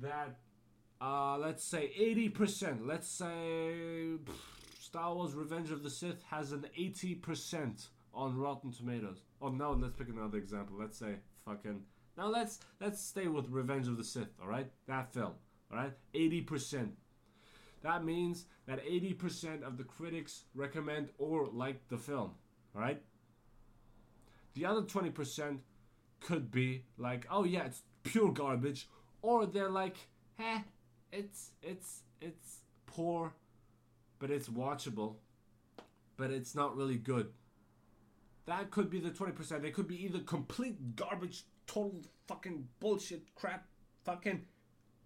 that 0.00 0.38
uh, 1.00 1.38
let's 1.38 1.64
say 1.64 1.90
80%. 1.98 2.86
Let's 2.86 3.08
say 3.08 3.24
pff, 4.24 4.34
Star 4.80 5.14
Wars 5.14 5.34
Revenge 5.34 5.70
of 5.70 5.82
the 5.82 5.90
Sith 5.90 6.22
has 6.30 6.52
an 6.52 6.66
80% 6.78 7.88
on 8.14 8.36
Rotten 8.36 8.72
Tomatoes. 8.72 9.22
Oh 9.40 9.48
no, 9.48 9.72
let's 9.72 9.94
pick 9.96 10.08
another 10.08 10.38
example. 10.38 10.76
Let's 10.78 10.98
say 10.98 11.16
fucking 11.44 11.82
now 12.16 12.26
let's 12.28 12.58
let's 12.80 13.00
stay 13.02 13.28
with 13.28 13.48
Revenge 13.48 13.88
of 13.88 13.96
the 13.96 14.04
Sith, 14.04 14.28
all 14.42 14.48
right? 14.48 14.70
That 14.86 15.12
film, 15.12 15.32
all 15.70 15.78
right? 15.78 15.92
80%. 16.14 16.90
That 17.82 18.04
means 18.04 18.44
that 18.66 18.84
80% 18.84 19.62
of 19.62 19.78
the 19.78 19.84
critics 19.84 20.44
recommend 20.54 21.08
or 21.18 21.46
like 21.46 21.88
the 21.88 21.96
film, 21.96 22.32
all 22.74 22.82
right? 22.82 23.02
The 24.54 24.66
other 24.66 24.82
20% 24.82 25.58
could 26.20 26.50
be 26.50 26.84
like, 26.98 27.26
"Oh 27.30 27.44
yeah, 27.44 27.64
it's 27.64 27.82
pure 28.02 28.32
garbage," 28.32 28.88
or 29.22 29.46
they're 29.46 29.70
like, 29.70 29.96
"Heh, 30.36 30.60
it's 31.12 31.52
it's 31.62 32.02
it's 32.20 32.60
poor, 32.86 33.32
but 34.18 34.30
it's 34.30 34.48
watchable, 34.48 35.16
but 36.16 36.30
it's 36.30 36.54
not 36.54 36.76
really 36.76 36.98
good." 36.98 37.32
That 38.46 38.70
could 38.70 38.90
be 38.90 39.00
the 39.00 39.10
20%. 39.10 39.62
They 39.62 39.70
could 39.70 39.86
be 39.86 40.04
either 40.04 40.18
complete 40.20 40.96
garbage, 40.96 41.44
total 41.66 42.02
fucking 42.26 42.68
bullshit 42.80 43.34
crap, 43.34 43.66
fucking 44.04 44.44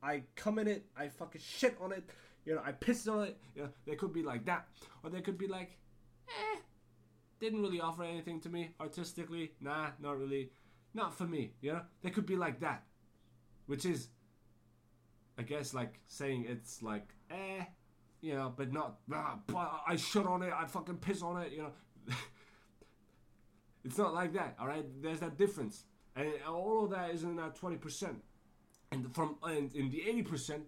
I 0.02 0.22
come 0.36 0.58
in 0.58 0.68
it, 0.68 0.86
I 0.96 1.08
fucking 1.08 1.40
shit 1.40 1.76
on 1.80 1.92
it, 1.92 2.04
you 2.44 2.54
know, 2.54 2.62
I 2.64 2.72
piss 2.72 3.06
on 3.08 3.24
it. 3.24 3.38
You 3.54 3.62
know, 3.62 3.68
they 3.86 3.96
could 3.96 4.12
be 4.12 4.22
like 4.22 4.44
that. 4.46 4.68
Or 5.02 5.10
they 5.10 5.20
could 5.20 5.38
be 5.38 5.46
like, 5.46 5.78
eh, 6.28 6.58
didn't 7.40 7.62
really 7.62 7.80
offer 7.80 8.04
anything 8.04 8.40
to 8.40 8.48
me 8.48 8.74
artistically. 8.80 9.52
Nah, 9.60 9.88
not 10.00 10.18
really. 10.18 10.50
Not 10.92 11.16
for 11.16 11.24
me, 11.24 11.52
you 11.60 11.72
know? 11.72 11.82
They 12.02 12.10
could 12.10 12.26
be 12.26 12.36
like 12.36 12.60
that. 12.60 12.84
Which 13.66 13.84
is, 13.84 14.08
I 15.38 15.42
guess, 15.42 15.74
like 15.74 16.00
saying 16.06 16.46
it's 16.48 16.82
like, 16.82 17.08
eh, 17.30 17.64
you 18.20 18.34
know, 18.34 18.52
but 18.56 18.72
not, 18.72 18.98
ah, 19.12 19.38
but 19.46 19.82
I 19.86 19.96
shit 19.96 20.26
on 20.26 20.42
it, 20.42 20.52
I 20.54 20.66
fucking 20.66 20.98
piss 20.98 21.22
on 21.22 21.42
it, 21.42 21.52
you 21.52 21.62
know? 21.62 21.72
it's 23.84 23.98
not 23.98 24.14
like 24.14 24.32
that, 24.34 24.56
alright? 24.60 24.84
There's 25.02 25.20
that 25.20 25.36
difference. 25.36 25.84
And 26.16 26.28
all 26.48 26.84
of 26.84 26.90
that 26.90 27.10
is 27.10 27.24
in 27.24 27.36
that 27.36 27.58
20%. 27.58 28.14
And 28.92 29.12
from 29.14 29.36
and 29.42 29.74
in 29.74 29.90
the 29.90 30.02
80%, 30.06 30.60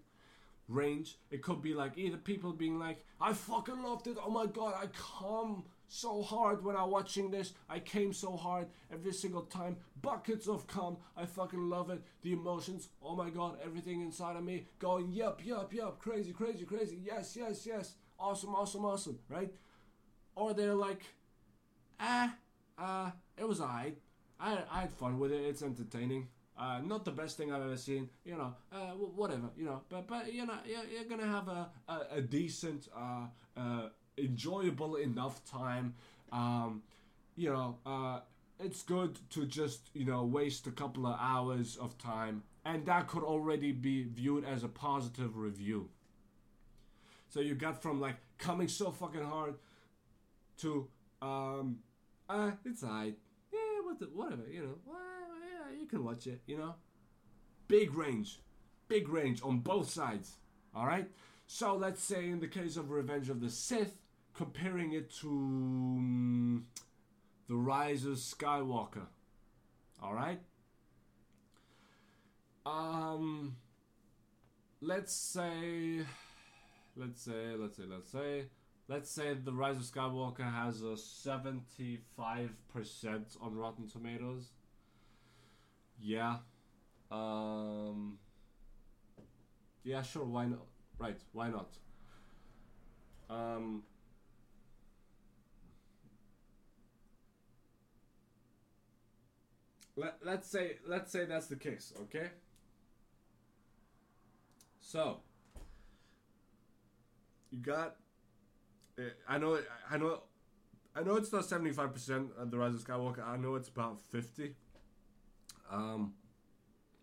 range. 0.69 1.19
It 1.31 1.43
could 1.43 1.62
be 1.62 1.75
like 1.75 1.97
either 1.97 2.17
people 2.17 2.53
being 2.53 2.79
like, 2.79 3.05
I 3.21 3.33
fucking 3.33 3.83
loved 3.83 4.07
it. 4.07 4.17
Oh 4.25 4.31
my 4.31 4.47
god, 4.47 4.75
I 4.81 4.87
come 4.87 5.64
so 5.89 6.23
hard 6.23 6.64
when 6.64 6.77
I'm 6.77 6.91
watching 6.91 7.31
this. 7.31 7.53
I 7.69 7.79
came 7.79 8.12
so 8.12 8.37
hard 8.37 8.67
every 8.93 9.12
single 9.12 9.43
time. 9.43 9.77
Buckets 10.03 10.49
of 10.49 10.67
cum. 10.67 10.97
I 11.17 11.27
fucking 11.27 11.69
love 11.69 11.91
it. 11.91 12.03
The 12.23 12.33
emotions. 12.33 12.89
Oh 13.03 13.14
my 13.14 13.31
god, 13.31 13.59
everything 13.64 14.01
inside 14.01 14.37
of 14.37 14.45
me 14.45 14.67
going, 14.79 15.12
yup, 15.12 15.45
yup, 15.45 15.73
yup. 15.73 15.99
Crazy, 15.99 16.33
crazy, 16.33 16.64
crazy. 16.64 16.99
Yes, 17.05 17.37
yes, 17.37 17.67
yes. 17.67 17.95
Awesome, 18.19 18.55
awesome, 18.55 18.85
awesome. 18.85 19.19
Right? 19.29 19.53
Or 20.35 20.55
they're 20.55 20.75
like, 20.75 21.03
ah, 22.01 22.35
uh, 22.79 23.11
it 23.37 23.47
was 23.47 23.61
alright. 23.61 23.99
I, 24.39 24.59
I 24.71 24.81
had 24.83 24.93
fun 24.93 25.19
with 25.19 25.33
it. 25.33 25.45
It's 25.45 25.62
entertaining. 25.62 26.29
Uh, 26.59 26.80
not 26.80 27.04
the 27.04 27.11
best 27.11 27.36
thing 27.36 27.52
I've 27.52 27.62
ever 27.62 27.76
seen, 27.76 28.09
you 28.24 28.36
know. 28.36 28.54
Uh, 28.72 28.92
whatever, 28.92 29.50
you 29.57 29.64
know. 29.64 29.82
But 29.88 30.07
but 30.09 30.32
you 30.32 30.46
know, 30.46 30.59
you're, 30.66 30.84
you're 30.84 31.04
gonna 31.04 31.30
have 31.30 31.48
a 31.48 31.68
a, 31.88 32.16
a 32.16 32.20
decent, 32.22 32.88
uh, 32.96 33.26
uh, 33.57 33.88
enjoyable 34.16 34.96
enough 34.96 35.44
time. 35.44 35.94
Um, 36.32 36.82
you 37.36 37.52
know, 37.52 37.76
uh, 37.84 38.20
it's 38.59 38.82
good 38.82 39.18
to 39.30 39.44
just 39.44 39.90
you 39.92 40.07
know 40.07 40.24
waste 40.24 40.66
a 40.66 40.70
couple 40.70 41.07
of 41.07 41.16
hours 41.20 41.76
of 41.76 41.98
time, 41.98 42.42
and 42.64 42.86
that 42.86 43.07
could 43.09 43.22
already 43.22 43.72
be 43.72 44.04
viewed 44.04 44.44
as 44.44 44.64
a 44.64 44.68
positive 44.68 45.36
review. 45.36 45.90
So 47.28 47.40
you 47.40 47.54
got 47.54 47.82
from 47.82 48.00
like 48.00 48.16
coming 48.38 48.68
so 48.68 48.90
fucking 48.90 49.24
hard 49.24 49.54
to 50.59 50.88
um, 51.20 51.80
uh, 52.28 52.52
it's 52.64 52.82
alright. 52.82 53.16
Yeah, 53.52 53.59
what 53.84 54.14
whatever, 54.14 54.42
you 54.50 54.62
know. 54.62 54.74
Yeah, 54.86 55.26
you 55.87 55.99
can 55.99 56.05
watch 56.05 56.26
it, 56.26 56.41
you 56.47 56.59
know. 56.59 56.74
Big 57.68 57.95
range, 57.95 58.41
big 58.89 59.09
range 59.09 59.41
on 59.43 59.61
both 59.61 59.89
sides. 59.89 60.37
All 60.74 60.87
right. 60.87 61.09
So 61.47 61.76
let's 61.76 62.03
say 62.03 62.28
in 62.28 62.41
the 62.41 62.49
case 62.49 62.76
of 62.76 62.91
Revenge 62.91 63.30
of 63.30 63.41
the 63.41 63.51
Sith, 63.51 63.97
comparing 64.34 64.93
it 64.93 65.11
to 65.20 65.28
um, 65.28 66.66
the 67.49 67.55
Rise 67.55 68.05
of 68.05 68.14
Skywalker. 68.14 69.07
All 70.03 70.14
right. 70.14 70.41
Um. 72.64 73.57
Let's 74.82 75.14
say, 75.14 76.05
let's 76.97 77.22
say, 77.22 77.55
let's 77.57 77.76
say, 77.76 77.84
let's 77.89 78.11
say, 78.11 78.45
let's 78.89 79.11
say 79.11 79.34
the 79.34 79.53
Rise 79.53 79.76
of 79.76 79.82
Skywalker 79.84 80.53
has 80.53 80.82
a 80.82 80.97
seventy-five 80.97 82.51
percent 82.68 83.37
on 83.41 83.55
Rotten 83.55 83.89
Tomatoes. 83.89 84.51
Yeah. 86.01 86.36
Um. 87.11 88.18
Yeah, 89.84 90.03
sure. 90.03 90.24
Why 90.24 90.47
not? 90.47 90.66
Right. 90.99 91.20
Why 91.32 91.49
not? 91.51 91.78
Um. 93.30 93.82
Let, 99.97 100.18
let's 100.24 100.49
say 100.49 100.76
let's 100.86 101.11
say 101.11 101.24
that's 101.24 101.47
the 101.47 101.57
case 101.57 101.92
okay 102.03 102.28
so 104.80 105.20
you 107.51 107.59
got 107.59 107.97
uh, 108.99 109.03
i 109.28 109.38
know 109.38 109.59
i 109.90 109.97
know 109.97 110.20
i 110.94 111.03
know 111.03 111.16
it's 111.16 111.32
not 111.32 111.44
75% 111.44 112.28
of 112.38 112.51
the 112.51 112.59
rise 112.59 112.74
of 112.74 112.84
skywalker 112.84 113.26
i 113.26 113.36
know 113.36 113.55
it's 113.55 113.68
about 113.68 114.01
50 114.11 114.55
um, 115.71 116.14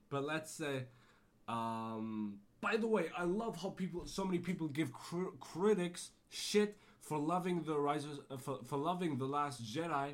but 0.09 0.23
let's 0.23 0.51
say, 0.51 0.83
um, 1.47 2.39
by 2.61 2.77
the 2.77 2.87
way, 2.87 3.09
I 3.17 3.23
love 3.23 3.61
how 3.61 3.69
people, 3.69 4.05
so 4.05 4.23
many 4.23 4.39
people 4.39 4.67
give 4.67 4.93
cr- 4.93 5.35
critics 5.39 6.11
shit 6.29 6.77
for 6.99 7.17
loving 7.17 7.63
the 7.63 7.77
rise 7.77 8.05
of, 8.05 8.19
uh, 8.31 8.37
for, 8.37 8.59
for 8.63 8.77
loving 8.77 9.17
the 9.17 9.25
Last 9.25 9.63
Jedi, 9.63 10.13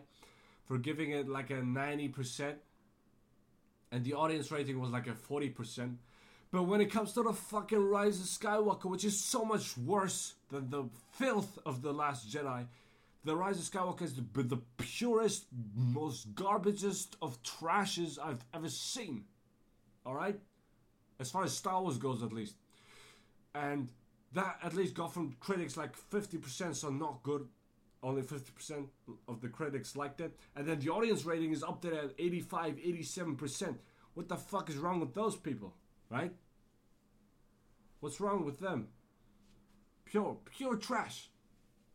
for 0.66 0.78
giving 0.78 1.12
it 1.12 1.28
like 1.28 1.50
a 1.50 1.62
ninety 1.64 2.08
percent, 2.08 2.58
and 3.92 4.04
the 4.04 4.14
audience 4.14 4.52
rating 4.52 4.80
was 4.80 4.90
like 4.90 5.08
a 5.08 5.16
forty 5.16 5.50
percent. 5.50 5.98
But 6.52 6.64
when 6.64 6.82
it 6.82 6.92
comes 6.92 7.14
to 7.14 7.22
the 7.22 7.34
fucking 7.34 7.78
Rise 7.78 8.20
of 8.20 8.26
Skywalker, 8.26 8.86
which 8.86 9.06
is 9.06 9.20
so 9.20 9.46
much 9.46 9.78
worse 9.78 10.34
than 10.50 10.72
the 10.72 10.86
filth 11.12 11.60
of 11.64 11.84
the 11.84 11.94
Last 11.94 12.28
Jedi, 12.28 12.66
the 13.26 13.36
Rise 13.36 13.60
of 13.60 13.66
Skywalker 13.66 14.04
is 14.04 14.16
the, 14.16 14.44
the 14.44 14.62
purest, 14.78 15.46
most 15.76 16.34
garbagest 16.36 17.16
of 17.22 17.42
trashes 17.44 18.18
I've 18.18 18.44
ever 18.54 18.70
seen. 18.70 19.26
Alright? 20.06 20.40
As 21.20 21.30
far 21.30 21.44
as 21.44 21.56
Star 21.56 21.82
Wars 21.82 21.98
goes, 21.98 22.24
at 22.24 22.32
least. 22.32 22.56
And 23.54 23.90
that 24.34 24.58
at 24.64 24.74
least 24.74 24.94
got 24.94 25.14
from 25.14 25.36
critics 25.40 25.76
like 25.76 25.96
50%, 26.12 26.76
so 26.76 26.90
not 26.90 27.24
good. 27.24 27.48
Only 28.02 28.22
50% 28.22 28.86
of 29.28 29.42
the 29.42 29.50
critics 29.50 29.98
liked 29.98 30.22
it. 30.22 30.38
And 30.56 30.66
then 30.66 30.80
the 30.80 30.90
audience 30.90 31.26
rating 31.26 31.52
is 31.52 31.64
up 31.64 31.82
there 31.82 31.96
at 31.96 32.14
85, 32.18 32.76
87%. 32.76 33.76
What 34.14 34.30
the 34.30 34.38
fuck 34.38 34.70
is 34.70 34.78
wrong 34.78 35.02
with 35.02 35.14
those 35.14 35.36
people? 35.36 35.74
Right? 36.10 36.32
What's 38.00 38.22
wrong 38.22 38.46
with 38.46 38.60
them? 38.60 38.88
Pure, 40.06 40.38
pure 40.56 40.78
trash. 40.78 41.30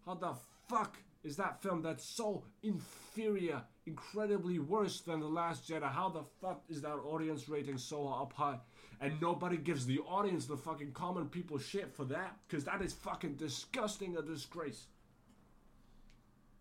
How 0.04 0.14
the 0.14 0.34
fuck 0.68 0.98
is 1.24 1.36
that 1.36 1.62
film 1.62 1.82
that's 1.82 2.04
so 2.04 2.44
inferior, 2.62 3.62
incredibly 3.86 4.58
worse 4.58 5.00
than 5.00 5.20
The 5.20 5.26
Last 5.26 5.68
Jedi. 5.68 5.90
How 5.90 6.10
the 6.10 6.22
fuck 6.40 6.62
is 6.68 6.82
that 6.82 6.96
audience 6.96 7.48
rating 7.48 7.78
so 7.78 8.06
up 8.08 8.34
high? 8.34 8.58
And 9.00 9.20
nobody 9.20 9.56
gives 9.56 9.86
the 9.86 10.00
audience, 10.00 10.46
the 10.46 10.56
fucking 10.56 10.92
common 10.92 11.28
people, 11.28 11.58
shit 11.58 11.92
for 11.94 12.04
that? 12.04 12.36
Because 12.46 12.64
that 12.64 12.82
is 12.82 12.92
fucking 12.92 13.34
disgusting, 13.34 14.16
a 14.16 14.22
disgrace. 14.22 14.84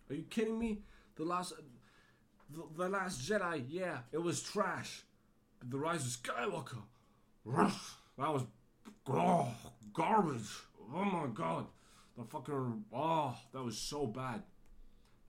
Are 0.09 0.15
you 0.15 0.23
kidding 0.29 0.57
me? 0.57 0.79
The 1.15 1.23
last, 1.23 1.53
the, 2.49 2.63
the 2.77 2.89
last 2.89 3.29
Jedi, 3.29 3.65
yeah, 3.67 3.99
it 4.11 4.17
was 4.17 4.41
trash. 4.41 5.03
But 5.59 5.71
the 5.71 5.77
Rise 5.77 6.05
of 6.05 6.23
Skywalker, 6.23 6.81
that 7.45 8.33
was 8.33 8.43
oh, 9.09 9.47
garbage. 9.93 10.49
Oh 10.93 11.03
my 11.03 11.27
god, 11.33 11.67
the 12.17 12.23
fucking 12.23 12.85
oh, 12.93 13.35
that 13.53 13.63
was 13.63 13.77
so 13.77 14.07
bad. 14.07 14.41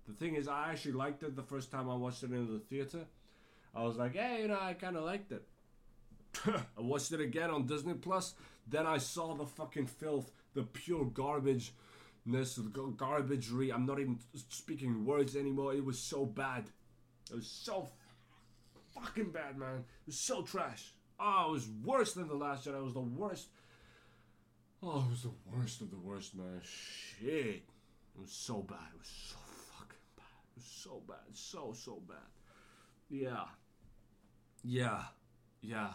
The 0.07 0.15
thing 0.15 0.35
is, 0.35 0.49
I 0.49 0.71
actually 0.71 0.93
liked 0.93 1.23
it 1.23 1.35
the 1.35 1.43
first 1.43 1.71
time 1.71 1.89
I 1.89 1.95
watched 1.95 2.23
it 2.23 2.31
in 2.31 2.53
the 2.53 2.59
theater. 2.59 3.07
I 3.75 3.83
was 3.85 3.97
like, 3.97 4.15
hey, 4.15 4.43
you 4.43 4.49
know, 4.49 4.59
I 4.61 4.75
kind 4.75 4.97
of 4.97 5.05
liked 5.05 5.33
it. 5.33 5.43
I 6.47 6.81
watched 6.81 7.13
it 7.13 7.21
again 7.21 7.51
on 7.51 7.67
Disney 7.67 7.95
Plus. 7.95 8.35
Then 8.67 8.87
I 8.87 8.99
saw 8.99 9.35
the 9.35 9.47
fucking 9.47 9.87
filth, 9.87 10.31
the 10.55 10.63
pure 10.63 11.05
garbageness, 11.07 11.71
the 12.27 12.71
garbagery. 12.97 13.73
I'm 13.73 13.87
not 13.87 14.01
even 14.01 14.19
speaking 14.49 15.05
words 15.05 15.37
anymore. 15.37 15.75
It 15.75 15.85
was 15.85 15.99
so 15.99 16.25
bad. 16.25 16.65
It 17.31 17.37
was 17.37 17.47
so 17.47 17.89
fucking 18.95 19.31
bad, 19.31 19.59
man. 19.59 19.79
It 19.79 20.07
was 20.07 20.21
so 20.21 20.43
trash. 20.43 20.93
Oh, 21.19 21.47
it 21.49 21.53
was 21.53 21.69
worse 21.85 22.15
than 22.15 22.29
the 22.29 22.35
last 22.35 22.67
Jedi. 22.67 22.77
It 22.77 22.85
was 22.85 22.95
the 22.95 23.01
worst. 23.01 23.49
Oh, 24.83 25.05
it 25.07 25.11
was 25.11 25.23
the 25.23 25.31
worst 25.53 25.81
of 25.81 25.91
the 25.91 25.97
worst, 25.97 26.35
man. 26.35 26.61
Shit. 26.63 27.63
It 28.17 28.21
was 28.21 28.33
so 28.33 28.59
bad. 28.59 28.89
It 28.95 28.99
was 28.99 29.09
so 29.09 29.37
fucking 29.79 29.97
bad. 30.17 30.25
It 30.27 30.43
was 30.43 30.44
so 30.59 31.03
bad. 31.07 31.19
So, 31.33 31.73
so 31.73 32.03
bad. 32.07 32.17
Yeah. 33.09 33.45
Yeah. 34.63 35.03
Yeah. 35.61 35.91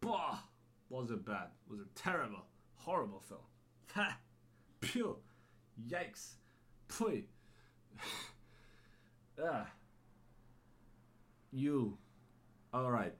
Bah! 0.00 0.38
Was 0.88 1.10
it 1.10 1.24
bad? 1.24 1.48
Was 1.68 1.80
it 1.80 1.94
terrible? 1.94 2.44
Horrible 2.76 3.20
film. 3.20 3.40
Ha! 3.94 4.18
Pew! 4.80 5.16
Yikes! 5.88 6.34
Pui! 6.88 7.24
ah. 9.42 9.66
You. 11.52 11.96
Alright. 12.74 13.14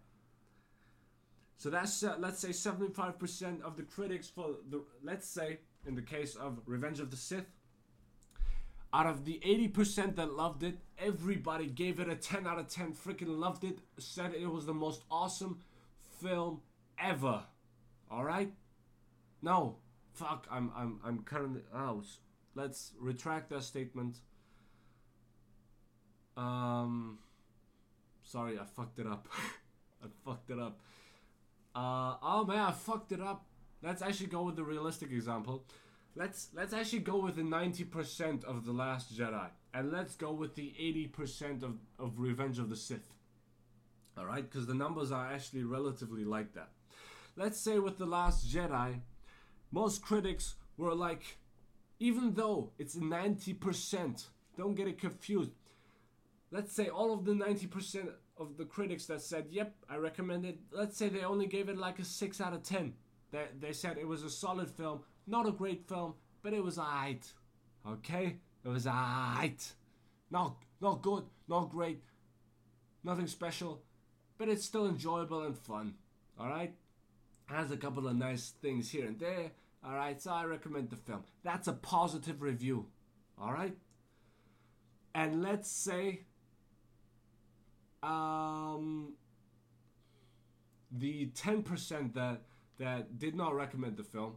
So 1.57 1.71
that's 1.71 2.03
uh, 2.03 2.17
let's 2.19 2.39
say 2.39 2.51
75% 2.51 3.63
of 3.63 3.77
the 3.77 3.83
critics 3.83 4.29
for 4.29 4.57
the 4.69 4.85
let's 5.03 5.27
say 5.27 5.61
in 5.87 5.95
the 5.95 6.03
case 6.03 6.37
of 6.37 6.61
Revenge 6.67 7.01
of 7.01 7.11
the 7.11 7.17
Sith 7.17 7.51
out 8.97 9.07
of 9.07 9.27
the 9.27 9.39
80% 9.45 10.17
that 10.17 10.33
loved 10.33 10.63
it, 10.63 10.79
everybody 10.99 11.67
gave 11.67 12.01
it 12.01 12.09
a 12.09 12.17
10 12.17 12.47
out 12.47 12.59
of 12.59 12.69
10, 12.69 12.95
freaking 12.95 13.39
loved 13.39 13.63
it, 13.63 13.79
said 13.99 14.33
it 14.33 14.51
was 14.51 14.65
the 14.65 14.73
most 14.73 15.03
awesome 15.11 15.59
film 16.19 16.63
ever. 16.99 17.43
All 18.11 18.25
right? 18.25 18.51
No. 19.43 19.77
Fuck, 20.15 20.47
I'm 20.51 20.73
I'm 20.75 20.99
I'm 21.05 21.19
currently 21.25 21.61
out. 21.75 22.07
Let's 22.55 22.93
retract 22.99 23.51
that 23.51 23.65
statement. 23.65 24.17
Um 26.39 27.19
sorry, 28.23 28.59
I 28.59 28.65
fucked 28.65 28.99
it 28.99 29.07
up. 29.07 29.29
I 30.03 30.07
fucked 30.25 30.49
it 30.51 30.59
up. 30.59 30.81
Uh, 31.75 32.15
oh 32.23 32.47
man, 32.49 32.61
I 32.61 32.73
fucked 32.73 33.13
it 33.13 33.21
up. 33.21 33.45
Let's 33.83 34.01
actually 34.01 34.29
go 34.29 34.43
with 34.45 34.57
the 34.57 34.65
realistic 34.65 35.13
example. 35.13 35.67
Let's 36.19 36.49
let's 36.55 36.73
actually 36.73 37.01
go 37.01 37.19
with 37.19 37.37
the 37.37 37.43
90% 37.43 38.45
of 38.45 38.65
The 38.65 38.73
Last 38.73 39.15
Jedi. 39.15 39.49
And 39.75 39.93
let's 39.93 40.17
go 40.17 40.33
with 40.33 40.55
the 40.55 40.73
80% 40.81 41.63
of, 41.63 41.75
of 41.99 42.19
Revenge 42.19 42.59
of 42.59 42.71
the 42.71 42.77
Sith. 42.77 43.13
Alright? 44.19 44.51
Because 44.51 44.67
the 44.67 44.75
numbers 44.75 45.13
are 45.13 45.31
actually 45.31 45.65
relatively 45.65 46.25
like 46.25 46.55
that. 46.55 46.71
Let's 47.37 47.61
say 47.61 47.79
with 47.79 47.99
The 47.99 48.07
Last 48.07 48.51
Jedi, 48.51 49.01
most 49.71 50.01
critics 50.01 50.55
were 50.79 50.95
like, 50.95 51.37
even 52.01 52.33
though 52.33 52.71
it's 52.79 52.97
90%, 52.97 54.25
don't 54.57 54.75
get 54.75 54.89
it 54.89 54.99
confused. 54.99 55.51
Let's 56.51 56.73
say 56.73 56.89
all 56.89 57.13
of 57.13 57.27
the 57.27 57.33
90% 57.33 58.09
of 58.39 58.57
the 58.57 58.65
critics 58.65 59.05
that 59.07 59.21
said, 59.21 59.49
"Yep, 59.51 59.75
I 59.91 59.97
recommend 59.97 60.47
it." 60.47 60.59
Let's 60.71 60.97
say 60.97 61.09
they 61.11 61.25
only 61.25 61.47
gave 61.47 61.69
it 61.69 61.77
like 61.77 61.99
a 61.99 62.05
six 62.05 62.41
out 62.41 62.55
of 62.55 62.63
ten. 62.63 62.95
They 63.31 63.47
they 63.59 63.73
said 63.73 63.99
it 63.99 64.07
was 64.07 64.23
a 64.23 64.31
solid 64.31 64.71
film, 64.71 65.01
not 65.27 65.47
a 65.47 65.53
great 65.53 65.89
film, 65.89 66.15
but 66.43 66.53
it 66.53 66.63
was 66.63 66.79
alright. 66.79 67.27
Okay, 67.87 68.37
it 68.65 68.69
was 68.69 68.87
alright. 68.87 69.73
Not 70.31 70.57
not 70.81 71.03
good, 71.03 71.25
not 71.49 71.71
great, 71.71 72.03
nothing 73.05 73.27
special, 73.27 73.83
but 74.39 74.49
it's 74.49 74.65
still 74.65 74.87
enjoyable 74.87 75.43
and 75.43 75.57
fun. 75.57 75.95
All 76.39 76.49
right, 76.49 76.75
has 77.47 77.71
a 77.71 77.77
couple 77.77 78.07
of 78.07 78.17
nice 78.17 78.53
things 78.61 78.91
here 78.91 79.07
and 79.07 79.19
there. 79.19 79.53
All 79.85 79.95
right, 79.95 80.21
so 80.21 80.33
I 80.33 80.45
recommend 80.45 80.91
the 80.91 80.97
film. 80.97 81.23
That's 81.45 81.69
a 81.69 81.73
positive 81.73 82.43
review. 82.43 82.87
All 83.41 83.53
right. 83.53 83.77
And 85.15 85.43
let's 85.43 85.71
say 85.71 86.23
um, 88.03 89.15
the 90.91 91.31
10% 91.35 92.15
that 92.15 92.43
that 92.79 93.19
did 93.19 93.35
not 93.35 93.55
recommend 93.55 93.97
the 93.97 94.03
film, 94.03 94.35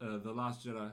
uh, 0.00 0.18
The 0.18 0.32
Last 0.32 0.66
Jedi, 0.66 0.90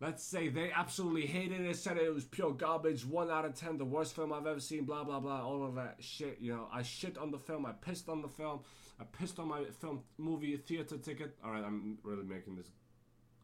let's 0.00 0.22
say 0.22 0.48
they 0.48 0.70
absolutely 0.74 1.26
hated 1.26 1.60
it, 1.60 1.76
said 1.76 1.96
it 1.96 2.14
was 2.14 2.24
pure 2.24 2.52
garbage, 2.52 3.04
1 3.04 3.30
out 3.30 3.44
of 3.44 3.54
10, 3.54 3.78
the 3.78 3.84
worst 3.84 4.14
film 4.14 4.32
I've 4.32 4.46
ever 4.46 4.60
seen, 4.60 4.84
blah, 4.84 5.04
blah, 5.04 5.20
blah, 5.20 5.44
all 5.44 5.64
of 5.64 5.74
that 5.74 5.96
shit. 6.00 6.38
You 6.40 6.54
know, 6.54 6.68
I 6.72 6.82
shit 6.82 7.18
on 7.18 7.30
the 7.30 7.38
film, 7.38 7.66
I 7.66 7.72
pissed 7.72 8.08
on 8.08 8.22
the 8.22 8.28
film, 8.28 8.60
I 9.00 9.04
pissed 9.04 9.38
on 9.38 9.48
my 9.48 9.64
film 9.80 10.02
movie 10.16 10.56
theater 10.56 10.98
ticket. 10.98 11.36
Alright, 11.44 11.64
I'm 11.64 11.98
really 12.02 12.24
making 12.24 12.56
this 12.56 12.68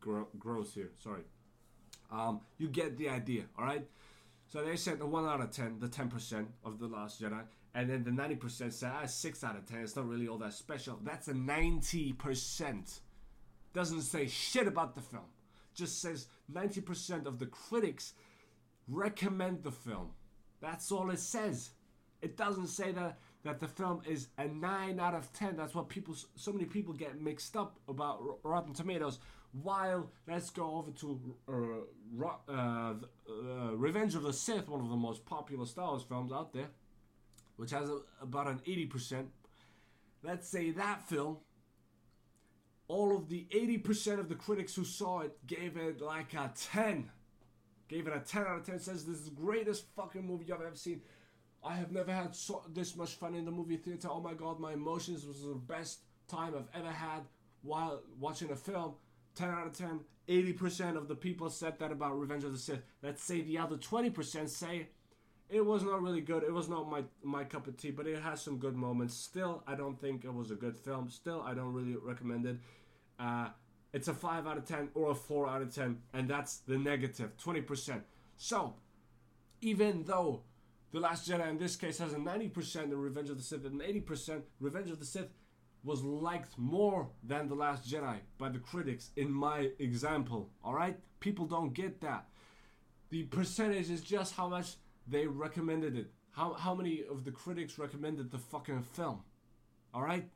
gro- 0.01 0.29
gross 0.39 0.75
here, 0.75 0.91
sorry. 1.03 1.23
Um, 2.12 2.41
you 2.59 2.69
get 2.69 2.97
the 2.97 3.09
idea, 3.09 3.45
alright? 3.59 3.87
So 4.47 4.65
they 4.65 4.77
said 4.77 4.99
the 4.99 5.07
one 5.07 5.25
out 5.25 5.41
of 5.41 5.51
ten, 5.51 5.81
the 5.81 5.89
ten 5.89 6.09
percent 6.09 6.49
of 6.65 6.79
the 6.79 6.87
Last 6.87 7.21
Jedi, 7.21 7.41
and 7.75 7.91
then 7.91 8.05
the 8.05 8.12
ninety 8.12 8.37
percent 8.37 8.73
said 8.73 8.93
ah, 8.95 9.07
six 9.07 9.43
out 9.43 9.57
of 9.57 9.67
ten. 9.67 9.81
It's 9.81 9.97
not 9.97 10.07
really 10.07 10.29
all 10.29 10.39
that 10.39 10.53
special. 10.53 11.01
That's 11.03 11.29
a 11.29 11.35
ninety 11.35 12.12
percent. 12.12 13.01
Doesn't 13.75 14.03
say 14.03 14.27
shit 14.27 14.66
about 14.66 14.95
the 14.95 15.03
film. 15.03 15.25
Just 15.75 16.01
says 16.01 16.29
ninety 16.49 16.81
percent 16.81 17.27
of 17.27 17.39
the 17.39 17.47
critics 17.47 18.14
recommend 18.89 19.62
the 19.62 19.72
film. 19.72 20.11
That's 20.61 20.91
all 20.91 21.11
it 21.11 21.18
says. 21.18 21.70
It 22.22 22.37
doesn't 22.37 22.68
say 22.68 22.93
that 22.93 23.18
that 23.43 23.61
the 23.61 23.68
film 23.68 24.01
is 24.07 24.29
a 24.39 24.47
9 24.49 24.99
out 24.99 25.14
of 25.14 25.31
10. 25.35 25.57
That's 25.57 25.75
what 25.75 25.91
people 25.91 26.16
so 26.35 26.53
many 26.53 26.64
people 26.64 26.95
get 26.95 27.20
mixed 27.20 27.57
up 27.57 27.79
about 27.89 28.22
Rotten 28.43 28.72
Tomatoes 28.72 29.18
while 29.62 30.11
let's 30.27 30.51
go 30.51 30.77
over 30.77 30.91
to 30.91 31.20
uh, 31.49 32.25
uh, 32.49 32.53
uh, 32.53 33.77
Revenge 33.77 34.14
of 34.14 34.22
the 34.22 34.33
Sith, 34.33 34.68
one 34.68 34.81
of 34.81 34.89
the 34.89 34.97
most 34.97 35.25
popular 35.25 35.66
Star 35.66 35.91
Wars 35.91 36.03
films 36.03 36.33
out 36.33 36.53
there, 36.53 36.68
which 37.57 37.70
has 37.70 37.89
a, 37.89 38.01
about 38.20 38.49
an 38.49 38.61
80%. 38.66 39.27
Let's 40.22 40.49
say 40.49 40.70
that 40.72 41.07
film, 41.07 41.37
all 42.89 43.16
of 43.16 43.28
the 43.28 43.47
80% 43.55 44.18
of 44.18 44.28
the 44.28 44.35
critics 44.35 44.74
who 44.74 44.85
saw 44.85 45.20
it 45.20 45.37
gave 45.47 45.76
it 45.76 46.01
like 46.01 46.35
a 46.35 46.53
10. 46.55 47.11
Gave 47.89 48.07
it 48.07 48.16
a 48.16 48.20
10 48.20 48.43
out 48.43 48.59
of 48.59 48.66
10. 48.66 48.78
Says 48.80 49.05
this 49.05 49.16
is 49.16 49.24
the 49.24 49.30
greatest 49.30 49.87
fucking 49.97 50.26
movie 50.26 50.53
I've 50.53 50.61
ever 50.61 50.76
seen. 50.76 51.01
I 51.62 51.74
have 51.74 51.93
never 51.93 52.12
had 52.12 52.35
so, 52.37 52.62
this 52.72 52.95
much 52.95 53.14
fun 53.14 53.35
in 53.35 53.47
the 53.47 53.51
movie 53.51 53.76
theater. 53.76 54.09
Oh 54.11 54.20
my 54.20 54.35
god, 54.35 54.61
my 54.61 54.74
emotions 54.74 55.26
was 55.26 55.43
the 55.43 55.55
best 55.55 56.01
time 56.28 56.55
I've 56.55 56.78
ever 56.78 56.91
had 56.91 57.22
while 57.62 58.03
watching 58.20 58.51
a 58.51 58.57
film. 58.57 58.95
10 59.35 59.49
out 59.49 59.66
of 59.66 59.72
10, 59.72 60.01
80% 60.28 60.97
of 60.97 61.09
the 61.09 61.14
people 61.14 61.51
said 61.51 61.78
that 61.78 61.91
about 61.91 62.18
Revenge 62.18 62.45
of 62.45 62.53
the 62.53 62.59
Sith. 62.59 62.82
Let's 63.03 63.24
say 63.24 63.41
the 63.41 63.59
other 63.59 63.76
20% 63.76 64.49
say 64.49 64.89
it 65.55 65.65
was 65.65 65.85
not 65.85 66.03
really 66.03 66.21
good. 66.21 66.43
It 66.43 66.53
was 66.53 66.69
not 66.69 66.91
my 66.91 67.05
my 67.23 67.45
cup 67.45 67.69
of 67.69 67.77
tea, 67.77 67.93
but 67.93 68.09
it 68.09 68.21
has 68.21 68.43
some 68.43 68.59
good 68.59 68.75
moments. 68.75 69.15
Still, 69.15 69.63
I 69.69 69.77
don't 69.77 69.99
think 70.01 70.25
it 70.25 70.35
was 70.35 70.51
a 70.51 70.57
good 70.57 70.77
film. 70.77 71.09
Still, 71.09 71.43
I 71.43 71.55
don't 71.55 71.73
really 71.73 71.95
recommend 71.97 72.45
it. 72.45 72.57
Uh, 73.21 73.49
it's 73.93 74.09
a 74.09 74.15
5 74.15 74.49
out 74.49 74.59
of 74.59 74.65
10 74.65 74.89
or 74.95 75.13
a 75.13 75.15
4 75.15 75.49
out 75.49 75.63
of 75.63 75.73
10, 75.73 75.99
and 76.13 76.29
that's 76.29 76.57
the 76.57 76.77
negative 76.77 77.37
20%. 77.37 78.01
So, 78.37 78.75
even 79.61 80.03
though 80.03 80.43
The 80.91 80.99
Last 80.99 81.31
Jedi 81.31 81.49
in 81.49 81.59
this 81.59 81.77
case 81.77 81.99
has 81.99 82.13
a 82.13 82.17
90% 82.17 82.83
and 82.83 82.95
Revenge 82.95 83.31
of 83.31 83.37
the 83.37 83.45
Sith 83.45 83.65
an 83.65 83.79
80%, 83.79 84.43
Revenge 84.59 84.91
of 84.91 84.99
the 84.99 85.05
Sith 85.05 85.29
was 85.85 86.03
liked 86.03 86.59
more 86.59 87.11
than 87.23 87.49
The 87.49 87.55
Last 87.55 87.89
Jedi 87.89 88.17
by 88.37 88.49
the 88.49 88.59
critics 88.59 89.11
in 89.15 89.31
my 89.31 89.71
example. 89.79 90.51
Alright? 90.65 90.99
People 91.21 91.47
don't 91.47 91.73
get 91.73 92.01
that. 92.01 92.27
The 93.11 93.23
percentage 93.23 93.91
is 93.91 94.01
just 94.01 94.35
how 94.35 94.49
much 94.49 94.75
they 95.07 95.27
recommended 95.27 95.97
it. 95.97 96.11
How, 96.31 96.55
how 96.55 96.75
many 96.75 97.05
of 97.09 97.25
the 97.25 97.31
critics 97.31 97.79
recommended 97.79 98.31
the 98.31 98.39
fucking 98.39 98.83
film? 98.83 99.21
Alright? 99.95 100.29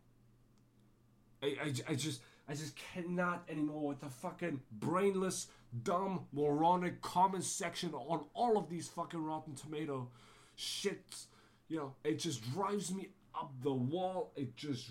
I, 1.42 1.46
I, 1.46 1.72
I 1.88 1.94
just 1.94 2.20
I 2.48 2.54
just 2.54 2.74
cannot 2.76 3.44
anymore 3.48 3.88
with 3.88 4.00
the 4.00 4.08
fucking 4.08 4.60
brainless, 4.72 5.48
dumb, 5.82 6.26
moronic 6.32 7.02
comment 7.02 7.44
section 7.44 7.92
on 7.92 8.24
all 8.32 8.56
of 8.56 8.70
these 8.70 8.88
fucking 8.88 9.22
Rotten 9.22 9.54
Tomato 9.54 10.08
shits. 10.56 11.26
You 11.68 11.76
know, 11.76 11.94
it 12.04 12.18
just 12.18 12.50
drives 12.54 12.90
me 12.90 13.08
up 13.34 13.52
the 13.62 13.72
wall. 13.72 14.32
It 14.34 14.56
just 14.56 14.90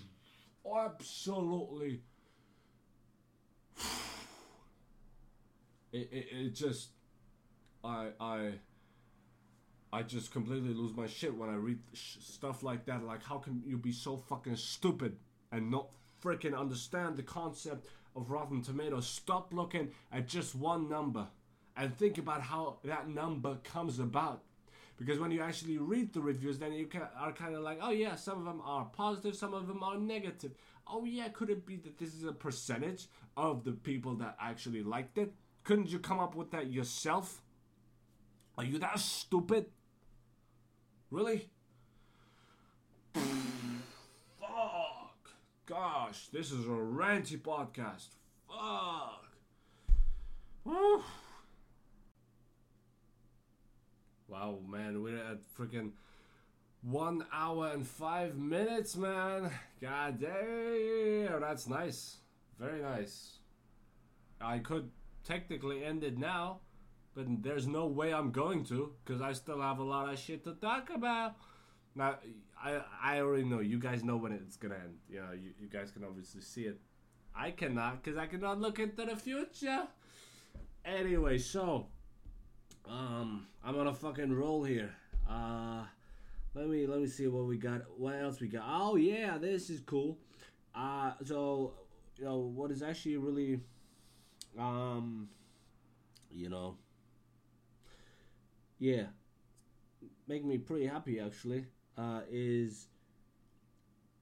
absolutely. 0.76 2.02
It, 5.90 6.10
it, 6.12 6.26
it 6.30 6.54
just. 6.54 6.90
I. 7.82 8.08
I. 8.20 8.50
I 9.92 10.02
just 10.02 10.32
completely 10.32 10.74
lose 10.74 10.94
my 10.94 11.06
shit 11.06 11.34
when 11.34 11.48
I 11.48 11.54
read 11.54 11.78
sh- 11.94 12.16
stuff 12.20 12.62
like 12.62 12.84
that. 12.86 13.04
Like, 13.04 13.22
how 13.22 13.38
can 13.38 13.62
you 13.66 13.78
be 13.78 13.92
so 13.92 14.16
fucking 14.16 14.56
stupid 14.56 15.16
and 15.50 15.70
not 15.70 15.92
freaking 16.22 16.58
understand 16.58 17.16
the 17.16 17.22
concept 17.22 17.88
of 18.14 18.30
Rotten 18.30 18.62
Tomatoes? 18.62 19.06
Stop 19.06 19.52
looking 19.52 19.92
at 20.12 20.28
just 20.28 20.54
one 20.54 20.88
number 20.90 21.26
and 21.76 21.96
think 21.96 22.18
about 22.18 22.42
how 22.42 22.78
that 22.84 23.08
number 23.08 23.56
comes 23.64 23.98
about. 23.98 24.42
Because 24.98 25.18
when 25.20 25.30
you 25.30 25.40
actually 25.40 25.78
read 25.78 26.12
the 26.12 26.20
reviews, 26.20 26.58
then 26.58 26.72
you 26.72 26.88
are 27.16 27.32
kind 27.32 27.54
of 27.54 27.62
like, 27.62 27.78
oh 27.80 27.90
yeah, 27.90 28.16
some 28.16 28.38
of 28.38 28.44
them 28.44 28.60
are 28.64 28.84
positive, 28.86 29.36
some 29.36 29.54
of 29.54 29.68
them 29.68 29.82
are 29.82 29.96
negative. 29.96 30.52
Oh 30.86 31.04
yeah, 31.04 31.28
could 31.28 31.50
it 31.50 31.64
be 31.64 31.76
that 31.76 31.98
this 31.98 32.14
is 32.14 32.24
a 32.24 32.32
percentage 32.32 33.06
of 33.36 33.64
the 33.64 33.72
people 33.72 34.16
that 34.16 34.36
actually 34.40 34.82
liked 34.82 35.16
it? 35.16 35.32
Couldn't 35.64 35.90
you 35.90 35.98
come 35.98 36.18
up 36.18 36.34
with 36.34 36.50
that 36.50 36.72
yourself? 36.72 37.42
Are 38.58 38.64
you 38.64 38.78
that 38.80 38.98
stupid? 38.98 39.66
Really? 41.10 41.48
Fuck. 43.14 43.30
gosh, 45.64 46.28
this 46.28 46.52
is 46.52 46.66
a 46.66 46.68
ranty 46.68 47.40
podcast. 47.40 48.08
Fuck. 48.46 49.24
Wow, 54.28 54.58
man, 54.68 55.02
we're 55.02 55.16
at 55.16 55.38
freaking 55.58 55.92
one 56.82 57.24
hour 57.32 57.68
and 57.68 57.86
five 57.86 58.36
minutes, 58.36 58.94
man. 58.94 59.50
God 59.80 60.20
damn, 60.20 61.40
that's 61.40 61.66
nice. 61.66 62.18
Very 62.60 62.82
nice. 62.82 63.38
I 64.40 64.58
could 64.58 64.90
technically 65.24 65.84
end 65.84 66.04
it 66.04 66.18
now, 66.18 66.60
but 67.18 67.42
there's 67.42 67.66
no 67.66 67.86
way 67.86 68.14
I'm 68.14 68.30
going 68.30 68.62
to 68.66 68.92
because 69.04 69.20
I 69.20 69.32
still 69.32 69.60
have 69.60 69.80
a 69.80 69.82
lot 69.82 70.08
of 70.12 70.20
shit 70.20 70.44
to 70.44 70.52
talk 70.54 70.88
about. 70.94 71.34
Now, 71.96 72.14
I 72.62 72.80
I 73.02 73.18
already 73.18 73.42
know. 73.42 73.58
You 73.58 73.80
guys 73.80 74.04
know 74.04 74.16
when 74.16 74.30
it's 74.30 74.56
gonna 74.56 74.76
end. 74.76 74.98
You 75.10 75.20
know, 75.22 75.32
you, 75.32 75.50
you 75.58 75.68
guys 75.68 75.90
can 75.90 76.04
obviously 76.04 76.42
see 76.42 76.62
it. 76.62 76.78
I 77.34 77.50
cannot 77.50 78.04
because 78.04 78.16
I 78.16 78.26
cannot 78.26 78.60
look 78.60 78.78
into 78.78 79.04
the 79.04 79.16
future. 79.16 79.88
Anyway, 80.84 81.38
so 81.38 81.86
um, 82.88 83.48
I'm 83.64 83.76
on 83.76 83.88
a 83.88 83.94
fucking 83.94 84.32
roll 84.32 84.62
here. 84.62 84.94
Uh, 85.28 85.82
let 86.54 86.68
me 86.68 86.86
let 86.86 87.00
me 87.00 87.08
see 87.08 87.26
what 87.26 87.46
we 87.46 87.58
got. 87.58 87.82
What 87.96 88.14
else 88.14 88.38
we 88.38 88.46
got? 88.46 88.62
Oh 88.64 88.94
yeah, 88.94 89.38
this 89.38 89.70
is 89.70 89.80
cool. 89.80 90.18
Uh, 90.72 91.14
so 91.24 91.74
you 92.16 92.26
know 92.26 92.38
what 92.38 92.70
is 92.70 92.80
actually 92.80 93.16
really, 93.16 93.58
um, 94.56 95.28
you 96.30 96.48
know, 96.48 96.76
yeah, 98.78 99.06
make 100.26 100.44
me 100.44 100.58
pretty 100.58 100.86
happy 100.86 101.20
actually. 101.20 101.64
Uh, 101.96 102.20
is 102.30 102.86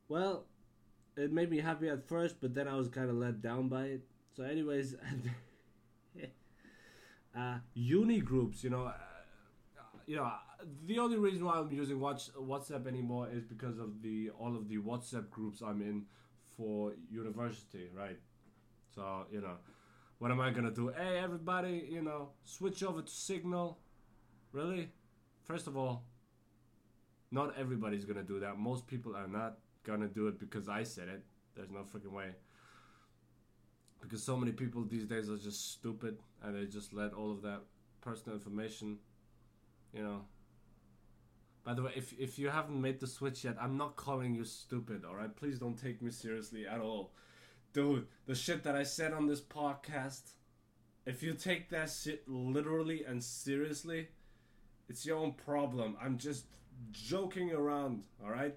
well, 0.09 0.47
it 1.17 1.33
made 1.33 1.51
me 1.51 1.59
happy 1.59 1.89
at 1.89 2.09
first, 2.09 2.37
but 2.41 2.55
then 2.55 2.69
I 2.69 2.77
was 2.77 2.89
kind 2.89 3.11
of 3.11 3.17
let 3.17 3.43
down 3.43 3.69
by 3.69 3.85
it. 3.85 4.03
So, 4.37 4.45
anyways, 4.45 4.95
uh, 7.39 7.59
uni 7.75 8.21
groups, 8.21 8.63
you 8.63 8.71
know, 8.71 8.85
uh, 8.85 8.93
you 10.07 10.17
know, 10.17 10.31
the 10.87 10.99
only 10.99 11.17
reason 11.17 11.45
why 11.45 11.55
I'm 11.55 11.71
using 11.73 11.99
watch, 12.01 12.31
WhatsApp 12.35 12.87
anymore 12.87 13.29
is 13.33 13.45
because 13.45 13.79
of 13.79 14.03
the 14.03 14.31
all 14.39 14.57
of 14.57 14.69
the 14.69 14.79
WhatsApp 14.79 15.31
groups 15.31 15.61
I'm 15.61 15.83
in 15.83 16.05
for 16.57 16.93
university, 17.11 17.89
right? 17.95 18.19
So, 18.95 19.27
you 19.31 19.41
know, 19.41 19.57
what 20.19 20.31
am 20.31 20.41
I 20.41 20.51
gonna 20.51 20.71
do? 20.71 20.89
Hey, 20.97 21.19
everybody, 21.19 21.89
you 21.91 22.03
know, 22.03 22.31
switch 22.45 22.83
over 22.83 23.03
to 23.03 23.11
Signal. 23.11 23.79
Really? 24.53 24.91
First 25.45 25.67
of 25.67 25.77
all, 25.77 26.05
not 27.31 27.57
everybody's 27.59 28.05
gonna 28.05 28.23
do 28.23 28.41
that. 28.41 28.59
Most 28.59 28.87
people 28.87 29.15
are 29.17 29.29
not 29.29 29.59
gonna 29.85 30.09
do 30.09 30.29
it 30.29 30.39
because 30.39 30.69
I 30.69 30.83
said 30.83 31.09
it. 31.09 31.23
There's 31.55 31.71
no 31.71 31.81
freaking 31.81 32.13
way. 32.13 32.31
Because 34.01 34.23
so 34.23 34.37
many 34.37 34.53
people 34.53 34.85
these 34.85 35.05
days 35.05 35.29
are 35.29 35.37
just 35.37 35.73
stupid 35.73 36.19
and 36.43 36.55
they 36.55 36.67
just 36.67 36.93
let 36.93 37.13
all 37.13 37.33
of 37.33 37.43
that 37.43 37.63
personal 38.01 38.37
information, 38.37 38.99
you 39.93 40.03
know. 40.03 40.25
By 41.65 41.75
the 41.75 41.83
way, 41.83 41.93
if 41.97 42.13
if 42.19 42.39
you 42.39 42.49
haven't 42.49 42.81
made 42.81 43.01
the 43.01 43.09
switch 43.09 43.45
yet, 43.45 43.57
I'm 43.61 43.77
not 43.77 43.97
calling 43.97 44.35
you 44.35 44.45
stupid, 44.45 45.05
alright? 45.05 45.35
Please 45.35 45.59
don't 45.59 45.77
take 45.77 46.01
me 46.01 46.13
seriously 46.13 46.67
at 46.67 46.81
all. 46.81 47.13
Dude, 47.73 48.07
the 48.27 48.35
shit 48.35 48.63
that 48.63 48.77
I 48.77 48.85
said 48.85 49.13
on 49.13 49.27
this 49.27 49.41
podcast, 49.41 50.35
if 51.05 51.23
you 51.23 51.35
take 51.35 51.69
that 51.71 51.91
shit 51.91 52.23
literally 52.29 53.05
and 53.05 53.23
seriously, 53.23 54.09
it's 54.89 55.05
your 55.05 55.19
own 55.19 55.33
problem. 55.33 55.97
I'm 56.01 56.19
just 56.19 56.47
joking 56.93 57.53
around, 57.53 58.03
alright? 58.23 58.55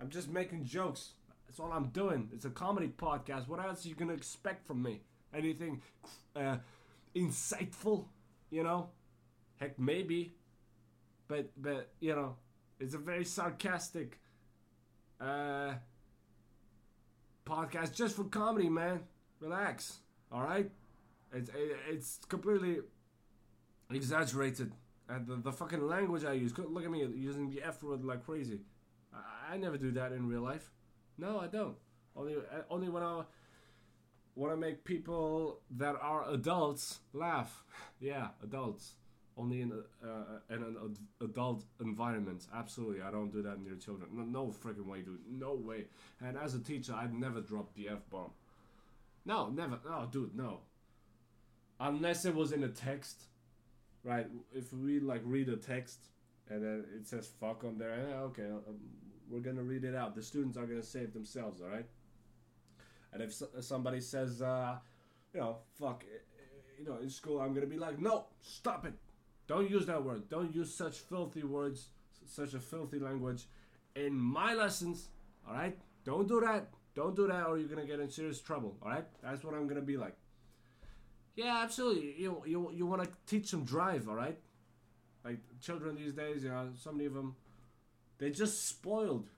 I'm 0.00 0.10
just 0.10 0.28
making 0.28 0.64
jokes. 0.64 1.12
That's 1.46 1.60
all 1.60 1.72
I'm 1.72 1.88
doing. 1.88 2.28
It's 2.32 2.44
a 2.44 2.50
comedy 2.50 2.92
podcast. 2.96 3.48
What 3.48 3.64
else 3.64 3.84
are 3.84 3.88
you 3.88 3.94
gonna 3.94 4.14
expect 4.14 4.66
from 4.66 4.82
me? 4.82 5.00
Anything 5.32 5.82
uh, 6.36 6.56
insightful? 7.14 8.06
You 8.50 8.64
know? 8.64 8.88
Heck, 9.56 9.78
maybe. 9.78 10.34
But 11.28 11.50
but 11.56 11.90
you 12.00 12.14
know, 12.14 12.36
it's 12.80 12.94
a 12.94 12.98
very 12.98 13.24
sarcastic 13.24 14.20
uh, 15.20 15.74
podcast 17.46 17.94
just 17.94 18.16
for 18.16 18.24
comedy, 18.24 18.68
man. 18.68 19.00
Relax. 19.40 19.98
All 20.30 20.42
right. 20.42 20.70
It's 21.32 21.50
it's 21.88 22.20
completely 22.28 22.78
exaggerated. 23.90 24.72
And 25.08 25.26
the, 25.26 25.36
the 25.36 25.52
fucking 25.52 25.86
language 25.86 26.24
I 26.24 26.32
use. 26.32 26.56
Look 26.56 26.84
at 26.84 26.90
me 26.90 27.04
using 27.14 27.50
the 27.50 27.62
F 27.62 27.82
word 27.82 28.04
like 28.04 28.24
crazy. 28.24 28.60
I, 29.12 29.54
I 29.54 29.56
never 29.56 29.76
do 29.76 29.90
that 29.92 30.12
in 30.12 30.28
real 30.28 30.42
life. 30.42 30.70
No, 31.18 31.38
I 31.38 31.46
don't. 31.46 31.76
Only 32.16 32.36
uh, 32.36 32.62
only 32.70 32.88
when 32.88 33.02
I 33.02 33.22
want 34.34 34.52
to 34.52 34.56
make 34.56 34.84
people 34.84 35.60
that 35.76 35.96
are 36.00 36.28
adults 36.30 37.00
laugh. 37.12 37.64
yeah, 38.00 38.28
adults. 38.42 38.94
Only 39.36 39.62
in, 39.62 39.72
uh, 39.72 40.38
in 40.48 40.62
an 40.62 40.76
ad- 40.84 41.28
adult 41.28 41.64
environment. 41.80 42.46
Absolutely, 42.54 43.02
I 43.02 43.10
don't 43.10 43.32
do 43.32 43.42
that 43.42 43.60
near 43.60 43.74
children. 43.74 44.10
No, 44.12 44.22
no 44.22 44.52
freaking 44.52 44.86
way, 44.86 45.02
dude. 45.02 45.18
No 45.28 45.54
way. 45.54 45.86
And 46.24 46.38
as 46.38 46.54
a 46.54 46.60
teacher, 46.60 46.94
I'd 46.94 47.12
never 47.12 47.40
drop 47.40 47.74
the 47.74 47.88
f 47.88 48.08
bomb. 48.10 48.30
No, 49.24 49.48
never. 49.48 49.80
No, 49.84 50.08
dude, 50.10 50.36
no. 50.36 50.60
Unless 51.80 52.24
it 52.24 52.34
was 52.34 52.52
in 52.52 52.62
a 52.62 52.68
text, 52.68 53.24
right? 54.04 54.26
If 54.52 54.72
we 54.72 55.00
like 55.00 55.22
read 55.24 55.48
a 55.48 55.56
text 55.56 56.08
and 56.48 56.62
then 56.62 56.84
it 56.94 57.06
says 57.06 57.30
fuck 57.40 57.64
on 57.64 57.78
there, 57.78 57.96
yeah, 58.08 58.16
okay, 58.20 58.44
um, 58.44 58.78
we're 59.28 59.40
gonna 59.40 59.62
read 59.62 59.84
it 59.84 59.94
out. 59.94 60.14
The 60.14 60.22
students 60.22 60.56
are 60.56 60.66
gonna 60.66 60.82
save 60.82 61.12
themselves, 61.12 61.60
all 61.60 61.68
right? 61.68 61.86
And 63.12 63.22
if 63.22 63.32
somebody 63.60 64.00
says, 64.00 64.42
uh, 64.42 64.76
you 65.32 65.40
know, 65.40 65.58
fuck, 65.78 66.04
eh, 66.04 66.16
eh, 66.16 66.80
you 66.80 66.84
know, 66.84 66.98
in 66.98 67.08
school, 67.08 67.40
I'm 67.40 67.54
gonna 67.54 67.66
be 67.66 67.78
like, 67.78 67.98
no, 67.98 68.26
stop 68.40 68.84
it. 68.84 68.94
Don't 69.46 69.70
use 69.70 69.86
that 69.86 70.02
word. 70.02 70.28
Don't 70.28 70.54
use 70.54 70.74
such 70.74 70.98
filthy 70.98 71.42
words, 71.42 71.88
such 72.26 72.54
a 72.54 72.60
filthy 72.60 72.98
language 72.98 73.46
in 73.94 74.14
my 74.14 74.54
lessons, 74.54 75.08
all 75.46 75.54
right? 75.54 75.78
Don't 76.04 76.28
do 76.28 76.40
that. 76.40 76.68
Don't 76.94 77.16
do 77.16 77.26
that, 77.26 77.46
or 77.46 77.58
you're 77.58 77.68
gonna 77.68 77.86
get 77.86 78.00
in 78.00 78.10
serious 78.10 78.40
trouble. 78.40 78.76
All 78.82 78.90
right? 78.90 79.04
That's 79.22 79.44
what 79.44 79.54
I'm 79.54 79.66
gonna 79.66 79.80
be 79.80 79.96
like. 79.96 80.16
Yeah, 81.36 81.60
absolutely. 81.62 82.14
You 82.18 82.42
you 82.46 82.70
you 82.72 82.86
want 82.86 83.02
to 83.02 83.10
teach 83.26 83.50
them 83.50 83.64
drive, 83.64 84.08
all 84.08 84.14
right? 84.14 84.38
Like 85.24 85.38
children 85.60 85.96
these 85.96 86.12
days, 86.12 86.44
you 86.44 86.50
know, 86.50 86.70
so 86.78 86.92
many 86.92 87.06
of 87.06 87.14
them 87.14 87.36
they're 88.18 88.30
just 88.30 88.68
spoiled. 88.68 89.28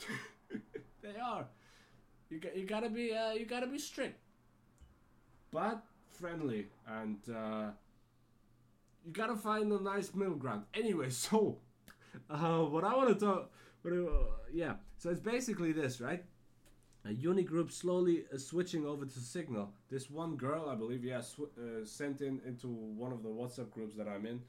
they 1.02 1.18
are. 1.22 1.46
You 2.30 2.40
got 2.40 2.56
you 2.56 2.66
gotta 2.66 2.90
be 2.90 3.14
uh, 3.14 3.32
you 3.32 3.46
gotta 3.46 3.66
be 3.66 3.78
strict, 3.78 4.18
but 5.50 5.82
friendly, 6.10 6.66
and 6.86 7.18
uh, 7.28 7.70
you 9.04 9.12
gotta 9.12 9.36
find 9.36 9.70
a 9.72 9.82
nice 9.82 10.14
middle 10.14 10.34
ground. 10.36 10.64
Anyway, 10.74 11.10
so 11.10 11.58
uh, 12.30 12.60
what 12.60 12.84
I 12.84 12.94
want 12.94 13.18
to 13.18 13.24
talk, 13.24 13.50
what, 13.82 13.94
uh, 13.94 14.08
yeah. 14.52 14.74
So 14.98 15.10
it's 15.10 15.20
basically 15.20 15.72
this, 15.72 16.00
right? 16.00 16.24
A 17.06 17.12
uni 17.12 17.42
group 17.42 17.70
slowly 17.70 18.24
uh, 18.32 18.38
switching 18.38 18.86
over 18.86 19.04
to 19.04 19.20
Signal. 19.20 19.70
This 19.90 20.10
one 20.10 20.36
girl, 20.36 20.68
I 20.70 20.74
believe, 20.74 21.04
yeah, 21.04 21.20
sw- 21.20 21.52
uh, 21.58 21.84
sent 21.84 22.22
in 22.22 22.40
into 22.46 22.68
one 22.68 23.12
of 23.12 23.22
the 23.22 23.28
WhatsApp 23.28 23.70
groups 23.70 23.94
that 23.96 24.08
I'm 24.08 24.24
in, 24.24 24.40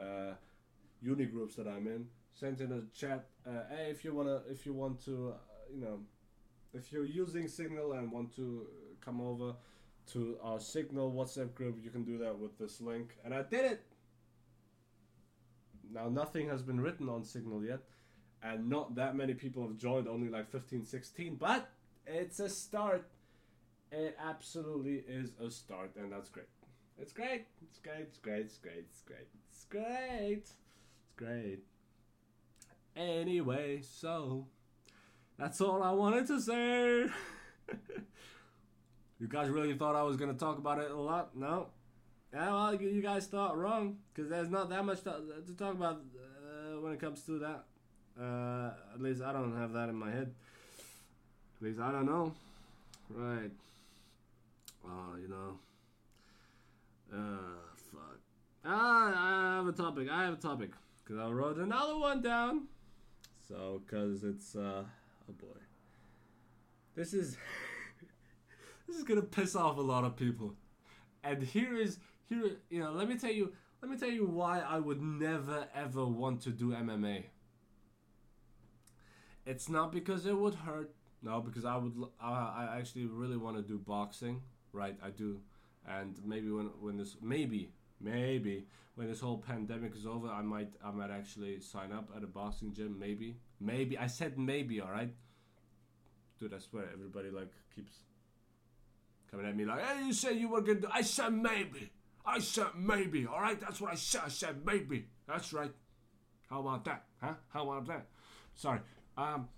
uh, 0.00 0.34
uni 1.02 1.24
groups 1.24 1.56
that 1.56 1.66
I'm 1.66 1.86
in 1.88 2.06
sent 2.38 2.60
in 2.60 2.72
a 2.72 2.82
chat. 2.94 3.26
Uh, 3.46 3.62
hey, 3.70 3.88
if 3.90 4.04
you 4.04 4.14
wanna, 4.14 4.42
if 4.48 4.66
you 4.66 4.74
want 4.74 5.02
to, 5.06 5.34
uh, 5.34 5.38
you 5.72 5.80
know, 5.80 6.00
if 6.74 6.92
you're 6.92 7.06
using 7.06 7.48
Signal 7.48 7.92
and 7.94 8.12
want 8.12 8.34
to 8.36 8.66
come 9.00 9.20
over 9.20 9.54
to 10.12 10.36
our 10.42 10.60
Signal 10.60 11.12
WhatsApp 11.12 11.54
group, 11.54 11.78
you 11.82 11.90
can 11.90 12.04
do 12.04 12.18
that 12.18 12.38
with 12.38 12.58
this 12.58 12.80
link. 12.80 13.16
And 13.24 13.34
I 13.34 13.42
did 13.42 13.64
it. 13.64 13.82
Now 15.92 16.08
nothing 16.08 16.48
has 16.48 16.62
been 16.62 16.80
written 16.80 17.08
on 17.08 17.24
Signal 17.24 17.64
yet, 17.64 17.80
and 18.42 18.68
not 18.68 18.94
that 18.96 19.16
many 19.16 19.34
people 19.34 19.62
have 19.62 19.76
joined. 19.78 20.06
Only 20.06 20.28
like 20.28 20.50
15, 20.50 20.84
16. 20.84 21.36
But 21.36 21.70
it's 22.06 22.40
a 22.40 22.48
start. 22.48 23.08
It 23.92 24.16
absolutely 24.22 25.04
is 25.08 25.32
a 25.40 25.50
start, 25.50 25.92
and 25.96 26.12
that's 26.12 26.28
great. 26.28 26.46
It's 26.98 27.12
great. 27.12 27.46
It's 27.62 27.78
great. 27.78 28.00
It's 28.00 28.18
great. 28.18 28.40
It's 28.40 28.58
great. 28.58 28.78
It's 28.78 29.02
great. 29.02 29.28
It's 29.50 29.64
great. 29.64 30.38
It's 30.38 30.52
great. 31.16 31.64
Anyway, 32.96 33.82
so 33.82 34.46
that's 35.38 35.60
all 35.60 35.82
I 35.82 35.90
wanted 35.92 36.26
to 36.28 36.40
say. 36.40 37.06
you 39.20 39.28
guys 39.28 39.50
really 39.50 39.74
thought 39.74 39.94
I 39.94 40.02
was 40.02 40.16
gonna 40.16 40.34
talk 40.34 40.58
about 40.58 40.78
it 40.78 40.90
a 40.90 40.96
lot? 40.96 41.36
No. 41.36 41.68
Yeah, 42.32 42.50
well, 42.50 42.74
you 42.74 43.02
guys 43.02 43.26
thought 43.26 43.56
wrong 43.56 43.98
because 44.12 44.30
there's 44.30 44.50
not 44.50 44.68
that 44.70 44.84
much 44.84 45.02
to, 45.02 45.22
to 45.46 45.54
talk 45.56 45.74
about 45.74 46.02
uh, 46.16 46.80
when 46.80 46.92
it 46.92 47.00
comes 47.00 47.22
to 47.22 47.38
that. 47.38 47.64
Uh, 48.18 48.72
at 48.94 49.00
least 49.00 49.22
I 49.22 49.32
don't 49.32 49.56
have 49.56 49.72
that 49.74 49.88
in 49.90 49.94
my 49.94 50.10
head. 50.10 50.34
Least 51.66 51.80
I 51.80 51.90
don't 51.90 52.06
know. 52.06 52.32
Right. 53.10 53.50
Oh, 54.86 55.16
you 55.20 55.26
know. 55.26 55.58
Uh, 57.12 57.72
fuck. 57.90 58.20
Ah, 58.64 59.12
I 59.16 59.56
have 59.56 59.66
a 59.66 59.72
topic. 59.72 60.08
I 60.08 60.22
have 60.26 60.34
a 60.34 60.36
topic 60.40 60.70
because 61.02 61.20
I 61.20 61.28
wrote 61.28 61.56
another 61.56 61.98
one 61.98 62.22
down. 62.22 62.68
So, 63.48 63.82
because 63.84 64.22
it's, 64.22 64.54
uh, 64.54 64.84
oh 65.28 65.32
boy. 65.40 65.58
this 66.94 67.12
is 67.12 67.36
this 68.86 68.96
is 68.96 69.02
gonna 69.02 69.22
piss 69.22 69.56
off 69.56 69.76
a 69.76 69.80
lot 69.80 70.04
of 70.04 70.14
people. 70.14 70.54
And 71.24 71.42
here 71.42 71.76
is 71.76 71.98
here 72.28 72.58
you 72.70 72.78
know, 72.78 72.92
let 72.92 73.08
me 73.08 73.18
tell 73.18 73.32
you 73.32 73.52
let 73.82 73.90
me 73.90 73.98
tell 73.98 74.08
you 74.08 74.24
why 74.24 74.60
I 74.60 74.78
would 74.78 75.02
never 75.02 75.66
ever 75.74 76.06
want 76.06 76.42
to 76.42 76.50
do 76.50 76.70
MMA. 76.70 77.24
It's 79.44 79.68
not 79.68 79.90
because 79.90 80.26
it 80.26 80.36
would 80.36 80.54
hurt. 80.54 80.92
No, 81.22 81.40
because 81.40 81.64
I 81.64 81.76
would 81.76 81.94
I, 82.20 82.68
I 82.72 82.78
actually 82.78 83.06
really 83.06 83.36
want 83.36 83.56
to 83.56 83.62
do 83.62 83.78
boxing, 83.78 84.42
right? 84.72 84.96
I 85.02 85.10
do. 85.10 85.40
And 85.88 86.16
maybe 86.24 86.50
when 86.50 86.66
when 86.80 86.96
this 86.96 87.16
maybe 87.22 87.70
maybe 88.00 88.66
when 88.96 89.08
this 89.08 89.20
whole 89.20 89.38
pandemic 89.38 89.94
is 89.94 90.06
over, 90.06 90.28
I 90.28 90.42
might 90.42 90.70
I 90.84 90.90
might 90.90 91.10
actually 91.10 91.60
sign 91.60 91.92
up 91.92 92.10
at 92.16 92.22
a 92.22 92.26
boxing 92.26 92.72
gym. 92.72 92.98
Maybe, 92.98 93.36
maybe 93.60 93.96
I 93.96 94.06
said 94.06 94.38
maybe. 94.38 94.80
All 94.80 94.90
right, 94.90 95.12
dude. 96.40 96.54
I 96.54 96.58
swear, 96.58 96.84
everybody 96.92 97.30
like 97.30 97.52
keeps 97.74 97.92
coming 99.30 99.46
at 99.46 99.54
me 99.56 99.64
like, 99.64 99.84
"Hey, 99.84 100.06
you 100.06 100.12
said 100.12 100.36
you 100.36 100.48
were 100.48 100.62
gonna." 100.62 100.80
Do-. 100.80 100.88
I 100.92 101.02
said 101.02 101.32
maybe. 101.32 101.92
I 102.24 102.40
said 102.40 102.68
maybe. 102.76 103.26
All 103.26 103.40
right, 103.40 103.60
that's 103.60 103.80
what 103.80 103.92
I 103.92 103.96
said. 103.96 104.22
I 104.24 104.28
said 104.28 104.64
maybe. 104.64 105.06
That's 105.28 105.52
right. 105.52 105.72
How 106.48 106.60
about 106.60 106.84
that? 106.86 107.04
Huh? 107.20 107.34
How 107.52 107.70
about 107.70 107.86
that? 107.86 108.06
Sorry. 108.54 108.80
Um. 109.16 109.48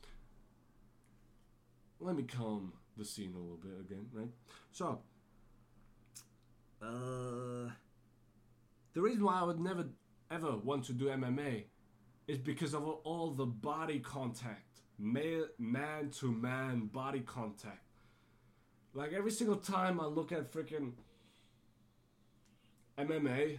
Let 2.01 2.17
me 2.17 2.23
calm 2.23 2.73
the 2.97 3.05
scene 3.05 3.35
a 3.35 3.39
little 3.39 3.57
bit 3.57 3.81
again, 3.81 4.07
right? 4.13 4.31
So. 4.73 5.01
Uh 6.81 7.71
the 8.95 9.03
reason 9.03 9.25
why 9.25 9.41
I 9.41 9.45
would 9.45 9.61
never 9.61 9.87
ever 10.31 10.57
want 10.57 10.85
to 10.85 10.93
do 10.93 11.07
MMA 11.07 11.65
is 12.27 12.39
because 12.39 12.75
of 12.75 12.87
all 12.87 13.31
the 13.31 13.47
body 13.47 14.01
contact, 14.01 14.81
man 14.99 16.11
to 16.19 16.33
man 16.33 16.87
body 16.93 17.21
contact. 17.21 17.85
Like 18.95 19.13
every 19.13 19.31
single 19.31 19.57
time 19.57 20.01
I 20.01 20.07
look 20.07 20.33
at 20.33 20.53
freaking 20.53 20.93
MMA, 22.99 23.59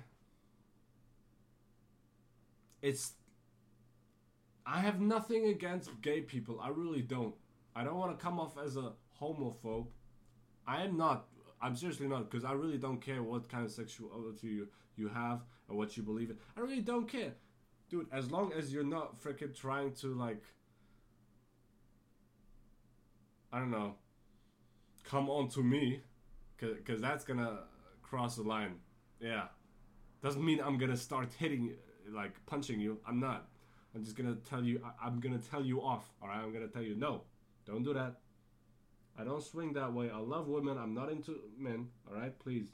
it's. 2.82 3.14
I 4.66 4.82
have 4.82 5.00
nothing 5.02 5.48
against 5.48 5.90
gay 6.02 6.22
people. 6.22 6.60
I 6.62 6.70
really 6.70 7.02
don't. 7.02 7.34
I 7.80 7.84
don't 7.86 7.96
want 7.96 8.18
to 8.18 8.22
come 8.22 8.42
off 8.42 8.58
as 8.62 8.76
a 8.76 8.92
homophobe. 9.22 9.88
I 10.68 10.84
am 10.84 10.98
not. 10.98 11.28
I'm 11.62 11.78
seriously 11.78 12.08
not 12.08 12.30
because 12.30 12.44
I 12.44 12.52
really 12.52 12.78
don't 12.78 13.00
care 13.00 13.24
what 13.24 13.48
kind 13.48 13.64
of 13.64 13.72
sexuality 13.72 14.48
you 14.48 14.68
you 14.98 15.08
have 15.08 15.44
or 15.70 15.78
what 15.78 15.96
you 15.96 16.04
believe 16.04 16.30
in. 16.30 16.38
I 16.58 16.60
really 16.60 16.82
don't 16.82 17.08
care, 17.08 17.32
dude. 17.90 18.08
As 18.12 18.30
long 18.32 18.52
as 18.52 18.74
you're 18.74 18.84
not 18.84 19.24
freaking 19.24 19.58
trying 19.58 19.94
to 20.02 20.08
like, 20.08 20.44
I 23.54 23.60
don't 23.60 23.72
know, 23.72 23.94
come 25.06 25.30
on 25.30 25.48
to 25.52 25.64
me, 25.64 26.02
because 26.58 27.00
that's 27.00 27.24
gonna 27.24 27.60
cross 28.02 28.36
the 28.36 28.44
line. 28.44 28.76
Yeah, 29.22 29.46
doesn't 30.22 30.44
mean 30.44 30.60
I'm 30.60 30.78
gonna 30.78 30.98
start 30.98 31.30
hitting, 31.40 31.76
like 32.12 32.46
punching 32.46 32.82
you. 32.82 33.00
I'm 33.08 33.22
not. 33.22 33.48
I'm 33.96 34.04
just 34.04 34.18
gonna 34.18 34.36
tell 34.50 34.66
you. 34.66 34.82
I, 34.84 35.08
I'm 35.08 35.22
gonna 35.22 35.40
tell 35.40 35.64
you 35.64 35.82
off. 35.82 36.12
All 36.22 36.28
right. 36.28 36.40
I'm 36.40 36.52
gonna 36.52 36.68
tell 36.68 36.84
you 36.84 36.96
no. 36.98 37.22
Don't 37.70 37.84
do 37.84 37.94
that. 37.94 38.16
I 39.18 39.24
don't 39.24 39.44
swing 39.44 39.74
that 39.74 39.94
way. 39.94 40.10
I 40.10 40.18
love 40.18 40.48
women. 40.48 40.78
I'm 40.78 40.94
not 40.94 41.12
into 41.12 41.40
men. 41.58 41.88
All 42.08 42.20
right. 42.20 42.38
Please, 42.40 42.72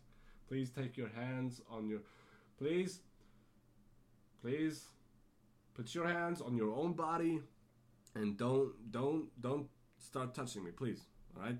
please 0.47 0.69
take 0.69 0.95
your 0.95 1.09
hands 1.09 1.61
on 1.69 1.87
your 1.87 2.01
Please, 2.57 3.01
please 4.41 4.85
put 5.73 5.93
your 5.93 6.07
hands 6.07 6.41
on 6.41 6.55
your 6.55 6.73
own 6.73 6.93
body 6.93 7.41
and 8.15 8.37
don't 8.37 8.71
don't 8.91 9.25
don't 9.41 9.67
start 9.97 10.33
touching 10.33 10.63
me, 10.63 10.71
please. 10.71 11.01
All 11.35 11.43
right. 11.43 11.57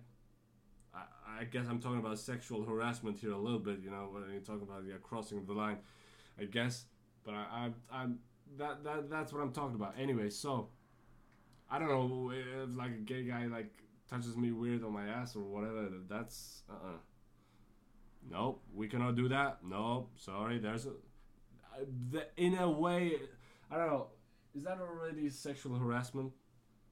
I, 0.93 1.41
I 1.41 1.43
guess 1.43 1.65
I'm 1.69 1.81
talking 1.81 1.99
about 1.99 2.17
sexual 2.17 2.63
harassment 2.63 3.17
here 3.17 3.33
a 3.33 3.37
little 3.37 3.59
bit, 3.59 3.79
you 3.83 3.91
know, 3.91 4.07
when 4.11 4.23
you 4.33 4.39
talk 4.39 4.61
about 4.61 4.83
yeah, 4.87 4.95
crossing 5.03 5.45
the 5.45 5.51
line, 5.51 5.79
I 6.39 6.45
guess. 6.45 6.85
But 7.25 7.33
I, 7.33 7.71
I, 7.91 8.01
I'm 8.01 8.19
that 8.57 8.85
that 8.85 9.09
that's 9.09 9.33
what 9.33 9.41
I'm 9.41 9.51
talking 9.51 9.75
about. 9.75 9.95
Anyway, 9.99 10.29
so 10.29 10.69
I 11.69 11.79
don't 11.79 11.89
know 11.89 12.31
if 12.31 12.75
like 12.75 12.91
a 12.91 13.03
gay 13.03 13.23
guy 13.23 13.45
like 13.47 13.71
touches 14.09 14.37
me 14.37 14.51
weird 14.51 14.83
on 14.83 14.93
my 14.93 15.07
ass 15.07 15.35
or 15.35 15.43
whatever. 15.43 15.89
That's 16.07 16.63
uh 16.69 16.73
uh-uh. 16.73 16.93
uh 16.93 16.97
Nope, 18.29 18.63
we 18.73 18.87
cannot 18.87 19.15
do 19.15 19.29
that. 19.29 19.59
Nope, 19.63 20.11
sorry. 20.17 20.57
There's 20.57 20.87
a, 20.87 20.93
the, 22.11 22.25
in 22.37 22.57
a 22.57 22.69
way, 22.69 23.13
I 23.71 23.77
don't 23.77 23.87
know. 23.87 24.07
Is 24.55 24.63
that 24.63 24.79
already 24.79 25.29
sexual 25.29 25.75
harassment? 25.75 26.31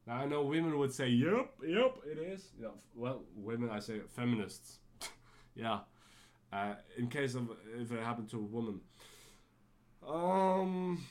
Now 0.05 0.15
I 0.15 0.25
know 0.25 0.43
women 0.43 0.77
would 0.77 0.93
say, 0.93 1.07
"Yep, 1.07 1.53
yep, 1.65 1.97
it 2.05 2.17
is." 2.17 2.49
Yeah, 2.59 2.69
well, 2.93 3.23
women, 3.35 3.69
I 3.69 3.79
say 3.79 4.01
feminists. 4.15 4.79
yeah, 5.55 5.79
uh, 6.51 6.75
in 6.97 7.07
case 7.07 7.35
of 7.35 7.49
if 7.79 7.91
it 7.91 8.03
happened 8.03 8.29
to 8.31 8.37
a 8.37 8.41
woman. 8.41 8.81
Um, 10.05 11.03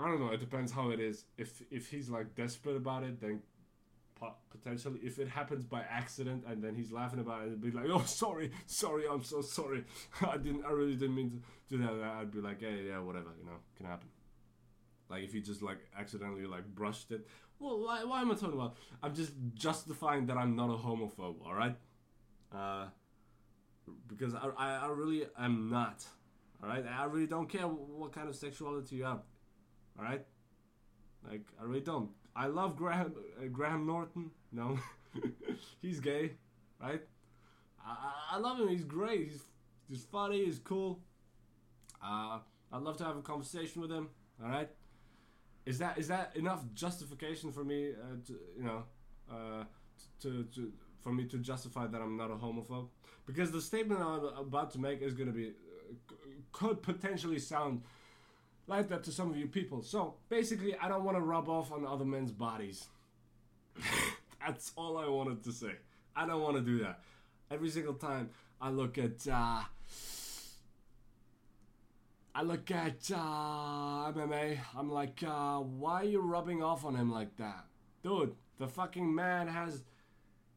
I 0.00 0.08
don't 0.08 0.20
know. 0.20 0.32
It 0.32 0.40
depends 0.40 0.72
how 0.72 0.90
it 0.90 1.00
is. 1.00 1.24
If 1.36 1.62
if 1.70 1.88
he's 1.88 2.08
like 2.08 2.34
desperate 2.34 2.76
about 2.76 3.04
it, 3.04 3.20
then 3.20 3.42
potentially 4.50 5.00
if 5.02 5.18
it 5.18 5.28
happens 5.28 5.64
by 5.64 5.80
accident 5.80 6.44
and 6.46 6.62
then 6.62 6.74
he's 6.74 6.92
laughing 6.92 7.20
about 7.20 7.42
it 7.42 7.48
and 7.48 7.60
be 7.60 7.70
like 7.70 7.86
oh 7.88 8.02
sorry 8.04 8.50
sorry 8.66 9.04
i'm 9.10 9.22
so 9.22 9.40
sorry. 9.40 9.84
I 10.20 10.36
didn't 10.36 10.64
i 10.66 10.70
really 10.70 10.94
didn't 10.94 11.14
mean 11.14 11.42
to 11.70 11.76
do 11.76 11.82
that. 11.82 12.02
I'd 12.20 12.30
be 12.30 12.40
like 12.40 12.60
yeah 12.60 12.68
yeah 12.70 12.98
whatever 12.98 13.30
you 13.38 13.46
know 13.46 13.56
can 13.76 13.86
happen. 13.86 14.08
Like 15.08 15.24
if 15.24 15.34
you 15.34 15.40
just 15.40 15.62
like 15.62 15.78
accidentally 15.98 16.46
like 16.46 16.66
brushed 16.74 17.10
it. 17.10 17.26
Well 17.58 17.80
why, 17.80 18.04
why 18.04 18.20
am 18.20 18.30
i 18.30 18.34
talking 18.34 18.54
about? 18.54 18.76
I'm 19.02 19.14
just 19.14 19.32
justifying 19.54 20.26
that 20.26 20.36
i'm 20.36 20.54
not 20.56 20.70
a 20.70 20.76
homophobe 20.76 21.36
all 21.44 21.54
right 21.54 21.76
uh 22.54 22.86
because 24.06 24.34
i 24.34 24.48
i, 24.56 24.86
I 24.86 24.88
really 24.88 25.24
am 25.38 25.70
not 25.70 26.04
all 26.62 26.68
right 26.68 26.84
i 26.86 27.04
really 27.04 27.26
don't 27.26 27.48
care 27.48 27.62
what 27.62 28.12
kind 28.12 28.28
of 28.28 28.34
sexuality 28.36 28.96
you 28.96 29.04
have 29.04 29.20
all 29.98 30.04
right 30.04 30.24
like 31.28 31.42
i 31.60 31.64
really 31.64 31.80
don't 31.80 32.10
I 32.34 32.46
love 32.46 32.76
Graham 32.76 33.14
uh, 33.38 33.46
Graham 33.46 33.86
Norton. 33.86 34.30
No, 34.52 34.78
he's 35.82 36.00
gay, 36.00 36.32
right? 36.80 37.02
I, 37.84 38.12
I 38.32 38.38
love 38.38 38.58
him. 38.58 38.68
He's 38.68 38.84
great. 38.84 39.30
He's 39.30 39.42
he's 39.88 40.04
funny. 40.04 40.44
He's 40.44 40.58
cool. 40.58 41.00
Uh, 42.02 42.38
I'd 42.72 42.82
love 42.82 42.96
to 42.98 43.04
have 43.04 43.16
a 43.16 43.22
conversation 43.22 43.82
with 43.82 43.90
him. 43.90 44.08
All 44.42 44.48
right. 44.48 44.70
Is 45.66 45.78
that 45.78 45.98
is 45.98 46.08
that 46.08 46.36
enough 46.36 46.62
justification 46.74 47.52
for 47.52 47.64
me? 47.64 47.90
Uh, 47.90 48.16
to, 48.26 48.38
you 48.56 48.64
know, 48.64 48.84
uh, 49.30 49.64
to, 50.22 50.44
to 50.54 50.72
for 51.02 51.12
me 51.12 51.24
to 51.26 51.38
justify 51.38 51.86
that 51.86 52.00
I'm 52.00 52.16
not 52.16 52.30
a 52.30 52.34
homophobe? 52.34 52.88
Because 53.26 53.50
the 53.50 53.60
statement 53.60 54.00
I'm 54.00 54.24
about 54.38 54.70
to 54.72 54.78
make 54.78 55.02
is 55.02 55.14
going 55.14 55.28
to 55.28 55.34
be 55.34 55.48
uh, 55.48 55.94
could 56.52 56.82
potentially 56.82 57.38
sound 57.38 57.82
like 58.70 58.88
that 58.88 59.02
to 59.04 59.12
some 59.12 59.30
of 59.30 59.36
you 59.36 59.48
people. 59.48 59.82
So 59.82 60.14
basically, 60.28 60.74
I 60.76 60.88
don't 60.88 61.04
want 61.04 61.18
to 61.18 61.22
rub 61.22 61.48
off 61.48 61.72
on 61.72 61.84
other 61.84 62.04
men's 62.04 62.30
bodies. 62.30 62.86
That's 64.46 64.72
all 64.76 64.96
I 64.96 65.08
wanted 65.08 65.44
to 65.44 65.52
say. 65.52 65.72
I 66.16 66.26
don't 66.26 66.40
want 66.40 66.56
to 66.56 66.62
do 66.62 66.78
that. 66.78 67.00
Every 67.50 67.68
single 67.68 67.94
time 67.94 68.30
I 68.60 68.70
look 68.70 68.96
at, 68.96 69.26
uh, 69.30 69.62
I 72.34 72.42
look 72.42 72.70
at 72.70 73.10
uh, 73.12 74.12
MMA, 74.12 74.58
I'm 74.76 74.90
like, 74.90 75.22
uh, 75.26 75.58
why 75.58 76.02
are 76.02 76.04
you 76.04 76.20
rubbing 76.20 76.62
off 76.62 76.84
on 76.84 76.94
him 76.94 77.10
like 77.12 77.36
that, 77.36 77.64
dude? 78.02 78.34
The 78.58 78.68
fucking 78.68 79.12
man 79.14 79.48
has 79.48 79.82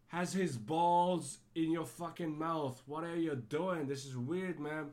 has 0.08 0.32
his 0.32 0.58
balls 0.58 1.40
in 1.56 1.72
your 1.72 1.86
fucking 1.86 2.38
mouth. 2.38 2.80
What 2.86 3.04
are 3.04 3.16
you 3.16 3.36
doing? 3.36 3.88
This 3.88 4.06
is 4.06 4.16
weird, 4.16 4.60
man. 4.60 4.92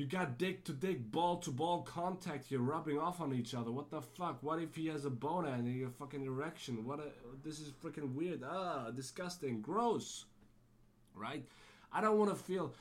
You 0.00 0.06
got 0.06 0.38
dick 0.38 0.64
to 0.64 0.72
dick, 0.72 1.12
ball 1.12 1.36
to 1.40 1.50
ball 1.50 1.82
contact. 1.82 2.50
You're 2.50 2.62
rubbing 2.62 2.98
off 2.98 3.20
on 3.20 3.34
each 3.34 3.52
other. 3.52 3.70
What 3.70 3.90
the 3.90 4.00
fuck? 4.00 4.42
What 4.42 4.58
if 4.58 4.74
he 4.74 4.86
has 4.86 5.04
a 5.04 5.10
boner 5.10 5.50
and 5.50 5.68
you 5.68 5.92
fucking 5.98 6.24
erection? 6.24 6.86
What? 6.86 7.00
A, 7.00 7.08
this 7.44 7.60
is 7.60 7.70
freaking 7.84 8.14
weird. 8.14 8.42
Ah, 8.42 8.90
disgusting, 8.96 9.60
gross. 9.60 10.24
Right? 11.14 11.44
I 11.92 12.00
don't 12.00 12.18
want 12.18 12.30
to 12.30 12.34
feel 12.34 12.72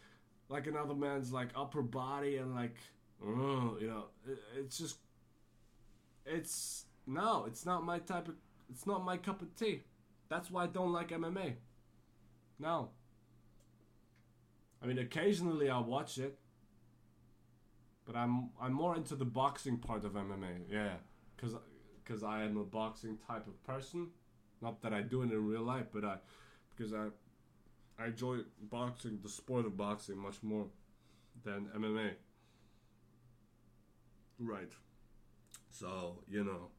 like 0.48 0.66
another 0.68 0.94
man's 0.94 1.34
like 1.34 1.50
upper 1.58 1.82
body 1.82 2.38
and 2.38 2.56
like, 2.56 2.78
uh, 3.22 3.76
you 3.82 3.88
know, 3.90 4.06
it, 4.26 4.40
it's 4.58 4.78
just, 4.78 4.96
it's 6.26 6.86
no, 7.06 7.44
it's 7.48 7.66
not 7.66 7.84
my 7.84 8.00
type 8.00 8.30
of, 8.30 8.36
it's 8.70 8.88
not 8.88 9.04
my 9.04 9.18
cup 9.18 9.42
of 9.42 9.54
tea. 9.58 9.82
That's 10.30 10.50
why 10.50 10.64
I 10.64 10.68
don't 10.68 10.94
like 10.94 11.10
MMA. 11.10 11.56
No. 12.60 12.92
I 14.82 14.86
mean, 14.86 15.00
occasionally 15.00 15.70
I 15.70 15.80
watch 15.80 16.18
it 16.18 16.40
but 18.10 18.18
I'm 18.18 18.50
I'm 18.60 18.74
more 18.74 18.96
into 18.96 19.16
the 19.16 19.26
boxing 19.26 19.78
part 19.78 20.04
of 20.04 20.14
MMA. 20.14 20.64
Yeah, 20.68 20.94
because 21.36 21.56
because 22.04 22.24
I 22.24 22.44
am 22.44 22.58
a 22.58 22.64
boxing 22.64 23.20
type 23.28 23.46
of 23.46 23.64
person. 23.64 24.08
Not 24.62 24.82
that 24.82 24.94
I 24.94 25.02
do 25.02 25.22
it 25.22 25.32
in 25.32 25.48
real 25.48 25.62
life, 25.62 25.86
but 25.94 26.04
I 26.04 26.16
because 26.76 26.92
I 26.92 27.06
I 28.00 28.08
enjoy 28.08 28.38
boxing, 28.64 29.20
the 29.22 29.30
sport 29.30 29.68
of 29.68 29.78
boxing, 29.78 30.18
much 30.18 30.42
more 30.42 30.66
than 31.44 31.68
MMA. 31.78 32.14
Right. 34.40 34.72
So 35.70 36.24
you 36.28 36.44
know. 36.44 36.70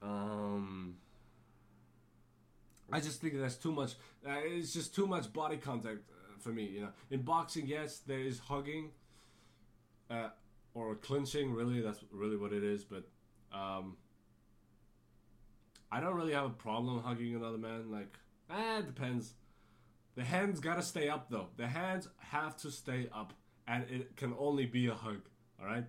Um. 0.00 0.96
I 2.92 3.00
just 3.00 3.20
think 3.20 3.38
that's 3.38 3.56
too 3.56 3.72
much. 3.72 3.92
Uh, 4.26 4.34
it's 4.44 4.72
just 4.72 4.94
too 4.94 5.06
much 5.06 5.32
body 5.32 5.56
contact 5.56 6.00
uh, 6.10 6.38
for 6.38 6.50
me. 6.50 6.64
You 6.64 6.80
know, 6.82 6.88
in 7.10 7.22
boxing, 7.22 7.66
yes, 7.66 8.00
there 8.06 8.18
is 8.20 8.38
hugging, 8.38 8.90
uh, 10.12 10.28
or 10.74 10.94
clinching. 10.96 11.52
Really, 11.52 11.80
that's 11.80 12.00
really 12.10 12.36
what 12.36 12.52
it 12.52 12.62
is. 12.62 12.84
But 12.84 13.04
um, 13.52 13.96
I 15.90 16.00
don't 16.00 16.14
really 16.14 16.32
have 16.32 16.46
a 16.46 16.50
problem 16.50 17.02
hugging 17.02 17.34
another 17.34 17.58
man. 17.58 17.90
Like, 17.90 18.18
eh, 18.50 18.78
it 18.78 18.86
depends. 18.86 19.34
The 20.14 20.24
hands 20.24 20.60
gotta 20.60 20.82
stay 20.82 21.08
up 21.08 21.30
though. 21.30 21.48
The 21.56 21.66
hands 21.66 22.08
have 22.18 22.56
to 22.58 22.70
stay 22.70 23.08
up, 23.14 23.32
and 23.66 23.84
it 23.90 24.16
can 24.16 24.34
only 24.38 24.66
be 24.66 24.88
a 24.88 24.94
hug. 24.94 25.22
All 25.60 25.66
right. 25.66 25.84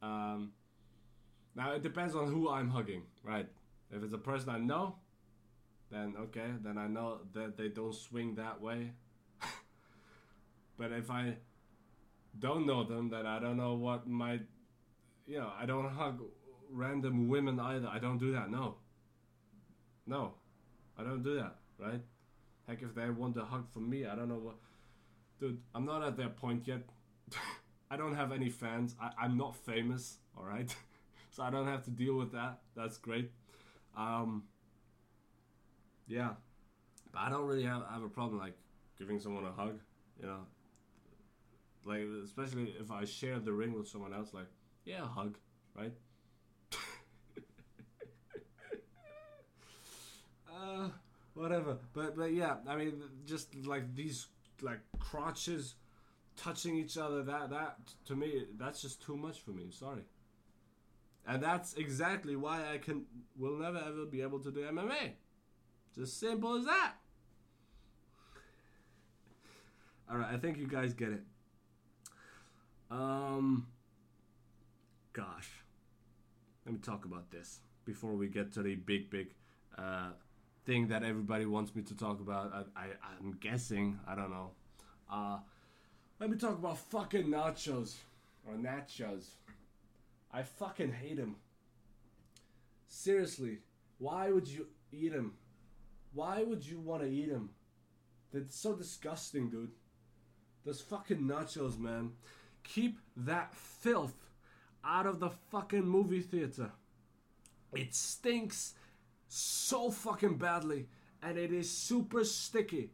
Um, 0.00 0.52
now 1.56 1.72
it 1.72 1.82
depends 1.82 2.14
on 2.14 2.28
who 2.28 2.48
I'm 2.48 2.68
hugging, 2.68 3.02
right? 3.22 3.46
If 3.90 4.02
it's 4.02 4.12
a 4.12 4.18
person 4.18 4.50
I 4.50 4.58
know, 4.58 4.96
then 5.90 6.14
okay, 6.18 6.50
then 6.62 6.78
I 6.78 6.86
know 6.86 7.20
that 7.32 7.56
they 7.56 7.68
don't 7.68 7.94
swing 7.94 8.34
that 8.36 8.60
way. 8.60 8.92
but 10.78 10.92
if 10.92 11.10
I 11.10 11.36
don't 12.38 12.66
know 12.66 12.84
them, 12.84 13.10
then 13.10 13.26
I 13.26 13.38
don't 13.38 13.56
know 13.56 13.74
what 13.74 14.06
might, 14.06 14.42
you 15.26 15.38
know, 15.38 15.50
I 15.58 15.66
don't 15.66 15.88
hug 15.88 16.22
random 16.70 17.28
women 17.28 17.58
either. 17.60 17.88
I 17.88 17.98
don't 17.98 18.18
do 18.18 18.32
that. 18.32 18.50
No. 18.50 18.76
No, 20.06 20.34
I 20.98 21.02
don't 21.02 21.22
do 21.22 21.36
that. 21.36 21.56
Right? 21.78 22.00
Heck, 22.68 22.82
if 22.82 22.94
they 22.94 23.08
want 23.10 23.36
a 23.36 23.44
hug 23.44 23.70
from 23.72 23.88
me, 23.88 24.06
I 24.06 24.14
don't 24.14 24.28
know 24.28 24.38
what. 24.38 24.56
Dude, 25.40 25.60
I'm 25.74 25.84
not 25.84 26.02
at 26.02 26.16
that 26.18 26.36
point 26.36 26.66
yet. 26.66 26.82
I 27.90 27.96
don't 27.96 28.14
have 28.14 28.32
any 28.32 28.50
fans. 28.50 28.94
I, 29.00 29.10
I'm 29.18 29.36
not 29.36 29.56
famous. 29.56 30.18
All 30.36 30.44
right. 30.44 30.74
so 31.30 31.42
I 31.42 31.50
don't 31.50 31.66
have 31.66 31.84
to 31.84 31.90
deal 31.90 32.14
with 32.14 32.32
that. 32.32 32.58
That's 32.76 32.96
great. 32.96 33.30
Um, 33.96 34.44
yeah, 36.06 36.30
but 37.12 37.20
I 37.20 37.30
don't 37.30 37.46
really 37.46 37.64
have, 37.64 37.82
have 37.90 38.02
a 38.02 38.08
problem 38.08 38.38
like 38.38 38.54
giving 38.98 39.20
someone 39.20 39.44
a 39.44 39.52
hug. 39.52 39.78
You 40.20 40.26
know, 40.26 40.40
like 41.84 42.02
especially 42.24 42.74
if 42.80 42.90
I 42.90 43.04
share 43.04 43.38
the 43.38 43.52
ring 43.52 43.74
with 43.74 43.88
someone 43.88 44.12
else. 44.14 44.32
Like, 44.32 44.48
yeah, 44.84 45.06
hug, 45.06 45.36
right? 45.76 45.92
uh, 50.52 50.88
whatever. 51.34 51.78
But 51.92 52.16
but 52.16 52.32
yeah, 52.32 52.56
I 52.68 52.76
mean, 52.76 53.02
just 53.26 53.54
like 53.66 53.94
these 53.94 54.26
like 54.62 54.80
crotches 54.98 55.74
touching 56.36 56.76
each 56.76 56.96
other. 56.96 57.22
That 57.22 57.50
that 57.50 57.78
to 58.06 58.16
me, 58.16 58.46
that's 58.58 58.82
just 58.82 59.02
too 59.02 59.16
much 59.16 59.40
for 59.40 59.50
me. 59.50 59.66
Sorry. 59.70 60.02
And 61.26 61.42
that's 61.42 61.74
exactly 61.74 62.36
why 62.36 62.72
I 62.72 62.78
can 62.78 63.06
will 63.38 63.58
never 63.58 63.78
ever 63.78 64.04
be 64.04 64.20
able 64.22 64.40
to 64.40 64.50
do 64.50 64.60
MMA. 64.60 65.12
Just 65.94 66.18
simple 66.18 66.56
as 66.56 66.64
that. 66.64 66.94
All 70.10 70.18
right, 70.18 70.34
I 70.34 70.36
think 70.36 70.58
you 70.58 70.66
guys 70.66 70.92
get 70.92 71.10
it. 71.10 71.22
Um 72.94 73.66
gosh. 75.12 75.50
Let 76.64 76.74
me 76.74 76.80
talk 76.80 77.04
about 77.04 77.30
this 77.30 77.58
before 77.84 78.12
we 78.12 78.28
get 78.28 78.52
to 78.52 78.62
the 78.62 78.76
big 78.76 79.10
big 79.10 79.34
uh 79.76 80.10
thing 80.64 80.86
that 80.88 81.02
everybody 81.02 81.44
wants 81.44 81.74
me 81.74 81.82
to 81.82 81.96
talk 81.96 82.20
about. 82.20 82.52
I, 82.76 82.82
I 82.82 82.86
I'm 83.18 83.32
guessing, 83.40 83.98
I 84.06 84.14
don't 84.14 84.30
know. 84.30 84.50
Uh 85.10 85.38
let 86.20 86.30
me 86.30 86.36
talk 86.36 86.52
about 86.52 86.78
fucking 86.78 87.26
nachos 87.26 87.96
or 88.46 88.54
nachos. 88.54 89.26
I 90.32 90.42
fucking 90.42 90.92
hate 90.92 91.16
them. 91.16 91.34
Seriously, 92.86 93.58
why 93.98 94.30
would 94.30 94.46
you 94.46 94.68
eat 94.92 95.12
them? 95.12 95.34
Why 96.12 96.44
would 96.44 96.64
you 96.64 96.78
want 96.78 97.02
to 97.02 97.08
eat 97.08 97.28
him? 97.28 97.50
That's 98.32 98.56
so 98.56 98.76
disgusting, 98.76 99.50
dude. 99.50 99.72
Those 100.64 100.80
fucking 100.80 101.18
nachos, 101.18 101.76
man. 101.76 102.12
Keep 102.64 102.98
that 103.16 103.54
filth 103.54 104.16
out 104.84 105.06
of 105.06 105.20
the 105.20 105.30
fucking 105.30 105.86
movie 105.86 106.20
theater. 106.20 106.72
It 107.72 107.94
stinks 107.94 108.74
so 109.28 109.90
fucking 109.90 110.36
badly 110.36 110.88
and 111.22 111.38
it 111.38 111.52
is 111.52 111.70
super 111.70 112.24
sticky. 112.24 112.90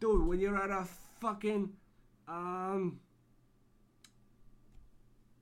Dude, 0.00 0.26
when 0.26 0.40
you're 0.40 0.60
at 0.60 0.70
a 0.70 0.86
fucking 1.20 1.70
um 2.28 3.00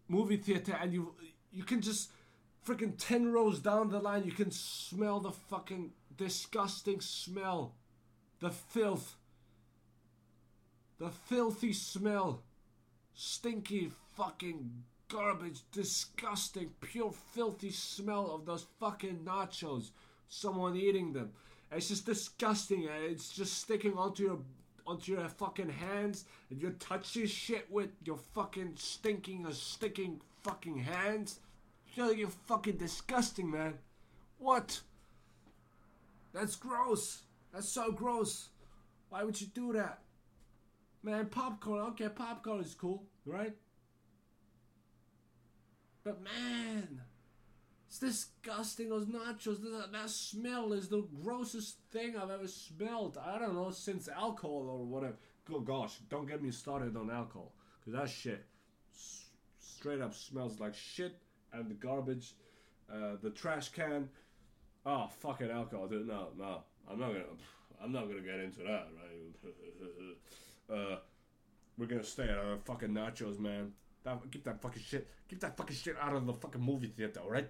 movie 0.09 0.37
theater 0.37 0.77
and 0.81 0.93
you 0.93 1.15
you 1.53 1.63
can 1.63 1.81
just 1.81 2.11
freaking 2.67 2.95
10 2.99 3.33
rows 3.33 3.61
down 3.61 3.91
the 3.91 3.99
line 4.01 4.25
you 4.25 4.33
can 4.33 4.51
smell 4.51 5.21
the 5.21 5.31
fucking 5.31 5.93
disgusting 6.17 7.01
smell 7.01 7.75
the 8.41 8.51
filth 8.51 9.17
the 10.99 11.11
filthy 11.11 11.73
smell 11.73 12.43
stinky 13.21 13.91
fucking 14.17 14.71
garbage 15.09 15.61
disgusting 15.73 16.71
pure 16.81 17.13
filthy 17.33 17.71
smell 17.71 18.31
of 18.31 18.47
those 18.47 18.67
fucking 18.79 19.19
nachos 19.25 19.91
someone 20.29 20.77
eating 20.77 21.13
them 21.13 21.31
it's 21.73 21.89
just 21.89 22.07
disgusting 22.07 22.85
eh? 22.85 23.09
it's 23.11 23.31
just 23.31 23.59
sticking 23.59 23.97
onto 23.97 24.23
your 24.23 24.39
onto 24.87 25.13
your 25.13 25.29
fucking 25.29 25.69
hands 25.69 26.25
and 26.51 26.61
you 26.61 26.71
touch 26.81 27.15
this 27.15 27.31
shit 27.31 27.71
with 27.71 27.91
your 28.05 28.19
fucking 28.35 28.73
stinking 28.77 29.47
or 29.47 29.53
sticking 29.53 30.21
fucking 30.43 30.79
hands. 30.79 31.41
You're 31.95 32.29
fucking 32.29 32.77
disgusting, 32.77 33.51
man. 33.51 33.75
What? 34.39 34.81
That's 36.33 36.57
gross. 36.57 37.23
That's 37.53 37.69
so 37.69 37.93
gross. 37.93 38.49
Why 39.09 39.25
would 39.25 39.41
you 39.41 39.49
do 39.49 39.73
that? 39.75 40.01
Man, 41.03 41.27
popcorn, 41.27 41.81
okay, 41.89 42.09
popcorn 42.09 42.61
is 42.61 42.75
cool, 42.75 43.05
right? 43.27 43.55
But 46.05 46.23
man, 46.23 47.03
it's 47.89 47.99
disgusting. 47.99 48.89
Those 48.89 49.07
nachos, 49.07 49.61
that, 49.63 49.91
that 49.93 50.11
smell 50.11 50.73
is 50.73 50.89
the 50.89 51.07
grossest 51.23 51.77
thing 51.91 52.17
I've 52.17 52.31
ever 52.31 52.49
smelled. 52.49 53.19
I 53.23 53.39
don't 53.39 53.55
know 53.55 53.71
since 53.71 54.09
alcohol 54.09 54.67
or 54.69 54.85
whatever. 54.85 55.17
Oh 55.53 55.61
gosh, 55.61 55.97
don't 56.09 56.27
get 56.27 56.43
me 56.43 56.51
started 56.51 56.97
on 56.97 57.11
alcohol, 57.11 57.53
cause 57.85 57.93
that 57.95 58.09
shit 58.09 58.47
s- 58.95 59.27
straight 59.59 60.01
up 60.01 60.15
smells 60.15 60.61
like 60.61 60.75
shit 60.75 61.19
and 61.53 61.69
the 61.69 61.75
garbage, 61.75 62.35
uh, 62.93 63.17
the 63.23 63.31
trash 63.31 63.71
can. 63.71 64.09
Oh 64.87 65.09
fucking 65.21 65.51
alcohol, 65.51 65.89
dude. 65.89 66.07
No, 66.07 66.29
no, 66.39 66.63
I'm 66.91 66.99
not 67.01 67.09
gonna. 67.09 67.25
I'm 67.83 67.93
not 67.93 68.09
gonna 68.09 68.21
get 68.21 68.41
into 68.41 68.61
that, 68.61 68.87
right? 68.95 70.73
uh, 70.73 70.97
we're 71.81 71.87
gonna 71.87 72.05
stay 72.05 72.25
at 72.25 72.37
our 72.37 72.59
fucking 72.65 72.91
nachos, 72.91 73.39
man. 73.39 73.73
That, 74.05 74.21
keep 74.31 74.45
that 74.45 74.61
fucking 74.61 74.83
shit. 74.83 75.09
Keep 75.29 75.41
that 75.41 75.57
fucking 75.57 75.77
shit 75.77 75.97
out 75.99 76.15
of 76.15 76.27
the 76.27 76.35
fucking 76.35 76.61
movie 76.61 76.89
theater, 76.89 77.21
alright? 77.21 77.49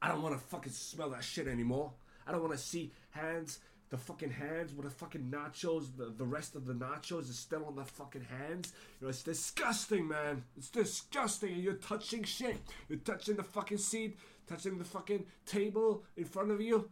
I 0.00 0.08
don't 0.08 0.22
want 0.22 0.34
to 0.34 0.40
fucking 0.40 0.72
smell 0.72 1.10
that 1.10 1.22
shit 1.22 1.46
anymore. 1.46 1.92
I 2.26 2.32
don't 2.32 2.40
want 2.40 2.54
to 2.54 2.58
see 2.58 2.92
hands, 3.10 3.60
the 3.90 3.96
fucking 3.98 4.30
hands 4.30 4.74
with 4.74 4.86
the 4.86 4.90
fucking 4.90 5.30
nachos, 5.30 5.96
the, 5.96 6.12
the 6.16 6.24
rest 6.24 6.56
of 6.56 6.66
the 6.66 6.72
nachos 6.72 7.28
is 7.28 7.38
still 7.38 7.64
on 7.66 7.76
the 7.76 7.84
fucking 7.84 8.24
hands. 8.24 8.72
You 9.00 9.06
know, 9.06 9.10
it's 9.10 9.22
disgusting, 9.22 10.08
man. 10.08 10.42
It's 10.56 10.70
disgusting. 10.70 11.52
And 11.52 11.62
you're 11.62 11.74
touching 11.74 12.24
shit. 12.24 12.58
You're 12.88 12.98
touching 12.98 13.36
the 13.36 13.44
fucking 13.44 13.78
seat, 13.78 14.18
touching 14.48 14.78
the 14.78 14.84
fucking 14.84 15.26
table 15.44 16.04
in 16.16 16.24
front 16.24 16.50
of 16.50 16.60
you. 16.60 16.90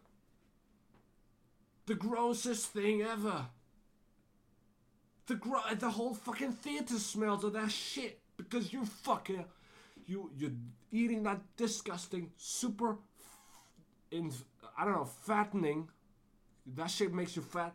The 1.87 1.95
grossest 1.95 2.67
thing 2.69 3.03
ever. 3.03 3.47
The 5.27 5.37
gro- 5.37 5.75
the 5.75 5.91
whole 5.91 6.15
fucking 6.15 6.53
theater 6.53 6.99
smells 6.99 7.45
of 7.45 7.55
that 7.55 7.71
shit 7.71 8.21
because 8.37 8.73
you 8.73 8.85
fucking 8.85 9.45
you 10.07 10.31
you're 10.37 10.53
eating 10.93 11.23
that 11.23 11.41
disgusting 11.57 12.31
super 12.37 12.99
in 14.11 14.31
I 14.77 14.85
don't 14.85 14.95
know 14.95 15.05
fattening. 15.05 15.89
That 16.75 16.91
shit 16.91 17.13
makes 17.13 17.37
you 17.37 17.43
fat. 17.43 17.75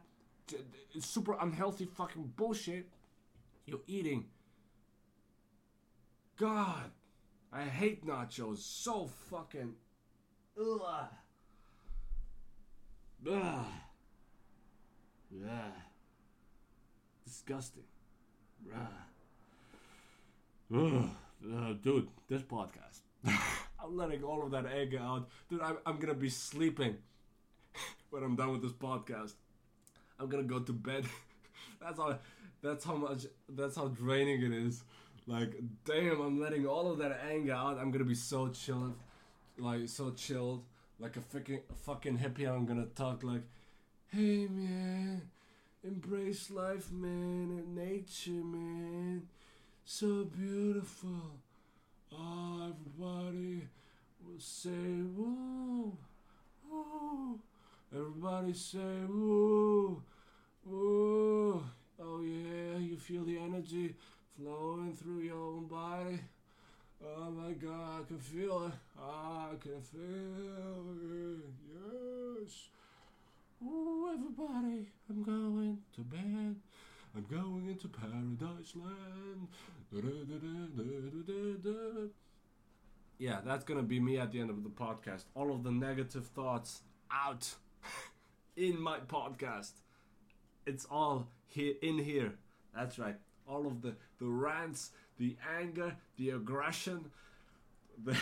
It's 0.94 1.08
super 1.08 1.38
unhealthy 1.40 1.86
fucking 1.86 2.34
bullshit. 2.36 2.88
You're 3.66 3.82
eating. 3.88 4.26
God 6.38 6.92
I 7.52 7.64
hate 7.64 8.06
nachos 8.06 8.60
so 8.60 9.10
fucking 9.30 9.74
ugh. 10.60 11.08
Ugh. 13.28 13.66
Yeah 15.32 15.72
disgusting 17.30 17.84
Ugh. 20.76 21.10
Uh, 21.42 21.74
dude, 21.82 22.08
this 22.28 22.42
podcast. 22.42 23.00
I'm 23.26 23.96
letting 23.96 24.24
all 24.24 24.44
of 24.44 24.52
that 24.52 24.66
anger 24.66 25.00
out. 25.00 25.30
Dude, 25.50 25.62
I'm, 25.62 25.78
I'm 25.86 25.98
gonna 25.98 26.14
be 26.14 26.30
sleeping 26.30 26.98
when 28.10 28.24
I'm 28.24 28.36
done 28.36 28.52
with 28.52 28.62
this 28.62 28.74
podcast. 28.74 29.34
I'm 30.20 30.28
gonna 30.28 30.44
go 30.44 30.60
to 30.60 30.74
bed. 30.74 31.06
that's 31.82 31.98
how 31.98 32.20
that's 32.62 32.84
how 32.84 32.96
much 32.96 33.26
that's 33.48 33.76
how 33.78 33.88
draining 33.88 34.42
it 34.44 34.52
is. 34.52 34.84
Like, 35.28 35.56
damn, 35.86 36.20
I'm 36.20 36.40
letting 36.42 36.66
all 36.68 36.92
of 36.92 36.98
that 37.00 37.20
anger 37.32 37.54
out. 37.54 37.78
I'm 37.80 37.90
gonna 37.92 38.04
be 38.04 38.16
so 38.16 38.50
chilled. 38.50 38.96
Like 39.58 39.88
so 39.88 40.12
chilled. 40.12 40.66
like 41.00 41.16
a 41.16 41.22
fucking 41.22 41.62
a 41.70 41.74
fucking 41.74 42.18
hippie. 42.18 42.48
I'm 42.48 42.66
gonna 42.66 42.88
talk 42.96 43.24
like, 43.24 43.44
"Hey 44.08 44.48
man, 44.48 45.22
embrace 45.84 46.50
life, 46.52 46.92
man, 46.92 47.52
and 47.58 47.76
nature, 47.76 48.32
man, 48.32 49.28
so 49.86 50.26
beautiful." 50.26 51.40
Oh, 52.12 52.74
everybody 52.74 53.68
will 54.24 54.40
say 54.40 54.70
woo, 55.16 55.98
woo. 56.70 57.40
Everybody 57.94 58.54
say 58.54 59.06
woo, 59.08 60.02
woo. 60.66 61.64
Oh 62.00 62.22
yeah, 62.22 62.78
you 62.78 62.98
feel 62.98 63.24
the 63.26 63.38
energy 63.38 63.96
flowing 64.36 64.96
through 64.96 65.20
your 65.20 65.38
own 65.38 65.68
body. 65.68 66.20
Oh 67.04 67.32
my 67.32 67.52
god, 67.54 68.02
I 68.02 68.08
can 68.08 68.20
feel 68.20 68.66
it. 68.66 68.74
I 69.00 69.56
can 69.60 69.82
feel 69.82 70.84
it. 71.02 71.44
Yes. 71.72 72.70
Ooh, 73.62 74.10
everybody, 74.14 74.88
I'm 75.10 75.22
going 75.24 75.80
to 75.94 76.02
bed. 76.02 76.56
I'm 77.16 77.26
going 77.30 77.68
into 77.68 77.90
paradise 77.90 78.74
land. 78.76 79.48
Yeah, 83.18 83.42
that's 83.44 83.66
gonna 83.66 83.84
be 83.84 84.00
me 84.00 84.18
at 84.18 84.32
the 84.32 84.40
end 84.40 84.50
of 84.50 84.64
the 84.64 84.70
podcast. 84.70 85.26
All 85.36 85.52
of 85.52 85.64
the 85.64 85.72
negative 85.72 86.28
thoughts 86.28 86.84
out 87.12 87.54
in 88.56 88.80
my 88.80 89.00
podcast. 89.00 89.74
It's 90.66 90.86
all 90.90 91.28
here 91.48 91.74
in 91.82 91.98
here. 91.98 92.36
That's 92.74 92.98
right. 92.98 93.18
All 93.46 93.68
of 93.68 93.82
the 93.82 93.96
the 94.20 94.28
rants, 94.28 94.92
the 95.18 95.36
anger, 95.60 95.98
the 96.16 96.30
aggression, 96.30 97.12
the 98.06 98.16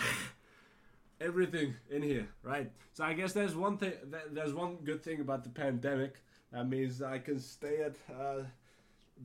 everything 1.19 1.75
in 1.89 2.01
here, 2.01 2.27
right? 2.43 2.71
So 2.93 3.03
I 3.03 3.13
guess 3.13 3.33
there's 3.33 3.55
one 3.55 3.77
thing. 3.77 3.93
There's 4.31 4.53
one 4.53 4.77
good 4.83 5.03
thing 5.03 5.21
about 5.21 5.43
the 5.43 5.49
pandemic. 5.49 6.15
That 6.51 6.67
means 6.69 7.01
I 7.01 7.19
can 7.19 7.39
stay 7.39 7.81
at. 7.81 7.95
Uh, 8.13 8.43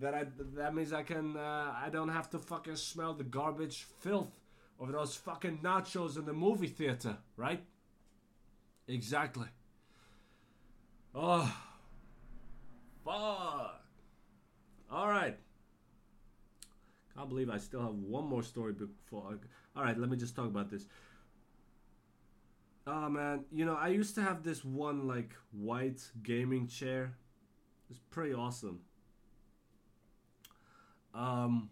that 0.01 0.14
I 0.14 0.24
that 0.56 0.74
means 0.74 0.93
I 0.93 1.02
can. 1.02 1.36
Uh, 1.36 1.74
I 1.77 1.89
don't 1.90 2.09
have 2.09 2.31
to 2.31 2.39
fucking 2.39 2.77
smell 2.77 3.14
the 3.14 3.24
garbage 3.24 3.86
filth 4.01 4.32
of 4.81 4.90
those 4.93 5.14
fucking 5.16 5.59
nachos 5.62 6.16
in 6.16 6.24
the 6.24 6.32
movie 6.32 6.66
theater, 6.66 7.16
right? 7.36 7.62
Exactly. 8.89 9.47
Oh, 11.14 11.55
fuck. 13.05 13.81
All 14.90 15.09
right. 15.09 15.39
Can't 17.14 17.28
believe 17.28 17.51
I 17.51 17.59
still 17.59 17.82
have 17.82 17.94
one 17.94 18.27
more 18.27 18.43
story 18.43 18.73
before. 18.73 19.24
I, 19.31 19.78
all 19.78 19.85
right, 19.85 19.98
let 19.98 20.09
me 20.10 20.16
just 20.16 20.35
talk 20.35 20.47
about 20.47 20.70
this. 20.70 20.86
Oh 22.86 23.09
man, 23.09 23.44
you 23.52 23.64
know 23.64 23.74
I 23.74 23.88
used 23.88 24.14
to 24.16 24.22
have 24.22 24.42
this 24.42 24.64
one 24.64 25.06
like 25.06 25.34
white 25.52 26.00
gaming 26.22 26.66
chair. 26.66 27.14
It's 27.90 28.00
pretty 28.10 28.34
awesome. 28.34 28.80
Um. 31.14 31.70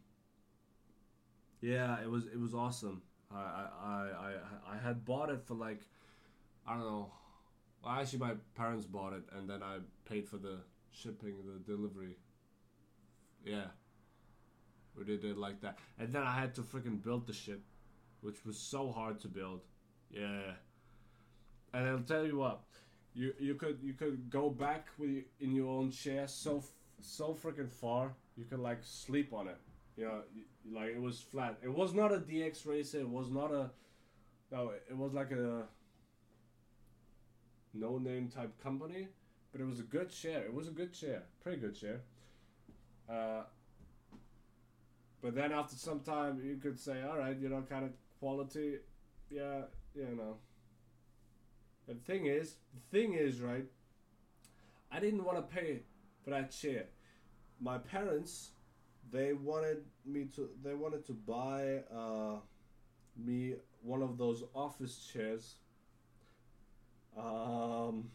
Yeah, 1.61 2.01
it 2.03 2.11
was 2.11 2.27
it 2.27 2.39
was 2.39 2.55
awesome. 2.55 3.03
I 3.33 3.37
I 3.37 4.09
I 4.19 4.75
I 4.75 4.77
had 4.79 5.05
bought 5.05 5.31
it 5.31 5.43
for 5.43 5.55
like 5.55 5.81
I 6.67 6.75
don't 6.75 6.85
know. 6.85 7.13
Well, 7.83 7.93
actually, 7.95 8.19
my 8.21 8.35
parents 8.55 8.85
bought 8.87 9.15
it, 9.15 9.23
and 9.37 9.49
then 9.49 9.63
I 9.63 9.79
paid 10.05 10.29
for 10.29 10.37
the 10.37 10.59
shipping, 10.93 11.35
the 11.47 11.59
delivery. 11.59 12.17
Yeah. 13.45 13.69
We 14.97 15.05
did 15.05 15.25
it 15.25 15.39
like 15.39 15.61
that, 15.63 15.79
and 15.99 16.13
then 16.13 16.23
I 16.23 16.35
had 16.35 16.55
to 16.57 16.63
freaking 16.63 17.03
build 17.03 17.27
the 17.27 17.33
shit, 17.33 17.61
which 18.21 18.45
was 18.45 18.59
so 18.59 18.91
hard 18.93 19.19
to 19.21 19.29
build. 19.29 19.63
Yeah. 20.11 20.53
And 21.73 21.87
I'll 21.87 22.01
tell 22.01 22.27
you 22.27 22.39
what, 22.39 22.61
you 23.15 23.33
you 23.39 23.55
could 23.55 23.79
you 23.83 23.93
could 23.93 24.31
go 24.31 24.51
back 24.51 24.89
with 24.99 25.25
in 25.41 25.55
your 25.55 25.69
own 25.69 25.91
chair 25.91 26.27
so 26.27 26.63
so 27.01 27.35
freaking 27.35 27.71
far. 27.71 28.13
You 28.37 28.45
could 28.45 28.61
like 28.61 28.79
sleep 28.83 29.33
on 29.33 29.49
it. 29.49 29.59
You 29.97 30.05
know, 30.07 30.23
like 30.73 30.91
it 30.91 31.01
was 31.01 31.21
flat. 31.21 31.59
It 31.63 31.73
was 31.73 31.95
not 31.95 32.13
a 32.13 32.19
DXRacer. 32.19 33.01
It 33.01 33.09
was 33.09 33.31
not 33.31 33.53
a 33.53 33.71
no. 34.51 34.73
It 34.89 34.97
was 34.97 35.13
like 35.13 35.31
a 35.31 35.65
no 37.75 37.99
name 37.99 38.29
type 38.29 38.61
company, 38.63 39.09
but 39.53 39.61
it 39.61 39.67
was 39.67 39.81
a 39.81 39.85
good 39.85 40.11
chair. 40.11 40.43
It 40.43 40.53
was 40.55 40.69
a 40.69 40.73
good 40.73 40.93
chair, 40.93 41.23
pretty 41.43 41.59
good 41.59 41.75
chair. 41.75 42.01
Uh, 43.09 43.43
but 45.23 45.35
then 45.35 45.53
after 45.53 45.77
some 45.77 46.01
time, 46.01 46.41
you 46.45 46.57
could 46.57 46.79
say, 46.79 47.03
all 47.03 47.19
right, 47.19 47.37
you 47.39 47.49
know, 47.49 47.63
kind 47.69 47.85
of 47.85 47.91
quality, 48.19 48.79
yeah, 49.29 49.63
you 49.95 50.17
know. 50.17 50.37
The 51.89 51.95
thing 51.95 52.27
is, 52.27 52.55
the 52.75 52.99
thing 52.99 53.15
is, 53.15 53.41
right? 53.41 53.65
I 54.93 55.01
didn't 55.01 55.25
want 55.25 55.39
to 55.39 55.55
pay 55.55 55.81
for 56.25 56.31
that 56.31 56.51
chair. 56.51 56.85
My 57.61 57.79
parents, 57.79 58.51
they 59.13 59.33
wanted 59.33 59.85
me 60.07 60.27
to. 60.37 60.49
They 60.63 60.75
wanted 60.75 61.05
to 61.07 61.13
buy 61.13 61.83
uh, 61.95 62.37
me 63.17 63.55
one 63.83 64.03
of 64.03 64.19
those 64.19 64.45
office 64.55 65.09
chairs. 65.13 65.57
Um, 67.17 68.11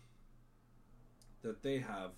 that 1.45 1.61
they 1.61 1.77
have. 1.77 2.11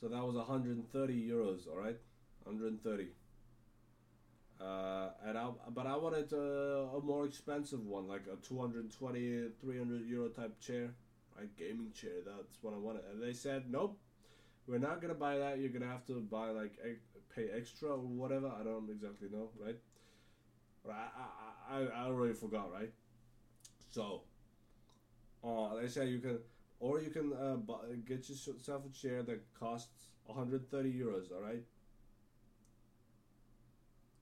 So 0.00 0.08
that 0.08 0.22
was 0.22 0.34
130 0.34 1.28
euros, 1.28 1.68
all 1.68 1.78
right, 1.78 1.96
130. 2.44 3.08
Uh, 4.60 5.08
and 5.26 5.36
I, 5.36 5.48
but 5.74 5.86
I 5.86 5.96
wanted 5.96 6.32
a, 6.32 6.88
a, 6.96 7.00
more 7.02 7.26
expensive 7.26 7.84
one, 7.84 8.08
like 8.08 8.22
a 8.32 8.36
220, 8.36 9.48
300 9.60 10.06
euro 10.06 10.28
type 10.28 10.58
chair, 10.60 10.94
right? 11.36 11.54
Gaming 11.56 11.92
chair. 11.92 12.22
That's 12.24 12.56
what 12.62 12.72
I 12.72 12.78
wanted. 12.78 13.02
And 13.12 13.22
they 13.22 13.34
said, 13.34 13.64
nope, 13.68 13.98
we're 14.66 14.78
not 14.78 15.02
gonna 15.02 15.14
buy 15.14 15.36
that. 15.38 15.58
You're 15.58 15.68
gonna 15.68 15.90
have 15.90 16.06
to 16.06 16.20
buy 16.20 16.50
like 16.50 16.78
pay 17.34 17.48
extra 17.54 17.90
or 17.90 17.98
whatever. 17.98 18.50
I 18.58 18.64
don't 18.64 18.88
exactly 18.90 19.28
know, 19.30 19.50
right? 19.62 19.76
But 20.84 20.94
I, 20.94 21.74
I, 21.74 21.82
I, 21.82 21.84
I 21.84 22.06
already 22.06 22.32
forgot, 22.32 22.72
right? 22.72 22.92
So, 23.90 24.22
uh, 25.44 25.74
they 25.74 25.88
say 25.88 26.06
you 26.06 26.20
can, 26.20 26.38
or 26.80 27.02
you 27.02 27.10
can 27.10 27.34
uh, 27.34 27.56
buy, 27.56 27.74
get 28.06 28.26
yourself 28.28 28.84
a 28.86 28.92
chair 28.96 29.22
that 29.22 29.42
costs 29.58 30.06
130 30.24 30.92
euros. 30.92 31.30
All 31.30 31.42
right 31.42 31.62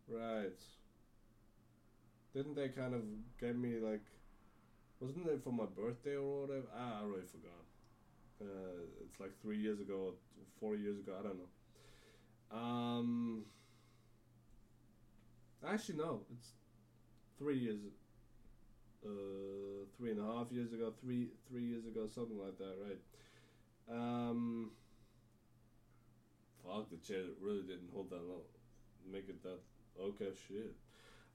Right. 0.09 0.61
Didn't 2.35 2.57
they 2.57 2.69
kind 2.69 2.95
of 2.95 3.03
give 3.41 3.57
me 3.57 3.79
like, 3.79 4.05
wasn't 5.01 5.27
it 5.29 5.43
for 5.43 5.53
my 5.53 5.65
birthday 5.65 6.17
or 6.17 6.43
whatever? 6.43 6.67
Ah, 6.77 7.01
I 7.01 7.05
really 7.05 7.23
forgot. 7.31 7.65
Uh, 8.41 8.83
it's 9.05 9.21
like 9.21 9.31
three 9.41 9.59
years 9.59 9.81
ago, 9.81 10.15
four 10.61 10.75
years 10.75 10.99
ago. 10.99 11.13
I 11.19 11.23
don't 11.23 11.39
know. 11.39 12.59
Um. 12.59 13.45
Actually, 15.67 15.99
no. 15.99 16.21
It's 16.33 16.53
three 17.39 17.59
years. 17.59 17.79
Uh, 19.05 19.85
three 19.99 20.11
and 20.13 20.21
a 20.21 20.25
half 20.25 20.51
years 20.51 20.73
ago, 20.73 20.93
three 21.03 21.29
three 21.49 21.63
years 21.63 21.87
ago, 21.87 22.07
something 22.07 22.39
like 22.39 22.59
that, 22.59 22.75
right? 22.87 23.01
Um. 23.91 24.71
Fuck, 26.65 26.91
the 26.91 26.97
chair 26.97 27.25
really 27.41 27.63
didn't 27.63 27.91
hold 27.93 28.11
that 28.11 28.23
long. 28.23 28.43
Make 29.11 29.29
it 29.29 29.43
that 29.43 29.61
Okay, 30.01 30.31
shit. 30.49 30.75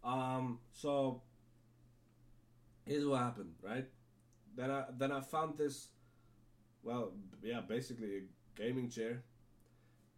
Um, 0.03 0.60
so 0.72 1.22
here's 2.86 3.06
what 3.06 3.19
happened, 3.19 3.53
right? 3.61 3.86
Then 4.56 4.72
I 4.72 4.86
then 4.98 5.11
I 5.11 5.22
found 5.22 5.57
this, 5.57 5.90
well, 6.84 7.14
yeah, 7.41 7.61
basically 7.61 8.18
a 8.18 8.22
gaming 8.61 8.90
chair, 8.90 9.23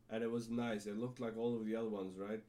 and 0.10 0.24
it 0.24 0.32
was 0.32 0.50
nice. 0.50 0.86
It 0.86 0.98
looked 0.98 1.20
like 1.20 1.38
all 1.38 1.56
of 1.56 1.66
the 1.66 1.76
other 1.76 1.90
ones, 1.90 2.18
right? 2.18 2.42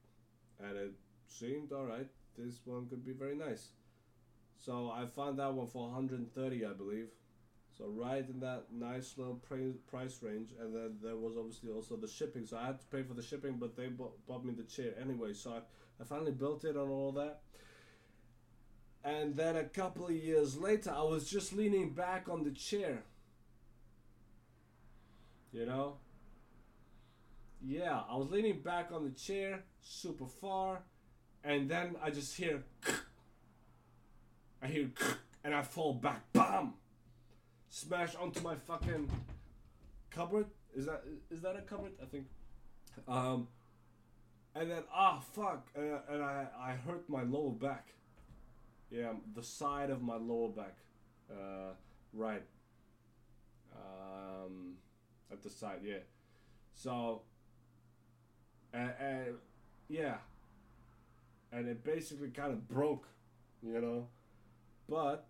And 0.60 0.76
it 0.76 0.92
seemed 1.26 1.72
all 1.72 1.84
right. 1.84 2.08
This 2.36 2.60
one 2.64 2.86
could 2.88 3.04
be 3.04 3.12
very 3.12 3.34
nice. 3.34 3.68
So 4.56 4.90
I 4.94 5.06
found 5.06 5.38
that 5.38 5.52
one 5.52 5.66
for 5.66 5.88
130, 5.88 6.64
I 6.64 6.72
believe. 6.72 7.08
So 7.76 7.86
right 7.88 8.24
in 8.28 8.40
that 8.40 8.66
nice 8.70 9.14
little 9.16 9.40
price 9.90 10.18
range, 10.22 10.50
and 10.60 10.74
then 10.74 10.96
there 11.02 11.16
was 11.16 11.36
obviously 11.38 11.70
also 11.70 11.96
the 11.96 12.08
shipping. 12.08 12.46
So 12.46 12.58
I 12.58 12.66
had 12.66 12.80
to 12.80 12.86
pay 12.86 13.02
for 13.02 13.14
the 13.14 13.22
shipping, 13.22 13.56
but 13.58 13.76
they 13.76 13.86
bought, 13.86 14.26
bought 14.26 14.44
me 14.44 14.52
the 14.52 14.64
chair 14.64 14.92
anyway. 15.00 15.32
So 15.32 15.52
I, 15.52 15.58
I 16.00 16.04
finally 16.04 16.32
built 16.32 16.64
it 16.64 16.76
and 16.76 16.90
all 16.90 17.12
that. 17.12 17.40
And 19.04 19.34
then 19.34 19.56
a 19.56 19.64
couple 19.64 20.06
of 20.06 20.12
years 20.12 20.56
later, 20.56 20.92
I 20.94 21.02
was 21.02 21.28
just 21.28 21.52
leaning 21.52 21.90
back 21.90 22.28
on 22.28 22.44
the 22.44 22.50
chair. 22.50 23.02
You 25.52 25.66
know? 25.66 25.96
Yeah, 27.64 28.00
I 28.08 28.16
was 28.16 28.30
leaning 28.30 28.60
back 28.60 28.90
on 28.92 29.04
the 29.04 29.10
chair, 29.10 29.64
super 29.80 30.26
far, 30.26 30.82
and 31.44 31.68
then 31.68 31.96
I 32.02 32.10
just 32.10 32.36
hear. 32.36 32.64
I 34.62 34.66
hear, 34.66 34.90
and 35.44 35.54
I 35.54 35.62
fall 35.62 35.94
back. 35.94 36.32
Bam! 36.32 36.74
Smash 37.72 38.14
onto 38.16 38.40
my 38.42 38.54
fucking 38.54 39.10
cupboard. 40.10 40.44
Is 40.76 40.84
that 40.84 41.02
is 41.30 41.40
that 41.40 41.56
a 41.56 41.62
cupboard? 41.62 41.92
I 42.02 42.04
think. 42.04 42.26
Um, 43.08 43.48
and 44.54 44.70
then 44.70 44.82
ah 44.94 45.20
fuck, 45.32 45.66
uh, 45.74 45.80
and 46.12 46.22
I 46.22 46.46
I 46.60 46.72
hurt 46.72 47.08
my 47.08 47.22
lower 47.22 47.50
back. 47.50 47.88
Yeah, 48.90 49.14
the 49.34 49.42
side 49.42 49.88
of 49.88 50.02
my 50.02 50.16
lower 50.16 50.50
back. 50.50 50.76
uh, 51.30 51.72
right 52.12 52.42
um, 53.74 54.74
at 55.32 55.42
the 55.42 55.48
side. 55.48 55.80
Yeah. 55.82 56.00
So, 56.74 57.22
And, 58.74 58.90
uh, 58.90 59.32
yeah, 59.88 60.16
and 61.50 61.68
it 61.68 61.82
basically 61.84 62.28
kind 62.28 62.52
of 62.52 62.68
broke, 62.68 63.06
you 63.62 63.80
know, 63.80 64.08
but 64.90 65.26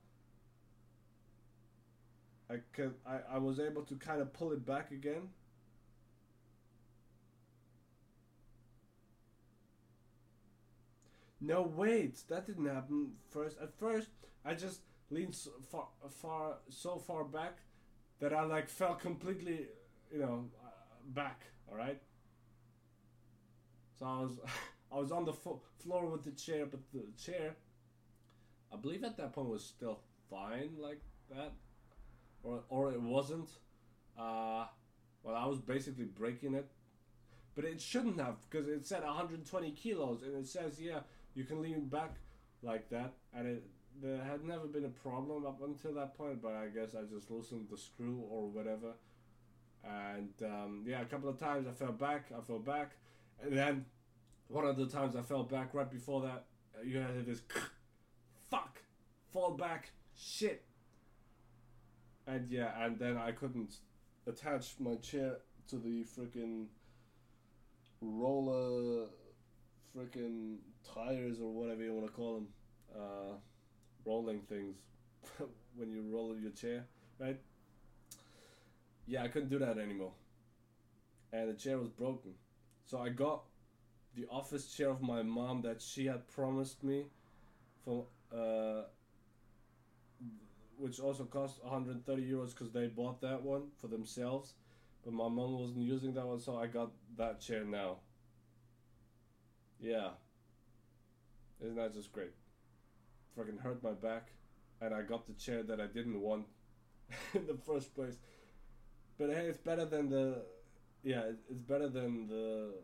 I 2.53 2.59
could 2.73 2.95
I, 3.07 3.21
I 3.35 3.39
was 3.39 3.59
able 3.61 3.83
to 3.85 3.95
kind 3.97 4.21
of 4.21 4.33
pull 4.33 4.53
it 4.53 4.65
back 4.67 4.91
again. 4.91 5.31
No, 11.41 11.63
wait, 11.63 12.23
that 12.29 12.47
didn't 12.47 12.67
happen 12.67 13.13
first. 13.31 13.59
At 13.61 13.75
first, 13.79 14.09
I 14.45 14.55
just 14.55 14.81
leaned 15.11 15.35
so 15.35 15.51
far, 15.71 15.89
far, 16.09 16.57
so 16.69 16.99
far 16.99 17.25
back 17.25 17.59
that 18.21 18.33
I 18.33 18.43
like 18.45 18.69
fell 18.69 18.95
completely, 18.95 19.67
you 20.13 20.21
know, 20.21 20.45
uh, 20.65 20.69
back. 21.15 21.43
All 21.71 21.77
right. 21.77 22.01
So 23.99 24.07
I 24.07 24.21
was, 24.23 24.39
I 24.93 24.99
was 24.99 25.13
on 25.13 25.25
the 25.25 25.33
fo- 25.33 25.63
floor 25.79 26.07
with 26.07 26.25
the 26.25 26.33
chair, 26.33 26.67
but 26.67 26.81
the 26.93 27.05
chair, 27.23 27.57
I 28.73 28.77
believe 28.77 29.05
at 29.05 29.17
that 29.19 29.33
point 29.33 29.49
was 29.49 29.65
still 29.65 30.01
fine 30.31 30.71
like 30.79 31.01
that, 31.31 31.53
or 32.43 32.63
or 32.69 32.93
it 32.93 33.01
wasn't. 33.01 33.51
Uh, 34.19 34.67
well, 35.23 35.37
I 35.37 35.47
was 35.47 35.59
basically 35.59 36.05
breaking 36.05 36.55
it, 36.55 36.69
but 37.55 37.65
it 37.65 37.81
shouldn't 37.81 38.21
have 38.21 38.37
because 38.51 38.69
it 38.69 38.87
said 38.87 39.03
120 39.03 39.71
kilos, 39.73 40.23
and 40.23 40.37
it 40.37 40.47
says 40.47 40.81
yeah 40.81 41.01
you 41.35 41.45
can 41.45 41.63
lean 41.63 41.87
back 41.87 42.17
like 42.63 42.89
that, 42.91 43.13
and 43.35 43.47
it 43.47 43.65
there 44.01 44.23
had 44.25 44.45
never 44.45 44.67
been 44.67 44.85
a 44.85 44.89
problem 44.89 45.47
up 45.47 45.61
until 45.63 45.95
that 45.95 46.17
point. 46.17 46.43
But 46.43 46.55
I 46.55 46.69
guess 46.69 46.95
I 46.95 47.03
just 47.13 47.31
loosened 47.31 47.69
the 47.71 47.77
screw 47.77 48.23
or 48.31 48.49
whatever, 48.49 48.93
and 49.85 50.33
um, 50.45 50.85
yeah, 50.87 51.03
a 51.03 51.07
couple 51.07 51.29
of 51.29 51.39
times 51.39 51.67
I 51.67 51.73
fell 51.73 51.93
back, 51.93 52.27
I 52.37 52.41
fell 52.41 52.59
back, 52.59 52.93
and 53.43 53.57
then 53.57 53.85
one 54.49 54.67
of 54.67 54.77
the 54.77 54.87
times 54.87 55.17
I 55.17 55.23
fell 55.23 55.45
back 55.45 55.73
right 55.73 55.91
before 55.91 56.23
that, 56.23 56.45
uh, 56.77 56.83
you 56.83 56.99
had 56.99 57.27
this 57.27 57.43
fuck 58.51 58.79
fall 59.33 59.53
back 59.53 59.91
shit, 60.15 60.65
and 62.27 62.51
yeah, 62.51 62.71
and 62.85 62.99
then 62.99 63.17
I 63.17 63.33
couldn't 63.33 63.77
attach 64.27 64.75
my 64.79 64.95
chair 64.97 65.37
to 65.69 65.77
the 65.77 66.05
freaking 66.05 66.67
roller 68.01 69.07
freaking 69.97 70.57
tires 70.95 71.39
or 71.41 71.53
whatever 71.53 71.83
you 71.83 71.93
want 71.93 72.07
to 72.07 72.13
call 72.13 72.35
them, 72.35 72.49
uh, 72.95 73.35
rolling 74.05 74.41
things 74.41 74.77
when 75.77 75.91
you 75.91 76.03
roll 76.11 76.37
your 76.39 76.51
chair, 76.51 76.85
right? 77.19 77.39
Yeah, 79.07 79.23
I 79.23 79.29
couldn't 79.29 79.51
do 79.51 79.59
that 79.59 79.79
anymore, 79.79 80.13
and 81.33 81.51
the 81.51 81.55
chair 81.55 81.79
was 81.79 81.89
broken. 81.89 82.33
So 82.85 82.99
I 82.99 83.09
got 83.11 83.43
the 84.15 84.27
office 84.31 84.73
chair 84.75 84.91
of 84.91 85.03
my 85.03 85.23
mom 85.23 85.63
that 85.63 85.81
she 85.83 86.07
had 86.07 86.27
promised 86.29 86.83
me, 86.85 87.07
for 87.85 88.07
uh, 88.35 88.83
which 90.83 90.99
also 90.99 91.23
cost 91.23 91.63
130 91.63 92.23
euros 92.29 92.51
because 92.51 92.73
they 92.73 92.89
bought 92.89 93.21
that 93.21 93.41
one 93.41 93.69
for 93.81 93.87
themselves, 93.87 94.55
but 95.05 95.13
my 95.13 95.29
mom 95.29 95.57
wasn't 95.61 95.85
using 95.85 96.13
that 96.15 96.27
one, 96.27 96.41
so 96.41 96.57
I 96.57 96.67
got 96.67 96.91
that 97.17 97.41
chair 97.41 97.65
now. 97.65 97.99
Yeah. 99.81 100.09
Isn't 101.61 101.77
that 101.77 101.95
just 101.95 102.11
great? 102.11 102.33
Fucking 103.37 103.59
hurt 103.59 103.81
my 103.85 103.93
back, 103.93 104.31
and 104.81 104.93
I 104.93 105.03
got 105.03 105.29
the 105.29 105.35
chair 105.35 105.63
that 105.63 105.81
I 105.81 105.87
didn't 105.87 106.21
want 106.21 106.47
in 107.35 107.47
the 107.47 107.55
first 107.65 107.95
place. 107.95 108.17
But 109.19 109.31
hey, 109.31 109.47
it's 109.47 109.59
better 109.59 109.85
than 109.85 110.11
the, 110.11 110.43
yeah, 111.05 111.23
it's 111.49 111.61
better 111.61 111.89
than 111.89 112.27
the, 112.27 112.75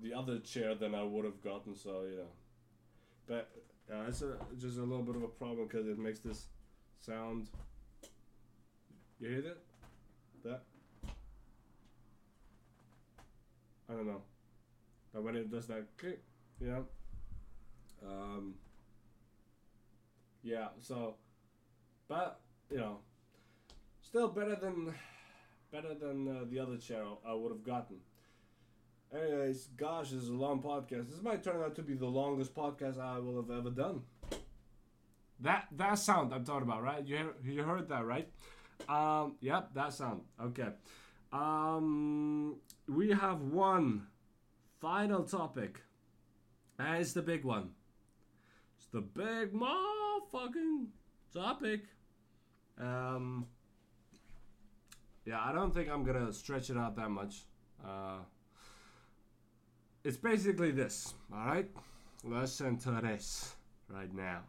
the 0.00 0.14
other 0.14 0.38
chair 0.38 0.74
than 0.74 0.94
I 0.94 1.02
would 1.02 1.26
have 1.26 1.42
gotten. 1.42 1.76
So 1.76 1.90
know, 1.90 2.32
but 3.26 3.50
uh, 3.92 4.04
it's 4.08 4.22
a, 4.22 4.38
just 4.58 4.78
a 4.78 4.82
little 4.82 5.04
bit 5.04 5.16
of 5.16 5.22
a 5.22 5.28
problem 5.28 5.66
because 5.66 5.86
it 5.86 5.98
makes 5.98 6.20
this 6.20 6.46
sound. 7.04 7.48
You 9.20 9.28
hear 9.28 9.42
that? 9.42 9.58
That. 10.44 10.62
I 13.88 13.92
don't 13.92 14.06
know. 14.06 14.22
But 15.12 15.22
when 15.22 15.36
it 15.36 15.50
does 15.50 15.66
that 15.66 15.84
click, 15.98 16.22
yeah. 16.60 16.80
Um, 18.06 18.54
yeah, 20.42 20.68
so, 20.80 21.14
but 22.08 22.40
you 22.70 22.78
know, 22.78 22.98
still 24.02 24.28
better 24.28 24.56
than 24.56 24.94
better 25.72 25.94
than 25.94 26.28
uh, 26.28 26.44
the 26.50 26.58
other 26.58 26.76
chair 26.76 27.04
I 27.26 27.34
would 27.34 27.52
have 27.52 27.64
gotten. 27.64 27.96
Anyways, 29.14 29.68
gosh, 29.76 30.10
this 30.10 30.22
is 30.22 30.28
a 30.28 30.34
long 30.34 30.60
podcast. 30.60 31.10
This 31.10 31.22
might 31.22 31.44
turn 31.44 31.62
out 31.62 31.76
to 31.76 31.82
be 31.82 31.94
the 31.94 32.06
longest 32.06 32.54
podcast 32.54 32.98
I 32.98 33.18
will 33.18 33.36
have 33.36 33.50
ever 33.50 33.70
done. 33.70 34.02
That 35.44 35.68
that 35.76 35.98
sound 35.98 36.32
I'm 36.32 36.42
talking 36.42 36.62
about, 36.62 36.82
right? 36.82 37.06
You 37.06 37.16
hear, 37.16 37.34
you 37.44 37.62
heard 37.62 37.86
that, 37.90 38.06
right? 38.06 38.28
Um, 38.88 39.36
yep, 39.40 39.74
that 39.74 39.92
sound. 39.92 40.22
Okay. 40.42 40.68
Um, 41.32 42.56
we 42.88 43.10
have 43.10 43.42
one 43.42 44.06
final 44.80 45.22
topic. 45.22 45.82
And 46.78 46.96
it's 46.96 47.12
the 47.12 47.20
big 47.20 47.44
one. 47.44 47.70
It's 48.78 48.86
the 48.86 49.02
big 49.02 49.52
motherfucking 49.52 50.86
topic. 51.34 51.82
Um, 52.80 53.46
yeah, 55.26 55.40
I 55.44 55.52
don't 55.52 55.74
think 55.74 55.90
I'm 55.90 56.04
gonna 56.04 56.32
stretch 56.32 56.70
it 56.70 56.78
out 56.78 56.96
that 56.96 57.10
much. 57.10 57.44
Uh, 57.84 58.20
it's 60.04 60.16
basically 60.16 60.70
this, 60.70 61.12
alright? 61.30 61.70
Listen 62.24 62.78
to 62.78 62.92
this 63.02 63.56
right 63.90 64.12
now. 64.14 64.40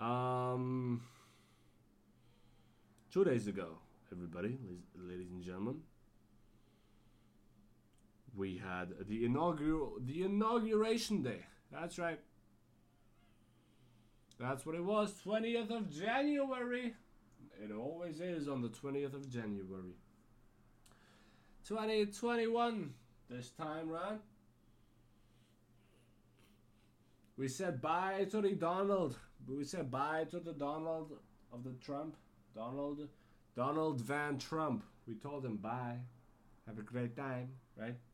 Um, 0.00 1.02
two 3.12 3.24
days 3.24 3.48
ago, 3.48 3.78
everybody, 4.12 4.56
ladies 4.96 5.30
and 5.30 5.42
gentlemen, 5.42 5.80
we 8.36 8.58
had 8.64 8.90
the 9.08 9.24
inaugural 9.24 9.94
the 10.00 10.22
inauguration 10.22 11.22
day. 11.22 11.40
That's 11.72 11.98
right. 11.98 12.20
That's 14.38 14.64
what 14.64 14.76
it 14.76 14.84
was. 14.84 15.12
20th 15.26 15.70
of 15.70 15.90
January. 15.90 16.94
It 17.60 17.72
always 17.72 18.20
is 18.20 18.46
on 18.46 18.62
the 18.62 18.68
20th 18.68 19.14
of 19.14 19.28
January. 19.28 19.96
2021 21.66 22.94
this 23.28 23.50
time 23.50 23.88
round. 23.90 24.20
We 27.36 27.48
said 27.48 27.82
bye 27.82 28.26
to 28.30 28.54
Donald. 28.54 29.16
We 29.46 29.64
said 29.64 29.90
bye 29.90 30.24
to 30.30 30.40
the 30.40 30.52
Donald 30.52 31.12
of 31.52 31.64
the 31.64 31.72
Trump. 31.84 32.16
Donald 32.54 33.08
Donald 33.56 34.00
Van 34.00 34.38
Trump. 34.38 34.84
We 35.06 35.14
told 35.14 35.44
him 35.44 35.56
bye. 35.56 35.98
Have 36.66 36.78
a 36.78 36.82
great 36.82 37.16
time, 37.16 37.50
right? 37.76 37.96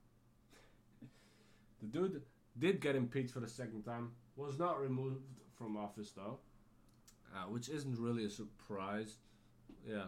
The 1.80 1.86
dude 1.88 2.22
did 2.58 2.80
get 2.80 2.96
impeached 2.96 3.32
for 3.32 3.40
the 3.40 3.48
second 3.48 3.82
time. 3.82 4.12
Was 4.36 4.58
not 4.58 4.80
removed 4.80 5.22
from 5.58 5.76
office 5.76 6.12
though, 6.12 6.38
uh, 7.34 7.48
which 7.48 7.68
isn't 7.68 7.98
really 7.98 8.24
a 8.24 8.30
surprise. 8.30 9.18
Yeah, 9.86 10.06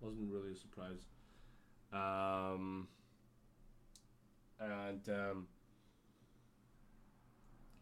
wasn't 0.00 0.30
really 0.30 0.52
a 0.52 0.56
surprise. 0.56 1.06
Um, 1.92 2.88
and 4.60 5.08
um, 5.08 5.46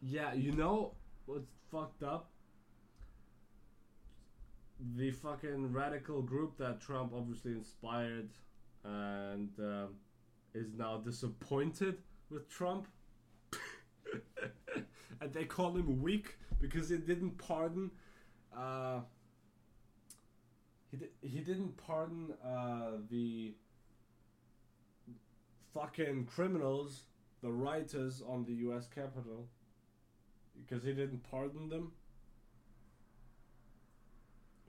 yeah, 0.01 0.33
you 0.33 0.51
know 0.51 0.93
what's 1.25 1.49
fucked 1.71 2.03
up? 2.03 2.29
The 4.79 5.11
fucking 5.11 5.71
radical 5.71 6.21
group 6.21 6.57
that 6.57 6.81
Trump 6.81 7.13
obviously 7.15 7.53
inspired 7.53 8.29
and 8.83 9.49
um, 9.59 9.95
is 10.53 10.73
now 10.77 10.97
disappointed 10.97 11.97
with 12.29 12.49
Trump 12.49 12.87
and 15.21 15.33
they 15.33 15.45
call 15.45 15.75
him 15.75 16.01
weak 16.01 16.37
because 16.59 16.89
he 16.89 16.97
didn't 16.97 17.37
pardon. 17.37 17.91
Uh, 18.55 18.99
he 20.91 20.97
di- 20.97 21.27
he 21.27 21.39
didn't 21.39 21.75
pardon 21.77 22.33
uh, 22.43 22.97
the 23.09 23.53
fucking 25.73 26.25
criminals, 26.25 27.03
the 27.41 27.51
rioters 27.51 28.21
on 28.27 28.45
the 28.45 28.53
U.S. 28.53 28.87
Capitol, 28.87 29.47
because 30.57 30.83
he 30.83 30.93
didn't 30.93 31.23
pardon 31.29 31.69
them. 31.69 31.91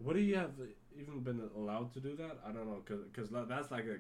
Would 0.01 0.17
he 0.17 0.33
have 0.33 0.53
even 0.99 1.21
been 1.21 1.41
allowed 1.57 1.93
to 1.95 2.01
do 2.01 2.17
that? 2.17 2.39
I 2.47 2.53
don't 2.53 2.67
know, 2.67 2.83
because 2.87 3.31
that's 3.49 3.71
like 3.71 3.87
a 3.87 3.99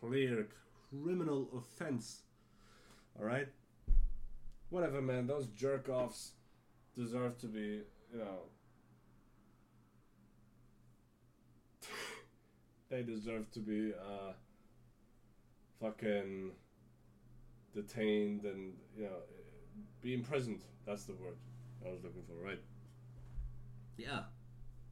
clear 0.00 0.48
criminal 0.90 1.48
offense. 1.56 2.22
All 3.18 3.24
right? 3.24 3.48
Whatever, 4.70 5.00
man. 5.00 5.26
Those 5.26 5.46
jerk 5.48 5.88
offs 5.88 6.32
deserve 6.94 7.38
to 7.38 7.46
be, 7.46 7.82
you 8.12 8.18
know. 8.18 8.38
they 12.90 13.02
deserve 13.02 13.50
to 13.52 13.60
be, 13.60 13.92
uh. 13.92 14.32
fucking. 15.80 16.52
detained 17.74 18.44
and, 18.44 18.72
you 18.96 19.04
know, 19.04 19.20
be 20.02 20.14
imprisoned. 20.14 20.60
That's 20.86 21.04
the 21.04 21.12
word 21.12 21.36
I 21.84 21.90
was 21.90 22.02
looking 22.02 22.22
for, 22.26 22.42
right? 22.42 22.60
Yeah 23.98 24.22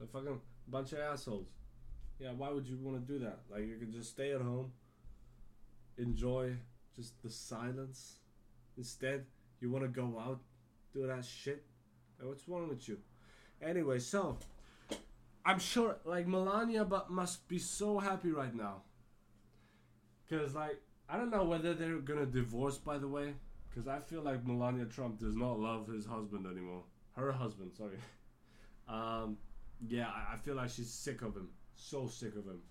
fucking 0.07 0.39
bunch 0.67 0.93
of 0.93 0.99
assholes. 0.99 1.47
Yeah, 2.19 2.31
why 2.31 2.49
would 2.49 2.65
you 2.65 2.77
want 2.77 3.05
to 3.05 3.13
do 3.13 3.19
that? 3.19 3.39
Like 3.49 3.67
you 3.67 3.77
could 3.77 3.91
just 3.91 4.11
stay 4.11 4.31
at 4.31 4.41
home, 4.41 4.71
enjoy 5.97 6.53
just 6.95 7.21
the 7.21 7.29
silence. 7.29 8.19
Instead, 8.77 9.25
you 9.59 9.69
want 9.69 9.83
to 9.83 9.89
go 9.89 10.19
out, 10.19 10.39
do 10.93 11.07
that 11.07 11.23
shit. 11.25 11.63
Like, 12.19 12.29
what's 12.29 12.47
wrong 12.47 12.69
with 12.69 12.87
you? 12.87 12.97
Anyway, 13.61 13.99
so 13.99 14.37
I'm 15.45 15.59
sure 15.59 15.97
like 16.05 16.27
Melania, 16.27 16.85
but 16.85 17.11
must 17.11 17.47
be 17.47 17.59
so 17.59 17.99
happy 17.99 18.31
right 18.31 18.55
now. 18.55 18.81
Cause 20.29 20.55
like 20.55 20.81
I 21.07 21.17
don't 21.17 21.29
know 21.29 21.43
whether 21.43 21.73
they're 21.73 21.97
gonna 21.99 22.25
divorce. 22.25 22.77
By 22.77 22.97
the 22.97 23.07
way, 23.07 23.33
because 23.69 23.87
I 23.87 23.99
feel 23.99 24.21
like 24.21 24.45
Melania 24.45 24.85
Trump 24.85 25.19
does 25.19 25.35
not 25.35 25.59
love 25.59 25.87
his 25.87 26.05
husband 26.05 26.45
anymore. 26.47 26.83
Her 27.15 27.31
husband, 27.31 27.71
sorry. 27.77 27.97
Um, 28.87 29.37
yeah, 29.87 30.07
I, 30.07 30.33
I 30.33 30.37
feel 30.37 30.55
like 30.55 30.69
she's 30.69 30.91
sick 30.91 31.21
of 31.21 31.35
him. 31.35 31.49
So 31.75 32.07
sick 32.07 32.35
of 32.35 32.45
him. 32.45 32.61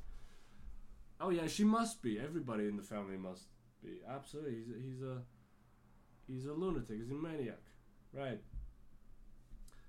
Oh 1.20 1.30
yeah, 1.30 1.46
she 1.46 1.64
must 1.64 2.02
be. 2.02 2.18
Everybody 2.18 2.66
in 2.66 2.76
the 2.76 2.82
family 2.82 3.16
must 3.16 3.44
be. 3.82 4.00
Absolutely, 4.08 4.56
he's 4.56 4.70
a, 4.70 4.78
he's 4.80 5.02
a 5.02 5.22
he's 6.26 6.46
a 6.46 6.52
lunatic. 6.52 6.98
He's 6.98 7.10
a 7.10 7.14
maniac, 7.14 7.62
right? 8.12 8.40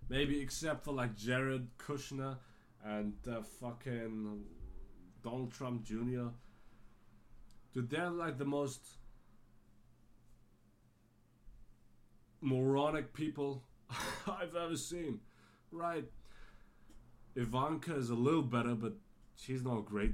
Maybe 0.10 0.40
except 0.40 0.84
for 0.84 0.94
like 0.94 1.16
Jared 1.16 1.68
Kushner 1.78 2.38
and 2.84 3.14
uh, 3.28 3.42
fucking 3.60 4.44
Donald 5.24 5.52
Trump 5.52 5.84
Jr. 5.84 6.28
Dude, 7.74 7.90
they're 7.90 8.12
like 8.12 8.38
the 8.38 8.46
most 8.46 8.82
moronic 12.42 13.14
people 13.14 13.64
I've 14.28 14.56
ever 14.56 14.78
seen. 14.78 15.20
Right. 15.72 16.06
Ivanka 17.36 17.96
is 17.96 18.10
a 18.10 18.16
little 18.16 18.42
better, 18.42 18.76
but 18.76 18.94
she's 19.36 19.64
not 19.64 19.86
great. 19.86 20.12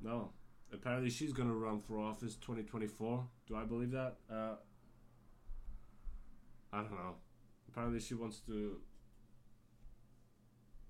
No. 0.00 0.30
Apparently, 0.72 1.10
she's 1.10 1.32
gonna 1.32 1.54
run 1.54 1.80
for 1.80 1.98
office 1.98 2.34
2024. 2.36 3.26
Do 3.46 3.56
I 3.56 3.64
believe 3.64 3.90
that? 3.90 4.16
Uh, 4.30 4.54
I 6.72 6.78
don't 6.78 6.92
know. 6.92 7.16
Apparently, 7.68 8.00
she 8.00 8.14
wants 8.14 8.40
to 8.46 8.80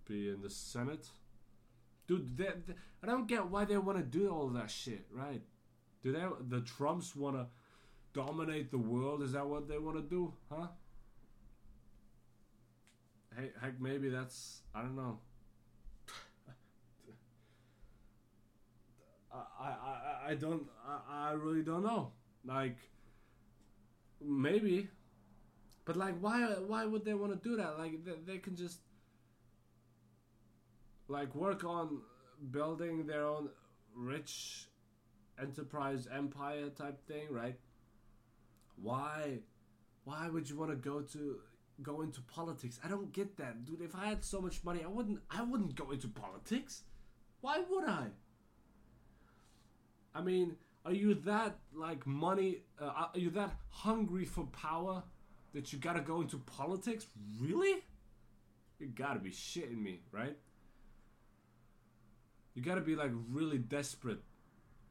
be 0.06 0.28
in 0.28 0.40
the 0.40 0.50
Senate. 0.50 1.08
Dude, 2.06 2.36
they, 2.36 2.44
they, 2.66 2.74
I 3.02 3.06
don't 3.06 3.26
get 3.26 3.46
why 3.46 3.64
they 3.64 3.76
want 3.76 3.98
to 3.98 4.04
do 4.04 4.28
all 4.30 4.48
that 4.48 4.70
shit, 4.70 5.06
right? 5.12 5.42
Do 6.02 6.12
they? 6.12 6.24
The 6.48 6.60
Trumps 6.60 7.16
want 7.16 7.36
to 7.36 7.46
dominate 8.12 8.70
the 8.70 8.78
world? 8.78 9.22
Is 9.22 9.32
that 9.32 9.46
what 9.46 9.68
they 9.68 9.78
want 9.78 9.96
to 9.96 10.02
do? 10.02 10.32
Huh? 10.50 10.68
Hey, 13.36 13.50
heck, 13.60 13.80
maybe 13.80 14.08
that's 14.08 14.60
I 14.74 14.82
don't 14.82 14.96
know. 14.96 15.18
I, 19.62 20.28
I, 20.28 20.30
I 20.30 20.34
don't 20.34 20.66
I, 20.86 21.30
I 21.30 21.32
really 21.32 21.62
don't 21.62 21.84
know. 21.84 22.12
Like 22.44 22.76
maybe, 24.20 24.88
but 25.84 25.96
like 25.96 26.14
why 26.20 26.42
why 26.66 26.84
would 26.84 27.04
they 27.04 27.14
want 27.14 27.32
to 27.32 27.48
do 27.48 27.56
that? 27.56 27.78
Like 27.78 28.04
they, 28.04 28.12
they 28.26 28.38
can 28.38 28.56
just 28.56 28.80
like 31.08 31.34
work 31.34 31.64
on 31.64 32.00
building 32.50 33.06
their 33.06 33.26
own 33.26 33.48
rich 33.94 34.68
enterprise 35.40 36.08
empire 36.12 36.68
type 36.70 37.06
thing, 37.06 37.26
right? 37.30 37.58
Why 38.76 39.38
why 40.04 40.28
would 40.28 40.48
you 40.50 40.56
want 40.56 40.70
to 40.70 40.76
go 40.76 41.00
to 41.00 41.38
go 41.82 42.02
into 42.02 42.20
politics? 42.22 42.80
I 42.84 42.88
don't 42.88 43.12
get 43.12 43.36
that, 43.36 43.64
dude. 43.64 43.82
If 43.82 43.94
I 43.94 44.06
had 44.06 44.24
so 44.24 44.40
much 44.40 44.64
money, 44.64 44.82
I 44.84 44.88
wouldn't 44.88 45.20
I 45.30 45.42
wouldn't 45.42 45.74
go 45.76 45.90
into 45.90 46.08
politics. 46.08 46.82
Why 47.40 47.62
would 47.68 47.88
I? 47.88 48.06
I 50.14 50.22
mean, 50.22 50.56
are 50.84 50.92
you 50.92 51.14
that 51.14 51.58
like 51.74 52.06
money? 52.06 52.58
Uh, 52.80 53.06
are 53.14 53.18
you 53.18 53.30
that 53.30 53.52
hungry 53.68 54.24
for 54.24 54.44
power 54.46 55.02
that 55.54 55.72
you 55.72 55.78
gotta 55.78 56.00
go 56.00 56.20
into 56.20 56.38
politics? 56.38 57.06
Really? 57.40 57.82
You 58.78 58.88
gotta 58.88 59.20
be 59.20 59.30
shitting 59.30 59.80
me, 59.80 60.00
right? 60.10 60.36
You 62.54 62.62
gotta 62.62 62.80
be 62.80 62.96
like 62.96 63.10
really 63.30 63.58
desperate 63.58 64.22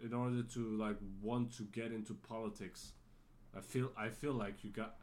in 0.04 0.14
order 0.14 0.44
to 0.44 0.78
like 0.78 0.98
want 1.22 1.56
to 1.58 1.64
get 1.64 1.92
into 1.92 2.14
politics. 2.14 2.94
I 3.56 3.62
feel 3.62 3.92
I 3.98 4.10
feel 4.10 4.34
like 4.34 4.64
you 4.64 4.72
got 4.72 4.96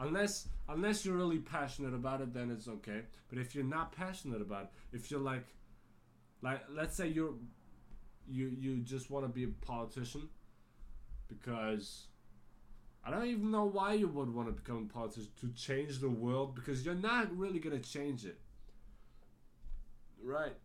unless 0.00 0.48
unless 0.68 1.06
you're 1.06 1.16
really 1.16 1.38
passionate 1.38 1.94
about 1.94 2.20
it 2.20 2.34
then 2.34 2.50
it's 2.50 2.68
okay. 2.68 3.02
But 3.28 3.38
if 3.38 3.54
you're 3.54 3.64
not 3.64 3.92
passionate 3.92 4.42
about 4.42 4.64
it, 4.64 4.96
if 4.96 5.10
you're 5.10 5.20
like 5.20 5.46
like 6.42 6.60
let's 6.70 6.96
say 6.96 7.08
you're 7.08 7.34
you 8.28 8.48
you 8.58 8.78
just 8.78 9.10
want 9.10 9.24
to 9.24 9.28
be 9.28 9.44
a 9.44 9.66
politician 9.66 10.28
because 11.28 12.06
I 13.04 13.10
don't 13.10 13.26
even 13.26 13.50
know 13.50 13.64
why 13.64 13.94
you 13.94 14.08
would 14.08 14.34
want 14.34 14.48
to 14.48 14.52
become 14.52 14.88
a 14.90 14.92
politician 14.92 15.30
to 15.40 15.48
change 15.52 16.00
the 16.00 16.10
world 16.10 16.54
because 16.54 16.84
you're 16.84 16.94
not 16.94 17.36
really 17.36 17.58
gonna 17.58 17.78
change 17.78 18.24
it. 18.24 18.38
Right. 20.22 20.56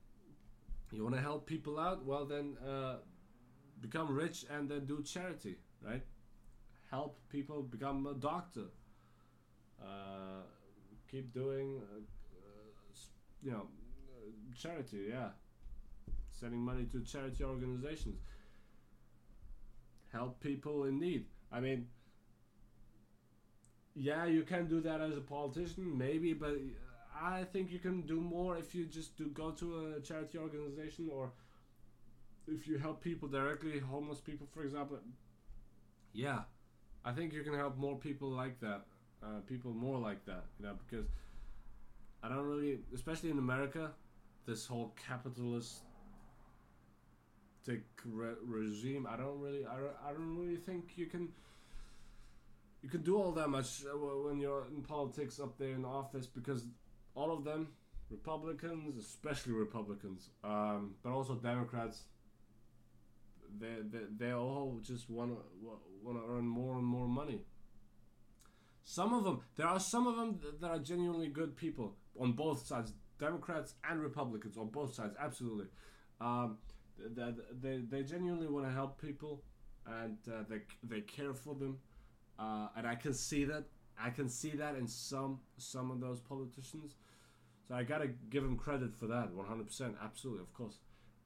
You 0.91 1.03
want 1.03 1.15
to 1.15 1.21
help 1.21 1.45
people 1.45 1.79
out? 1.79 2.05
Well, 2.05 2.25
then 2.25 2.57
uh, 2.67 2.95
become 3.79 4.13
rich 4.13 4.45
and 4.49 4.67
then 4.69 4.85
do 4.85 5.01
charity, 5.03 5.57
right? 5.81 6.01
Help 6.89 7.17
people 7.29 7.61
become 7.63 8.05
a 8.07 8.13
doctor. 8.13 8.65
Uh, 9.81 10.43
keep 11.09 11.33
doing, 11.33 11.81
uh, 11.93 11.99
uh, 11.99 12.95
you 13.41 13.51
know, 13.51 13.67
charity, 14.55 15.07
yeah. 15.09 15.29
Sending 16.41 16.59
money 16.59 16.85
to 16.85 17.01
charity 17.01 17.43
organizations. 17.43 18.19
Help 20.11 20.39
people 20.39 20.85
in 20.85 20.99
need. 20.99 21.25
I 21.51 21.59
mean, 21.59 21.87
yeah, 23.93 24.25
you 24.25 24.41
can 24.41 24.67
do 24.67 24.81
that 24.81 25.01
as 25.01 25.15
a 25.15 25.21
politician, 25.21 25.95
maybe, 25.95 26.33
but 26.33 26.57
I 27.21 27.43
think 27.43 27.71
you 27.71 27.77
can 27.77 28.01
do 28.01 28.19
more 28.19 28.57
if 28.57 28.73
you 28.73 28.85
just 28.87 29.15
do 29.17 29.27
go 29.27 29.51
to 29.51 29.93
a 29.97 30.01
charity 30.01 30.39
organization 30.39 31.09
or 31.13 31.31
if 32.47 32.67
you 32.67 32.79
help 32.79 33.03
people 33.03 33.27
directly, 33.27 33.77
homeless 33.77 34.19
people, 34.19 34.47
for 34.51 34.63
example. 34.63 34.97
Yeah, 36.11 36.39
I 37.05 37.11
think 37.11 37.33
you 37.33 37.43
can 37.43 37.53
help 37.53 37.77
more 37.77 37.97
people 37.97 38.29
like 38.29 38.59
that, 38.61 38.85
uh, 39.21 39.41
people 39.47 39.73
more 39.73 39.99
like 39.99 40.25
that, 40.25 40.45
you 40.59 40.65
know, 40.65 40.73
because 40.89 41.05
I 42.23 42.29
don't 42.29 42.47
really, 42.47 42.79
especially 42.95 43.29
in 43.29 43.37
America, 43.37 43.91
this 44.47 44.65
whole 44.65 44.95
capitalist 45.07 45.83
re- 47.67 48.35
regime. 48.45 49.07
I 49.09 49.17
don't 49.17 49.39
really, 49.39 49.65
I 49.65 49.75
don't, 49.75 49.95
I 50.05 50.11
don't 50.11 50.37
really 50.37 50.57
think 50.57 50.91
you 50.95 51.05
can. 51.07 51.29
You 52.83 52.89
can 52.89 53.03
do 53.03 53.15
all 53.15 53.31
that 53.33 53.47
much 53.49 53.83
uh, 53.85 53.95
when 53.95 54.39
you're 54.39 54.65
in 54.75 54.81
politics 54.81 55.39
up 55.39 55.55
there 55.59 55.73
in 55.73 55.85
office 55.85 56.25
because 56.25 56.65
all 57.13 57.31
of 57.31 57.43
them, 57.43 57.67
Republicans, 58.09 58.97
especially 58.97 59.53
Republicans, 59.53 60.29
um, 60.43 60.95
but 61.03 61.11
also 61.11 61.35
Democrats, 61.35 62.05
they, 63.59 63.67
they, 63.91 64.05
they 64.17 64.33
all 64.33 64.79
just 64.81 65.11
want 65.11 65.31
to 65.31 65.37
want 66.03 66.17
to 66.17 66.33
earn 66.33 66.47
more 66.47 66.75
and 66.77 66.85
more 66.85 67.07
money. 67.07 67.43
Some 68.83 69.13
of 69.13 69.23
them, 69.23 69.41
there 69.55 69.67
are 69.67 69.79
some 69.79 70.07
of 70.07 70.15
them 70.15 70.39
that 70.59 70.67
are 70.67 70.79
genuinely 70.79 71.27
good 71.27 71.55
people 71.55 71.95
on 72.19 72.31
both 72.33 72.65
sides, 72.65 72.93
Democrats 73.19 73.75
and 73.87 74.01
Republicans 74.01 74.57
on 74.57 74.69
both 74.69 74.95
sides, 74.95 75.15
absolutely. 75.19 75.67
Um, 76.19 76.57
they, 77.15 77.31
they, 77.61 77.81
they 77.89 78.03
genuinely 78.03 78.47
want 78.47 78.65
to 78.65 78.71
help 78.71 79.01
people 79.01 79.41
and 79.87 80.17
uh, 80.27 80.43
they, 80.49 80.61
they 80.83 81.01
care 81.01 81.33
for 81.33 81.55
them. 81.55 81.77
Uh, 82.39 82.67
and 82.75 82.87
I 82.87 82.95
can 82.95 83.13
see 83.13 83.45
that 83.45 83.65
I 84.03 84.09
can 84.09 84.27
see 84.29 84.51
that 84.51 84.75
in 84.75 84.87
some 84.87 85.39
some 85.57 85.91
of 85.91 85.99
those 85.99 86.19
politicians. 86.19 86.95
So 87.67 87.75
I 87.75 87.83
gotta 87.83 88.07
give 88.29 88.43
them 88.43 88.57
credit 88.57 88.95
for 88.95 89.07
that, 89.07 89.29
100%, 89.33 89.93
absolutely, 90.03 90.41
of 90.41 90.53
course. 90.53 90.79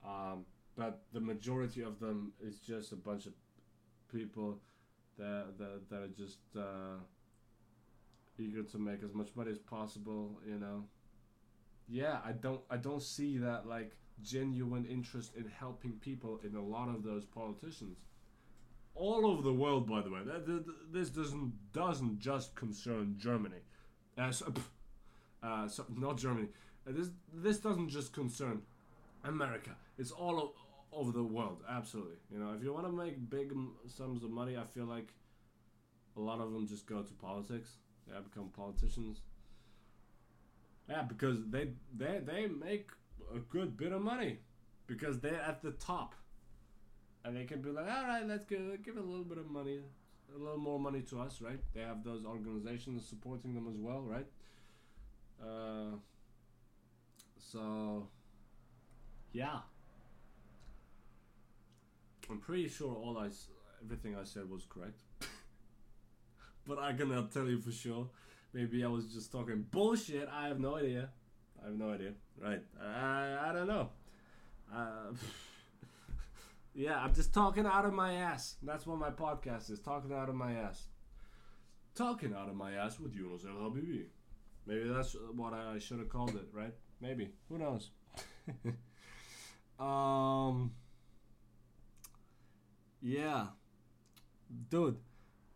Um, 0.05 0.45
but 0.75 1.03
the 1.13 1.21
majority 1.21 1.81
of 1.81 1.99
them 1.99 2.33
is 2.41 2.59
just 2.59 2.91
a 2.91 2.95
bunch 2.95 3.25
of 3.25 3.33
people 4.11 4.59
that 5.17 5.57
that, 5.57 5.89
that 5.89 6.01
are 6.01 6.13
just 6.17 6.39
uh, 6.57 6.99
eager 8.37 8.63
to 8.63 8.77
make 8.77 9.03
as 9.03 9.13
much 9.13 9.29
money 9.35 9.51
as 9.51 9.59
possible. 9.59 10.39
You 10.45 10.59
know. 10.59 10.83
Yeah, 11.87 12.17
I 12.25 12.33
don't 12.33 12.61
I 12.69 12.77
don't 12.77 13.01
see 13.01 13.37
that 13.37 13.67
like 13.67 13.93
genuine 14.21 14.85
interest 14.85 15.35
in 15.35 15.45
helping 15.59 15.93
people 15.93 16.39
in 16.43 16.55
a 16.55 16.61
lot 16.61 16.89
of 16.89 17.03
those 17.03 17.25
politicians 17.25 17.97
all 18.95 19.25
over 19.25 19.41
the 19.41 19.53
world, 19.53 19.87
by 19.87 20.01
the 20.01 20.09
way. 20.09 20.21
This 20.91 21.09
doesn't 21.09 21.53
doesn't 21.73 22.19
just 22.19 22.55
concern 22.55 23.15
Germany. 23.17 23.61
Uh, 24.17 24.31
so, 24.31 24.53
uh, 25.43 25.67
so 25.67 25.85
not 25.95 26.17
Germany. 26.17 26.47
Uh, 26.87 26.91
this 26.93 27.09
this 27.33 27.57
doesn't 27.59 27.89
just 27.89 28.13
concern 28.13 28.61
America. 29.23 29.71
It's 29.97 30.11
all 30.11 30.55
over 30.93 31.11
the 31.11 31.23
world. 31.23 31.61
Absolutely. 31.69 32.15
You 32.31 32.39
know, 32.39 32.53
if 32.53 32.63
you 32.63 32.73
want 32.73 32.85
to 32.85 32.91
make 32.91 33.29
big 33.29 33.51
sums 33.87 34.23
of 34.23 34.31
money, 34.31 34.57
I 34.57 34.63
feel 34.63 34.85
like 34.85 35.13
a 36.15 36.21
lot 36.21 36.39
of 36.39 36.53
them 36.53 36.65
just 36.65 36.85
go 36.85 37.01
to 37.01 37.13
politics. 37.13 37.69
They 38.07 38.17
become 38.19 38.49
politicians. 38.55 39.21
Yeah, 40.89 41.01
because 41.01 41.39
they 41.49 41.69
they 41.95 42.21
they 42.23 42.47
make 42.47 42.91
a 43.33 43.39
good 43.39 43.77
bit 43.77 43.91
of 43.91 44.01
money 44.01 44.39
because 44.87 45.19
they're 45.19 45.41
at 45.41 45.61
the 45.61 45.71
top, 45.71 46.15
and 47.23 47.35
they 47.35 47.45
can 47.45 47.61
be 47.61 47.69
like, 47.69 47.87
all 47.87 48.03
right, 48.05 48.25
let's 48.27 48.45
give 48.45 48.83
give 48.83 48.97
a 48.97 49.01
little 49.01 49.23
bit 49.25 49.37
of 49.37 49.49
money, 49.49 49.79
a 50.33 50.37
little 50.37 50.57
more 50.57 50.79
money 50.79 51.01
to 51.01 51.19
us, 51.19 51.41
right? 51.41 51.59
They 51.73 51.81
have 51.81 52.03
those 52.03 52.25
organizations 52.25 53.05
supporting 53.07 53.53
them 53.53 53.67
as 53.67 53.77
well, 53.77 54.01
right? 54.01 54.27
Uh, 55.41 55.97
so 57.39 58.07
yeah, 59.33 59.59
I'm 62.29 62.39
pretty 62.39 62.67
sure 62.67 62.93
all 62.95 63.17
I, 63.17 63.29
everything 63.83 64.15
I 64.15 64.23
said 64.23 64.49
was 64.49 64.65
correct, 64.67 64.97
but 66.67 66.79
I 66.79 66.93
cannot 66.93 67.31
tell 67.31 67.47
you 67.47 67.59
for 67.59 67.71
sure. 67.71 68.09
Maybe 68.53 68.85
I 68.85 68.87
was 68.87 69.05
just 69.13 69.31
talking 69.33 69.65
bullshit. 69.69 70.29
I 70.31 70.47
have 70.47 70.59
no 70.61 70.77
idea. 70.77 71.09
I 71.65 71.69
have 71.69 71.77
no 71.79 71.91
idea. 71.91 72.11
Right? 72.39 72.61
I 72.79 73.49
I 73.49 73.53
don't 73.53 73.67
know. 73.67 73.89
Uh, 74.73 75.13
yeah, 76.75 76.99
I'm 76.99 77.13
just 77.13 77.33
talking 77.33 77.65
out 77.65 77.85
of 77.85 77.93
my 77.93 78.13
ass. 78.13 78.57
That's 78.61 78.85
what 78.85 78.99
my 78.99 79.09
podcast 79.09 79.71
is. 79.71 79.79
Talking 79.79 80.13
out 80.13 80.29
of 80.29 80.35
my 80.35 80.53
ass. 80.53 80.87
Talking 81.95 82.35
out 82.35 82.49
of 82.49 82.55
my 82.55 82.73
ass 82.73 82.99
with 82.99 83.15
Yunus 83.15 83.45
El 83.45 83.55
Habibi. 83.55 84.05
Maybe 84.67 84.89
that's 84.89 85.15
what 85.35 85.53
I 85.53 85.79
should 85.79 85.99
have 85.99 86.09
called 86.09 86.35
it, 86.35 86.47
right? 86.51 86.73
Maybe. 87.01 87.31
Who 87.49 87.57
knows? 87.57 87.89
um. 89.79 90.71
Yeah. 93.01 93.47
Dude, 94.69 94.97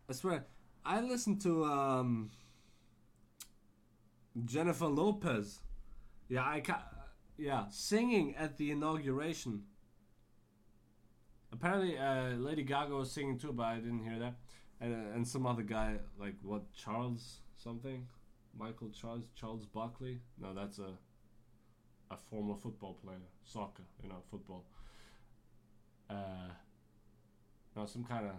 I 0.08 0.12
swear, 0.12 0.46
I 0.84 1.00
listened 1.00 1.40
to 1.42 1.64
um 1.64 2.30
Jennifer 4.44 4.86
Lopez. 4.86 5.60
Yeah, 6.30 6.46
I 6.48 6.60
ca- 6.62 6.84
yeah, 7.36 7.68
singing 7.68 8.34
at 8.36 8.56
the 8.56 8.70
inauguration. 8.70 9.64
Apparently, 11.52 11.98
uh, 11.98 12.30
Lady 12.36 12.62
Gaga 12.62 12.94
was 12.94 13.10
singing 13.10 13.38
too, 13.38 13.52
but 13.52 13.64
I 13.64 13.76
didn't 13.76 14.04
hear 14.04 14.18
that. 14.18 14.36
And, 14.80 14.94
uh, 14.94 15.14
and 15.14 15.26
some 15.26 15.46
other 15.46 15.62
guy, 15.62 15.98
like 16.18 16.36
what 16.42 16.72
Charles 16.72 17.40
something, 17.56 18.06
Michael 18.56 18.90
Charles 18.90 19.24
Charles 19.34 19.66
Barkley. 19.66 20.20
No, 20.38 20.54
that's 20.54 20.78
a 20.78 20.94
a 22.10 22.16
former 22.16 22.54
football 22.56 22.94
player, 22.94 23.22
soccer, 23.44 23.84
you 24.02 24.08
know, 24.08 24.22
football. 24.30 24.66
Uh, 26.08 26.50
no, 27.76 27.86
some 27.86 28.04
kind 28.04 28.26
of 28.26 28.32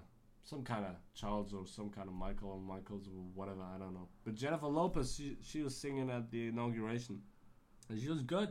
some 0.44 0.64
kind 0.64 0.86
of 0.86 0.92
Charles 1.14 1.54
or 1.54 1.66
some 1.66 1.90
kind 1.90 2.08
of 2.08 2.14
Michael 2.14 2.50
or 2.52 2.60
Michaels 2.60 3.08
or 3.08 3.22
whatever. 3.34 3.62
I 3.62 3.78
don't 3.78 3.94
know. 3.94 4.08
But 4.24 4.36
Jennifer 4.36 4.68
Lopez, 4.68 5.16
she 5.16 5.38
she 5.42 5.62
was 5.62 5.76
singing 5.76 6.10
at 6.10 6.32
the 6.32 6.48
inauguration, 6.48 7.22
and 7.92 8.02
she 8.02 8.10
was 8.10 8.22
good. 8.22 8.50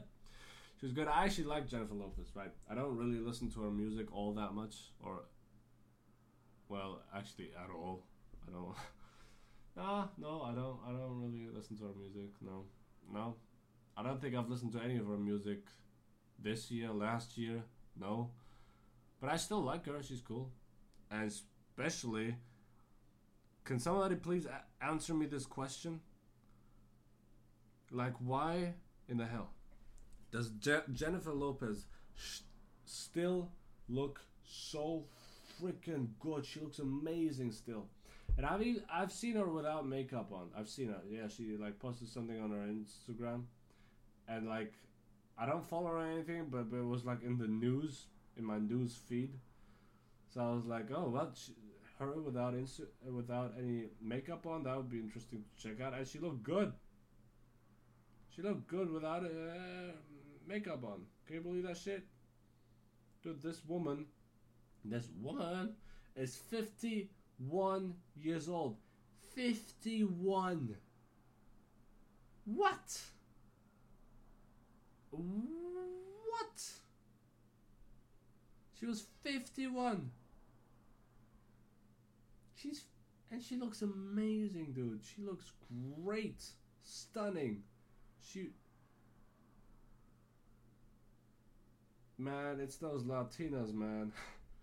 She 0.79 0.87
was 0.87 0.93
good. 0.93 1.09
I 1.09 1.25
actually 1.25 1.45
like 1.45 1.67
Jennifer 1.69 1.95
Lopez. 1.95 2.29
Right. 2.35 2.53
I 2.71 2.75
don't 2.75 2.97
really 2.97 3.19
listen 3.19 3.51
to 3.53 3.62
her 3.62 3.71
music 3.71 4.07
all 4.15 4.33
that 4.35 4.55
much, 4.55 4.77
or 5.05 5.25
well, 6.69 7.03
actually 7.15 7.51
at 7.57 7.71
all. 7.71 8.05
I 8.47 8.53
don't. 8.53 8.75
Nah, 9.77 10.09
no, 10.19 10.43
I 10.43 10.53
don't. 10.53 10.79
I 10.87 10.91
don't 10.91 11.21
really 11.23 11.47
listen 11.55 11.77
to 11.79 11.85
her 11.85 11.95
music. 11.97 12.31
No, 12.43 12.65
no. 13.11 13.37
I 13.97 14.03
don't 14.03 14.21
think 14.21 14.35
I've 14.35 14.51
listened 14.51 14.73
to 14.73 14.81
any 14.83 14.99
of 14.99 15.07
her 15.07 15.17
music 15.17 15.61
this 16.43 16.71
year, 16.73 16.91
last 16.91 17.39
year. 17.39 17.62
No, 17.99 18.31
but 19.21 19.31
I 19.31 19.37
still 19.37 19.62
like 19.62 19.87
her. 19.87 20.03
She's 20.03 20.21
cool, 20.21 20.51
and 21.11 21.31
especially, 21.31 22.35
can 23.65 23.79
somebody 23.79 24.17
please 24.17 24.45
a- 24.45 24.85
answer 24.85 25.15
me 25.15 25.27
this 25.27 25.47
question? 25.47 26.01
Like, 27.93 28.15
why 28.19 28.75
in 29.11 29.19
the 29.19 29.27
hell 29.27 29.51
does 30.31 30.51
Je- 30.53 30.87
Jennifer 30.93 31.32
Lopez 31.32 31.87
sh- 32.15 32.41
still 32.85 33.51
look 33.89 34.20
so 34.45 35.05
freaking 35.61 36.09
good? 36.20 36.45
She 36.47 36.61
looks 36.61 36.78
amazing 36.78 37.53
still. 37.53 37.87
And 38.37 38.47
I've 38.47 38.62
e- 38.62 38.82
I've 38.93 39.12
seen 39.12 39.37
her 39.37 39.47
without 39.49 39.87
makeup 39.87 40.32
on. 40.32 40.51
I've 40.57 40.69
seen 40.69 40.89
her. 40.89 41.01
Yeah, 41.11 41.28
she 41.28 41.57
like 41.57 41.78
posted 41.78 42.09
something 42.09 42.41
on 42.41 42.51
her 42.53 42.59
Instagram, 42.66 43.43
and 44.28 44.49
like 44.49 44.73
I 45.39 45.47
don't 45.47 45.65
follow 45.66 45.89
her 45.89 45.97
or 45.99 46.07
anything, 46.07 46.47
but, 46.51 46.70
but 46.70 46.78
it 46.78 46.87
was 46.87 47.05
like 47.05 47.23
in 47.23 47.39
the 47.39 47.49
news 47.49 48.07
in 48.37 48.45
my 48.45 48.59
news 48.59 48.97
feed. 49.09 49.32
So 50.32 50.41
I 50.41 50.53
was 50.55 50.65
like, 50.66 50.91
oh 50.95 51.09
well, 51.09 51.32
she, 51.35 51.53
her 51.99 52.12
without 52.12 52.55
insu- 52.55 52.87
without 53.11 53.55
any 53.59 53.87
makeup 54.01 54.47
on, 54.47 54.62
that 54.62 54.77
would 54.77 54.89
be 54.91 54.99
interesting 55.01 55.43
to 55.45 55.69
check 55.69 55.81
out. 55.81 55.95
And 55.95 56.07
she 56.07 56.19
looked 56.19 56.43
good. 56.43 56.73
She 58.35 58.43
looked 58.43 58.69
good 58.69 58.90
without 58.90 59.24
uh, 59.24 59.93
makeup 60.47 60.85
on. 60.85 61.02
Can 61.27 61.36
you 61.36 61.43
believe 61.43 61.66
that 61.66 61.77
shit? 61.77 62.05
Dude, 63.23 63.43
this 63.43 63.61
woman, 63.66 64.07
this 64.85 65.09
woman 65.20 65.74
is 66.16 66.36
51 66.36 67.94
years 68.16 68.48
old. 68.48 68.77
51. 69.35 70.77
What? 72.44 73.01
What? 75.11 76.70
She 78.78 78.86
was 78.86 79.05
51. 79.23 80.11
She's 82.55 82.85
and 83.31 83.43
she 83.43 83.57
looks 83.57 83.82
amazing, 83.82 84.73
dude. 84.73 85.02
She 85.05 85.23
looks 85.23 85.52
great. 86.02 86.43
Stunning. 86.82 87.62
She 88.23 88.51
Man, 92.21 92.61
it's 92.61 92.77
those 92.77 93.05
Latinas, 93.05 93.73
man. 93.73 94.13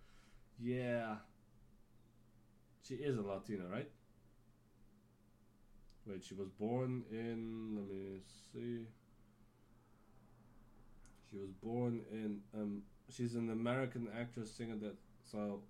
yeah. 0.60 1.16
She 2.86 2.94
is 2.94 3.18
a 3.18 3.22
Latina, 3.22 3.64
right? 3.68 3.90
Wait, 6.06 6.24
she 6.24 6.34
was 6.34 6.48
born 6.48 7.02
in 7.10 7.74
let 7.76 7.88
me 7.88 8.20
see. 8.52 8.86
She 11.28 11.36
was 11.36 11.50
born 11.62 12.00
in 12.12 12.38
um 12.54 12.82
she's 13.10 13.34
an 13.34 13.50
American 13.50 14.08
actress 14.18 14.52
singer 14.52 14.76
that 14.76 14.94
so 15.24 15.60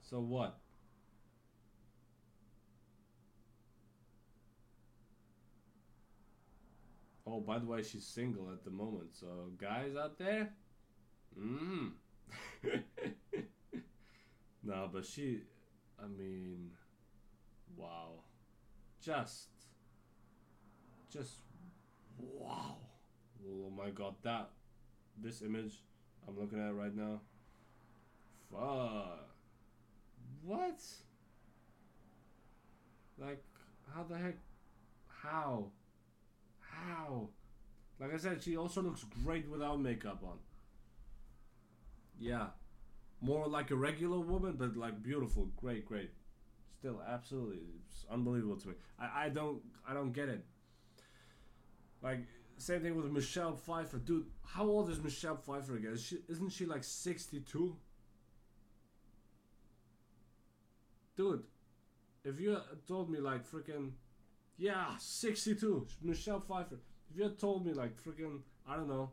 so 0.00 0.20
what? 0.20 0.61
Oh, 7.32 7.40
by 7.40 7.58
the 7.58 7.64
way, 7.64 7.82
she's 7.82 8.04
single 8.04 8.50
at 8.52 8.62
the 8.62 8.70
moment. 8.70 9.14
So, 9.14 9.26
guys 9.58 9.96
out 9.96 10.18
there, 10.18 10.50
mm. 11.40 11.92
no, 14.62 14.90
but 14.92 15.06
she, 15.06 15.40
I 15.98 16.08
mean, 16.08 16.72
wow, 17.74 18.20
just, 19.00 19.46
just, 21.10 21.36
wow. 22.18 22.76
Oh 23.48 23.70
my 23.74 23.88
God, 23.88 24.14
that, 24.24 24.50
this 25.16 25.40
image 25.40 25.82
I'm 26.28 26.38
looking 26.38 26.60
at 26.60 26.74
right 26.74 26.94
now. 26.94 27.18
Fuck. 28.50 29.30
What? 30.44 30.82
Like, 33.18 33.42
how 33.94 34.02
the 34.02 34.18
heck? 34.18 34.36
How? 35.08 35.70
How? 36.72 37.28
Like 38.00 38.14
I 38.14 38.16
said, 38.16 38.42
she 38.42 38.56
also 38.56 38.82
looks 38.82 39.04
great 39.24 39.48
without 39.48 39.80
makeup 39.80 40.22
on. 40.24 40.38
Yeah. 42.18 42.46
More 43.20 43.46
like 43.46 43.70
a 43.70 43.76
regular 43.76 44.18
woman, 44.18 44.56
but 44.58 44.76
like 44.76 45.02
beautiful. 45.02 45.50
Great, 45.56 45.86
great. 45.86 46.10
Still, 46.78 47.00
absolutely. 47.06 47.60
It's 47.86 48.04
unbelievable 48.10 48.56
to 48.56 48.68
me. 48.68 48.74
I, 48.98 49.26
I 49.26 49.28
don't 49.28 49.60
I 49.86 49.94
don't 49.94 50.12
get 50.12 50.28
it. 50.28 50.44
Like, 52.02 52.26
same 52.58 52.80
thing 52.80 52.96
with 52.96 53.10
Michelle 53.12 53.54
Pfeiffer. 53.54 53.98
Dude, 53.98 54.26
how 54.44 54.64
old 54.66 54.90
is 54.90 55.00
Michelle 55.00 55.36
Pfeiffer 55.36 55.76
again? 55.76 55.92
Is 55.92 56.02
she, 56.02 56.18
isn't 56.28 56.50
she 56.50 56.66
like 56.66 56.82
62? 56.82 57.76
Dude, 61.16 61.44
if 62.24 62.40
you 62.40 62.56
told 62.88 63.10
me 63.10 63.18
like 63.18 63.48
freaking 63.48 63.92
yeah, 64.56 64.96
62. 64.98 65.86
Michelle 66.02 66.40
Pfeiffer. 66.40 66.78
If 67.10 67.16
you 67.16 67.24
had 67.24 67.38
told 67.38 67.66
me, 67.66 67.72
like, 67.72 67.92
freaking, 68.02 68.40
I 68.68 68.76
don't 68.76 68.88
know, 68.88 69.10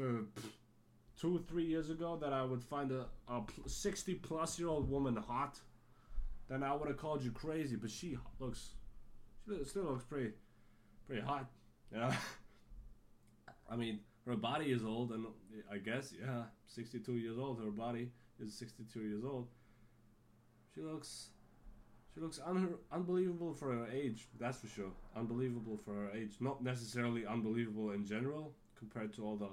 uh, 0.00 0.22
two, 1.20 1.44
three 1.48 1.64
years 1.64 1.90
ago 1.90 2.16
that 2.20 2.32
I 2.32 2.42
would 2.42 2.62
find 2.62 2.90
a, 2.90 3.06
a 3.28 3.42
60 3.66 4.14
plus 4.16 4.58
year 4.58 4.68
old 4.68 4.90
woman 4.90 5.16
hot, 5.16 5.60
then 6.48 6.62
I 6.62 6.74
would 6.74 6.88
have 6.88 6.96
called 6.96 7.22
you 7.22 7.30
crazy. 7.30 7.76
But 7.76 7.90
she 7.90 8.18
looks, 8.38 8.70
she 9.46 9.64
still 9.64 9.84
looks 9.84 10.04
pretty, 10.04 10.32
pretty 11.06 11.22
hot. 11.22 11.46
Yeah. 11.92 12.14
I 13.70 13.76
mean, 13.76 14.00
her 14.26 14.36
body 14.36 14.72
is 14.72 14.84
old, 14.84 15.12
and 15.12 15.26
I 15.70 15.78
guess 15.78 16.12
yeah, 16.18 16.42
sixty 16.66 16.98
two 16.98 17.16
years 17.16 17.38
old. 17.38 17.58
Her 17.58 17.70
body 17.70 18.10
is 18.38 18.54
sixty 18.54 18.84
two 18.92 19.00
years 19.00 19.24
old. 19.24 19.48
She 20.74 20.80
looks, 20.80 21.28
she 22.14 22.20
looks 22.20 22.40
un- 22.44 22.74
unbelievable 22.90 23.54
for 23.54 23.72
her 23.72 23.86
age. 23.92 24.28
That's 24.38 24.58
for 24.58 24.68
sure. 24.68 24.92
Unbelievable 25.16 25.78
for 25.84 25.94
her 25.94 26.10
age. 26.14 26.36
Not 26.40 26.62
necessarily 26.62 27.24
unbelievable 27.26 27.92
in 27.92 28.04
general 28.04 28.54
compared 28.78 29.12
to 29.14 29.24
all 29.24 29.36
the 29.36 29.48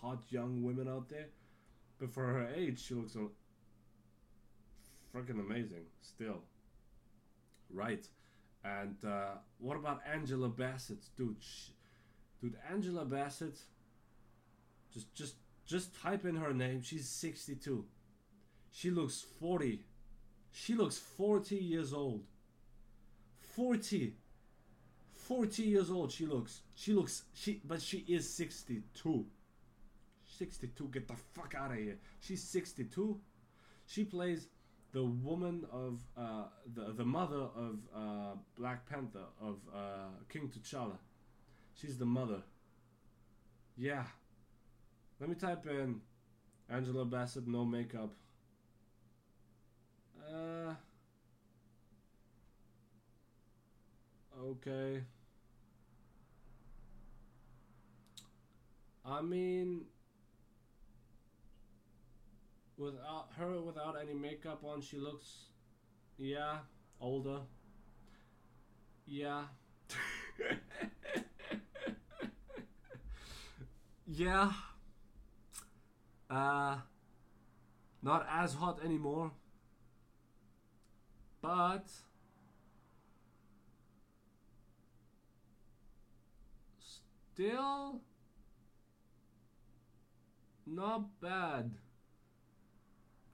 hot 0.00 0.22
young 0.28 0.62
women 0.62 0.88
out 0.88 1.08
there, 1.08 1.26
but 1.98 2.12
for 2.12 2.24
her 2.24 2.48
age, 2.54 2.84
she 2.84 2.94
looks 2.94 3.16
freaking 5.14 5.40
amazing 5.40 5.84
still. 6.02 6.42
Right. 7.72 8.06
And 8.64 8.96
uh, 9.04 9.36
what 9.58 9.76
about 9.76 10.00
Angela 10.10 10.48
Bassett, 10.48 11.04
dude? 11.16 11.36
She, 11.40 11.72
dude, 12.40 12.56
Angela 12.70 13.04
Bassett. 13.04 13.58
Just, 14.92 15.12
just, 15.14 15.34
just 15.66 16.00
type 16.00 16.24
in 16.24 16.36
her 16.36 16.54
name. 16.54 16.82
She's 16.82 17.08
62. 17.08 17.84
She 18.70 18.90
looks 18.90 19.24
40. 19.40 19.84
She 20.56 20.74
looks 20.74 20.96
40 20.96 21.56
years 21.56 21.92
old. 21.92 22.22
40. 23.56 24.14
40 25.12 25.62
years 25.64 25.90
old. 25.90 26.12
She 26.12 26.26
looks. 26.26 26.60
She 26.76 26.92
looks. 26.92 27.24
She, 27.34 27.60
but 27.64 27.82
she 27.82 27.98
is 28.06 28.32
62. 28.32 29.26
62. 30.38 30.88
Get 30.92 31.08
the 31.08 31.16
fuck 31.34 31.56
out 31.58 31.72
of 31.72 31.78
here. 31.78 31.98
She's 32.20 32.40
62. 32.44 33.20
She 33.86 34.04
plays 34.04 34.46
the 34.92 35.02
woman 35.02 35.66
of 35.72 36.00
uh, 36.16 36.44
the 36.72 36.92
the 36.92 37.04
mother 37.04 37.48
of 37.56 37.80
uh, 37.94 38.36
Black 38.56 38.88
Panther 38.88 39.26
of 39.42 39.56
uh, 39.74 40.10
King 40.28 40.48
T'Challa. 40.48 40.98
She's 41.74 41.98
the 41.98 42.06
mother. 42.06 42.42
Yeah. 43.76 44.04
Let 45.18 45.28
me 45.28 45.34
type 45.34 45.66
in 45.66 46.00
Angela 46.70 47.04
Bassett 47.04 47.48
no 47.48 47.64
makeup. 47.64 48.14
Uh. 50.32 50.74
Okay. 54.38 55.04
I 59.04 59.20
mean, 59.22 59.86
without 62.76 63.28
her 63.38 63.60
without 63.60 63.96
any 64.00 64.14
makeup 64.14 64.62
on 64.64 64.80
she 64.80 64.96
looks 64.98 65.46
yeah 66.18 66.58
older 67.00 67.40
yeah 69.06 69.44
yeah 74.06 74.52
uh 76.30 76.76
not 78.02 78.26
as 78.30 78.54
hot 78.54 78.78
anymore 78.84 79.32
but 81.44 81.90
still 87.34 88.00
not 90.66 91.20
bad 91.20 91.74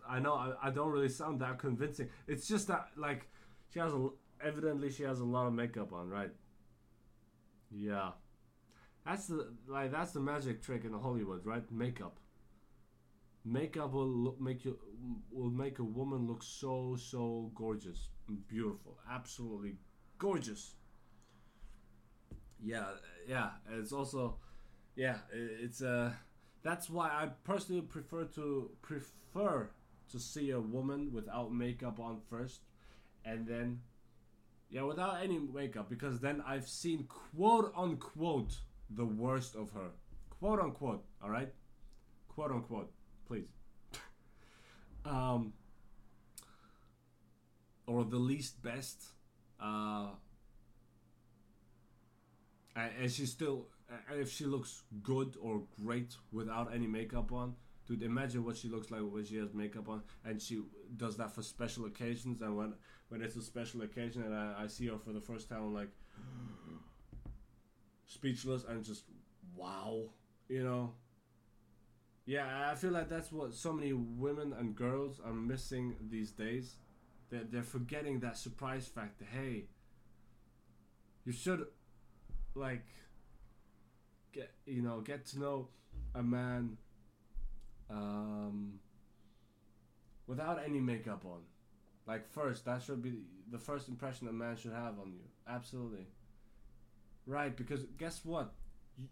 I 0.08 0.18
know 0.18 0.34
I, 0.34 0.54
I 0.62 0.70
don't 0.70 0.90
really 0.90 1.08
sound 1.08 1.40
that 1.40 1.58
convincing. 1.58 2.08
It's 2.26 2.48
just 2.48 2.68
that 2.68 2.88
like 2.96 3.28
she 3.72 3.78
has 3.78 3.92
a 3.92 4.08
evidently 4.42 4.90
she 4.90 5.04
has 5.04 5.20
a 5.20 5.24
lot 5.24 5.46
of 5.46 5.52
makeup 5.52 5.92
on, 5.92 6.08
right? 6.08 6.30
Yeah. 7.70 8.10
That's 9.06 9.26
the 9.28 9.52
like 9.68 9.92
that's 9.92 10.12
the 10.12 10.20
magic 10.20 10.62
trick 10.62 10.84
in 10.84 10.92
Hollywood, 10.92 11.44
right? 11.46 11.70
Makeup. 11.72 12.18
Makeup 13.44 13.92
will 13.92 14.36
make 14.38 14.64
you 14.64 14.78
will 15.30 15.50
make 15.50 15.78
a 15.78 15.84
woman 15.84 16.26
look 16.26 16.42
so 16.42 16.96
so 16.96 17.50
gorgeous 17.54 18.08
beautiful, 18.48 18.98
absolutely 19.10 19.76
gorgeous. 20.18 20.74
Yeah, 22.62 22.84
yeah. 23.26 23.50
It's 23.72 23.92
also, 23.92 24.36
yeah. 24.96 25.18
It's 25.32 25.82
uh, 25.82 26.12
that's 26.62 26.90
why 26.90 27.08
I 27.08 27.28
personally 27.44 27.82
prefer 27.82 28.24
to 28.24 28.70
prefer 28.82 29.70
to 30.10 30.18
see 30.18 30.50
a 30.50 30.60
woman 30.60 31.12
without 31.12 31.52
makeup 31.52 32.00
on 32.00 32.20
first, 32.28 32.62
and 33.24 33.46
then, 33.46 33.80
yeah, 34.68 34.82
without 34.82 35.22
any 35.22 35.38
makeup, 35.38 35.88
because 35.88 36.20
then 36.20 36.42
I've 36.46 36.68
seen 36.68 37.06
quote 37.08 37.72
unquote 37.76 38.58
the 38.90 39.06
worst 39.06 39.54
of 39.54 39.70
her. 39.72 39.90
Quote 40.28 40.60
unquote, 40.60 41.04
alright? 41.22 41.52
Quote 42.28 42.50
unquote, 42.50 42.92
please. 43.30 43.46
um, 45.04 45.52
or 47.86 48.04
the 48.04 48.16
least 48.16 48.62
best. 48.62 49.04
Uh, 49.60 50.08
and 52.76 53.10
she 53.10 53.26
still, 53.26 53.66
if 54.12 54.30
she 54.30 54.44
looks 54.44 54.82
good 55.02 55.36
or 55.40 55.62
great 55.82 56.14
without 56.32 56.72
any 56.74 56.86
makeup 56.86 57.32
on, 57.32 57.54
dude, 57.86 58.02
imagine 58.02 58.44
what 58.44 58.56
she 58.56 58.68
looks 58.68 58.90
like 58.90 59.00
when 59.02 59.24
she 59.24 59.36
has 59.36 59.52
makeup 59.52 59.88
on, 59.88 60.02
and 60.24 60.40
she 60.40 60.62
does 60.96 61.16
that 61.16 61.34
for 61.34 61.42
special 61.42 61.86
occasions. 61.86 62.40
And 62.42 62.56
when 62.56 62.74
when 63.08 63.22
it's 63.22 63.36
a 63.36 63.42
special 63.42 63.82
occasion, 63.82 64.22
and 64.22 64.34
I, 64.34 64.54
I 64.62 64.66
see 64.68 64.86
her 64.86 64.98
for 64.98 65.12
the 65.12 65.20
first 65.20 65.48
time, 65.48 65.62
I'm 65.62 65.74
like 65.74 65.90
speechless 68.06 68.64
and 68.64 68.84
just 68.84 69.04
wow, 69.56 70.04
you 70.48 70.64
know. 70.64 70.92
Yeah, 72.30 72.70
I 72.70 72.76
feel 72.76 72.92
like 72.92 73.08
that's 73.08 73.32
what 73.32 73.54
so 73.54 73.72
many 73.72 73.92
women 73.92 74.52
and 74.56 74.76
girls 74.76 75.20
are 75.24 75.32
missing 75.32 75.96
these 76.10 76.30
days. 76.30 76.76
They're, 77.28 77.42
they're 77.42 77.64
forgetting 77.64 78.20
that 78.20 78.36
surprise 78.36 78.86
factor. 78.86 79.24
Hey, 79.24 79.64
you 81.24 81.32
should, 81.32 81.66
like, 82.54 82.86
get 84.32 84.52
you 84.64 84.80
know 84.82 85.00
get 85.00 85.26
to 85.26 85.40
know 85.40 85.68
a 86.14 86.22
man 86.22 86.76
um, 87.90 88.78
without 90.26 90.60
any 90.64 90.80
makeup 90.80 91.24
on. 91.24 91.40
Like 92.06 92.28
first, 92.30 92.64
that 92.64 92.82
should 92.82 93.02
be 93.02 93.22
the 93.50 93.58
first 93.58 93.88
impression 93.88 94.28
a 94.28 94.32
man 94.32 94.56
should 94.56 94.72
have 94.72 94.98
on 94.98 95.12
you. 95.12 95.24
Absolutely. 95.48 96.06
Right, 97.26 97.56
because 97.56 97.84
guess 97.98 98.24
what? 98.24 98.52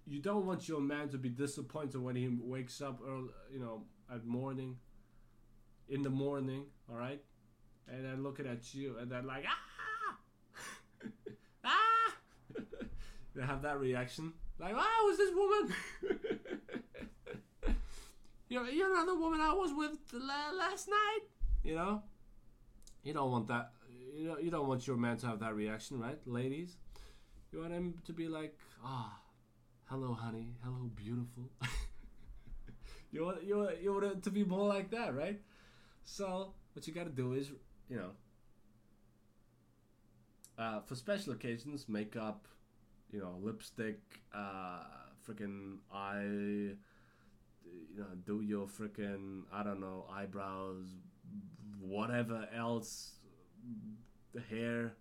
You, 0.06 0.20
don't 0.20 0.46
want 0.46 0.68
your 0.68 0.80
man 0.80 1.08
to 1.10 1.18
be 1.18 1.28
disappointed 1.28 2.00
when 2.00 2.16
he 2.16 2.28
wakes 2.28 2.80
up 2.80 3.00
early, 3.06 3.30
you 3.52 3.60
know, 3.60 3.84
at 4.12 4.24
morning, 4.24 4.76
in 5.88 6.02
the 6.02 6.10
morning, 6.10 6.64
all 6.90 6.96
right, 6.96 7.22
and 7.88 8.04
then 8.04 8.22
looking 8.22 8.46
at 8.46 8.74
you 8.74 8.96
and 8.98 9.10
then 9.10 9.26
like 9.26 9.44
ah, 9.46 10.16
ah, 11.64 12.14
they 13.34 13.42
have 13.42 13.62
that 13.62 13.78
reaction 13.80 14.32
like, 14.58 14.74
ah, 14.76 14.86
who's 15.02 15.18
this 15.18 15.34
woman? 15.34 15.74
You're, 18.48 18.66
you're 18.70 18.94
not 18.94 19.06
the 19.06 19.14
woman 19.14 19.40
I 19.42 19.52
was 19.52 19.72
with 19.76 19.98
last 20.12 20.88
night. 20.88 21.20
You 21.62 21.74
know, 21.74 22.02
you 23.02 23.12
don't 23.12 23.30
want 23.30 23.46
that. 23.48 23.72
You 24.16 24.28
know, 24.28 24.38
you 24.38 24.50
don't 24.50 24.66
want 24.66 24.86
your 24.86 24.96
man 24.96 25.18
to 25.18 25.26
have 25.26 25.40
that 25.40 25.54
reaction, 25.54 26.00
right, 26.00 26.18
ladies? 26.24 26.78
You 27.52 27.60
want 27.60 27.74
him 27.74 28.00
to 28.06 28.12
be 28.14 28.26
like, 28.26 28.56
ah, 28.82 29.12
oh, 29.12 29.27
hello, 29.90 30.12
honey, 30.14 30.54
hello, 30.62 30.90
beautiful. 30.94 31.50
you 33.10 33.24
want 33.24 33.42
you 33.42 33.58
want, 33.58 33.82
you 33.82 33.92
want 33.92 34.04
it 34.04 34.22
to 34.22 34.30
be 34.30 34.44
more 34.44 34.66
like 34.68 34.90
that, 34.90 35.14
right? 35.14 35.40
So 36.04 36.52
what 36.74 36.86
you 36.86 36.94
got 36.94 37.04
to 37.04 37.10
do 37.10 37.32
is, 37.32 37.50
you 37.88 37.96
know, 37.96 38.10
uh, 40.58 40.80
for 40.80 40.94
special 40.94 41.32
occasions, 41.32 41.88
makeup, 41.88 42.46
you 43.10 43.20
know, 43.20 43.36
lipstick, 43.40 44.00
uh, 44.34 44.80
freaking 45.26 45.78
eye 45.92 46.76
you 47.94 48.00
know, 48.00 48.06
do 48.26 48.40
your 48.42 48.66
freaking 48.66 49.42
I 49.52 49.62
don't 49.62 49.80
know 49.80 50.06
eyebrows, 50.10 50.86
whatever 51.80 52.48
else, 52.54 53.12
the 54.34 54.40
hair. 54.40 54.94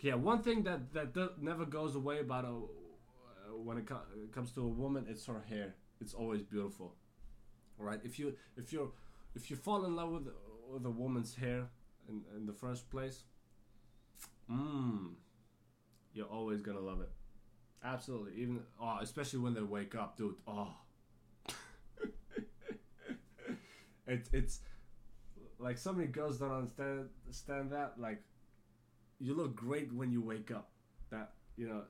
Yeah, 0.00 0.14
one 0.14 0.42
thing 0.42 0.62
that 0.64 0.92
that 0.94 1.42
never 1.42 1.64
goes 1.64 1.94
away 1.94 2.20
about 2.20 2.44
a 2.44 2.54
Uh, 3.48 3.56
when 3.58 3.78
it, 3.78 3.86
co- 3.86 4.00
it 4.22 4.32
comes 4.32 4.52
to 4.52 4.62
a 4.62 4.68
woman, 4.68 5.06
it's 5.08 5.26
her 5.26 5.42
hair. 5.48 5.74
It's 6.00 6.14
always 6.14 6.42
beautiful. 6.42 6.94
Right? 7.78 8.00
If 8.04 8.18
you 8.18 8.34
if 8.56 8.72
you 8.72 8.92
if 9.34 9.50
you 9.50 9.56
fall 9.56 9.84
in 9.86 9.96
love 9.96 10.10
with 10.12 10.28
with 10.72 10.84
a 10.86 10.90
woman's 10.90 11.34
hair 11.36 11.68
in 12.08 12.22
in 12.36 12.46
the 12.46 12.52
first 12.52 12.90
place, 12.90 13.22
mmm, 14.50 15.14
you're 16.12 16.26
always 16.26 16.62
gonna 16.62 16.80
love 16.80 17.00
it. 17.00 17.10
Absolutely. 17.84 18.40
Even 18.42 18.60
oh, 18.80 18.98
especially 19.02 19.40
when 19.40 19.54
they 19.54 19.62
wake 19.62 19.94
up, 19.94 20.16
dude. 20.16 20.34
Oh, 20.46 20.72
it's 24.06 24.28
it's 24.32 24.60
like 25.58 25.78
so 25.78 25.92
many 25.92 26.06
girls 26.08 26.38
don't 26.38 26.52
understand 26.52 27.08
understand 27.26 27.72
that. 27.72 27.94
Like, 27.98 28.22
you 29.18 29.34
look 29.34 29.56
great 29.56 29.92
when 29.92 30.10
you 30.12 30.20
wake 30.22 30.50
up. 30.50 30.70
That 31.10 31.32
you 31.56 31.68
know, 31.68 31.82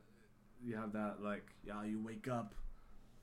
you 0.64 0.76
have 0.76 0.92
that 0.92 1.22
like 1.22 1.46
yeah, 1.64 1.84
you 1.84 2.00
wake 2.04 2.28
up, 2.28 2.54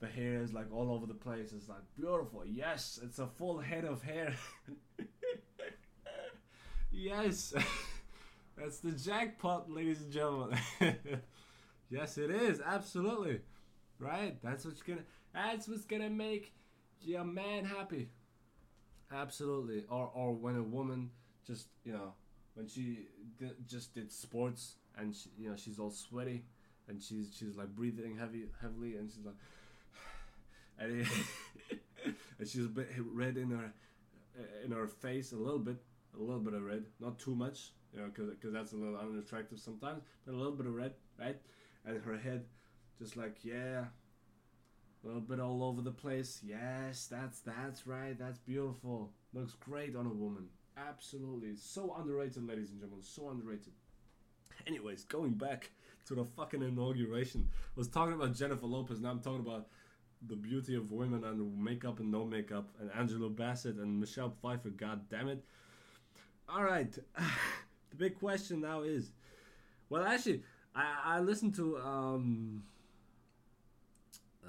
the 0.00 0.06
hair 0.06 0.42
is 0.42 0.52
like 0.52 0.72
all 0.72 0.92
over 0.92 1.06
the 1.06 1.14
place. 1.14 1.52
It's 1.56 1.68
like 1.68 1.82
beautiful. 1.96 2.44
Yes, 2.46 3.00
it's 3.02 3.18
a 3.18 3.26
full 3.26 3.58
head 3.58 3.84
of 3.84 4.02
hair. 4.02 4.34
yes, 6.90 7.54
that's 8.56 8.78
the 8.78 8.92
jackpot, 8.92 9.70
ladies 9.70 10.00
and 10.00 10.12
gentlemen. 10.12 10.58
yes, 11.90 12.18
it 12.18 12.30
is 12.30 12.60
absolutely 12.64 13.40
right. 13.98 14.36
That's 14.42 14.64
what's 14.64 14.82
gonna. 14.82 15.02
That's 15.34 15.68
what's 15.68 15.84
gonna 15.84 16.10
make 16.10 16.54
your 17.00 17.24
man 17.24 17.64
happy. 17.64 18.10
Absolutely. 19.12 19.84
Or 19.88 20.10
or 20.14 20.34
when 20.34 20.56
a 20.56 20.62
woman 20.62 21.10
just 21.46 21.68
you 21.84 21.92
know 21.92 22.14
when 22.54 22.66
she 22.66 23.06
d- 23.38 23.52
just 23.66 23.94
did 23.94 24.10
sports 24.12 24.76
and 24.98 25.14
she, 25.14 25.30
you 25.38 25.50
know 25.50 25.56
she's 25.56 25.78
all 25.78 25.90
sweaty 25.90 26.44
and 26.88 27.02
she's 27.02 27.34
she's 27.36 27.56
like 27.56 27.68
breathing 27.74 28.16
heavy 28.16 28.44
heavily 28.60 28.96
and 28.96 29.10
she's 29.10 29.24
like 29.24 29.34
and, 30.78 31.00
it, 31.00 31.06
and 32.38 32.48
she's 32.48 32.64
a 32.64 32.68
bit 32.68 32.88
red 33.12 33.36
in 33.36 33.50
her 33.50 33.72
in 34.64 34.72
her 34.72 34.86
face 34.86 35.32
a 35.32 35.36
little 35.36 35.58
bit 35.58 35.76
a 36.18 36.22
little 36.22 36.40
bit 36.40 36.54
of 36.54 36.62
red. 36.62 36.84
Not 37.00 37.18
too 37.18 37.34
much 37.34 37.72
you 37.92 38.00
know 38.00 38.08
because 38.08 38.52
that's 38.52 38.72
a 38.72 38.76
little 38.76 38.96
unattractive 38.96 39.58
sometimes 39.58 40.02
but 40.24 40.34
a 40.34 40.36
little 40.36 40.52
bit 40.52 40.66
of 40.66 40.74
red 40.74 40.92
right? 41.18 41.36
And 41.84 42.02
her 42.02 42.16
head 42.16 42.44
just 42.98 43.16
like 43.16 43.38
yeah 43.42 43.84
a 45.04 45.06
little 45.06 45.20
bit 45.20 45.40
all 45.40 45.62
over 45.62 45.82
the 45.82 45.92
place. 45.92 46.40
Yes 46.44 47.06
that's 47.06 47.40
that's 47.40 47.86
right 47.86 48.18
that's 48.18 48.38
beautiful. 48.38 49.12
Looks 49.32 49.54
great 49.54 49.96
on 49.96 50.06
a 50.06 50.12
woman. 50.12 50.48
Absolutely. 50.76 51.56
So 51.56 51.96
underrated 51.98 52.46
ladies 52.46 52.70
and 52.70 52.80
gentlemen 52.80 53.04
so 53.04 53.30
underrated. 53.30 53.72
Anyways 54.66 55.04
going 55.04 55.32
back 55.32 55.70
to 56.06 56.14
the 56.14 56.24
fucking 56.24 56.62
inauguration 56.62 57.48
I 57.52 57.72
was 57.76 57.88
talking 57.88 58.14
about 58.14 58.34
jennifer 58.34 58.66
lopez 58.66 59.00
now 59.00 59.10
i'm 59.10 59.20
talking 59.20 59.40
about 59.40 59.66
the 60.28 60.36
beauty 60.36 60.74
of 60.74 60.92
women 60.92 61.24
and 61.24 61.62
makeup 61.62 62.00
and 62.00 62.10
no 62.10 62.24
makeup, 62.24 62.68
and 62.80 62.90
Angela 62.92 63.28
Bassett 63.28 63.76
and 63.76 63.98
Michelle 64.00 64.34
Pfeiffer. 64.42 64.70
God 64.70 65.08
damn 65.08 65.28
it! 65.28 65.44
All 66.48 66.62
right, 66.62 66.92
the 67.90 67.96
big 67.96 68.18
question 68.18 68.60
now 68.60 68.82
is, 68.82 69.12
well, 69.88 70.04
actually, 70.04 70.42
I 70.74 70.94
I 71.04 71.20
listened 71.20 71.54
to 71.56 71.78
um. 71.78 72.62
Uh, 74.44 74.48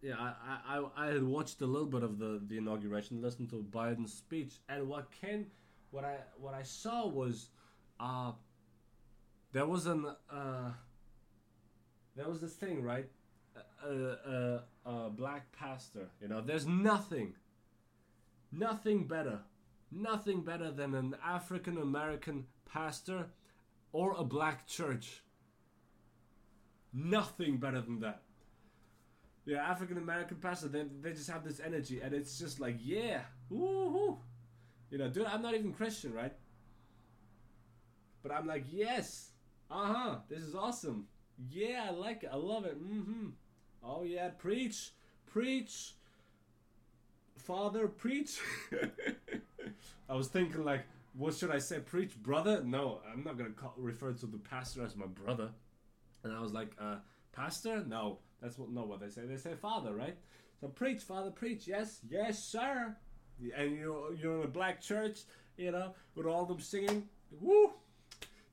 yeah, 0.00 0.14
I, 0.18 0.78
I, 0.78 0.84
I 0.96 1.06
had 1.08 1.22
watched 1.22 1.60
a 1.60 1.66
little 1.66 1.86
bit 1.86 2.02
of 2.02 2.18
the, 2.18 2.40
the 2.46 2.56
inauguration, 2.56 3.20
listened 3.20 3.50
to 3.50 3.56
Biden's 3.70 4.12
speech, 4.12 4.54
and 4.70 4.88
what 4.88 5.08
can, 5.20 5.46
what 5.90 6.04
I 6.04 6.16
what 6.38 6.54
I 6.54 6.62
saw 6.62 7.06
was, 7.06 7.48
uh, 8.00 8.32
there 9.52 9.66
was 9.66 9.86
an 9.86 10.06
uh, 10.30 10.70
there 12.16 12.28
was 12.28 12.40
this 12.40 12.52
thing 12.54 12.82
right, 12.82 13.06
a, 13.84 13.90
a, 13.90 14.62
a 14.90 15.10
black 15.10 15.50
pastor. 15.52 16.08
You 16.20 16.28
know, 16.28 16.40
there's 16.40 16.66
nothing, 16.66 17.34
nothing 18.52 19.06
better, 19.06 19.40
nothing 19.90 20.42
better 20.42 20.70
than 20.70 20.94
an 20.94 21.16
African 21.24 21.78
American 21.78 22.46
pastor 22.70 23.26
or 23.92 24.14
a 24.16 24.24
black 24.24 24.66
church. 24.66 25.22
Nothing 26.92 27.56
better 27.56 27.80
than 27.80 28.00
that. 28.00 28.22
Yeah, 29.46 29.58
African 29.58 29.98
American 29.98 30.38
pastor, 30.38 30.68
they, 30.68 30.84
they 31.02 31.12
just 31.12 31.28
have 31.28 31.44
this 31.44 31.60
energy, 31.60 32.00
and 32.00 32.14
it's 32.14 32.38
just 32.38 32.60
like, 32.60 32.76
yeah, 32.80 33.20
woohoo. 33.52 34.18
You 34.90 34.98
know, 34.98 35.08
dude, 35.08 35.26
I'm 35.26 35.42
not 35.42 35.54
even 35.54 35.72
Christian, 35.72 36.14
right? 36.14 36.32
But 38.22 38.32
I'm 38.32 38.46
like, 38.46 38.64
yes, 38.70 39.32
uh 39.70 39.92
huh, 39.92 40.16
this 40.30 40.40
is 40.40 40.54
awesome. 40.54 41.08
Yeah, 41.50 41.86
I 41.88 41.90
like 41.90 42.22
it, 42.22 42.30
I 42.32 42.36
love 42.36 42.64
it, 42.64 42.82
mm 42.82 43.04
hmm. 43.04 43.26
Oh 43.82 44.02
yeah, 44.02 44.28
preach, 44.30 44.90
preach, 45.26 45.94
Father, 47.36 47.86
preach. 47.88 48.38
I 50.08 50.14
was 50.14 50.28
thinking 50.28 50.64
like, 50.64 50.84
what 51.14 51.34
should 51.34 51.50
I 51.50 51.58
say? 51.58 51.80
Preach, 51.80 52.16
brother? 52.22 52.62
No, 52.64 53.00
I'm 53.12 53.22
not 53.22 53.36
gonna 53.36 53.50
call, 53.50 53.74
refer 53.76 54.12
to 54.12 54.26
the 54.26 54.38
pastor 54.38 54.84
as 54.84 54.96
my 54.96 55.06
brother. 55.06 55.50
And 56.22 56.32
I 56.32 56.40
was 56.40 56.52
like, 56.52 56.70
uh, 56.80 56.96
pastor? 57.32 57.84
No, 57.86 58.18
that's 58.40 58.58
what 58.58 58.70
not 58.70 58.88
what 58.88 59.00
they 59.00 59.10
say. 59.10 59.22
They 59.26 59.36
say 59.36 59.54
father, 59.54 59.94
right? 59.94 60.16
So 60.60 60.68
preach, 60.68 61.02
Father, 61.02 61.30
preach. 61.30 61.66
Yes, 61.66 62.00
yes, 62.08 62.42
sir. 62.42 62.96
And 63.56 63.76
you're 63.76 64.14
you're 64.14 64.38
in 64.38 64.44
a 64.44 64.48
black 64.48 64.80
church, 64.80 65.20
you 65.56 65.70
know, 65.70 65.94
with 66.14 66.26
all 66.26 66.46
them 66.46 66.60
singing. 66.60 67.08
Woo, 67.40 67.72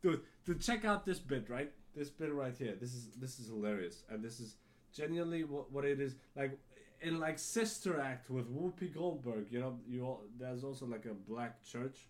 dude, 0.02 0.22
dude, 0.46 0.62
check 0.62 0.84
out 0.84 1.06
this 1.06 1.20
bit, 1.20 1.50
right? 1.50 1.72
This 1.96 2.10
bit 2.10 2.34
right 2.34 2.56
here. 2.58 2.76
This 2.80 2.94
is 2.94 3.10
this 3.20 3.40
is 3.40 3.48
hilarious, 3.48 4.04
and 4.10 4.24
this 4.24 4.40
is 4.40 4.56
genuinely 4.94 5.44
what, 5.44 5.72
what 5.72 5.86
it 5.86 6.00
is 6.00 6.16
like 6.36 6.58
in 7.02 7.20
like 7.20 7.38
Sister 7.40 8.00
Act 8.00 8.30
with 8.30 8.48
Whoopi 8.50 8.94
Goldberg. 8.94 9.48
You 9.50 9.60
know, 9.60 9.80
you 9.88 10.06
all, 10.06 10.22
there's 10.40 10.64
also 10.64 10.86
like 10.86 11.06
a 11.06 11.14
black 11.14 11.64
church. 11.64 12.08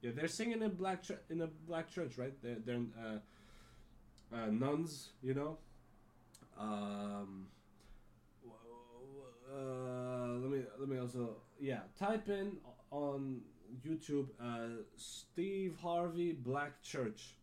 Yeah, 0.00 0.12
they're 0.14 0.28
singing 0.28 0.62
in 0.62 0.70
black 0.74 1.02
ch- 1.02 1.22
in 1.30 1.40
a 1.42 1.46
black 1.46 1.90
church, 1.90 2.16
right? 2.16 2.32
They're 2.42 2.58
they're 2.64 2.82
uh, 2.98 4.36
uh, 4.36 4.46
nuns, 4.46 5.10
you 5.22 5.34
know. 5.34 5.58
Um, 6.58 7.48
uh, 9.52 10.38
let 10.40 10.50
me 10.50 10.62
let 10.78 10.88
me 10.88 10.98
also 10.98 11.36
yeah 11.60 11.80
type 11.98 12.28
in 12.28 12.56
on 12.90 13.40
YouTube 13.86 14.28
uh, 14.40 14.82
Steve 14.96 15.76
Harvey 15.82 16.32
Black 16.32 16.82
Church. 16.82 17.36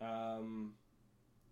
Um, 0.00 0.72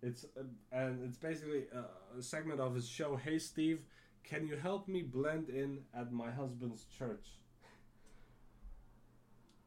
it's 0.03 0.25
uh, 0.39 0.43
and 0.73 1.03
it's 1.05 1.17
basically 1.17 1.65
a, 1.73 2.19
a 2.19 2.23
segment 2.23 2.61
of 2.61 2.75
his 2.75 2.87
show. 2.87 3.17
Hey 3.17 3.39
Steve, 3.39 3.81
can 4.23 4.47
you 4.47 4.57
help 4.57 4.89
me 4.89 5.03
blend 5.03 5.49
in 5.49 5.81
at 5.99 6.13
my 6.13 6.31
husband's 6.31 6.85
church? 6.99 7.27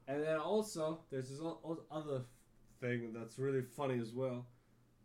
And 0.07 0.23
then 0.23 0.37
also 0.37 0.99
there's 1.11 1.29
this 1.29 1.41
other 1.91 2.21
thing 2.79 3.13
that's 3.13 3.37
really 3.37 3.61
funny 3.61 3.99
as 3.99 4.13
well. 4.13 4.45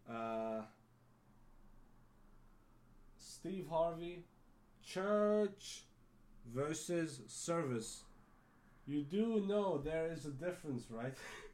Uh, 0.08 0.62
Steve 3.18 3.66
Harvey, 3.68 4.24
church 4.84 5.84
versus 6.54 7.20
service. 7.26 8.02
You 8.86 9.02
do 9.02 9.44
know 9.46 9.78
there 9.78 10.12
is 10.12 10.26
a 10.26 10.30
difference, 10.30 10.84
right? 10.90 11.14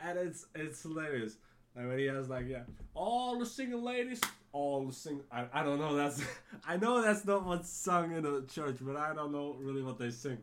and 0.00 0.18
it's 0.18 0.46
it's 0.54 0.82
hilarious. 0.82 1.36
Like 1.74 1.88
when 1.88 1.98
he 1.98 2.06
has 2.06 2.28
like 2.28 2.48
yeah, 2.48 2.62
all 2.94 3.38
the 3.38 3.46
single 3.46 3.82
ladies, 3.82 4.20
all 4.52 4.86
the 4.86 4.92
sing. 4.92 5.20
I, 5.30 5.44
I 5.52 5.62
don't 5.62 5.78
know. 5.78 5.94
That's 5.94 6.22
I 6.66 6.76
know 6.76 7.02
that's 7.02 7.24
not 7.24 7.44
what's 7.44 7.68
sung 7.68 8.12
in 8.12 8.24
a 8.24 8.42
church, 8.42 8.76
but 8.80 8.96
I 8.96 9.14
don't 9.14 9.32
know 9.32 9.56
really 9.58 9.82
what 9.82 9.98
they 9.98 10.10
sing. 10.10 10.38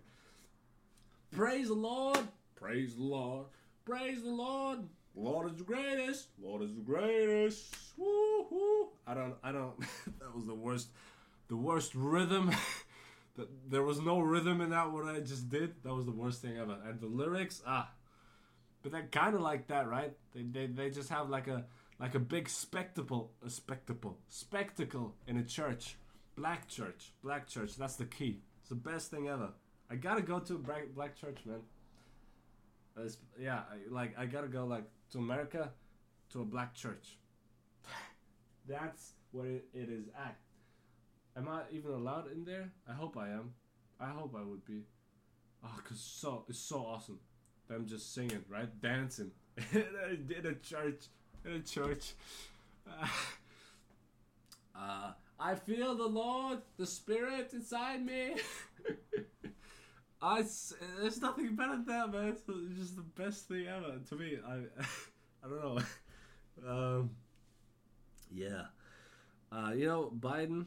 Praise 1.31 1.69
the 1.69 1.73
Lord, 1.73 2.19
praise 2.55 2.95
the 2.95 3.03
Lord, 3.03 3.47
praise 3.85 4.21
the 4.21 4.29
Lord. 4.29 4.79
Lord 5.15 5.51
is 5.51 5.57
the 5.57 5.63
greatest. 5.63 6.27
Lord 6.41 6.63
is 6.63 6.73
the 6.73 6.81
greatest. 6.81 7.75
Woo 7.97 8.45
hoo. 8.49 8.87
I 9.05 9.13
don't. 9.13 9.35
I 9.43 9.51
don't. 9.51 9.79
that 10.19 10.35
was 10.35 10.45
the 10.45 10.55
worst. 10.55 10.87
The 11.49 11.55
worst 11.55 11.93
rhythm. 11.93 12.51
there 13.69 13.83
was 13.83 14.01
no 14.01 14.19
rhythm 14.21 14.61
in 14.61 14.71
that. 14.71 14.91
What 14.91 15.05
I 15.05 15.19
just 15.19 15.49
did. 15.49 15.83
That 15.83 15.93
was 15.93 16.05
the 16.05 16.11
worst 16.11 16.41
thing 16.41 16.57
ever. 16.57 16.77
And 16.87 16.99
the 16.99 17.07
lyrics. 17.07 17.61
Ah. 17.65 17.91
But 18.83 18.91
they're 18.91 19.07
kind 19.11 19.33
of 19.33 19.41
like 19.41 19.67
that, 19.67 19.87
right? 19.87 20.13
They, 20.35 20.43
they 20.43 20.67
they 20.67 20.89
just 20.89 21.09
have 21.09 21.29
like 21.29 21.47
a 21.47 21.65
like 21.99 22.15
a 22.15 22.19
big 22.19 22.49
spectacle, 22.49 23.31
a 23.45 23.49
spectacle, 23.49 24.17
spectacle 24.27 25.15
in 25.25 25.37
a 25.37 25.43
church, 25.43 25.95
black 26.35 26.67
church, 26.67 27.13
black 27.23 27.47
church. 27.47 27.77
That's 27.77 27.95
the 27.95 28.05
key. 28.05 28.41
It's 28.59 28.69
the 28.69 28.75
best 28.75 29.09
thing 29.09 29.29
ever. 29.29 29.49
I 29.89 29.95
gotta 29.95 30.21
go 30.21 30.39
to 30.39 30.55
a 30.55 30.57
black, 30.57 30.93
black 30.93 31.19
church, 31.19 31.37
man. 31.45 31.61
It's, 32.97 33.17
yeah, 33.39 33.61
I, 33.71 33.77
like 33.89 34.17
I 34.17 34.25
gotta 34.25 34.47
go 34.47 34.65
like 34.65 34.83
to 35.11 35.19
America, 35.19 35.71
to 36.31 36.41
a 36.41 36.45
black 36.45 36.73
church. 36.73 37.17
That's 38.67 39.13
where 39.31 39.47
it, 39.47 39.65
it 39.73 39.89
is 39.89 40.07
at. 40.15 40.37
Am 41.37 41.47
I 41.47 41.61
even 41.71 41.91
allowed 41.91 42.31
in 42.31 42.43
there? 42.43 42.71
I 42.87 42.93
hope 42.93 43.17
I 43.17 43.29
am. 43.29 43.53
I 43.99 44.09
hope 44.09 44.35
I 44.37 44.43
would 44.43 44.65
be. 44.65 44.83
Oh, 45.63 45.79
cause 45.87 45.99
so 45.99 46.43
it's 46.49 46.59
so 46.59 46.85
awesome. 46.85 47.19
Them 47.73 47.87
just 47.87 48.13
singing, 48.13 48.45
right, 48.49 48.69
dancing 48.83 49.31
in 49.73 50.45
a 50.45 50.53
church, 50.53 51.05
in 51.43 51.53
a 51.53 51.59
church. 51.59 52.13
Uh, 54.75 55.11
I 55.39 55.53
feel 55.53 55.93
the 55.93 56.07
Lord, 56.07 56.57
the 56.77 56.85
Spirit 56.87 57.53
inside 57.53 58.03
me. 58.03 58.33
I, 60.21 60.43
there's 60.99 61.21
nothing 61.21 61.55
better 61.55 61.73
than 61.73 61.85
that, 61.85 62.11
man. 62.11 62.29
It's 62.29 62.41
just 62.79 62.95
the 62.95 63.03
best 63.03 63.47
thing 63.47 63.67
ever 63.67 63.99
to 64.09 64.15
me. 64.15 64.39
I, 64.45 64.53
I 65.45 65.47
don't 65.47 65.63
know. 65.63 65.79
Um, 66.67 67.11
yeah. 68.31 68.63
Uh, 69.51 69.73
you 69.75 69.85
know, 69.85 70.11
Biden. 70.19 70.65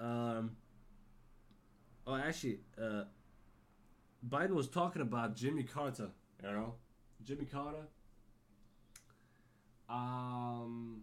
Um, 0.00 0.56
oh, 2.06 2.16
actually, 2.16 2.60
uh, 2.82 3.04
Biden 4.28 4.50
was 4.50 4.68
talking 4.68 5.02
about 5.02 5.36
Jimmy 5.36 5.64
Carter. 5.64 6.08
You 6.42 6.50
know, 6.50 6.74
Jimmy 7.22 7.44
Carter. 7.44 7.86
Um, 9.88 11.02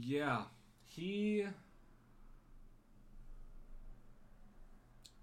yeah, 0.00 0.42
he 0.84 1.46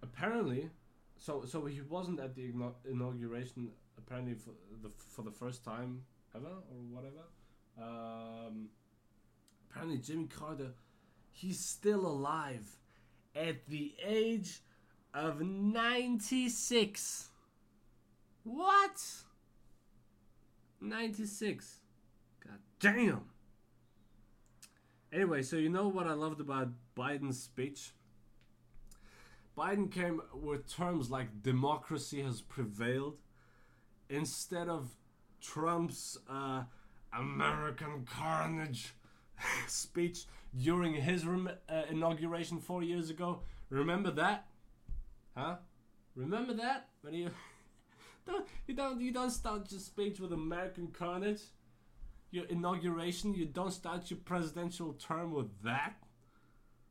apparently. 0.01 0.69
So 1.17 1.43
so 1.45 1.65
he 1.65 1.81
wasn't 1.81 2.19
at 2.19 2.35
the 2.35 2.51
inauguration 2.89 3.69
apparently 3.97 4.35
for 4.35 4.51
the 4.81 4.89
for 4.97 5.23
the 5.23 5.31
first 5.31 5.63
time 5.65 6.03
ever 6.35 6.47
or 6.47 6.77
whatever. 6.89 7.25
Um, 7.77 8.69
apparently 9.69 9.97
Jimmy 9.97 10.27
Carter, 10.27 10.71
he's 11.31 11.59
still 11.59 12.05
alive 12.05 12.77
at 13.35 13.67
the 13.67 13.93
age 14.05 14.61
of 15.13 15.41
ninety 15.41 16.49
six. 16.49 17.29
What? 18.43 19.01
Ninety 20.81 21.25
six. 21.25 21.79
God 22.45 22.59
damn. 22.79 23.21
Anyway, 25.11 25.41
so 25.41 25.55
you 25.55 25.69
know 25.69 25.87
what 25.87 26.07
I 26.07 26.13
loved 26.13 26.39
about 26.39 26.69
Biden's 26.95 27.41
speech? 27.41 27.91
Biden 29.57 29.91
came 29.91 30.21
with 30.33 30.73
terms 30.73 31.09
like 31.09 31.41
democracy 31.41 32.21
has 32.21 32.41
prevailed 32.41 33.17
instead 34.09 34.69
of 34.69 34.95
Trump's 35.41 36.17
uh, 36.29 36.63
American 37.17 38.05
carnage 38.09 38.93
speech 39.67 40.25
during 40.57 40.93
his 40.93 41.25
rem- 41.25 41.49
uh, 41.67 41.81
inauguration 41.89 42.59
four 42.59 42.83
years 42.83 43.09
ago. 43.09 43.41
Remember 43.69 44.11
that? 44.11 44.45
Huh? 45.39 45.55
Remember 46.15 46.53
that? 46.55 46.89
When 47.01 47.13
you 47.13 47.29
don't 48.27 48.45
you 48.67 48.73
don't 48.73 48.99
you 48.99 49.11
don't 49.11 49.29
start 49.29 49.71
your 49.71 49.79
speech 49.79 50.19
with 50.19 50.33
American 50.33 50.87
carnage? 50.87 51.41
Your 52.31 52.45
inauguration, 52.45 53.33
you 53.33 53.45
don't 53.45 53.71
start 53.71 54.11
your 54.11 54.19
presidential 54.19 54.93
term 54.93 55.33
with 55.33 55.63
that? 55.63 55.93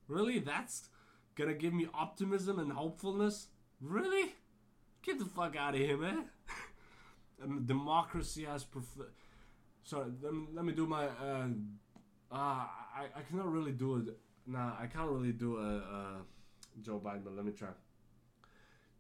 Really? 0.09 0.39
That's 0.39 0.89
gonna 1.37 1.53
give 1.53 1.75
me 1.75 1.89
optimism 1.93 2.59
and 2.59 2.73
hopefulness? 2.73 3.49
Really? 3.83 4.35
Get 5.03 5.19
the 5.19 5.27
fuck 5.27 5.55
out 5.55 5.75
of 5.75 5.81
here, 5.81 5.99
man. 5.99 6.25
um, 7.45 7.65
democracy 7.67 8.45
has 8.45 8.65
prefer. 8.65 9.09
Sorry, 9.85 10.11
let 10.23 10.33
me, 10.33 10.47
let 10.55 10.65
me 10.65 10.73
do 10.73 10.87
my. 10.87 11.05
Uh, 11.05 11.49
uh, 12.33 12.35
I, 12.35 13.07
I 13.15 13.23
cannot 13.29 13.53
really 13.53 13.73
do 13.73 13.97
it. 13.97 14.19
Nah, 14.47 14.73
I 14.81 14.87
can't 14.87 15.11
really 15.11 15.33
do 15.33 15.59
a, 15.59 15.77
a 15.77 16.17
Joe 16.83 17.01
Biden, 17.05 17.25
but 17.25 17.37
let 17.37 17.45
me 17.45 17.53
try. 17.53 17.69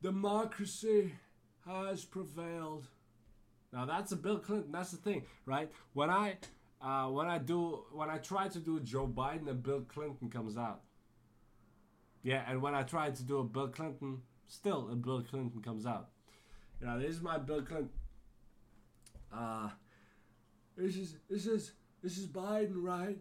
Democracy 0.03 1.12
has 1.66 2.05
prevailed. 2.05 2.87
Now 3.73 3.85
that's 3.85 4.12
a 4.12 4.16
Bill 4.16 4.39
Clinton. 4.39 4.73
That's 4.73 4.91
the 4.91 4.97
thing, 4.97 5.25
right? 5.45 5.70
When 5.93 6.11
I 6.11 6.37
uh, 6.81 7.07
when 7.09 7.27
I 7.27 7.39
do 7.39 7.85
when 7.93 8.09
I 8.09 8.19
try 8.19 8.49
to 8.49 8.59
do 8.59 8.81
Joe 8.81 9.07
Biden, 9.07 9.49
a 9.49 9.55
Bill 9.55 9.83
Clinton 9.83 10.31
comes 10.31 10.57
out. 10.57 10.83
Yeah, 12.23 12.43
and 12.49 12.62
when 12.62 12.75
I 12.75 12.83
try 12.83 13.11
to 13.11 13.23
do 13.23 13.39
a 13.39 13.45
Bill 13.45 13.69
Clinton, 13.69 14.23
still 14.47 14.89
a 14.91 14.97
Bill 14.97 15.23
Clinton 15.23 15.62
comes 15.62 15.87
out. 15.87 16.09
You 16.81 16.87
know, 16.87 16.99
this 16.99 17.11
is 17.11 17.23
my 17.23 17.39
Bill 17.39 17.62
Clinton. 17.62 17.91
Uh, 19.33 19.70
this 20.77 20.97
is 20.97 21.16
this 21.29 21.47
is 21.47 21.73
this 22.03 22.16
is 22.19 22.27
Biden, 22.27 22.75
right? 22.77 23.19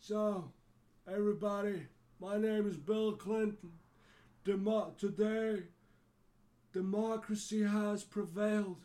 So, 0.00 0.52
everybody, 1.08 1.86
my 2.20 2.36
name 2.36 2.68
is 2.68 2.76
Bill 2.76 3.12
Clinton. 3.12 3.72
Demo- 4.44 4.92
today, 4.98 5.62
democracy 6.74 7.62
has 7.62 8.02
prevailed. 8.02 8.84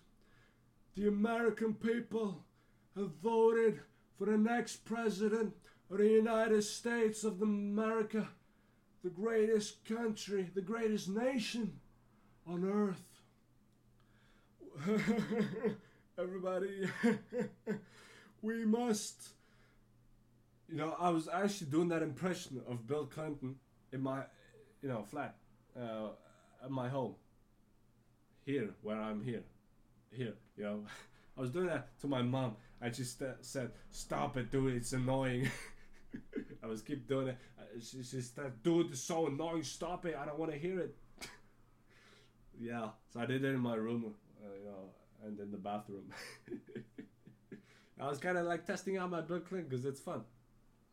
The 0.96 1.08
American 1.08 1.74
people 1.74 2.46
have 2.96 3.10
voted 3.22 3.80
for 4.18 4.26
the 4.26 4.38
next 4.38 4.86
president 4.86 5.56
of 5.90 5.98
the 5.98 6.08
United 6.08 6.64
States 6.64 7.24
of 7.24 7.42
America, 7.42 8.28
the 9.04 9.10
greatest 9.10 9.84
country, 9.86 10.50
the 10.54 10.62
greatest 10.62 11.10
nation 11.10 11.80
on 12.48 12.64
earth. 12.64 13.04
Everybody, 16.18 16.90
we 18.42 18.66
must. 18.66 19.30
You 20.68 20.78
know, 20.78 20.96
I 21.00 21.10
was 21.10 21.28
actually 21.28 21.72
doing 21.72 21.88
that 21.90 22.04
impression 22.04 22.62
of 22.70 22.86
Bill 22.86 23.06
Clinton 23.06 23.56
in 23.92 24.02
my, 24.02 24.22
you 24.84 24.90
know, 24.90 25.02
flat, 25.10 25.36
uh, 25.76 26.10
at 26.64 26.70
my 26.70 26.88
home. 26.88 27.16
Here, 28.50 28.72
where 28.82 29.00
I'm 29.00 29.24
here, 29.24 29.44
here, 30.12 30.34
you 30.58 30.64
know, 30.64 30.80
I 31.38 31.42
was 31.42 31.52
doing 31.52 31.68
that 31.68 32.00
to 32.00 32.08
my 32.08 32.24
mom, 32.24 32.56
and 32.82 32.96
she 32.96 33.04
st- 33.04 33.46
said, 33.46 33.70
"Stop 33.92 34.38
it, 34.38 34.50
dude! 34.50 34.74
It's 34.74 34.92
annoying." 34.92 35.52
I 36.64 36.66
was 36.66 36.82
keep 36.82 37.08
doing 37.08 37.28
it. 37.28 37.38
Uh, 37.60 37.80
She, 37.80 38.02
she 38.02 38.22
said, 38.22 38.64
"Dude, 38.64 38.90
it's 38.90 39.02
so 39.02 39.28
annoying! 39.28 39.62
Stop 39.62 40.08
it! 40.08 40.16
I 40.20 40.26
don't 40.26 40.40
want 40.40 40.52
to 40.52 40.58
hear 40.58 40.80
it." 40.80 40.96
yeah, 42.60 42.88
so 43.14 43.20
I 43.20 43.28
did 43.28 43.44
it 43.44 43.54
in 43.54 43.60
my 43.60 43.76
room, 43.76 44.16
uh, 44.44 44.48
you 44.58 44.66
know, 44.66 44.90
and 45.24 45.40
in 45.40 45.52
the 45.52 45.58
bathroom. 45.60 46.12
I 48.02 48.08
was 48.08 48.18
kind 48.18 48.36
of 48.36 48.48
like 48.48 48.66
testing 48.66 48.98
out 48.98 49.12
my 49.12 49.22
Clinton 49.22 49.66
because 49.70 49.86
it's 49.86 50.00
fun. 50.00 50.24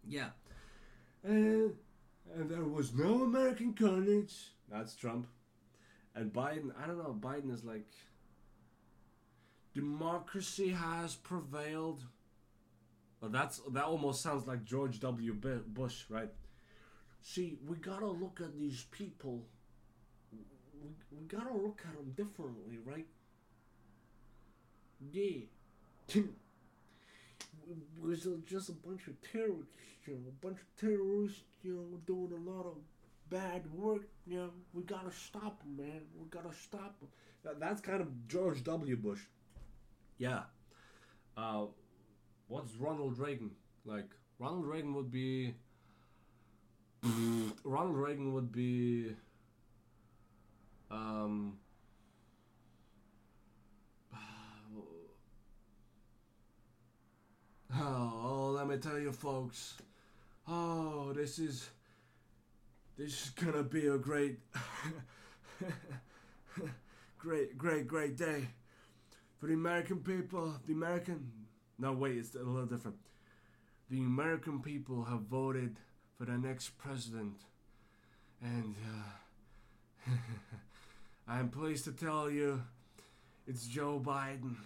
Yeah. 0.06 0.28
And, 1.24 1.72
and 2.34 2.50
there 2.50 2.64
was 2.64 2.92
no 2.92 3.22
American 3.22 3.72
carnage. 3.72 4.34
That's 4.70 4.94
Trump. 4.94 5.26
And 6.16 6.32
Biden, 6.32 6.72
I 6.82 6.86
don't 6.86 6.96
know, 6.96 7.14
Biden 7.20 7.52
is 7.52 7.62
like, 7.62 7.86
democracy 9.74 10.70
has 10.70 11.14
prevailed. 11.14 12.02
Well, 13.20 13.30
that's 13.30 13.60
that 13.72 13.84
almost 13.84 14.22
sounds 14.22 14.46
like 14.46 14.64
George 14.64 14.98
W. 15.00 15.34
Bush, 15.34 16.04
right? 16.08 16.30
See, 17.22 17.58
we 17.66 17.76
gotta 17.76 18.06
look 18.06 18.40
at 18.42 18.58
these 18.58 18.84
people. 18.90 19.42
We, 20.32 20.88
we 21.12 21.26
gotta 21.26 21.54
look 21.54 21.82
at 21.86 21.94
them 21.96 22.12
differently, 22.16 22.78
right? 22.84 23.06
Yeah. 25.12 25.40
was 28.00 28.26
just 28.46 28.70
a 28.70 28.72
bunch 28.72 29.06
of 29.08 29.20
terrorists, 29.32 29.72
you 30.06 30.14
know, 30.14 30.20
a 30.28 30.46
bunch 30.46 30.58
of 30.60 30.80
terrorists, 30.80 31.42
you 31.62 31.74
know, 31.74 31.98
doing 32.06 32.32
a 32.32 32.50
lot 32.50 32.64
of 32.64 32.76
bad 33.30 33.62
work. 33.72 34.08
You 34.26 34.38
know, 34.38 34.50
we 34.72 34.82
gotta 34.82 35.12
stop 35.12 35.62
them, 35.62 35.76
man. 35.76 36.02
We 36.18 36.26
gotta 36.28 36.54
stop 36.54 36.98
them. 37.00 37.08
That's 37.60 37.80
kind 37.80 38.00
of 38.00 38.28
George 38.28 38.64
W. 38.64 38.96
Bush. 38.96 39.20
Yeah. 40.18 40.42
Uh, 41.36 41.66
what's 42.48 42.74
Ronald 42.76 43.18
Reagan 43.18 43.50
like? 43.84 44.10
Ronald 44.38 44.66
Reagan 44.66 44.94
would 44.94 45.10
be. 45.10 45.54
Ronald 47.64 47.96
Reagan 47.96 48.32
would 48.32 48.52
be. 48.52 49.14
Um. 50.90 51.58
Oh, 57.78 58.54
let 58.56 58.68
me 58.68 58.78
tell 58.78 58.98
you, 58.98 59.12
folks. 59.12 59.74
Oh, 60.48 61.12
this 61.12 61.38
is. 61.38 61.68
This 62.98 63.26
is 63.26 63.30
gonna 63.30 63.62
be 63.62 63.88
a 63.88 63.98
great. 63.98 64.38
great, 67.18 67.58
great, 67.58 67.86
great 67.86 68.16
day. 68.16 68.48
For 69.38 69.48
the 69.48 69.52
American 69.52 69.98
people, 69.98 70.54
the 70.66 70.72
American. 70.72 71.30
No, 71.78 71.92
wait, 71.92 72.16
it's 72.16 72.34
a 72.34 72.38
little 72.38 72.64
different. 72.64 72.96
The 73.90 73.98
American 73.98 74.62
people 74.62 75.04
have 75.04 75.20
voted 75.22 75.76
for 76.16 76.24
the 76.24 76.38
next 76.38 76.78
president. 76.78 77.34
And, 78.40 78.74
uh. 80.08 80.12
I'm 81.28 81.50
pleased 81.50 81.84
to 81.84 81.92
tell 81.92 82.30
you 82.30 82.62
it's 83.46 83.66
Joe 83.66 84.00
Biden. 84.02 84.56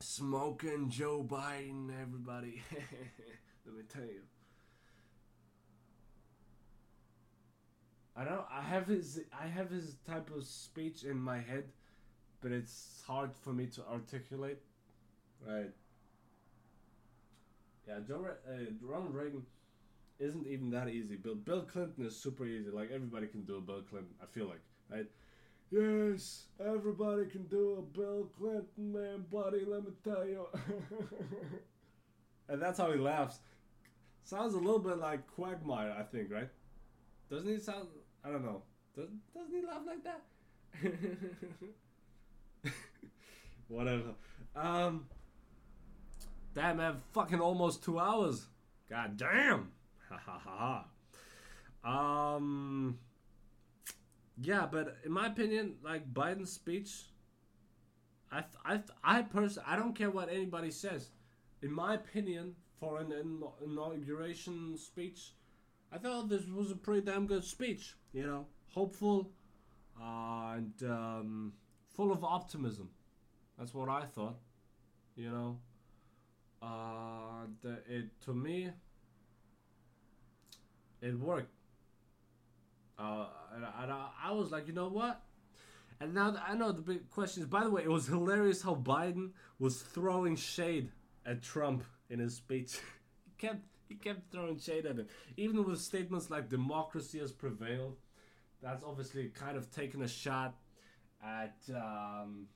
Smoking 0.00 0.90
Joe 0.90 1.24
Biden, 1.26 1.90
everybody. 2.02 2.62
Let 3.66 3.76
me 3.76 3.82
tell 3.88 4.02
you. 4.02 4.29
I 8.20 8.24
don't. 8.24 8.44
I 8.52 8.60
have 8.60 8.86
his. 8.86 9.20
I 9.32 9.46
have 9.46 9.70
his 9.70 9.96
type 10.06 10.28
of 10.36 10.44
speech 10.44 11.04
in 11.04 11.18
my 11.18 11.38
head, 11.38 11.64
but 12.42 12.52
it's 12.52 13.02
hard 13.06 13.30
for 13.34 13.50
me 13.54 13.66
to 13.68 13.82
articulate. 13.90 14.58
Right. 15.46 15.70
Yeah. 17.88 17.94
Re- 18.06 18.30
uh, 18.46 18.72
Ronald 18.82 19.14
Reagan 19.14 19.46
isn't 20.18 20.46
even 20.46 20.70
that 20.70 20.88
easy. 20.88 21.16
Bill 21.16 21.34
Bill 21.34 21.62
Clinton 21.62 22.04
is 22.04 22.14
super 22.14 22.44
easy. 22.44 22.70
Like 22.70 22.90
everybody 22.92 23.26
can 23.26 23.44
do 23.44 23.56
a 23.56 23.60
Bill 23.62 23.82
Clinton. 23.88 24.12
I 24.22 24.26
feel 24.26 24.48
like, 24.48 24.60
right? 24.90 25.06
Yes, 25.70 26.44
everybody 26.62 27.24
can 27.24 27.44
do 27.44 27.78
a 27.78 27.98
Bill 27.98 28.28
Clinton, 28.36 28.92
man, 28.92 29.24
buddy. 29.32 29.64
Let 29.64 29.84
me 29.84 29.92
tell 30.04 30.26
you. 30.26 30.46
and 32.50 32.60
that's 32.60 32.76
how 32.76 32.92
he 32.92 32.98
laughs. 32.98 33.38
Sounds 34.24 34.52
a 34.52 34.58
little 34.58 34.78
bit 34.78 34.98
like 34.98 35.26
Quagmire, 35.34 35.96
I 35.98 36.02
think, 36.02 36.30
right? 36.30 36.50
Doesn't 37.30 37.48
he 37.48 37.58
sound? 37.60 37.86
I 38.24 38.30
don't 38.30 38.44
know. 38.44 38.62
Does, 38.94 39.08
doesn't 39.34 39.54
he 39.54 39.66
laugh 39.66 39.82
like 39.86 40.04
that? 40.04 40.22
Whatever. 43.68 44.14
Um. 44.54 45.06
Damn, 46.54 46.78
man, 46.78 46.96
fucking 47.12 47.40
almost 47.40 47.84
two 47.84 48.00
hours. 48.00 48.46
God 48.88 49.16
damn. 49.16 49.70
Ha 50.08 50.20
ha 50.24 50.84
ha. 51.84 52.34
Um. 52.36 52.98
Yeah, 54.42 54.66
but 54.70 54.96
in 55.04 55.12
my 55.12 55.26
opinion, 55.26 55.74
like 55.84 56.12
Biden's 56.12 56.52
speech, 56.52 56.90
I, 58.32 58.44
I, 58.64 58.80
I 59.04 59.22
personally, 59.22 59.68
I 59.68 59.76
don't 59.76 59.94
care 59.94 60.10
what 60.10 60.30
anybody 60.30 60.70
says. 60.70 61.10
In 61.62 61.72
my 61.72 61.94
opinion, 61.94 62.54
for 62.78 63.00
an 63.00 63.12
inauguration 63.62 64.78
speech, 64.78 65.32
I 65.92 65.98
thought 65.98 66.28
this 66.28 66.46
was 66.46 66.70
a 66.70 66.76
pretty 66.76 67.02
damn 67.02 67.26
good 67.26 67.44
speech. 67.44 67.94
You 68.12 68.26
know, 68.26 68.46
hopeful 68.68 69.30
uh, 70.00 70.54
and 70.56 70.72
um, 70.84 71.52
full 71.94 72.12
of 72.12 72.24
optimism. 72.24 72.90
That's 73.58 73.74
what 73.74 73.88
I 73.88 74.04
thought. 74.04 74.38
You 75.16 75.30
know, 75.30 75.58
uh, 76.62 77.46
it 77.88 78.06
to 78.24 78.32
me, 78.32 78.70
it 81.02 81.18
worked. 81.18 81.52
Uh, 82.98 83.26
and, 83.54 83.64
and 83.82 83.92
I, 83.92 84.08
I 84.24 84.32
was 84.32 84.50
like, 84.50 84.66
you 84.66 84.74
know 84.74 84.88
what? 84.88 85.22
And 86.00 86.14
now 86.14 86.34
I 86.46 86.54
know 86.54 86.72
the 86.72 86.82
big 86.82 87.10
question 87.10 87.42
is. 87.42 87.48
By 87.48 87.64
the 87.64 87.70
way, 87.70 87.82
it 87.82 87.90
was 87.90 88.06
hilarious 88.06 88.62
how 88.62 88.74
Biden 88.74 89.30
was 89.58 89.82
throwing 89.82 90.36
shade 90.36 90.90
at 91.26 91.42
Trump 91.42 91.84
in 92.08 92.18
his 92.18 92.34
speech. 92.34 92.78
he 93.24 93.32
kept 93.38 93.64
he 93.90 93.96
kept 93.96 94.30
throwing 94.30 94.56
shade 94.56 94.86
at 94.86 94.96
him, 94.96 95.08
even 95.36 95.64
with 95.64 95.80
statements 95.80 96.30
like 96.30 96.48
"democracy 96.48 97.18
has 97.18 97.32
prevailed." 97.32 97.96
That's 98.62 98.84
obviously 98.84 99.28
kind 99.28 99.56
of 99.56 99.70
taking 99.72 100.02
a 100.02 100.08
shot 100.08 100.54
at 101.22 101.56
um, 101.74 102.46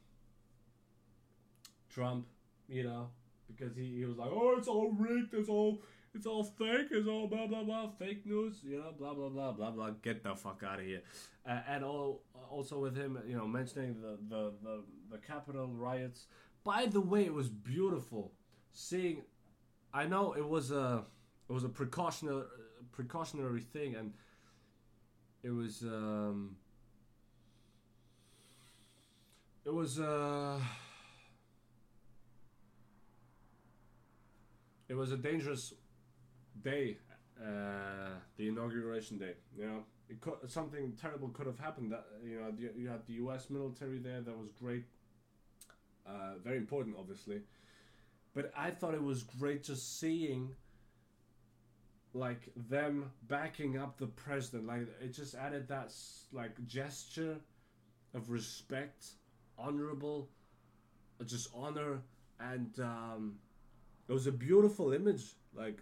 Trump, 1.92 2.26
you 2.68 2.84
know, 2.84 3.08
because 3.48 3.76
he, 3.76 3.96
he 3.98 4.04
was 4.04 4.16
like, 4.16 4.30
"Oh, 4.32 4.54
it's 4.56 4.68
all 4.68 4.92
rigged. 4.92 5.34
It's 5.34 5.48
all 5.48 5.82
it's 6.14 6.24
all 6.26 6.44
fake. 6.44 6.86
It's 6.92 7.08
all 7.08 7.26
blah 7.26 7.48
blah 7.48 7.64
blah, 7.64 7.90
fake 7.98 8.24
news. 8.24 8.60
You 8.62 8.78
know, 8.78 8.92
blah 8.96 9.12
blah 9.12 9.28
blah 9.28 9.50
blah 9.50 9.72
blah. 9.72 9.90
Get 10.02 10.22
the 10.22 10.36
fuck 10.36 10.62
out 10.64 10.78
of 10.78 10.86
here." 10.86 11.02
Uh, 11.44 11.60
and 11.68 11.84
all, 11.84 12.22
also 12.48 12.78
with 12.78 12.96
him, 12.96 13.18
you 13.26 13.36
know, 13.36 13.48
mentioning 13.48 14.00
the 14.00 14.18
the 14.28 14.52
the, 14.62 14.84
the 15.10 15.18
Capitol 15.18 15.66
riots. 15.66 16.26
By 16.62 16.86
the 16.86 17.00
way, 17.00 17.24
it 17.24 17.34
was 17.34 17.48
beautiful 17.48 18.32
seeing. 18.72 19.22
I 19.92 20.06
know 20.06 20.32
it 20.32 20.48
was 20.48 20.70
a 20.70 21.04
it 21.48 21.52
was 21.52 21.64
a 21.64 21.68
precautionary 21.68 22.44
precautionary 22.92 23.60
thing, 23.60 23.96
and 23.96 24.12
it 25.42 25.50
was 25.50 25.82
um, 25.82 26.56
it 29.64 29.72
was 29.72 30.00
uh, 30.00 30.58
it 34.88 34.94
was 34.94 35.12
a 35.12 35.16
dangerous 35.16 35.74
day, 36.62 36.96
uh, 37.40 38.10
the 38.36 38.48
inauguration 38.48 39.18
day. 39.18 39.34
You 39.56 39.66
know, 39.66 39.84
could, 40.20 40.34
something 40.48 40.92
terrible 41.00 41.28
could 41.28 41.46
have 41.46 41.58
happened. 41.58 41.92
That 41.92 42.06
you 42.24 42.40
know, 42.40 42.50
the, 42.50 42.70
you 42.78 42.88
had 42.88 43.06
the 43.06 43.14
U.S. 43.14 43.50
military 43.50 43.98
there. 43.98 44.20
That 44.20 44.38
was 44.38 44.50
great. 44.52 44.84
Uh, 46.06 46.34
very 46.42 46.58
important, 46.58 46.96
obviously. 46.98 47.40
But 48.34 48.52
I 48.56 48.70
thought 48.70 48.94
it 48.94 49.02
was 49.02 49.22
great 49.22 49.62
just 49.62 50.00
seeing 50.00 50.54
like 52.14 52.50
them 52.56 53.10
backing 53.28 53.78
up 53.78 53.98
the 53.98 54.06
president. 54.06 54.66
Like 54.66 54.88
it 55.02 55.12
just 55.14 55.34
added 55.34 55.68
that 55.68 55.92
like 56.32 56.66
gesture 56.66 57.38
of 58.14 58.30
respect, 58.30 59.06
honorable, 59.58 60.30
just 61.26 61.48
honor, 61.54 62.02
and 62.40 62.78
um, 62.80 63.36
it 64.08 64.12
was 64.12 64.26
a 64.26 64.32
beautiful 64.32 64.92
image. 64.92 65.34
Like 65.54 65.80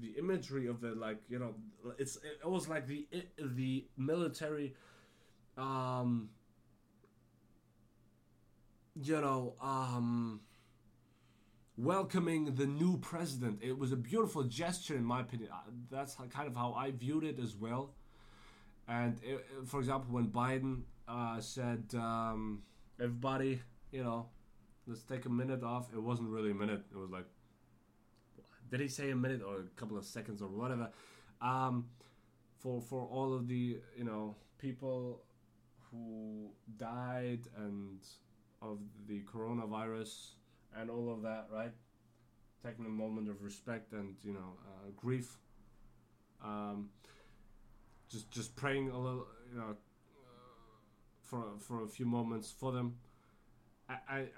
the 0.00 0.14
imagery 0.18 0.66
of 0.66 0.84
it 0.84 0.98
like 0.98 1.18
you 1.28 1.38
know 1.38 1.54
it's 1.98 2.16
it 2.16 2.48
was 2.48 2.68
like 2.68 2.86
the 2.86 3.06
it, 3.12 3.30
the 3.56 3.86
military 3.96 4.74
um 5.56 6.28
you 9.02 9.20
know 9.20 9.54
um 9.60 10.40
welcoming 11.76 12.54
the 12.54 12.66
new 12.66 12.96
president. 12.98 13.58
It 13.62 13.78
was 13.78 13.92
a 13.92 13.96
beautiful 13.96 14.44
gesture 14.44 14.96
in 14.96 15.04
my 15.04 15.20
opinion. 15.20 15.50
That's 15.90 16.14
kind 16.14 16.48
of 16.48 16.56
how 16.56 16.72
i 16.72 16.90
viewed 16.90 17.24
it 17.24 17.38
as 17.38 17.54
well. 17.54 17.94
And 18.88 19.18
it, 19.22 19.44
for 19.66 19.80
example 19.80 20.14
when 20.14 20.28
biden 20.28 20.82
uh, 21.08 21.40
said 21.40 21.84
um, 21.94 22.62
everybody 23.00 23.60
you 23.92 24.02
know 24.02 24.28
let's 24.86 25.02
take 25.02 25.24
a 25.26 25.28
minute 25.28 25.62
off 25.62 25.92
it 25.92 26.02
wasn't 26.02 26.28
really 26.28 26.50
a 26.50 26.54
minute. 26.54 26.82
It 26.90 26.96
was 26.96 27.10
like 27.10 27.26
did 28.70 28.80
he 28.80 28.88
say 28.88 29.10
a 29.10 29.16
minute 29.16 29.42
or 29.46 29.60
a 29.60 29.80
couple 29.80 29.96
of 29.96 30.04
seconds 30.04 30.42
or 30.42 30.48
whatever? 30.48 30.90
Um, 31.40 31.86
for 32.58 32.80
for 32.80 33.06
all 33.06 33.34
of 33.34 33.48
the 33.48 33.80
you 33.96 34.04
know 34.04 34.36
people 34.58 35.22
who 35.90 36.50
died 36.76 37.46
and 37.56 38.00
of 38.62 38.80
the 39.06 39.22
coronavirus 39.22 40.30
and 40.78 40.90
all 40.90 41.12
of 41.12 41.22
that, 41.22 41.46
right? 41.52 41.72
Taking 42.64 42.86
a 42.86 42.90
moment 42.90 43.28
of 43.28 43.42
respect 43.42 43.92
and 43.92 44.16
you 44.22 44.32
know 44.32 44.58
uh, 44.66 44.90
grief. 44.96 45.38
Um, 46.44 46.90
just 48.08 48.30
just 48.30 48.56
praying 48.56 48.90
a 48.90 48.98
little, 48.98 49.26
you 49.52 49.58
know, 49.58 49.76
for 51.22 51.44
for 51.58 51.84
a 51.84 51.88
few 51.88 52.06
moments 52.06 52.50
for 52.50 52.72
them, 52.72 52.96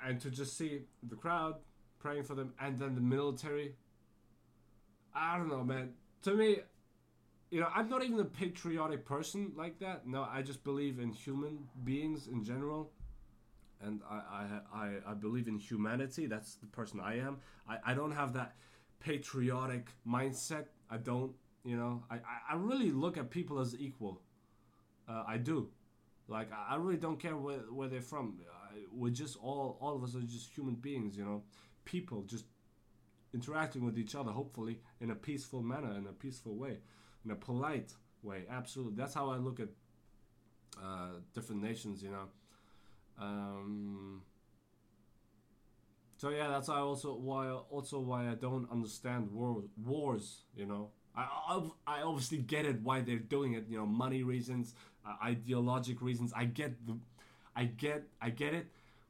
and 0.05 0.21
to 0.21 0.31
just 0.31 0.57
see 0.57 0.83
the 1.03 1.17
crowd 1.17 1.57
praying 1.99 2.25
for 2.25 2.35
them, 2.35 2.55
and 2.61 2.79
then 2.79 2.95
the 2.95 3.01
military 3.01 3.75
I 5.15 5.37
don't 5.37 5.49
know, 5.49 5.65
man. 5.65 5.91
To 6.23 6.35
me, 6.35 6.61
you 7.51 7.61
know, 7.61 7.69
I'm 7.75 7.89
not 7.89 8.05
even 8.05 8.21
a 8.21 8.25
patriotic 8.25 9.05
person 9.05 9.53
like 9.57 9.79
that. 9.81 10.07
No, 10.07 10.23
I 10.23 10.43
just 10.43 10.63
believe 10.65 10.99
in 11.01 11.13
human 11.13 11.67
beings 11.85 12.29
in 12.29 12.45
general, 12.45 12.93
and 13.83 14.01
I 14.11 14.15
I 14.15 14.61
I, 14.85 15.11
I 15.11 15.15
believe 15.15 15.49
in 15.49 15.59
humanity. 15.59 16.27
That's 16.27 16.55
the 16.57 16.67
person 16.67 17.01
I 17.01 17.19
am. 17.19 17.39
I, 17.69 17.79
I 17.87 17.95
don't 17.95 18.13
have 18.13 18.33
that 18.35 18.55
patriotic 19.01 19.89
mindset. 20.07 20.67
I 20.91 20.99
don't. 20.99 21.33
You 21.65 21.77
know, 21.77 22.05
I 22.11 22.17
I 22.51 22.55
really 22.57 22.91
look 22.91 23.17
at 23.17 23.31
people 23.31 23.59
as 23.59 23.75
equal. 23.79 24.23
Uh, 25.09 25.25
I 25.27 25.39
do. 25.39 25.71
Like 26.29 26.49
I 26.53 26.77
really 26.77 26.99
don't 26.99 27.19
care 27.19 27.37
where 27.37 27.61
where 27.73 27.89
they're 27.89 28.03
from. 28.03 28.41
we're 28.93 29.11
just 29.11 29.37
all 29.43 29.79
all 29.81 29.97
of 29.97 30.03
us 30.05 30.15
are 30.15 30.21
just 30.21 30.51
human 30.51 30.75
beings. 30.75 31.17
You 31.17 31.25
know, 31.25 31.43
people 31.85 32.23
just 32.23 32.45
interacting 33.35 33.85
with 33.85 33.99
each 33.99 34.15
other, 34.15 34.31
hopefully 34.31 34.81
in 35.01 35.11
a 35.11 35.15
peaceful 35.15 35.63
manner, 35.63 35.93
in 35.97 36.07
a 36.07 36.13
peaceful 36.13 36.55
way, 36.55 36.79
in 37.25 37.31
a 37.31 37.37
polite 37.37 37.93
way. 38.23 38.45
Absolutely, 38.51 38.95
that's 38.97 39.15
how 39.15 39.31
I 39.31 39.37
look 39.37 39.61
at 39.61 39.69
uh, 40.83 41.21
different 41.35 41.63
nations. 41.63 42.03
You 42.03 42.11
know. 42.11 42.29
Um, 43.21 44.23
so 46.17 46.31
yeah, 46.31 46.49
that's 46.49 46.69
also 46.69 47.15
why 47.15 47.51
also 47.51 48.01
why 48.01 48.29
I 48.31 48.35
don't 48.35 48.71
understand 48.71 49.31
war, 49.33 49.63
wars. 49.85 50.43
You 50.57 50.67
know, 50.67 50.91
I, 51.17 51.63
I, 51.87 52.03
obviously 52.03 52.39
get 52.39 52.65
it 52.65 52.81
why 52.83 53.01
they're 53.01 53.19
doing 53.19 53.55
it. 53.55 53.65
You 53.69 53.79
know, 53.79 53.87
money 53.87 54.23
reasons, 54.23 54.75
uh, 55.07 55.15
ideologic 55.25 56.01
reasons. 56.01 56.33
I 56.35 56.45
get 56.45 56.87
the, 56.87 56.97
I 57.57 57.65
get 57.65 58.05
I 58.21 58.31
get 58.31 58.55
it 58.55 58.67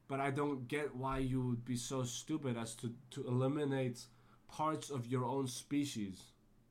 but 0.09 0.19
I 0.19 0.31
don't 0.31 0.67
get 0.67 0.95
why 0.95 1.19
you 1.19 1.39
would 1.41 1.63
be 1.63 1.77
so 1.77 2.03
stupid 2.03 2.57
as 2.57 2.73
to, 2.77 2.91
to 3.11 3.25
eliminate 3.27 4.01
parts 4.51 4.89
of 4.89 5.05
your 5.07 5.23
own 5.23 5.47
species. 5.47 6.19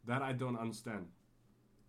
That 0.06 0.22
I 0.22 0.32
don't 0.32 0.58
understand. 0.58 1.06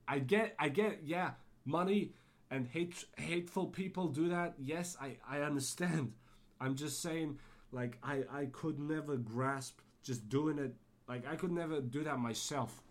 I 0.07 0.19
get, 0.19 0.55
I 0.59 0.69
get, 0.69 0.99
yeah, 1.03 1.31
money 1.65 2.11
and 2.51 2.67
hate, 2.67 3.05
hateful 3.17 3.67
people 3.67 4.07
do 4.07 4.29
that. 4.29 4.55
Yes, 4.57 4.97
I, 5.01 5.17
I 5.27 5.41
understand. 5.41 6.13
I'm 6.61 6.75
just 6.75 7.01
saying, 7.01 7.39
like, 7.71 7.97
I, 8.03 8.23
I 8.31 8.45
could 8.45 8.79
never 8.79 9.15
grasp 9.17 9.79
just 10.03 10.27
doing 10.29 10.59
it. 10.59 10.75
Like, 11.07 11.27
I 11.27 11.35
could 11.35 11.51
never 11.51 11.81
do 11.81 12.03
that 12.03 12.19
myself. 12.19 12.81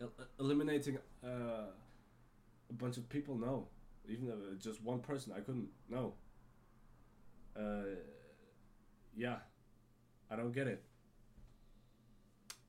El- 0.00 0.12
eliminating 0.40 0.98
uh, 1.24 1.70
a 2.70 2.72
bunch 2.72 2.96
of 2.96 3.08
people, 3.08 3.36
no. 3.36 3.68
Even 4.08 4.32
just 4.58 4.82
one 4.82 5.00
person, 5.00 5.32
I 5.36 5.40
couldn't. 5.40 5.68
No 5.88 6.14
uh, 7.58 7.82
yeah, 9.16 9.36
I 10.30 10.36
don't 10.36 10.52
get 10.52 10.66
it. 10.66 10.82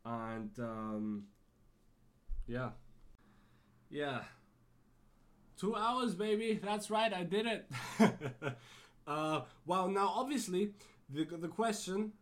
And 0.06 0.52
um, 0.60 1.24
yeah, 2.48 2.70
yeah, 3.90 4.22
two 5.60 5.76
hours, 5.76 6.16
baby. 6.16 6.60
That's 6.64 6.90
right, 6.90 7.14
I 7.14 7.24
did 7.24 7.46
it. 7.46 7.72
uh, 9.08 9.42
well, 9.66 9.88
now 9.90 10.14
obviously 10.16 10.72
the 11.10 11.26
the 11.26 11.48
question 11.48 12.14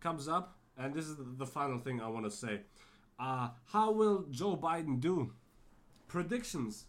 comes 0.00 0.28
up, 0.28 0.58
and 0.76 0.94
this 0.94 1.06
is 1.06 1.16
the, 1.38 1.46
final 1.46 1.78
thing 1.78 2.00
I 2.00 2.08
want 2.08 2.24
to 2.26 2.30
say. 2.30 2.60
Uh, 3.18 3.48
how 3.66 3.92
will 3.92 4.26
Joe 4.30 4.56
Biden 4.56 5.00
do? 5.00 5.32
Predictions. 6.08 6.86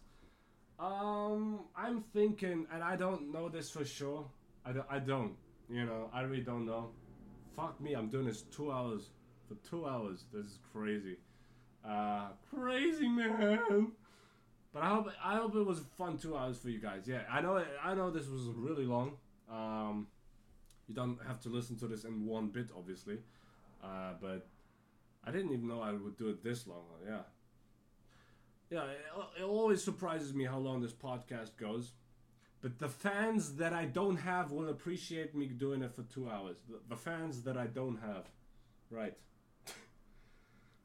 Um, 0.78 1.60
I'm 1.74 2.04
thinking, 2.12 2.66
and 2.72 2.82
I 2.82 2.96
don't 2.96 3.32
know 3.32 3.48
this 3.48 3.70
for 3.70 3.84
sure. 3.84 4.26
I 4.64 4.72
don't, 4.72 4.86
I 4.90 4.98
don't. 4.98 5.34
You 5.68 5.84
know, 5.84 6.10
I 6.12 6.22
really 6.22 6.42
don't 6.42 6.66
know. 6.66 6.90
Fuck 7.56 7.80
me, 7.80 7.94
I'm 7.94 8.08
doing 8.08 8.26
this 8.26 8.42
two 8.42 8.70
hours. 8.70 9.10
For 9.48 9.54
two 9.68 9.86
hours. 9.86 10.26
This 10.32 10.46
is 10.46 10.58
crazy. 10.72 11.16
Uh, 11.84 12.28
crazy 12.54 13.08
man. 13.08 13.92
But 14.78 14.86
I 14.86 14.90
hope 14.90 15.08
I 15.24 15.36
hope 15.36 15.56
it 15.56 15.66
was 15.66 15.80
fun 15.96 16.18
two 16.18 16.36
hours 16.36 16.56
for 16.56 16.68
you 16.68 16.78
guys. 16.78 17.02
Yeah, 17.08 17.22
I 17.28 17.40
know 17.40 17.64
I 17.82 17.94
know 17.94 18.10
this 18.12 18.28
was 18.28 18.42
really 18.54 18.84
long. 18.84 19.16
Um, 19.50 20.06
you 20.86 20.94
don't 20.94 21.18
have 21.26 21.40
to 21.42 21.48
listen 21.48 21.76
to 21.78 21.88
this 21.88 22.04
in 22.04 22.24
one 22.24 22.46
bit, 22.48 22.68
obviously. 22.76 23.18
Uh, 23.82 24.12
but 24.20 24.46
I 25.24 25.32
didn't 25.32 25.52
even 25.52 25.66
know 25.66 25.80
I 25.80 25.90
would 25.90 26.16
do 26.16 26.28
it 26.28 26.44
this 26.44 26.68
long. 26.68 26.84
Yeah, 27.04 27.22
yeah. 28.70 28.84
It, 28.84 29.40
it 29.40 29.44
always 29.44 29.82
surprises 29.82 30.32
me 30.32 30.44
how 30.44 30.58
long 30.58 30.80
this 30.80 30.92
podcast 30.92 31.56
goes. 31.56 31.90
But 32.60 32.78
the 32.78 32.88
fans 32.88 33.56
that 33.56 33.72
I 33.72 33.84
don't 33.84 34.18
have 34.18 34.52
will 34.52 34.68
appreciate 34.68 35.34
me 35.34 35.46
doing 35.46 35.82
it 35.82 35.92
for 35.92 36.02
two 36.02 36.30
hours. 36.30 36.58
The, 36.68 36.78
the 36.88 36.96
fans 36.96 37.42
that 37.42 37.56
I 37.56 37.66
don't 37.66 37.98
have, 37.98 38.26
right? 38.90 39.16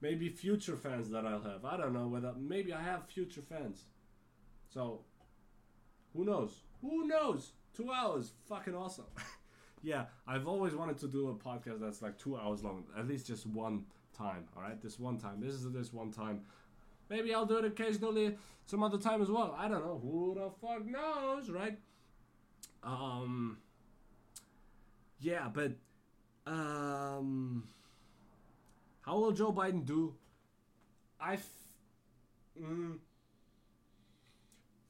Maybe 0.03 0.27
future 0.27 0.75
fans 0.75 1.09
that 1.09 1.25
I'll 1.25 1.41
have. 1.41 1.63
I 1.63 1.77
don't 1.77 1.93
know 1.93 2.09
whether 2.09 2.33
maybe 2.37 2.73
I 2.73 2.83
have 2.83 3.07
future 3.07 3.41
fans. 3.41 3.85
So 4.69 4.99
who 6.13 6.25
knows? 6.25 6.63
Who 6.81 7.07
knows? 7.07 7.53
Two 7.73 7.89
hours, 7.89 8.33
fucking 8.49 8.75
awesome. 8.75 9.05
yeah, 9.81 10.05
I've 10.27 10.45
always 10.45 10.75
wanted 10.75 10.97
to 10.99 11.07
do 11.07 11.29
a 11.29 11.33
podcast 11.33 11.79
that's 11.79 12.01
like 12.01 12.19
two 12.19 12.37
hours 12.37 12.63
long, 12.63 12.83
at 12.99 13.07
least 13.07 13.25
just 13.25 13.47
one 13.47 13.85
time. 14.15 14.43
All 14.55 14.61
right, 14.61 14.79
this 14.79 14.99
one 14.99 15.17
time. 15.17 15.39
This 15.39 15.53
is 15.53 15.71
this 15.71 15.93
one 15.93 16.11
time. 16.11 16.41
Maybe 17.09 17.33
I'll 17.33 17.45
do 17.45 17.57
it 17.57 17.65
occasionally 17.65 18.37
some 18.65 18.83
other 18.83 18.97
time 18.97 19.21
as 19.21 19.29
well. 19.29 19.55
I 19.57 19.69
don't 19.69 19.85
know. 19.85 19.99
Who 20.03 20.35
the 20.35 20.51
fuck 20.61 20.85
knows, 20.85 21.49
right? 21.49 21.79
Um. 22.83 23.57
Yeah, 25.19 25.47
but 25.51 25.71
um 26.45 27.63
how 29.03 29.19
will 29.19 29.31
Joe 29.31 29.51
Biden 29.51 29.85
do? 29.85 30.15
I. 31.19 31.33
F- 31.33 31.47
mm, 32.61 32.97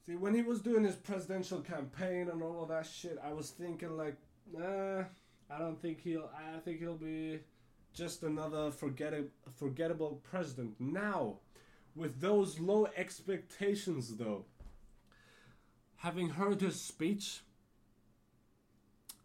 see, 0.06 0.16
when 0.16 0.34
he 0.34 0.42
was 0.42 0.60
doing 0.60 0.84
his 0.84 0.94
presidential 0.94 1.60
campaign 1.60 2.28
and 2.28 2.42
all 2.42 2.62
of 2.62 2.68
that 2.68 2.86
shit, 2.86 3.18
I 3.22 3.32
was 3.32 3.50
thinking 3.50 3.96
like, 3.96 4.16
nah, 4.52 5.02
I 5.50 5.58
don't 5.58 5.80
think 5.80 6.00
he'll. 6.00 6.30
I 6.34 6.58
think 6.60 6.78
he'll 6.78 6.94
be 6.94 7.40
just 7.92 8.22
another 8.22 8.70
forgettable, 8.70 9.30
forgettable 9.56 10.20
president. 10.22 10.74
Now, 10.78 11.38
with 11.96 12.20
those 12.20 12.60
low 12.60 12.86
expectations, 12.96 14.16
though, 14.16 14.44
having 15.96 16.30
heard 16.30 16.60
his 16.60 16.80
speech, 16.80 17.42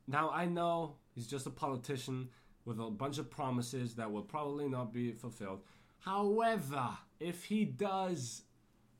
now 0.08 0.32
I 0.32 0.46
know 0.46 0.96
he's 1.14 1.28
just 1.28 1.46
a 1.46 1.52
politician 1.52 2.30
with 2.70 2.80
a 2.80 2.90
bunch 2.92 3.18
of 3.18 3.32
promises 3.32 3.96
that 3.96 4.10
will 4.10 4.22
probably 4.22 4.70
not 4.70 4.94
be 4.94 5.12
fulfilled. 5.12 5.62
However, 5.98 6.90
if 7.20 7.44
he 7.44 7.66
does 7.66 8.44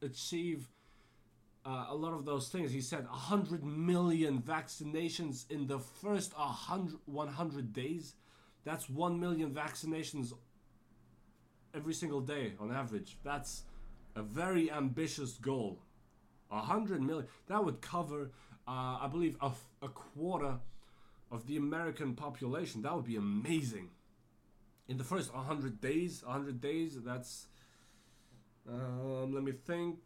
achieve 0.02 0.68
uh, 1.64 1.86
a 1.90 1.96
lot 1.96 2.14
of 2.14 2.26
those 2.26 2.50
things, 2.50 2.72
he 2.72 2.82
said 2.82 3.06
100 3.06 3.64
million 3.64 4.42
vaccinations 4.42 5.50
in 5.52 5.68
the 5.68 5.78
first 5.78 6.36
100, 6.36 6.98
100 7.06 7.72
days. 7.72 8.16
That's 8.66 8.90
1 8.90 9.20
million 9.20 9.52
vaccinations 9.52 10.34
every 11.76 11.94
single 11.94 12.22
day 12.22 12.54
on 12.60 12.72
average. 12.72 13.18
That's 13.24 13.64
a 14.16 14.24
very 14.24 14.72
ambitious 14.72 15.34
goal. 15.34 15.80
100 16.48 17.04
million. 17.04 17.28
That 17.48 17.64
would 17.64 17.82
cover, 17.82 18.32
uh, 18.68 18.98
I 19.02 19.08
believe, 19.12 19.38
a, 19.42 19.52
a 19.84 19.90
quarter 19.90 20.56
of 21.32 21.48
the 21.48 21.58
American 21.58 22.16
population. 22.16 22.82
That 22.82 22.96
would 22.96 23.06
be 23.06 23.16
amazing. 23.16 23.90
In 24.88 24.98
the 24.98 25.04
first 25.04 25.34
100 25.34 25.80
days, 25.80 26.24
100 26.26 26.60
days, 26.60 26.98
that's. 27.04 27.48
Um, 28.68 29.34
let 29.34 29.44
me 29.44 29.52
think. 29.52 29.98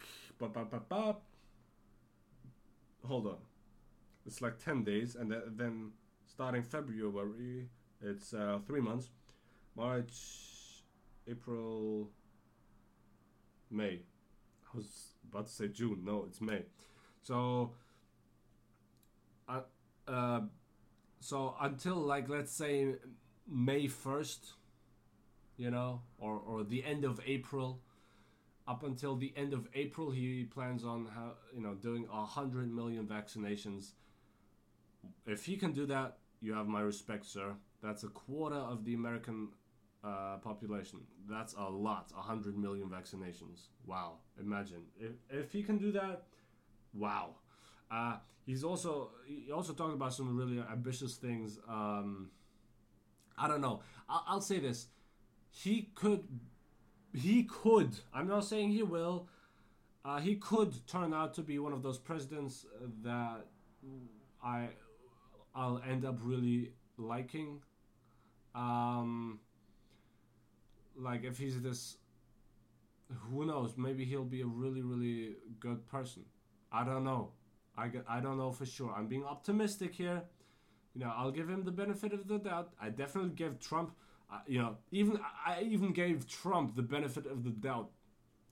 Hold 3.05 3.27
on. 3.27 3.37
It's 4.25 4.41
like 4.41 4.57
10 4.59 4.83
days, 4.83 5.15
and 5.15 5.33
then 5.55 5.91
starting 6.25 6.63
February, 6.63 7.67
it's 8.01 8.33
uh, 8.33 8.59
three 8.65 8.81
months. 8.81 9.09
March, 9.75 10.13
April, 11.27 12.09
May. 13.69 14.01
I 14.73 14.77
was 14.77 15.13
about 15.29 15.47
to 15.47 15.51
say 15.51 15.67
June. 15.67 16.03
No, 16.05 16.25
it's 16.27 16.39
May. 16.41 16.63
So, 17.21 17.71
uh, 19.47 19.61
uh, 20.07 20.41
so 21.23 21.55
until 21.61 21.95
like 21.95 22.27
let's 22.27 22.51
say 22.51 22.95
May 23.47 23.87
1st, 23.87 24.51
you 25.55 25.71
know, 25.71 26.01
or 26.17 26.37
or 26.45 26.65
the 26.65 26.83
end 26.83 27.05
of 27.05 27.21
April, 27.25 27.79
up 28.67 28.83
until 28.83 29.15
the 29.15 29.33
end 29.37 29.53
of 29.53 29.69
April, 29.73 30.11
he 30.11 30.43
plans 30.43 30.83
on 30.83 31.07
how 31.15 31.35
you 31.55 31.61
know 31.61 31.75
doing 31.75 32.07
a 32.11 32.25
hundred 32.25 32.69
million 32.73 33.07
vaccinations. 33.07 33.91
If 35.25 35.45
he 35.45 35.55
can 35.55 35.71
do 35.71 35.85
that, 35.85 36.17
you 36.41 36.53
have 36.53 36.67
my 36.67 36.81
respect, 36.81 37.25
sir. 37.25 37.53
That's 37.81 38.03
a 38.03 38.09
quarter 38.09 38.57
of 38.73 38.83
the 38.83 38.93
American 38.93 39.49
uh, 40.03 40.37
population. 40.43 40.99
That's 41.29 41.53
a 41.53 41.69
lot. 41.69 42.11
A 42.17 42.21
hundred 42.21 42.57
million 42.57 42.89
vaccinations. 42.89 43.69
Wow! 43.85 44.17
Imagine 44.37 44.83
if 44.99 45.13
if 45.29 45.53
he 45.53 45.63
can 45.63 45.77
do 45.77 45.93
that. 45.93 46.23
Wow. 46.93 47.35
Uh, 47.93 48.17
he's 48.45 48.63
also 48.63 49.11
he 49.25 49.51
also 49.51 49.73
talked 49.73 49.93
about 49.93 50.13
some 50.13 50.35
really 50.35 50.59
ambitious 50.71 51.15
things. 51.15 51.59
Um, 51.69 52.31
I 53.37 53.47
don't 53.47 53.61
know. 53.61 53.81
I'll, 54.09 54.23
I'll 54.27 54.41
say 54.41 54.59
this: 54.59 54.87
he 55.51 55.89
could, 55.93 56.23
he 57.13 57.43
could. 57.43 57.99
I'm 58.13 58.27
not 58.27 58.45
saying 58.45 58.71
he 58.71 58.81
will. 58.83 59.27
Uh, 60.03 60.19
he 60.19 60.35
could 60.35 60.85
turn 60.87 61.13
out 61.13 61.33
to 61.35 61.41
be 61.41 61.59
one 61.59 61.71
of 61.71 61.81
those 61.83 61.97
presidents 61.97 62.65
that 63.03 63.45
I 64.43 64.69
I'll 65.55 65.81
end 65.87 66.03
up 66.03 66.17
really 66.21 66.73
liking. 66.97 67.61
Um, 68.55 69.39
like 70.97 71.23
if 71.23 71.37
he's 71.37 71.61
this, 71.61 71.97
who 73.29 73.45
knows? 73.45 73.75
Maybe 73.77 74.03
he'll 74.03 74.25
be 74.25 74.41
a 74.41 74.47
really 74.47 74.81
really 74.81 75.35
good 75.59 75.87
person. 75.87 76.25
I 76.71 76.83
don't 76.83 77.03
know. 77.03 77.33
I, 77.77 77.89
I 78.07 78.19
don't 78.19 78.37
know 78.37 78.51
for 78.51 78.65
sure. 78.65 78.93
I'm 78.95 79.07
being 79.07 79.25
optimistic 79.25 79.95
here. 79.95 80.23
You 80.93 81.01
know, 81.01 81.13
I'll 81.15 81.31
give 81.31 81.49
him 81.49 81.63
the 81.63 81.71
benefit 81.71 82.13
of 82.13 82.27
the 82.27 82.37
doubt. 82.37 82.73
I 82.79 82.89
definitely 82.89 83.31
gave 83.31 83.59
Trump, 83.59 83.95
uh, 84.31 84.39
you 84.47 84.59
know, 84.59 84.77
even 84.91 85.19
I 85.45 85.61
even 85.63 85.91
gave 85.91 86.27
Trump 86.27 86.75
the 86.75 86.83
benefit 86.83 87.25
of 87.25 87.43
the 87.43 87.49
doubt. 87.49 87.89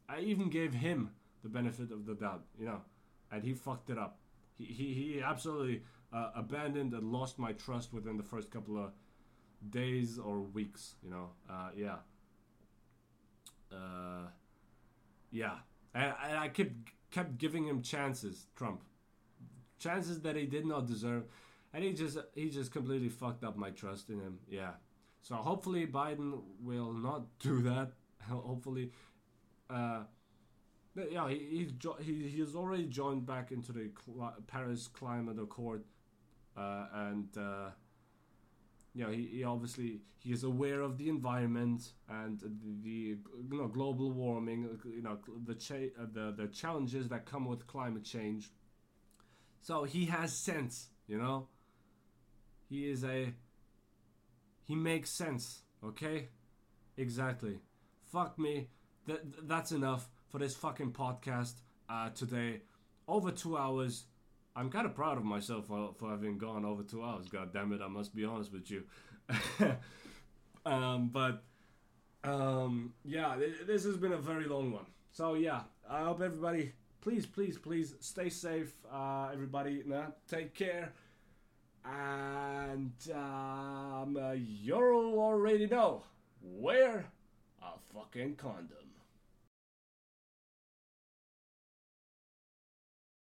I 0.10 0.20
even 0.22 0.50
gave 0.50 0.74
him 0.74 1.12
the 1.44 1.50
benefit 1.50 1.92
of 1.92 2.06
the 2.06 2.16
doubt, 2.16 2.44
you 2.60 2.66
know, 2.66 2.82
and 3.32 3.44
he 3.44 3.54
fucked 3.54 3.90
it 3.92 3.98
up. 3.98 4.18
He 4.58 4.66
he, 4.66 4.94
he 4.94 5.22
absolutely 5.22 5.84
uh, 6.12 6.32
abandoned 6.36 6.94
and 6.94 7.12
lost 7.12 7.38
my 7.38 7.54
trust 7.54 7.94
within 7.94 8.18
the 8.18 8.24
first 8.24 8.50
couple 8.50 8.78
of 8.78 8.92
days 9.70 10.18
or 10.18 10.42
weeks, 10.42 10.96
you 11.04 11.12
know. 11.12 11.30
Uh, 11.48 11.70
yeah. 11.78 11.98
Uh, 13.72 14.28
yeah, 15.32 15.60
and, 15.94 16.14
and 16.28 16.38
I 16.40 16.50
kept 16.50 16.72
kept 17.12 17.38
giving 17.38 17.68
him 17.68 17.84
chances, 17.84 18.48
Trump 18.56 18.82
chances 19.82 20.22
that 20.22 20.36
he 20.36 20.46
did 20.46 20.66
not 20.66 20.86
deserve, 20.88 21.24
and 21.74 21.84
he 21.84 21.92
just 21.94 22.18
he 22.36 22.50
just 22.50 22.72
completely 22.72 23.10
fucked 23.10 23.44
up 23.44 23.56
my 23.58 23.72
trust 23.72 24.10
in 24.10 24.20
him. 24.22 24.40
Yeah. 24.50 24.74
So 25.22 25.36
hopefully 25.36 25.86
Biden 25.88 26.42
will 26.62 26.94
not 26.94 27.22
do 27.40 27.62
that. 27.64 27.94
hopefully, 28.30 28.92
uh, 29.70 30.04
yeah, 30.96 31.28
he 31.30 31.38
he's 31.58 31.72
jo- 31.74 31.98
he 32.02 32.14
he 32.34 32.40
has 32.40 32.56
already 32.56 32.86
joined 32.86 33.26
back 33.26 33.52
into 33.52 33.72
the 33.72 33.90
Cl- 34.06 34.36
Paris 34.48 34.88
Climate 34.88 35.40
Accord, 35.40 35.84
uh, 36.58 36.86
and 36.94 37.28
uh, 37.38 37.70
you 38.94 39.04
know 39.04 39.12
he, 39.12 39.26
he 39.36 39.44
obviously 39.44 40.02
he 40.20 40.32
is 40.32 40.44
aware 40.44 40.82
of 40.82 40.98
the 40.98 41.08
environment 41.10 41.94
and 42.10 42.40
the, 42.40 42.50
the 42.84 42.90
you 43.50 43.58
know 43.62 43.68
global 43.68 44.12
warming, 44.12 44.60
you 44.86 45.02
know 45.02 45.18
the 45.46 45.56
cha- 45.56 45.94
uh, 46.02 46.06
the 46.14 46.34
the 46.38 46.48
challenges 46.48 47.08
that 47.10 47.26
come 47.26 47.46
with 47.46 47.66
climate 47.68 48.04
change 48.04 48.52
so 49.62 49.84
he 49.84 50.06
has 50.06 50.34
sense, 50.34 50.90
you 51.08 51.18
know? 51.18 51.48
He 52.70 52.90
is 52.90 53.04
a. 53.04 53.34
He 54.66 54.76
makes 54.76 55.10
sense, 55.10 55.62
okay? 55.84 56.30
Exactly. 56.98 57.60
Fuck 58.12 58.40
me. 58.40 58.70
Th- 59.06 59.20
that's 59.44 59.72
enough 59.72 60.10
for 60.30 60.38
this 60.40 60.56
fucking 60.56 60.94
podcast 60.94 61.54
uh, 61.90 62.10
today. 62.10 62.62
Over 63.08 63.32
two 63.32 63.58
hours. 63.58 64.06
I'm 64.56 64.70
kind 64.70 64.86
of 64.86 64.96
proud 64.96 65.18
of 65.18 65.24
myself 65.24 65.68
for, 65.68 65.94
for 65.98 66.10
having 66.10 66.38
gone 66.38 66.66
over 66.66 66.84
two 66.84 67.04
hours. 67.04 67.28
God 67.28 67.54
damn 67.54 67.72
it, 67.74 67.82
I 67.82 67.88
must 67.88 68.16
be 68.16 68.26
honest 68.26 68.52
with 68.52 68.70
you. 68.70 68.84
um, 70.66 71.10
but 71.10 71.44
um, 72.24 72.94
yeah, 73.04 73.36
th- 73.38 73.66
this 73.66 73.84
has 73.86 73.98
been 73.98 74.14
a 74.14 74.18
very 74.18 74.46
long 74.46 74.72
one. 74.72 74.86
So 75.12 75.34
yeah, 75.36 75.62
I 75.90 76.04
hope 76.04 76.22
everybody 76.22 76.74
please, 77.02 77.26
please, 77.26 77.58
please 77.58 77.96
stay 78.00 78.30
safe, 78.30 78.74
uh, 78.92 79.30
everybody. 79.34 79.84
Nah, 79.86 80.06
take 80.28 80.54
care. 80.54 80.94
And 81.84 82.94
um, 83.14 84.16
uh, 84.16 84.34
you 84.34 84.76
already 84.76 85.68
know 85.68 86.04
wear 86.42 87.06
a 87.62 87.72
fucking 87.94 88.36
condom. 88.36 88.91